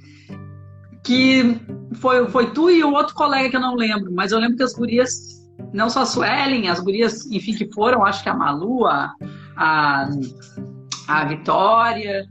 que 1.03 1.59
foi, 1.95 2.27
foi 2.29 2.51
tu 2.51 2.69
e 2.69 2.83
o 2.83 2.91
outro 2.91 3.15
colega 3.15 3.49
que 3.49 3.55
eu 3.55 3.61
não 3.61 3.75
lembro, 3.75 4.11
mas 4.11 4.31
eu 4.31 4.39
lembro 4.39 4.57
que 4.57 4.63
as 4.63 4.73
gurias, 4.73 5.47
não 5.71 5.89
só 5.89 6.01
a 6.01 6.05
Suelen, 6.05 6.67
as 6.67 6.79
gurias, 6.79 7.25
enfim, 7.27 7.53
que 7.53 7.71
foram, 7.71 8.03
acho 8.03 8.23
que 8.23 8.29
a 8.29 8.33
Malu, 8.33 8.85
a, 8.87 9.13
a 9.55 10.09
a 11.07 11.25
Vitória, 11.25 12.27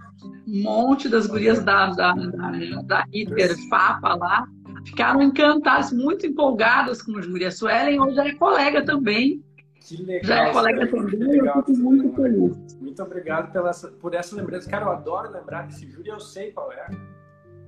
um 0.46 0.62
monte 0.62 1.08
das 1.08 1.26
gurias 1.26 1.62
da, 1.62 1.86
da, 1.90 2.12
da, 2.12 2.82
da 2.82 3.04
Hiper 3.12 3.56
Fapa 3.68 4.14
lá, 4.14 4.46
ficaram 4.84 5.22
encantadas, 5.22 5.92
muito 5.92 6.26
empolgadas 6.26 7.02
com 7.02 7.12
o 7.12 7.22
júri. 7.22 7.44
A 7.44 7.50
Suelen 7.50 8.00
hoje 8.00 8.18
é 8.18 8.34
colega 8.34 8.84
também. 8.84 9.42
Que 9.80 10.02
legal. 10.02 10.24
Já 10.24 10.48
é 10.48 10.52
colega 10.52 10.86
também, 10.86 11.18
legal, 11.18 11.56
eu 11.58 11.62
fico 11.64 11.78
muito 11.78 12.14
feliz. 12.16 12.74
Muito 12.80 13.02
obrigado 13.02 13.52
pela, 13.52 13.70
por 14.00 14.14
essa 14.14 14.34
lembrança. 14.34 14.68
Cara, 14.70 14.86
eu 14.86 14.90
adoro 14.92 15.30
lembrar 15.30 15.66
desse 15.66 15.90
júri, 15.90 16.08
eu 16.08 16.20
sei 16.20 16.52
qual 16.52 16.72
é. 16.72 16.86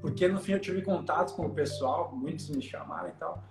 Porque 0.00 0.26
no 0.28 0.38
fim 0.38 0.52
eu 0.52 0.60
tive 0.60 0.82
contatos 0.82 1.34
com 1.34 1.46
o 1.46 1.50
pessoal, 1.50 2.14
muitos 2.14 2.48
me 2.50 2.62
chamaram 2.62 3.08
e 3.08 3.12
tal. 3.12 3.42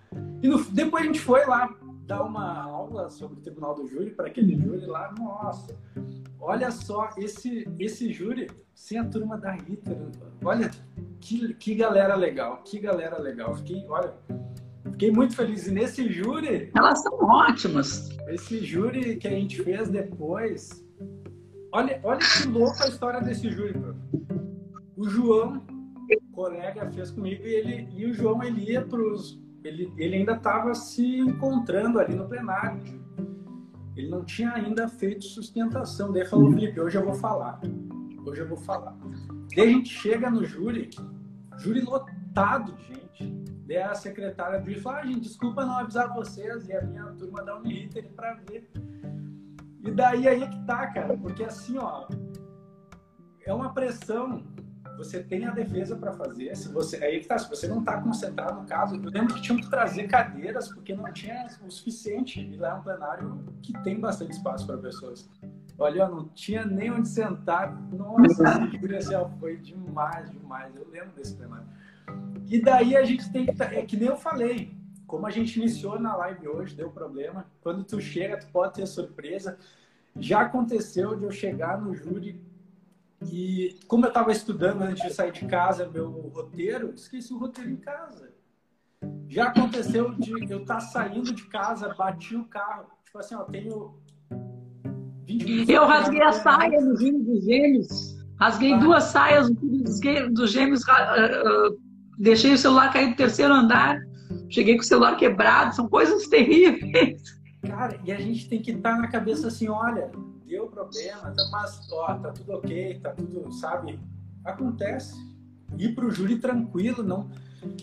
E 0.41 0.47
no, 0.47 0.63
depois 0.71 1.03
a 1.03 1.07
gente 1.07 1.19
foi 1.19 1.45
lá 1.45 1.69
dar 2.05 2.23
uma 2.23 2.61
aula 2.61 3.09
sobre 3.09 3.39
o 3.39 3.41
Tribunal 3.41 3.75
do 3.75 3.87
Júri 3.87 4.11
para 4.11 4.27
aquele 4.27 4.55
júri 4.55 4.85
lá. 4.85 5.13
Nossa, 5.17 5.75
olha 6.39 6.69
só 6.71 7.09
esse 7.17 7.67
esse 7.79 8.11
júri 8.13 8.47
sem 8.73 8.97
a 8.97 9.05
turma 9.05 9.37
da 9.37 9.51
Rita. 9.51 9.97
Olha 10.43 10.69
que, 11.19 11.53
que 11.55 11.75
galera 11.75 12.15
legal, 12.15 12.61
que 12.63 12.79
galera 12.79 13.19
legal. 13.19 13.55
Fiquei, 13.55 13.85
olha, 13.87 14.13
fiquei 14.91 15.11
muito 15.11 15.35
feliz. 15.35 15.65
E 15.67 15.71
nesse 15.71 16.11
júri. 16.11 16.71
Elas 16.75 17.01
são 17.01 17.17
ótimas. 17.19 18.09
Esse 18.27 18.63
júri 18.63 19.15
que 19.17 19.27
a 19.27 19.31
gente 19.31 19.63
fez 19.63 19.89
depois. 19.89 20.85
Olha, 21.71 21.99
olha 22.03 22.19
que 22.19 22.47
louco 22.47 22.83
a 22.83 22.87
história 22.87 23.21
desse 23.21 23.49
júri, 23.49 23.73
bro. 23.73 23.95
O 24.95 25.09
João, 25.09 25.61
colega, 26.31 26.89
fez 26.91 27.11
comigo 27.11 27.45
e 27.45 27.53
ele 27.53 27.89
e 27.91 28.05
o 28.05 28.13
João 28.13 28.41
ele 28.43 28.71
ia 28.71 28.81
para 28.81 29.01
os 29.01 29.44
ele, 29.67 29.91
ele 29.97 30.17
ainda 30.17 30.33
estava 30.33 30.75
se 30.75 31.19
encontrando 31.19 31.99
ali 31.99 32.15
no 32.15 32.27
plenário. 32.27 32.81
Ele 33.95 34.09
não 34.09 34.23
tinha 34.23 34.53
ainda 34.53 34.87
feito 34.87 35.25
sustentação. 35.25 36.11
Daí 36.11 36.25
falou, 36.25 36.51
Felipe, 36.51 36.79
hoje 36.79 36.97
eu 36.97 37.05
vou 37.05 37.15
falar. 37.15 37.59
Hoje 38.25 38.41
eu 38.41 38.47
vou 38.47 38.57
falar. 38.57 38.95
Daí 39.55 39.67
a 39.67 39.71
gente 39.71 39.89
chega 39.89 40.29
no 40.29 40.43
júri, 40.45 40.89
júri 41.57 41.81
lotado 41.81 42.73
de 42.73 42.83
gente. 42.83 43.33
Daí 43.65 43.77
a 43.77 43.95
secretária 43.95 44.59
do 44.59 44.65
júri 44.65 44.81
fala, 44.81 44.99
ah, 44.99 45.05
gente, 45.05 45.21
desculpa 45.21 45.65
não 45.65 45.79
avisar 45.79 46.13
vocês 46.13 46.67
e 46.67 46.73
a 46.73 46.81
minha 46.81 47.05
turma 47.13 47.43
da 47.43 47.57
Uniriter 47.57 48.07
para 48.15 48.35
ver. 48.49 48.69
E 49.81 49.91
daí 49.91 50.27
aí 50.27 50.43
é 50.43 50.47
que 50.47 50.65
tá, 50.65 50.87
cara, 50.87 51.17
porque 51.17 51.43
assim, 51.43 51.77
ó, 51.77 52.07
é 53.45 53.53
uma 53.53 53.73
pressão 53.73 54.43
você 54.97 55.21
tem 55.21 55.45
a 55.45 55.51
defesa 55.51 55.95
para 55.95 56.13
fazer. 56.13 56.55
Se 56.55 56.69
você 56.71 57.03
aí 57.03 57.19
que 57.19 57.27
tá, 57.27 57.37
se 57.37 57.49
você 57.49 57.67
não 57.67 57.79
está 57.79 58.01
concentrado 58.01 58.61
no 58.61 58.67
caso, 58.67 58.95
eu 58.95 59.09
lembro 59.09 59.33
que 59.33 59.41
tinham 59.41 59.59
que 59.59 59.69
trazer 59.69 60.07
cadeiras 60.07 60.67
porque 60.69 60.95
não 60.95 61.11
tinha 61.11 61.47
o 61.65 61.71
suficiente. 61.71 62.39
E 62.39 62.55
lá 62.57 62.69
é 62.69 62.73
um 62.75 62.81
plenário 62.81 63.43
que 63.61 63.73
tem 63.83 63.99
bastante 63.99 64.31
espaço 64.31 64.65
para 64.65 64.77
pessoas. 64.77 65.29
Olha, 65.77 66.07
não 66.07 66.27
tinha 66.29 66.65
nem 66.65 66.91
onde 66.91 67.07
sentar. 67.07 67.75
Nossa, 67.91 68.67
que 68.67 68.79
foi 69.39 69.57
demais, 69.57 70.31
demais. 70.31 70.75
Eu 70.75 70.87
lembro 70.89 71.11
desse 71.15 71.35
plenário. 71.35 71.67
E 72.47 72.61
daí 72.61 72.95
a 72.95 73.03
gente 73.03 73.31
tem 73.31 73.45
que. 73.45 73.63
É 73.63 73.85
que 73.85 73.97
nem 73.97 74.07
eu 74.07 74.17
falei. 74.17 74.73
como 75.05 75.27
a 75.27 75.31
gente 75.31 75.59
iniciou 75.59 75.99
na 75.99 76.15
live 76.15 76.47
hoje, 76.47 76.75
deu 76.75 76.89
problema. 76.89 77.45
Quando 77.61 77.83
tu 77.83 77.99
chega, 77.99 78.37
tu 78.37 78.47
pode 78.47 78.73
ter 78.73 78.85
surpresa. 78.85 79.57
Já 80.17 80.41
aconteceu 80.41 81.17
de 81.17 81.25
eu 81.25 81.31
chegar 81.31 81.81
no 81.81 81.93
júri 81.93 82.41
e, 83.21 83.79
como 83.87 84.05
eu 84.05 84.09
estava 84.09 84.31
estudando 84.31 84.81
antes 84.81 85.03
de 85.03 85.13
sair 85.13 85.31
de 85.31 85.45
casa, 85.45 85.89
meu 85.89 86.09
roteiro, 86.09 86.93
esqueci 86.93 87.33
o 87.33 87.37
roteiro 87.37 87.71
em 87.71 87.77
casa. 87.77 88.33
Já 89.27 89.45
aconteceu 89.45 90.13
de 90.15 90.31
eu 90.49 90.61
estar 90.61 90.75
tá 90.75 90.79
saindo 90.79 91.33
de 91.33 91.45
casa, 91.47 91.93
bati 91.93 92.35
o 92.35 92.45
carro. 92.45 92.85
Tipo 93.05 93.19
assim, 93.19 93.35
ó, 93.35 93.43
tenho 93.43 93.95
20 95.25 95.43
minutos. 95.45 95.69
Eu 95.69 95.85
rasguei 95.85 96.21
a 96.21 96.31
saia 96.31 96.81
no 96.81 96.95
Rio 96.95 97.23
dos 97.23 97.43
Gêmeos. 97.43 98.15
Rasguei 98.39 98.73
ah. 98.73 98.77
duas 98.77 99.03
saias 99.05 99.49
dos 99.51 100.51
Gêmeos. 100.51 100.81
Uh, 100.81 101.77
deixei 102.17 102.53
o 102.53 102.57
celular 102.57 102.91
cair 102.91 103.09
do 103.11 103.15
terceiro 103.15 103.53
andar. 103.53 103.99
Cheguei 104.49 104.75
com 104.75 104.81
o 104.81 104.85
celular 104.85 105.15
quebrado. 105.15 105.75
São 105.75 105.87
coisas 105.87 106.27
terríveis. 106.27 107.21
Cara, 107.65 107.99
e 108.03 108.11
a 108.11 108.17
gente 108.17 108.47
tem 108.47 108.61
que 108.61 108.71
estar 108.71 108.95
tá 108.95 109.01
na 109.01 109.07
cabeça 109.07 109.47
assim, 109.47 109.67
olha, 109.67 110.11
deu 110.45 110.67
problema, 110.67 111.33
mas 111.51 111.91
ó, 111.91 112.15
tá 112.15 112.31
tudo 112.31 112.53
ok, 112.53 112.99
tá 112.99 113.11
tudo, 113.11 113.51
sabe? 113.51 113.99
Acontece. 114.43 115.15
Ir 115.77 115.95
pro 115.95 116.11
júri 116.11 116.37
tranquilo, 116.39 117.03
não. 117.03 117.29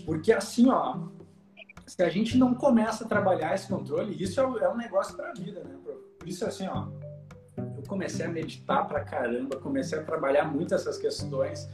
Porque 0.05 0.33
assim, 0.33 0.71
ó, 0.71 1.09
se 1.87 2.03
a 2.03 2.09
gente 2.09 2.39
não 2.39 2.55
começa 2.55 3.05
a 3.05 3.09
trabalhar 3.09 3.55
esse 3.55 3.69
controle, 3.69 4.23
isso 4.23 4.41
é, 4.41 4.45
é 4.65 4.69
um 4.69 4.77
negócio 4.77 5.17
para 5.17 5.31
a 5.31 5.33
vida, 5.35 5.63
né? 5.65 5.77
Por 5.85 6.29
isso, 6.29 6.45
assim, 6.47 6.67
ó, 6.69 6.89
eu 7.57 7.83
comecei 7.89 8.25
a 8.25 8.29
meditar 8.29 8.87
pra 8.87 9.01
caramba, 9.01 9.57
comecei 9.57 9.99
a 9.99 10.03
trabalhar 10.03 10.45
muito 10.45 10.75
essas 10.75 10.99
questões 10.99 11.69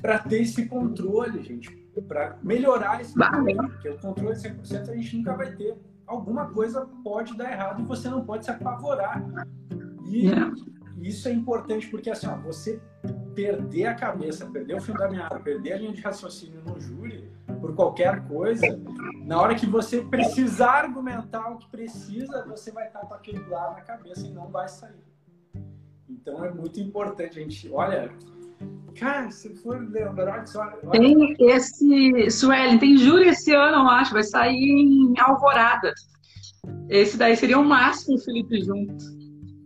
para 0.00 0.18
ter 0.20 0.42
esse 0.42 0.66
controle, 0.66 1.42
gente, 1.42 1.70
para 2.06 2.38
melhorar 2.42 3.00
esse 3.00 3.14
controle, 3.14 3.68
porque 3.70 3.88
o 3.88 3.98
controle 3.98 4.36
100% 4.36 4.88
a 4.88 4.94
gente 4.96 5.16
nunca 5.16 5.36
vai 5.36 5.54
ter. 5.54 5.76
Alguma 6.06 6.48
coisa 6.50 6.88
pode 7.04 7.36
dar 7.36 7.52
errado 7.52 7.82
e 7.82 7.84
você 7.84 8.08
não 8.08 8.24
pode 8.24 8.44
se 8.44 8.50
apavorar. 8.50 9.22
E 10.18 11.08
isso 11.08 11.28
é 11.28 11.32
importante 11.32 11.88
porque, 11.88 12.10
assim, 12.10 12.26
ó, 12.26 12.36
você 12.36 12.80
perder 13.34 13.86
a 13.86 13.94
cabeça, 13.94 14.46
perder 14.46 14.76
o 14.76 14.80
fio 14.80 14.94
da 14.94 15.08
meada, 15.08 15.38
perder 15.40 15.72
a 15.72 15.78
linha 15.78 15.92
de 15.92 16.00
raciocínio 16.00 16.62
no 16.66 16.78
júri, 16.80 17.30
por 17.60 17.74
qualquer 17.74 18.26
coisa, 18.26 18.66
na 19.24 19.40
hora 19.40 19.54
que 19.54 19.66
você 19.66 20.02
precisar 20.02 20.84
argumentar 20.84 21.50
o 21.50 21.58
que 21.58 21.68
precisa, 21.70 22.44
você 22.46 22.70
vai 22.70 22.86
estar 22.86 23.00
com 23.00 23.14
aquele 23.14 23.42
lá 23.48 23.72
na 23.72 23.80
cabeça 23.80 24.26
e 24.26 24.30
não 24.30 24.48
vai 24.48 24.68
sair. 24.68 25.04
Então 26.08 26.44
é 26.44 26.52
muito 26.52 26.80
importante 26.80 27.38
a 27.38 27.42
gente, 27.42 27.70
olha, 27.72 28.10
cara, 28.98 29.30
se 29.30 29.54
for 29.56 29.80
lembrar 29.80 30.44
que 30.44 30.58
olha, 30.58 30.76
Tem 30.90 31.36
esse, 31.38 32.30
Sueli, 32.30 32.78
tem 32.78 32.96
júri 32.98 33.28
esse 33.28 33.54
ano, 33.54 33.78
eu 33.78 33.88
acho, 33.88 34.12
vai 34.12 34.24
sair 34.24 34.58
em 34.58 35.14
Alvorada. 35.18 35.94
Esse 36.88 37.16
daí 37.16 37.36
seria 37.36 37.58
o 37.58 37.64
máximo, 37.64 38.18
Felipe, 38.18 38.62
junto. 38.62 39.19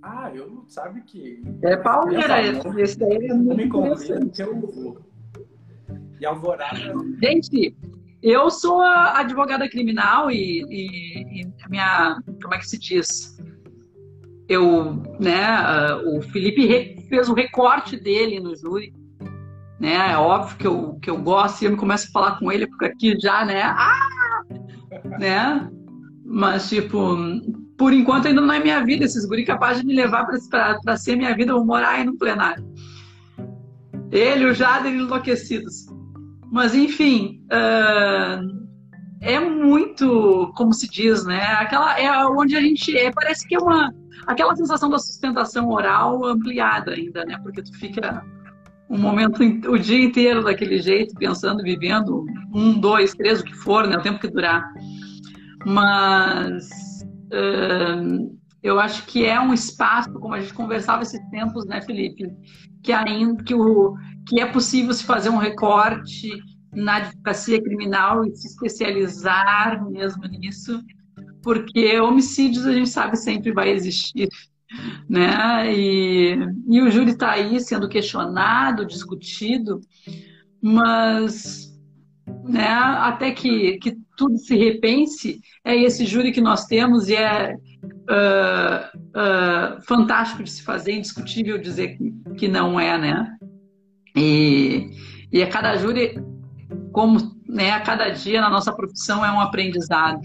Ah, 0.07 0.31
eu 0.35 0.63
sabe 0.69 1.01
que. 1.01 1.43
É 1.63 1.79
Palmeira, 1.79 2.43
esse, 2.43 2.81
esse 2.81 2.99
daí 2.99 3.27
é 3.27 3.33
muito 3.33 3.63
interessante. 3.63 4.43
Eu 4.43 4.61
vou. 4.61 5.01
E 6.21 6.27
Alvorada. 6.27 6.79
Gente, 7.23 7.75
eu 8.23 8.51
sou 8.51 8.83
advogada 8.83 9.67
criminal 9.67 10.31
e, 10.31 10.63
e, 10.69 11.41
e 11.41 11.69
minha. 11.71 12.21
Como 12.43 12.55
é 12.55 12.59
que 12.59 12.69
se 12.69 12.79
diz? 12.79 13.35
Eu, 14.47 15.03
né, 15.19 15.59
uh, 15.95 16.19
o 16.19 16.21
Felipe 16.21 17.01
fez 17.09 17.31
o 17.31 17.35
recorte 17.35 17.99
dele 17.99 18.41
no 18.41 18.55
júri. 18.55 18.93
Né? 19.81 20.13
É 20.13 20.19
óbvio 20.19 20.59
que 20.59 20.67
eu, 20.67 20.99
que 21.01 21.09
eu 21.09 21.17
gosto 21.17 21.63
e 21.63 21.65
eu 21.65 21.77
começo 21.79 22.09
a 22.09 22.13
falar 22.13 22.39
com 22.39 22.53
ele, 22.53 22.67
porque 22.67 22.85
aqui 22.85 23.19
já, 23.19 23.43
né? 23.43 23.63
Ah! 23.63 24.43
né? 25.19 25.71
Mas, 26.27 26.69
tipo, 26.69 27.17
por 27.77 27.93
enquanto 27.93 28.29
ainda 28.29 28.41
não 28.41 28.53
é 28.53 28.61
minha 28.61 28.85
vida. 28.85 29.05
Esses 29.05 29.25
guri 29.27 29.45
capazes 29.45 29.83
de 29.83 29.87
me 29.87 29.95
levar 29.95 30.27
para 30.27 30.97
ser 30.97 31.17
minha 31.17 31.35
vida, 31.35 31.53
eu 31.53 31.57
vou 31.57 31.67
morar 31.67 31.91
aí 31.91 32.05
no 32.05 32.17
plenário. 32.17 32.65
Ele, 34.11 34.47
o 34.47 34.55
Jader, 34.55 34.93
enlouquecidos. 34.93 35.87
Mas, 36.53 36.75
enfim, 36.75 37.43
uh, 37.47 38.65
é 39.21 39.41
muito, 39.41 40.53
como 40.55 40.73
se 40.73 40.89
diz, 40.89 41.25
né? 41.25 41.43
Aquela, 41.55 41.99
é 41.99 42.27
onde 42.27 42.57
a 42.57 42.61
gente 42.61 42.97
é, 42.97 43.11
parece 43.11 43.47
que 43.49 43.57
é 43.57 43.59
uma, 43.59 43.93
aquela 44.27 44.55
sensação 44.55 44.89
da 44.89 44.99
sustentação 44.99 45.69
oral 45.71 46.25
ampliada 46.25 46.93
ainda, 46.93 47.25
né? 47.25 47.39
Porque 47.43 47.63
tu 47.63 47.77
fica 47.79 48.25
um 48.89 48.99
momento, 48.99 49.43
o 49.69 49.79
dia 49.79 50.05
inteiro 50.05 50.45
daquele 50.45 50.81
jeito, 50.81 51.15
pensando, 51.17 51.63
vivendo, 51.63 52.25
um, 52.55 52.79
dois, 52.79 53.15
três, 53.15 53.41
o 53.41 53.45
que 53.45 53.55
for, 53.55 53.89
né? 53.89 53.97
O 53.97 54.03
tempo 54.03 54.21
que 54.21 54.29
durar. 54.29 54.65
Mas 55.67 56.84
eu 58.63 58.81
acho 58.81 59.05
que 59.07 59.27
é 59.27 59.39
um 59.39 59.53
espaço, 59.53 60.13
como 60.15 60.35
a 60.35 60.41
gente 60.41 60.55
conversava 60.55 61.03
esses 61.03 61.21
tempos, 61.31 61.67
né, 61.67 61.83
Felipe? 61.83 62.27
Que 62.83 62.93
ainda 62.93 63.43
que 63.43 63.55
o 63.55 63.95
que 64.27 64.41
é 64.41 64.47
possível 64.47 64.95
se 64.95 65.05
fazer 65.05 65.29
um 65.29 65.37
recorte 65.37 66.31
na 66.73 66.97
advocacia 66.97 67.63
criminal 67.63 68.25
e 68.25 68.35
se 68.35 68.49
especializar 68.49 69.85
mesmo 69.91 70.25
nisso, 70.25 70.83
porque 71.43 72.01
homicídios 72.01 72.67
a 72.67 72.73
gente 72.73 72.89
sabe 72.89 73.17
sempre 73.17 73.53
vai 73.53 73.71
existir, 73.71 74.29
né? 75.09 75.73
E, 75.73 76.39
e 76.69 76.81
o 76.81 76.91
júri 76.91 77.11
está 77.11 77.33
aí 77.33 77.61
sendo 77.61 77.89
questionado, 77.89 78.87
discutido, 78.87 79.81
mas 80.61 81.71
né, 82.43 82.67
até 82.67 83.31
que, 83.31 83.79
que 83.79 83.97
tudo 84.17 84.39
se 84.39 84.57
repense, 84.57 85.41
é 85.65 85.77
esse 85.77 86.05
júri 86.05 86.33
que 86.33 86.41
nós 86.41 86.67
temos 86.67 87.09
e 87.09 87.17
é 87.17 87.55
uh, 87.55 88.99
uh, 89.11 89.83
fantástico 89.83 90.43
de 90.43 90.51
se 90.51 90.63
fazer, 90.63 90.93
indiscutível 90.93 91.59
dizer 91.59 91.99
que, 92.37 92.49
não 92.49 92.79
é, 92.79 92.99
né? 92.99 93.37
E, 94.17 94.91
e 95.33 95.43
a 95.43 95.49
cada 95.49 95.77
júri, 95.77 96.23
como 96.93 97.35
né, 97.49 97.73
a 97.73 97.81
cada 97.81 98.09
dia 98.11 98.41
na 98.41 98.51
nossa 98.51 98.73
profissão 98.73 99.25
é 99.25 99.31
um 99.31 99.41
aprendizado. 99.41 100.21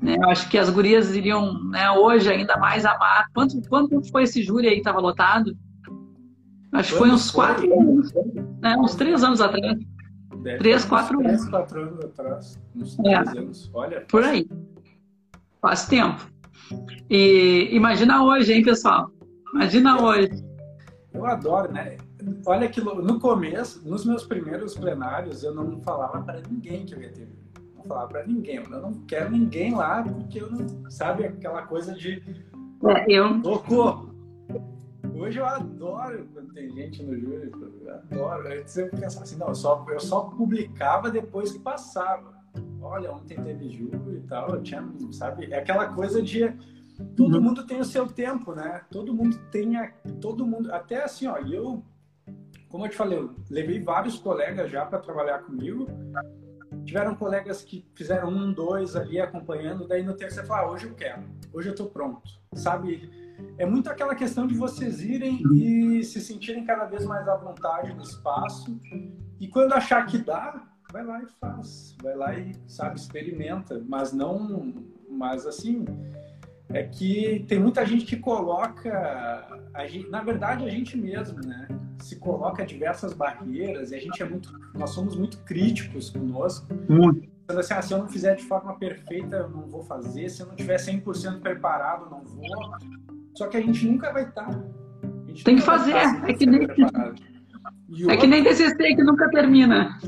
Né? 0.00 0.16
Eu 0.20 0.28
acho 0.30 0.48
que 0.48 0.58
as 0.58 0.70
gurias 0.70 1.14
iriam 1.14 1.62
né, 1.70 1.90
hoje 1.90 2.30
ainda 2.30 2.56
mais 2.56 2.84
amar. 2.84 3.26
Quanto, 3.34 3.60
quanto 3.68 4.02
foi 4.10 4.24
esse 4.24 4.42
júri 4.42 4.66
aí 4.66 4.74
que 4.74 4.80
estava 4.80 5.00
lotado? 5.00 5.56
Acho 6.72 6.92
que 6.92 6.98
foi 6.98 7.10
uns 7.10 7.30
quatro 7.30 7.70
anos, 7.78 8.10
né, 8.60 8.76
uns 8.78 8.94
três 8.94 9.22
anos 9.22 9.40
atrás. 9.40 9.78
Deve 10.42 10.58
três, 10.58 10.84
quatro 10.84 11.20
anos. 11.20 11.32
Três, 11.32 11.48
quatro 11.48 11.82
anos 11.82 12.04
atrás. 12.04 12.60
Uns 12.74 12.98
é. 12.98 13.22
três 13.22 13.36
anos. 13.36 13.70
Olha. 13.72 14.00
Por 14.02 14.24
aí. 14.24 14.48
Faz 15.60 15.86
tempo. 15.86 16.26
E 17.08 17.68
imagina 17.72 18.24
hoje, 18.24 18.52
hein, 18.52 18.62
pessoal? 18.62 19.10
Imagina 19.54 19.98
é. 19.98 20.02
hoje. 20.02 20.44
Eu 21.14 21.26
adoro, 21.26 21.70
né? 21.70 21.96
Olha 22.46 22.68
que 22.68 22.80
no 22.80 23.20
começo, 23.20 23.86
nos 23.88 24.04
meus 24.04 24.24
primeiros 24.24 24.74
plenários, 24.74 25.42
eu 25.42 25.54
não 25.54 25.80
falava 25.82 26.22
para 26.22 26.40
ninguém 26.48 26.84
que 26.84 26.94
eu 26.94 27.02
ia 27.02 27.10
ter 27.10 27.28
Não 27.76 27.84
falava 27.84 28.08
para 28.08 28.26
ninguém. 28.26 28.56
Eu 28.56 28.80
não 28.80 28.92
quero 29.06 29.30
ninguém 29.30 29.74
lá 29.74 30.02
porque 30.02 30.40
eu 30.40 30.50
não. 30.50 30.90
Sabe 30.90 31.26
aquela 31.26 31.62
coisa 31.62 31.94
de. 31.94 32.22
É, 32.88 33.04
eu. 33.08 33.40
Tocou! 33.42 34.10
Hoje 35.14 35.38
eu 35.38 35.46
adoro 35.46 36.26
quando 36.32 36.52
tem 36.52 36.70
gente 36.70 37.02
no 37.02 37.16
júri, 37.16 37.50
adoro. 37.94 38.48
Eu 38.48 38.90
pensava 38.90 39.24
assim, 39.24 39.36
não, 39.36 39.48
eu 39.48 39.54
só, 39.54 39.84
eu 39.88 40.00
só 40.00 40.20
publicava 40.22 41.10
depois 41.10 41.52
que 41.52 41.58
passava. 41.58 42.32
Olha, 42.80 43.12
ontem 43.12 43.40
teve 43.40 43.70
júri 43.70 44.16
e 44.16 44.26
tal, 44.26 44.50
eu 44.50 44.62
tinha, 44.62 44.84
sabe? 45.12 45.52
É 45.52 45.58
aquela 45.58 45.86
coisa 45.94 46.20
de 46.20 46.52
todo 47.16 47.36
uhum. 47.36 47.42
mundo 47.42 47.66
tem 47.66 47.80
o 47.80 47.84
seu 47.84 48.06
tempo, 48.06 48.54
né? 48.54 48.82
Todo 48.90 49.14
mundo 49.14 49.38
tem 49.50 49.76
a, 49.76 49.92
todo 50.20 50.46
mundo, 50.46 50.72
até 50.72 51.04
assim, 51.04 51.26
ó, 51.26 51.38
eu 51.38 51.82
como 52.72 52.86
eu 52.86 52.88
te 52.88 52.96
falei, 52.96 53.18
eu 53.18 53.36
levei 53.50 53.78
vários 53.80 54.18
colegas 54.18 54.70
já 54.70 54.86
para 54.86 54.98
trabalhar 54.98 55.40
comigo. 55.40 55.86
Tiveram 56.86 57.14
colegas 57.14 57.62
que 57.62 57.86
fizeram 57.94 58.30
um, 58.30 58.50
dois 58.50 58.96
ali 58.96 59.20
acompanhando, 59.20 59.86
daí 59.86 60.02
no 60.02 60.14
terceiro 60.14 60.46
você 60.46 60.48
fala, 60.48 60.68
ah, 60.68 60.72
hoje 60.72 60.86
eu 60.86 60.94
quero, 60.94 61.22
hoje 61.52 61.68
eu 61.68 61.74
tô 61.74 61.86
pronto, 61.86 62.22
sabe? 62.54 63.10
É 63.58 63.66
muito 63.66 63.90
aquela 63.90 64.14
questão 64.14 64.46
de 64.46 64.54
vocês 64.54 65.02
irem 65.02 65.40
e 65.54 66.02
se 66.04 66.20
sentirem 66.20 66.64
cada 66.64 66.84
vez 66.86 67.04
mais 67.04 67.26
à 67.28 67.36
vontade 67.36 67.94
no 67.94 68.02
espaço. 68.02 68.78
E 69.38 69.48
quando 69.48 69.72
achar 69.72 70.06
que 70.06 70.18
dá, 70.18 70.62
vai 70.92 71.04
lá 71.04 71.22
e 71.22 71.26
faz. 71.40 71.96
Vai 72.02 72.14
lá 72.14 72.34
e, 72.38 72.54
sabe, 72.66 72.98
experimenta. 72.98 73.82
Mas 73.86 74.12
não. 74.12 74.74
Mas 75.08 75.46
assim. 75.46 75.84
É 76.74 76.84
que 76.84 77.44
tem 77.48 77.60
muita 77.60 77.84
gente 77.84 78.06
que 78.06 78.16
coloca. 78.16 79.46
Gente, 79.86 80.08
na 80.08 80.22
verdade, 80.22 80.64
a 80.64 80.70
gente 80.70 80.96
mesmo, 80.96 81.38
né? 81.44 81.68
Se 81.98 82.16
coloca 82.16 82.64
diversas 82.64 83.12
barreiras 83.12 83.92
e 83.92 83.96
a 83.96 84.00
gente 84.00 84.22
é 84.22 84.28
muito. 84.28 84.50
Nós 84.74 84.90
somos 84.90 85.14
muito 85.14 85.38
críticos 85.44 86.08
conosco. 86.08 86.66
Muito. 86.88 87.30
Assim, 87.48 87.74
ah, 87.74 87.82
se 87.82 87.92
eu 87.92 87.98
não 87.98 88.08
fizer 88.08 88.36
de 88.36 88.44
forma 88.44 88.78
perfeita, 88.78 89.36
eu 89.36 89.50
não 89.50 89.68
vou 89.68 89.82
fazer. 89.82 90.30
Se 90.30 90.42
eu 90.42 90.46
não 90.46 90.54
tiver 90.54 90.76
100% 90.76 91.40
preparado, 91.40 92.04
eu 92.04 92.10
não 92.10 92.24
vou. 92.24 92.42
Só 93.34 93.48
que 93.48 93.56
a 93.56 93.60
gente 93.60 93.86
nunca 93.86 94.12
vai 94.12 94.24
estar. 94.24 94.46
Tá. 94.46 94.62
Tem 95.44 95.56
que 95.56 95.62
fazer. 95.62 95.94
É 95.94 96.32
que, 96.34 96.46
nem, 96.46 96.62
é 98.08 98.16
que 98.16 98.26
nem 98.26 98.44
TCC 98.44 98.94
que 98.94 99.02
nunca 99.02 99.30
termina. 99.30 99.98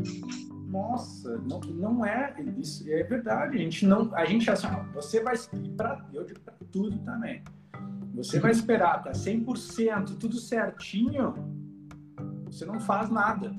Nossa. 0.69 1.39
Não, 1.39 1.61
não 1.61 2.05
é 2.05 2.35
isso 2.59 2.85
é 2.91 3.03
verdade. 3.05 3.57
A 3.57 3.61
gente 3.61 3.87
não, 3.87 4.15
a 4.15 4.25
gente 4.25 4.51
assim, 4.51 4.67
você 4.93 5.23
vai 5.23 5.35
para 5.77 6.05
eu 6.13 6.25
digo 6.25 6.41
para 6.41 6.55
tudo 6.71 6.99
também. 6.99 7.43
Você 8.15 8.39
vai 8.39 8.53
esperar 8.53 9.03
tá 9.03 9.11
100% 9.11 10.19
tudo 10.19 10.37
certinho, 10.37 11.35
você 12.47 12.65
não 12.65 12.79
faz 12.79 13.11
nada. 13.11 13.53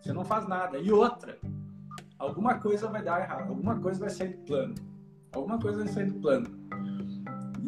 Você 0.00 0.12
não 0.12 0.24
faz 0.24 0.48
nada. 0.48 0.78
E 0.78 0.90
outra, 0.90 1.38
alguma 2.18 2.58
coisa 2.58 2.88
vai 2.88 3.02
dar 3.02 3.20
errado, 3.20 3.50
alguma 3.50 3.78
coisa 3.78 4.00
vai 4.00 4.10
sair 4.10 4.36
do 4.36 4.44
plano. 4.44 4.74
Alguma 5.32 5.58
coisa 5.58 5.78
vai 5.78 5.88
sair 5.88 6.06
do 6.06 6.20
plano. 6.20 6.57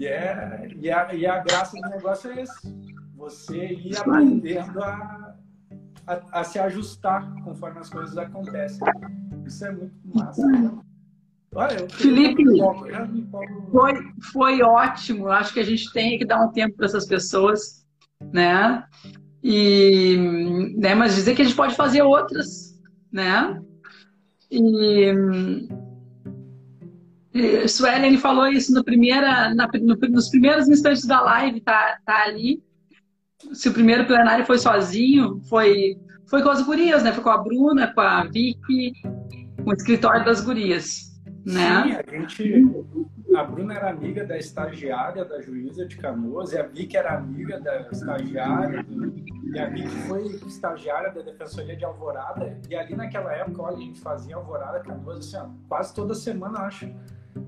E, 0.01 0.07
é, 0.07 0.71
e, 0.81 0.91
a, 0.91 1.15
e 1.15 1.27
a 1.27 1.41
graça 1.41 1.77
do 1.79 1.91
negócio 1.91 2.31
é 2.31 2.41
esse. 2.41 2.75
Você 3.17 3.67
ir 3.67 3.95
aprendendo 3.99 4.83
a, 4.83 5.37
a, 6.07 6.41
a, 6.41 6.43
se 6.43 6.59
ajustar 6.59 7.31
conforme 7.45 7.81
as 7.81 7.91
coisas 7.91 8.17
acontecem. 8.17 8.81
Isso 9.45 9.63
é 9.63 9.73
muito 9.73 9.93
massa. 10.15 10.43
Olha, 11.55 11.87
Felipe, 11.91 12.43
foi, 13.71 13.93
foi 14.33 14.63
ótimo. 14.63 15.29
Acho 15.29 15.53
que 15.53 15.61
a 15.61 15.65
gente 15.65 15.93
tem 15.93 16.19
que 16.19 16.25
dar 16.25 16.43
um 16.47 16.51
tempo 16.51 16.79
para 16.79 16.87
essas 16.87 17.07
pessoas, 17.07 17.87
né? 18.33 18.83
E, 19.43 20.17
né? 20.79 20.95
Mas 20.95 21.15
dizer 21.15 21.35
que 21.35 21.43
a 21.43 21.45
gente 21.45 21.57
pode 21.57 21.75
fazer 21.75 22.01
outras, 22.01 22.81
né? 23.13 23.61
E, 24.51 25.13
Suelen 27.69 28.19
falou 28.19 28.49
isso 28.49 28.75
no 28.75 28.83
primeira, 28.83 29.55
na, 29.55 29.69
no, 29.81 29.95
nos 30.11 30.29
primeiros 30.29 30.69
instantes 30.69 31.07
da 31.07 31.21
live, 31.21 31.61
tá, 31.61 31.99
tá 32.05 32.25
ali. 32.25 32.63
Se 33.53 33.69
o 33.69 33.73
primeiro 33.73 34.05
plenário 34.05 34.45
foi 34.45 34.59
sozinho, 34.59 35.41
foi, 35.49 35.97
foi 36.27 36.43
com 36.43 36.51
as 36.51 36.63
gurias, 36.63 37.03
né? 37.03 37.13
Foi 37.13 37.23
com 37.23 37.31
a 37.31 37.39
Bruna, 37.39 37.93
com 37.95 38.01
a 38.01 38.25
Vicky, 38.25 38.93
com 39.65 39.71
o 39.71 39.73
escritório 39.73 40.25
das 40.25 40.41
gurias. 40.41 41.11
Né? 41.47 41.83
Sim, 41.85 41.93
a 41.93 42.11
gente. 42.11 42.91
A 43.37 43.45
Bruna 43.45 43.75
era 43.75 43.91
amiga 43.91 44.27
da 44.27 44.37
estagiária 44.37 45.25
da 45.25 45.41
juíza 45.41 45.87
de 45.87 45.97
Canoas, 45.97 46.53
e 46.53 46.59
a 46.59 46.65
Vicky 46.65 46.97
era 46.97 47.15
amiga 47.15 47.61
da 47.61 47.89
estagiária, 47.93 48.85
e 49.55 49.59
a 49.59 49.67
Vicky 49.67 49.89
foi 50.09 50.27
estagiária 50.27 51.13
da 51.13 51.23
Defensoria 51.23 51.77
de 51.77 51.85
Alvorada, 51.85 52.59
e 52.69 52.75
ali 52.75 52.97
naquela 52.97 53.33
época, 53.33 53.63
olha, 53.63 53.77
a 53.77 53.81
gente 53.81 54.01
fazia 54.01 54.35
Alvorada 54.35 54.81
Canoas 54.81 55.19
assim, 55.19 55.37
ó, 55.37 55.49
quase 55.69 55.95
toda 55.95 56.13
semana, 56.13 56.59
acho 56.63 56.93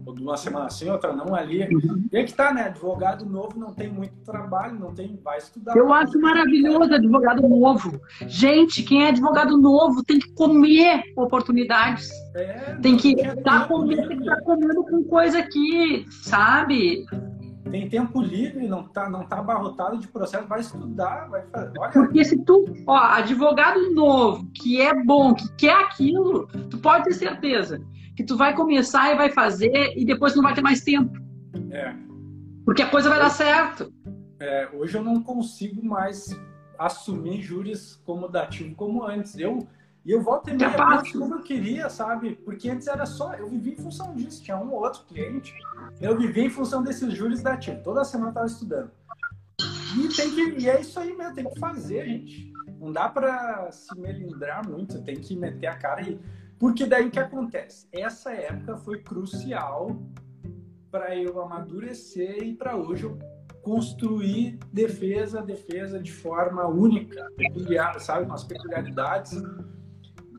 uma 0.06 0.36
semana 0.36 0.66
assim, 0.66 0.88
outra 0.88 1.12
não 1.12 1.34
ali. 1.34 1.60
E 2.12 2.16
é 2.16 2.24
que 2.24 2.32
tá, 2.32 2.52
né? 2.52 2.64
Advogado 2.64 3.26
novo 3.26 3.59
não 3.59 3.72
tem 3.72 3.90
muito 3.90 4.14
trabalho, 4.24 4.78
não 4.78 4.94
tem, 4.94 5.18
vai 5.22 5.38
estudar. 5.38 5.76
Eu 5.76 5.92
acho 5.92 6.18
maravilhoso 6.20 6.94
advogado 6.94 7.48
novo. 7.48 8.00
Gente, 8.26 8.82
quem 8.82 9.04
é 9.04 9.09
advogado 9.09 9.56
novo 9.59 10.02
tem 10.04 10.18
que 10.18 10.32
comer 10.32 11.02
oportunidades. 11.16 12.10
É, 12.34 12.76
tem 12.80 12.96
que 12.96 13.12
estar 13.12 13.42
tá 13.42 13.64
comendo, 13.66 14.09
tem 14.09 14.18
que 14.18 14.24
tá 14.24 14.40
comendo 14.42 14.84
com 14.84 15.04
coisa 15.04 15.38
aqui, 15.38 16.06
sabe? 16.10 17.04
Tem 17.70 17.88
tempo 17.88 18.20
livre, 18.20 18.68
não 18.68 18.82
tá, 18.82 19.09
não 19.09 19.24
tá 19.24 19.38
abarrotado 19.38 19.96
de 19.96 20.06
processo, 20.06 20.46
vai 20.46 20.60
estudar, 20.60 21.28
vai 21.30 21.42
fazer. 21.46 21.78
Olha. 21.78 21.90
Porque 21.90 22.22
se 22.22 22.38
tu, 22.44 22.64
ó, 22.86 22.98
advogado 22.98 23.94
novo, 23.94 24.46
que 24.54 24.80
é 24.80 24.92
bom, 25.02 25.32
que 25.32 25.50
quer 25.54 25.74
aquilo, 25.74 26.46
tu 26.68 26.78
pode 26.78 27.04
ter 27.04 27.14
certeza 27.14 27.80
que 28.16 28.24
tu 28.24 28.36
vai 28.36 28.55
começar 28.55 29.12
e 29.12 29.16
vai 29.16 29.30
fazer 29.30 29.97
e 29.97 30.05
depois 30.05 30.34
não 30.34 30.43
vai 30.43 30.55
ter 30.55 30.62
mais 30.62 30.82
tempo. 30.82 31.18
É. 31.70 31.94
Porque 32.64 32.82
a 32.82 32.89
coisa 32.89 33.09
vai 33.09 33.18
dar 33.18 33.30
certo. 33.30 33.93
É, 34.40 34.68
hoje 34.72 34.97
eu 34.97 35.02
não 35.02 35.22
consigo 35.22 35.84
mais 35.84 36.28
assumir 36.78 37.40
júris 37.43 38.01
como 38.05 38.28
dativo 38.28 38.74
como 38.74 39.05
antes. 39.05 39.39
Eu 39.39 39.66
e 40.05 40.10
eu 40.10 40.20
volto 40.20 40.51
e 40.51 40.55
meia 40.55 40.72
como 41.12 41.34
eu 41.34 41.43
queria, 41.43 41.89
sabe? 41.89 42.34
Porque 42.44 42.68
antes 42.68 42.89
era 42.89 43.06
só, 43.06 43.34
eu 43.34 43.48
vivia 43.48 43.74
em 43.74 43.76
função 43.76 44.12
disso, 44.14 44.43
tinha 44.43 44.56
um 44.56 44.72
ou 44.72 44.82
outro 44.82 45.05
cliente. 45.05 45.55
Eu 46.01 46.18
vivia 46.18 46.44
em 46.44 46.51
função 46.51 46.82
desses 46.82 47.14
júris 47.14 47.40
dativos. 47.40 47.84
Toda 47.84 48.05
semana 48.05 48.28
eu 48.28 48.30
estava 48.30 48.47
estudando. 48.47 48.90
E, 49.97 50.09
tem 50.09 50.34
que, 50.34 50.60
e 50.60 50.68
é 50.68 50.80
isso 50.80 50.98
aí 50.98 51.16
mesmo, 51.16 51.34
tem 51.34 51.48
que 51.48 51.59
fazer, 51.60 52.05
gente. 52.05 52.52
Não 52.80 52.90
dá 52.90 53.09
para 53.09 53.70
se 53.70 53.97
melindrar 53.97 54.66
muito, 54.68 55.01
tem 55.02 55.14
que 55.14 55.36
meter 55.36 55.68
a 55.68 55.76
cara 55.76 56.02
e 56.02 56.18
porque 56.62 56.86
daí 56.86 57.09
o 57.09 57.10
que 57.10 57.18
acontece? 57.18 57.89
Essa 57.90 58.30
época 58.32 58.76
foi 58.76 59.02
crucial 59.02 60.01
para 60.93 61.16
eu 61.16 61.43
amadurecer 61.43 62.40
e 62.40 62.55
para 62.55 62.76
hoje 62.76 63.02
eu 63.02 63.18
construir 63.62 64.60
defesa, 64.72 65.43
defesa 65.43 65.98
de 65.98 66.12
forma 66.12 66.64
única, 66.68 67.26
peculiar, 67.36 67.98
sabe, 67.98 68.26
com 68.26 68.34
as 68.34 68.44
peculiaridades 68.44 69.32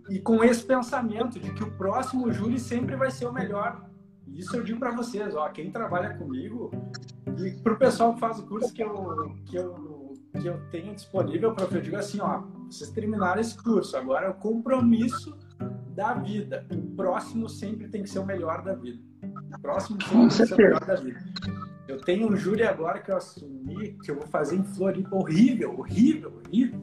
e 0.09 0.17
com 0.17 0.41
esse 0.41 0.63
pensamento 0.63 1.41
de 1.41 1.53
que 1.53 1.63
o 1.65 1.71
próximo 1.71 2.31
júri 2.31 2.57
sempre 2.57 2.95
vai 2.95 3.11
ser 3.11 3.25
o 3.25 3.33
melhor. 3.33 3.85
Isso 4.25 4.55
eu 4.55 4.63
digo 4.63 4.79
para 4.79 4.91
vocês, 4.91 5.35
ó, 5.35 5.49
quem 5.49 5.71
trabalha 5.71 6.17
comigo 6.17 6.71
e 7.37 7.51
para 7.61 7.73
o 7.73 7.77
pessoal 7.77 8.13
que 8.13 8.21
faz 8.21 8.39
o 8.39 8.45
curso 8.45 8.73
que 8.73 8.81
eu, 8.81 9.35
que 9.45 9.57
eu, 9.57 10.13
que 10.39 10.47
eu 10.47 10.69
tenho 10.71 10.95
disponível, 10.95 11.53
para 11.53 11.65
eu 11.65 11.81
digo 11.81 11.97
assim, 11.97 12.21
ó, 12.21 12.43
vocês 12.69 12.89
terminaram 12.91 13.41
esse 13.41 13.61
curso, 13.61 13.97
agora 13.97 14.27
é 14.27 14.29
o 14.29 14.35
compromisso 14.35 15.37
da 15.95 16.13
vida. 16.13 16.65
O 16.71 16.95
próximo 16.95 17.49
sempre 17.49 17.87
tem 17.87 18.03
que 18.03 18.09
ser 18.09 18.19
o 18.19 18.25
melhor 18.25 18.63
da 18.63 18.73
vida. 18.73 19.01
O 19.55 19.61
próximo 19.61 20.01
sempre 20.01 20.19
tem 20.19 20.27
que 20.27 20.33
ser 20.33 20.53
o 20.53 20.57
melhor 20.57 20.85
da 20.85 20.95
vida. 20.95 21.19
Eu 21.87 21.99
tenho 22.01 22.31
um 22.31 22.35
júri 22.35 22.63
agora 22.63 22.99
que 22.99 23.11
eu 23.11 23.17
assumi, 23.17 23.97
que 24.03 24.09
eu 24.09 24.15
vou 24.15 24.27
fazer 24.27 24.55
em 24.55 24.63
Floripa. 24.63 25.15
Horrível, 25.15 25.77
horrível, 25.77 26.33
horrível. 26.45 26.79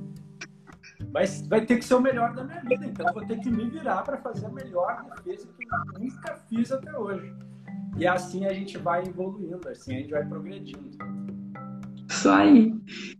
Mas 1.12 1.46
vai 1.46 1.64
ter 1.64 1.78
que 1.78 1.84
ser 1.84 1.94
o 1.94 2.00
melhor 2.00 2.34
da 2.34 2.44
minha 2.44 2.60
vida. 2.60 2.86
Então 2.86 3.06
eu 3.08 3.14
vou 3.14 3.26
ter 3.26 3.38
que 3.40 3.50
me 3.50 3.68
virar 3.68 4.02
para 4.02 4.18
fazer 4.18 4.46
a 4.46 4.50
melhor 4.50 5.04
defesa 5.04 5.48
que 5.48 5.64
eu 5.64 6.00
nunca 6.00 6.34
fiz 6.48 6.70
até 6.70 6.96
hoje. 6.96 7.34
E 7.96 8.06
assim 8.06 8.46
a 8.46 8.52
gente 8.52 8.78
vai 8.78 9.02
evoluindo, 9.02 9.68
assim 9.68 9.96
a 9.96 9.98
gente 9.98 10.10
vai 10.10 10.24
progredindo. 10.26 10.98
Isso 12.20 12.28
aí. 12.28 12.74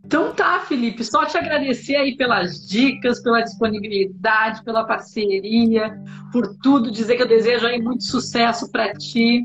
Então 0.05 0.31
tá, 0.31 0.59
Felipe, 0.59 1.03
só 1.03 1.25
te 1.25 1.35
agradecer 1.35 1.95
aí 1.95 2.15
pelas 2.15 2.67
dicas, 2.67 3.19
pela 3.23 3.41
disponibilidade, 3.41 4.63
pela 4.63 4.85
parceria, 4.85 5.99
por 6.31 6.55
tudo, 6.61 6.91
dizer 6.91 7.15
que 7.15 7.23
eu 7.23 7.27
desejo 7.27 7.65
aí 7.65 7.81
muito 7.81 8.03
sucesso 8.03 8.71
para 8.71 8.93
ti, 8.93 9.43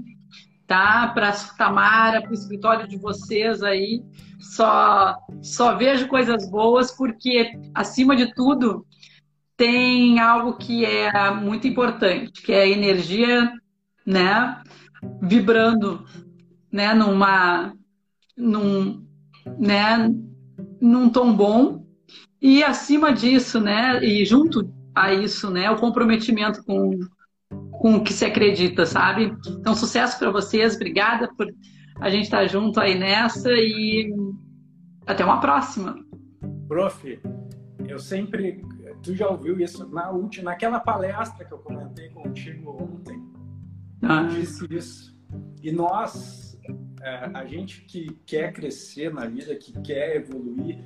tá? 0.67 1.09
Para 1.09 1.33
Tamara, 1.57 2.21
para 2.21 2.31
o 2.31 2.35
escritório 2.35 2.87
de 2.87 2.99
vocês 2.99 3.63
aí. 3.63 4.03
Só 4.39 5.17
só 5.41 5.75
vejo 5.75 6.07
coisas 6.07 6.51
boas 6.51 6.95
porque 6.95 7.59
acima 7.75 8.15
de 8.15 8.35
tudo 8.35 8.87
tem 9.57 10.21
algo 10.21 10.59
que 10.59 10.85
é 10.85 11.31
muito 11.31 11.67
importante, 11.67 12.43
que 12.43 12.53
é 12.53 12.65
a 12.65 12.69
energia, 12.69 13.51
né, 14.05 14.63
vibrando, 15.23 16.05
né, 16.71 16.93
numa 16.93 17.73
num 18.37 19.06
né, 19.59 20.11
num 20.81 21.09
tom 21.09 21.35
bom 21.35 21.85
e 22.41 22.63
acima 22.63 23.13
disso, 23.13 23.61
né, 23.61 24.05
e 24.05 24.25
junto 24.25 24.73
a 24.95 25.13
isso, 25.13 25.51
né, 25.51 25.71
o 25.71 25.77
comprometimento 25.77 26.65
com 26.65 26.91
com 27.79 27.97
o 27.97 28.03
que 28.03 28.13
se 28.13 28.25
acredita, 28.25 28.85
sabe? 28.85 29.33
Então 29.49 29.75
sucesso 29.75 30.19
para 30.19 30.31
vocês, 30.31 30.75
obrigada 30.75 31.33
por 31.37 31.47
a 32.01 32.11
gente 32.11 32.25
estar 32.25 32.39
tá 32.39 32.47
junto 32.47 32.81
aí 32.81 32.99
nessa 32.99 33.51
e 33.53 34.13
até 35.07 35.25
uma 35.25 35.41
próxima. 35.41 35.97
Prof, 36.69 37.21
eu 37.87 37.99
sempre, 37.99 38.63
tu 39.03 39.15
já 39.15 39.29
ouviu 39.29 39.61
isso 39.61 39.89
na 39.89 40.11
última, 40.11 40.51
naquela 40.51 40.81
palestra 40.81 41.45
que 41.45 41.53
eu 41.53 41.59
comentei 41.59 42.09
contigo 42.11 42.77
ontem, 42.83 43.23
ah. 44.03 44.23
eu 44.23 44.29
disse 44.29 44.67
isso. 44.75 45.17
E 45.63 45.71
nós 45.73 46.46
a 47.03 47.45
gente 47.45 47.83
que 47.83 48.19
quer 48.25 48.53
crescer 48.53 49.13
na 49.13 49.27
vida, 49.27 49.55
que 49.55 49.73
quer 49.81 50.17
evoluir, 50.17 50.83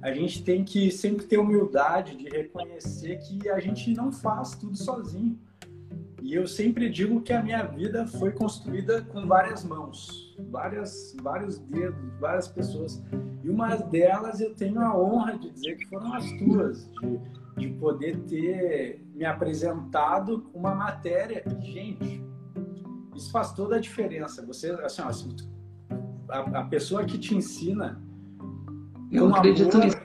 a 0.00 0.12
gente 0.12 0.42
tem 0.42 0.64
que 0.64 0.90
sempre 0.90 1.26
ter 1.26 1.38
humildade 1.38 2.16
de 2.16 2.28
reconhecer 2.28 3.18
que 3.18 3.48
a 3.48 3.58
gente 3.58 3.94
não 3.94 4.12
faz 4.12 4.52
tudo 4.52 4.76
sozinho. 4.76 5.38
E 6.20 6.34
eu 6.34 6.46
sempre 6.46 6.88
digo 6.88 7.20
que 7.20 7.32
a 7.32 7.42
minha 7.42 7.64
vida 7.64 8.06
foi 8.06 8.30
construída 8.30 9.02
com 9.02 9.26
várias 9.26 9.64
mãos, 9.64 10.36
várias, 10.50 11.16
vários 11.20 11.58
dedos, 11.58 11.98
várias 12.20 12.46
pessoas. 12.46 13.02
E 13.42 13.50
uma 13.50 13.74
delas 13.76 14.40
eu 14.40 14.54
tenho 14.54 14.80
a 14.80 14.96
honra 14.96 15.36
de 15.36 15.50
dizer 15.50 15.76
que 15.76 15.88
foram 15.88 16.14
as 16.14 16.30
tuas, 16.32 16.88
de, 16.92 17.20
de 17.56 17.68
poder 17.74 18.18
ter 18.20 19.04
me 19.14 19.24
apresentado 19.24 20.48
uma 20.54 20.74
matéria. 20.74 21.42
Gente, 21.60 22.24
isso 23.16 23.32
faz 23.32 23.52
toda 23.52 23.76
a 23.76 23.80
diferença. 23.80 24.46
Você, 24.46 24.70
assim, 24.70 25.02
ó, 25.02 25.08
assim, 25.08 25.36
a, 26.32 26.60
a 26.60 26.64
pessoa 26.64 27.04
que 27.04 27.18
te 27.18 27.34
ensina 27.34 28.00
eu 29.10 29.28
com 29.28 29.36
acredito 29.36 29.76
amor, 29.76 29.84
nisso. 29.84 29.98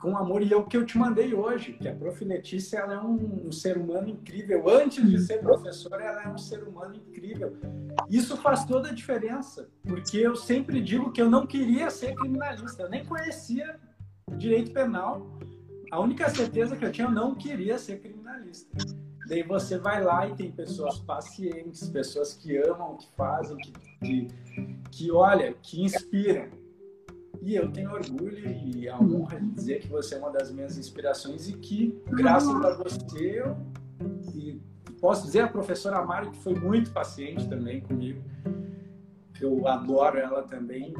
com 0.00 0.16
amor 0.16 0.42
e 0.42 0.52
é 0.52 0.56
o 0.56 0.64
que 0.64 0.76
eu 0.76 0.84
te 0.84 0.98
mandei 0.98 1.32
hoje 1.32 1.74
que 1.74 1.86
a 1.86 1.94
Prof 1.94 2.24
Letícia 2.24 2.78
ela 2.78 2.94
é 2.94 2.98
um, 2.98 3.46
um, 3.46 3.52
ser 3.52 3.78
humano 3.78 4.08
incrível. 4.08 4.68
Antes 4.68 5.08
de 5.08 5.18
ser 5.20 5.38
professora 5.38 6.02
ela 6.02 6.24
é 6.24 6.28
um 6.28 6.38
ser 6.38 6.64
humano 6.64 6.96
incrível. 6.96 7.56
Isso 8.10 8.36
faz 8.36 8.64
toda 8.64 8.88
a 8.88 8.92
diferença 8.92 9.68
porque 9.86 10.18
eu 10.18 10.34
sempre 10.34 10.82
digo 10.82 11.12
que 11.12 11.22
eu 11.22 11.30
não 11.30 11.46
queria 11.46 11.88
ser 11.90 12.14
criminalista. 12.16 12.82
Eu 12.82 12.90
nem 12.90 13.04
conhecia 13.04 13.78
direito 14.36 14.72
penal. 14.72 15.38
A 15.92 16.00
única 16.00 16.28
certeza 16.28 16.76
que 16.76 16.84
eu 16.84 16.90
tinha 16.90 17.06
eu 17.06 17.12
não 17.12 17.36
queria 17.36 17.78
ser 17.78 18.00
criminalista. 18.00 18.76
Daí 19.28 19.42
você 19.42 19.78
vai 19.78 20.02
lá 20.02 20.26
e 20.28 20.34
tem 20.34 20.50
pessoas 20.50 20.98
pacientes, 20.98 21.88
pessoas 21.88 22.34
que 22.34 22.58
amam, 22.58 22.96
que 22.96 23.08
fazem, 23.16 23.56
que, 23.56 24.26
que, 24.54 24.73
que 24.96 25.10
olha, 25.10 25.52
que 25.60 25.82
inspiram. 25.82 26.46
E 27.42 27.56
eu 27.56 27.70
tenho 27.70 27.90
orgulho 27.92 28.46
e 28.48 28.88
a 28.88 28.96
honra 28.98 29.40
de 29.40 29.50
dizer 29.50 29.80
que 29.80 29.88
você 29.88 30.14
é 30.14 30.18
uma 30.18 30.30
das 30.30 30.52
minhas 30.52 30.78
inspirações 30.78 31.48
e 31.48 31.54
que, 31.54 32.00
graças 32.06 32.48
a 32.48 32.76
você, 32.76 33.40
eu, 33.40 33.56
e 34.32 34.60
posso 35.00 35.26
dizer 35.26 35.40
a 35.40 35.48
professora 35.48 36.02
Mari, 36.04 36.30
que 36.30 36.38
foi 36.38 36.54
muito 36.54 36.92
paciente 36.92 37.48
também 37.48 37.80
comigo, 37.80 38.22
eu 39.40 39.66
adoro 39.66 40.16
ela 40.16 40.44
também, 40.44 40.94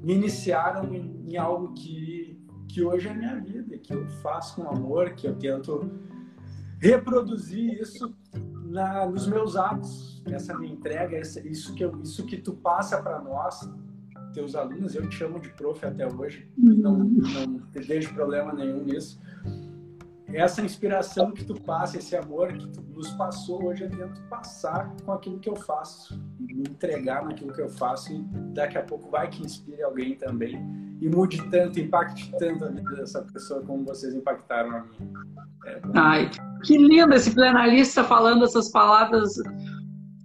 me 0.00 0.14
iniciaram 0.14 0.94
em, 0.94 1.24
em 1.28 1.36
algo 1.36 1.74
que, 1.74 2.40
que 2.68 2.82
hoje 2.82 3.08
é 3.08 3.14
minha 3.14 3.38
vida, 3.40 3.76
que 3.76 3.92
eu 3.92 4.06
faço 4.22 4.54
com 4.56 4.70
amor, 4.70 5.10
que 5.10 5.26
eu 5.26 5.34
tento 5.34 5.90
reproduzir 6.80 7.80
isso 7.80 8.14
na, 8.72 9.06
nos 9.06 9.28
meus 9.28 9.54
atos, 9.54 10.22
essa 10.26 10.56
minha 10.58 10.72
entrega, 10.72 11.16
essa, 11.16 11.46
isso, 11.46 11.74
que 11.74 11.84
eu, 11.84 12.00
isso 12.02 12.24
que 12.24 12.38
tu 12.38 12.54
passa 12.54 13.00
para 13.00 13.20
nós, 13.20 13.70
teus 14.32 14.54
alunos, 14.54 14.94
eu 14.94 15.06
te 15.08 15.16
chamo 15.16 15.38
de 15.38 15.50
prof 15.50 15.84
até 15.84 16.06
hoje, 16.06 16.50
não, 16.56 16.98
não 16.98 17.62
vejo 17.74 18.14
problema 18.14 18.52
nenhum 18.52 18.82
nisso. 18.82 19.20
Essa 20.28 20.62
inspiração 20.62 21.30
que 21.30 21.44
tu 21.44 21.60
passa, 21.60 21.98
esse 21.98 22.16
amor 22.16 22.54
que 22.54 22.66
tu 22.66 22.80
nos 22.94 23.10
passou, 23.10 23.66
hoje 23.66 23.84
eu 23.84 23.90
tento 23.90 24.22
passar 24.30 24.90
com 25.04 25.12
aquilo 25.12 25.38
que 25.38 25.50
eu 25.50 25.56
faço, 25.56 26.18
me 26.40 26.62
entregar 26.62 27.22
naquilo 27.22 27.52
que 27.52 27.60
eu 27.60 27.68
faço 27.68 28.10
e 28.14 28.22
daqui 28.54 28.78
a 28.78 28.82
pouco 28.82 29.10
vai 29.10 29.28
que 29.28 29.42
inspire 29.42 29.82
alguém 29.82 30.16
também 30.16 30.56
e 31.02 31.08
mude 31.10 31.42
tanto, 31.50 31.78
impacte 31.78 32.32
tanto 32.38 32.64
a 32.64 32.68
vida 32.68 32.96
dessa 32.96 33.20
pessoa 33.20 33.60
como 33.60 33.84
vocês 33.84 34.14
impactaram 34.14 34.70
a 34.70 34.80
mim. 34.84 35.12
É, 35.66 35.80
Ai, 35.94 36.30
que 36.64 36.78
lindo 36.78 37.14
esse 37.14 37.30
plenarista 37.32 38.04
falando 38.04 38.44
essas 38.44 38.70
palavras 38.70 39.34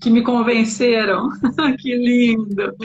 que 0.02 0.10
me 0.10 0.22
convenceram. 0.22 1.30
que 1.80 1.96
lindo 1.96 2.76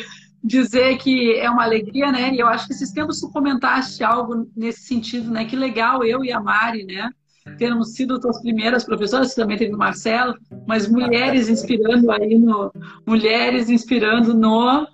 dizer 0.43 0.99
que 0.99 1.35
é 1.35 1.49
uma 1.49 1.63
alegria, 1.63 2.11
né? 2.11 2.35
E 2.35 2.41
eu 2.41 2.49
acho 2.49 2.67
que 2.67 2.73
esses 2.73 2.91
tempos 2.91 3.21
tu 3.21 3.31
comentaste 3.31 4.03
algo 4.03 4.51
nesse 4.57 4.83
sentido, 4.83 5.31
né? 5.31 5.45
Que 5.45 5.55
legal 5.55 6.05
eu 6.05 6.25
e 6.25 6.33
a 6.33 6.41
Mari, 6.41 6.85
né? 6.85 7.11
Termos 7.59 7.95
sido 7.95 8.21
tuas 8.21 8.41
primeiras 8.41 8.85
professoras, 8.85 9.35
também 9.35 9.57
teve 9.57 9.75
o 9.75 9.79
Marcelo, 9.79 10.35
mas 10.67 10.89
mulheres 10.89 11.49
inspirando 11.49 12.11
aí 12.11 12.39
no 12.39 12.73
mulheres 13.07 13.69
inspirando 13.69 14.35
no 14.35 14.87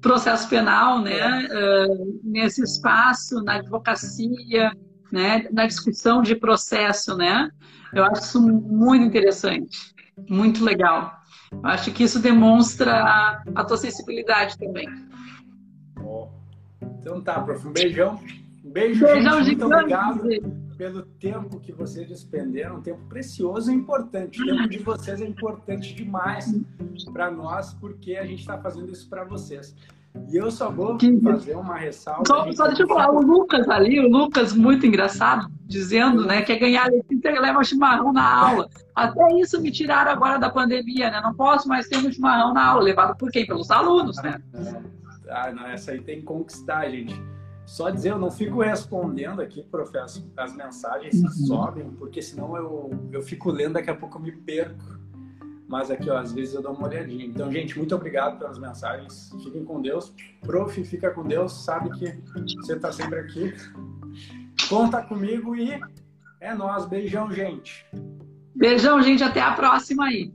processo 0.00 0.48
penal, 0.48 1.00
né? 1.00 1.46
Uh, 1.46 2.20
nesse 2.24 2.62
espaço, 2.62 3.42
na 3.42 3.56
advocacia, 3.56 4.72
né? 5.10 5.46
Na 5.50 5.66
discussão 5.66 6.22
de 6.22 6.34
processo, 6.34 7.16
né? 7.16 7.50
Eu 7.92 8.04
acho 8.04 8.22
isso 8.22 8.40
muito 8.40 9.04
interessante, 9.04 9.94
muito 10.28 10.64
legal. 10.64 11.18
Acho 11.62 11.90
que 11.90 12.04
isso 12.04 12.20
demonstra 12.20 13.42
a 13.54 13.64
tua 13.64 13.76
sensibilidade 13.76 14.56
também. 14.56 14.88
Oh. 16.04 16.28
Então 17.00 17.20
tá, 17.20 17.40
prof. 17.40 17.66
Um 17.66 17.72
beijão. 17.72 18.20
Um 18.64 18.70
beijo, 18.70 19.04
beijão 19.04 19.42
gente. 19.42 19.58
Muito 19.58 19.74
obrigado 19.74 20.22
pelo 20.80 21.02
tempo 21.02 21.60
que 21.60 21.72
vocês 21.72 22.08
despenderam, 22.08 22.76
um 22.76 22.80
tempo 22.80 23.04
precioso 23.06 23.70
e 23.70 23.74
importante. 23.74 24.40
O 24.40 24.46
tempo 24.46 24.68
de 24.68 24.78
vocês 24.78 25.20
é 25.20 25.26
importante 25.26 25.92
demais 25.94 26.54
para 27.12 27.30
nós, 27.30 27.74
porque 27.74 28.16
a 28.16 28.24
gente 28.24 28.40
está 28.40 28.56
fazendo 28.56 28.90
isso 28.90 29.06
para 29.08 29.24
vocês. 29.24 29.74
E 30.28 30.36
eu 30.36 30.50
só 30.50 30.70
vou 30.70 30.98
fazer 31.22 31.54
uma 31.54 31.76
ressalva. 31.76 32.24
Só, 32.26 32.52
só 32.52 32.66
deixa 32.66 32.82
eu 32.82 32.88
falar, 32.88 33.10
o 33.10 33.20
Lucas 33.20 33.68
ali, 33.68 34.00
o 34.00 34.08
Lucas 34.08 34.52
muito 34.52 34.84
engraçado, 34.86 35.48
dizendo, 35.66 36.24
né, 36.26 36.42
que 36.42 36.52
é 36.52 36.58
ganhar 36.58 36.90
letícia 36.90 37.30
e 37.30 37.38
leva 37.38 37.62
chimarrão 37.62 38.12
na 38.12 38.48
aula. 38.48 38.68
Até 38.94 39.32
isso 39.38 39.60
me 39.60 39.70
tiraram 39.70 40.10
agora 40.10 40.38
da 40.38 40.50
pandemia, 40.50 41.10
né? 41.10 41.20
Não 41.22 41.34
posso 41.34 41.68
mais 41.68 41.88
ter 41.88 41.96
um 41.98 42.10
chimarrão 42.12 42.52
na 42.52 42.64
aula, 42.64 42.82
levado 42.82 43.16
por 43.16 43.30
quem? 43.30 43.46
Pelos 43.46 43.70
alunos, 43.70 44.16
né? 44.22 44.40
Ah, 45.28 45.52
não, 45.52 45.66
essa 45.66 45.92
aí 45.92 46.00
tem 46.00 46.18
que 46.18 46.24
conquistar, 46.24 46.88
gente. 46.90 47.14
Só 47.64 47.88
dizer, 47.88 48.10
eu 48.10 48.18
não 48.18 48.32
fico 48.32 48.60
respondendo 48.60 49.40
aqui, 49.40 49.62
professor, 49.62 50.24
as 50.36 50.56
mensagens 50.56 51.20
que 51.20 51.24
uhum. 51.24 51.46
sobem, 51.46 51.90
porque 51.90 52.20
senão 52.20 52.56
eu, 52.56 52.90
eu 53.12 53.22
fico 53.22 53.48
lendo, 53.50 53.74
daqui 53.74 53.90
a 53.90 53.94
pouco 53.94 54.18
eu 54.18 54.22
me 54.22 54.32
perco 54.32 54.74
mas 55.70 55.88
aqui, 55.88 56.10
ó, 56.10 56.18
às 56.18 56.32
vezes 56.32 56.52
eu 56.52 56.60
dou 56.60 56.72
uma 56.72 56.88
olhadinha. 56.88 57.24
Então, 57.24 57.50
gente, 57.52 57.78
muito 57.78 57.94
obrigado 57.94 58.40
pelas 58.40 58.58
mensagens. 58.58 59.30
Fiquem 59.44 59.64
com 59.64 59.80
Deus. 59.80 60.12
Prof, 60.40 60.84
fica 60.84 61.10
com 61.12 61.22
Deus. 61.22 61.64
Sabe 61.64 61.90
que 61.96 62.12
você 62.56 62.74
está 62.74 62.90
sempre 62.90 63.20
aqui. 63.20 63.54
Conta 64.68 65.00
comigo 65.00 65.54
e 65.54 65.80
é 66.40 66.52
nós. 66.54 66.86
Beijão, 66.86 67.30
gente. 67.30 67.86
Beijão, 68.52 69.00
gente. 69.00 69.22
Até 69.22 69.40
a 69.40 69.52
próxima 69.52 70.06
aí. 70.06 70.34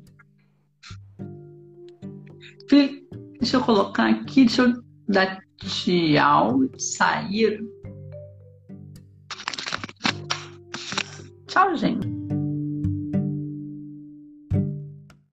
Deixa 3.38 3.58
eu 3.58 3.62
colocar 3.62 4.10
aqui. 4.10 4.46
Deixa 4.46 4.62
eu 4.62 4.82
dar 5.06 5.42
tchau. 5.58 6.62
Sair. 6.78 7.62
Tchau, 11.46 11.76
gente. 11.76 12.15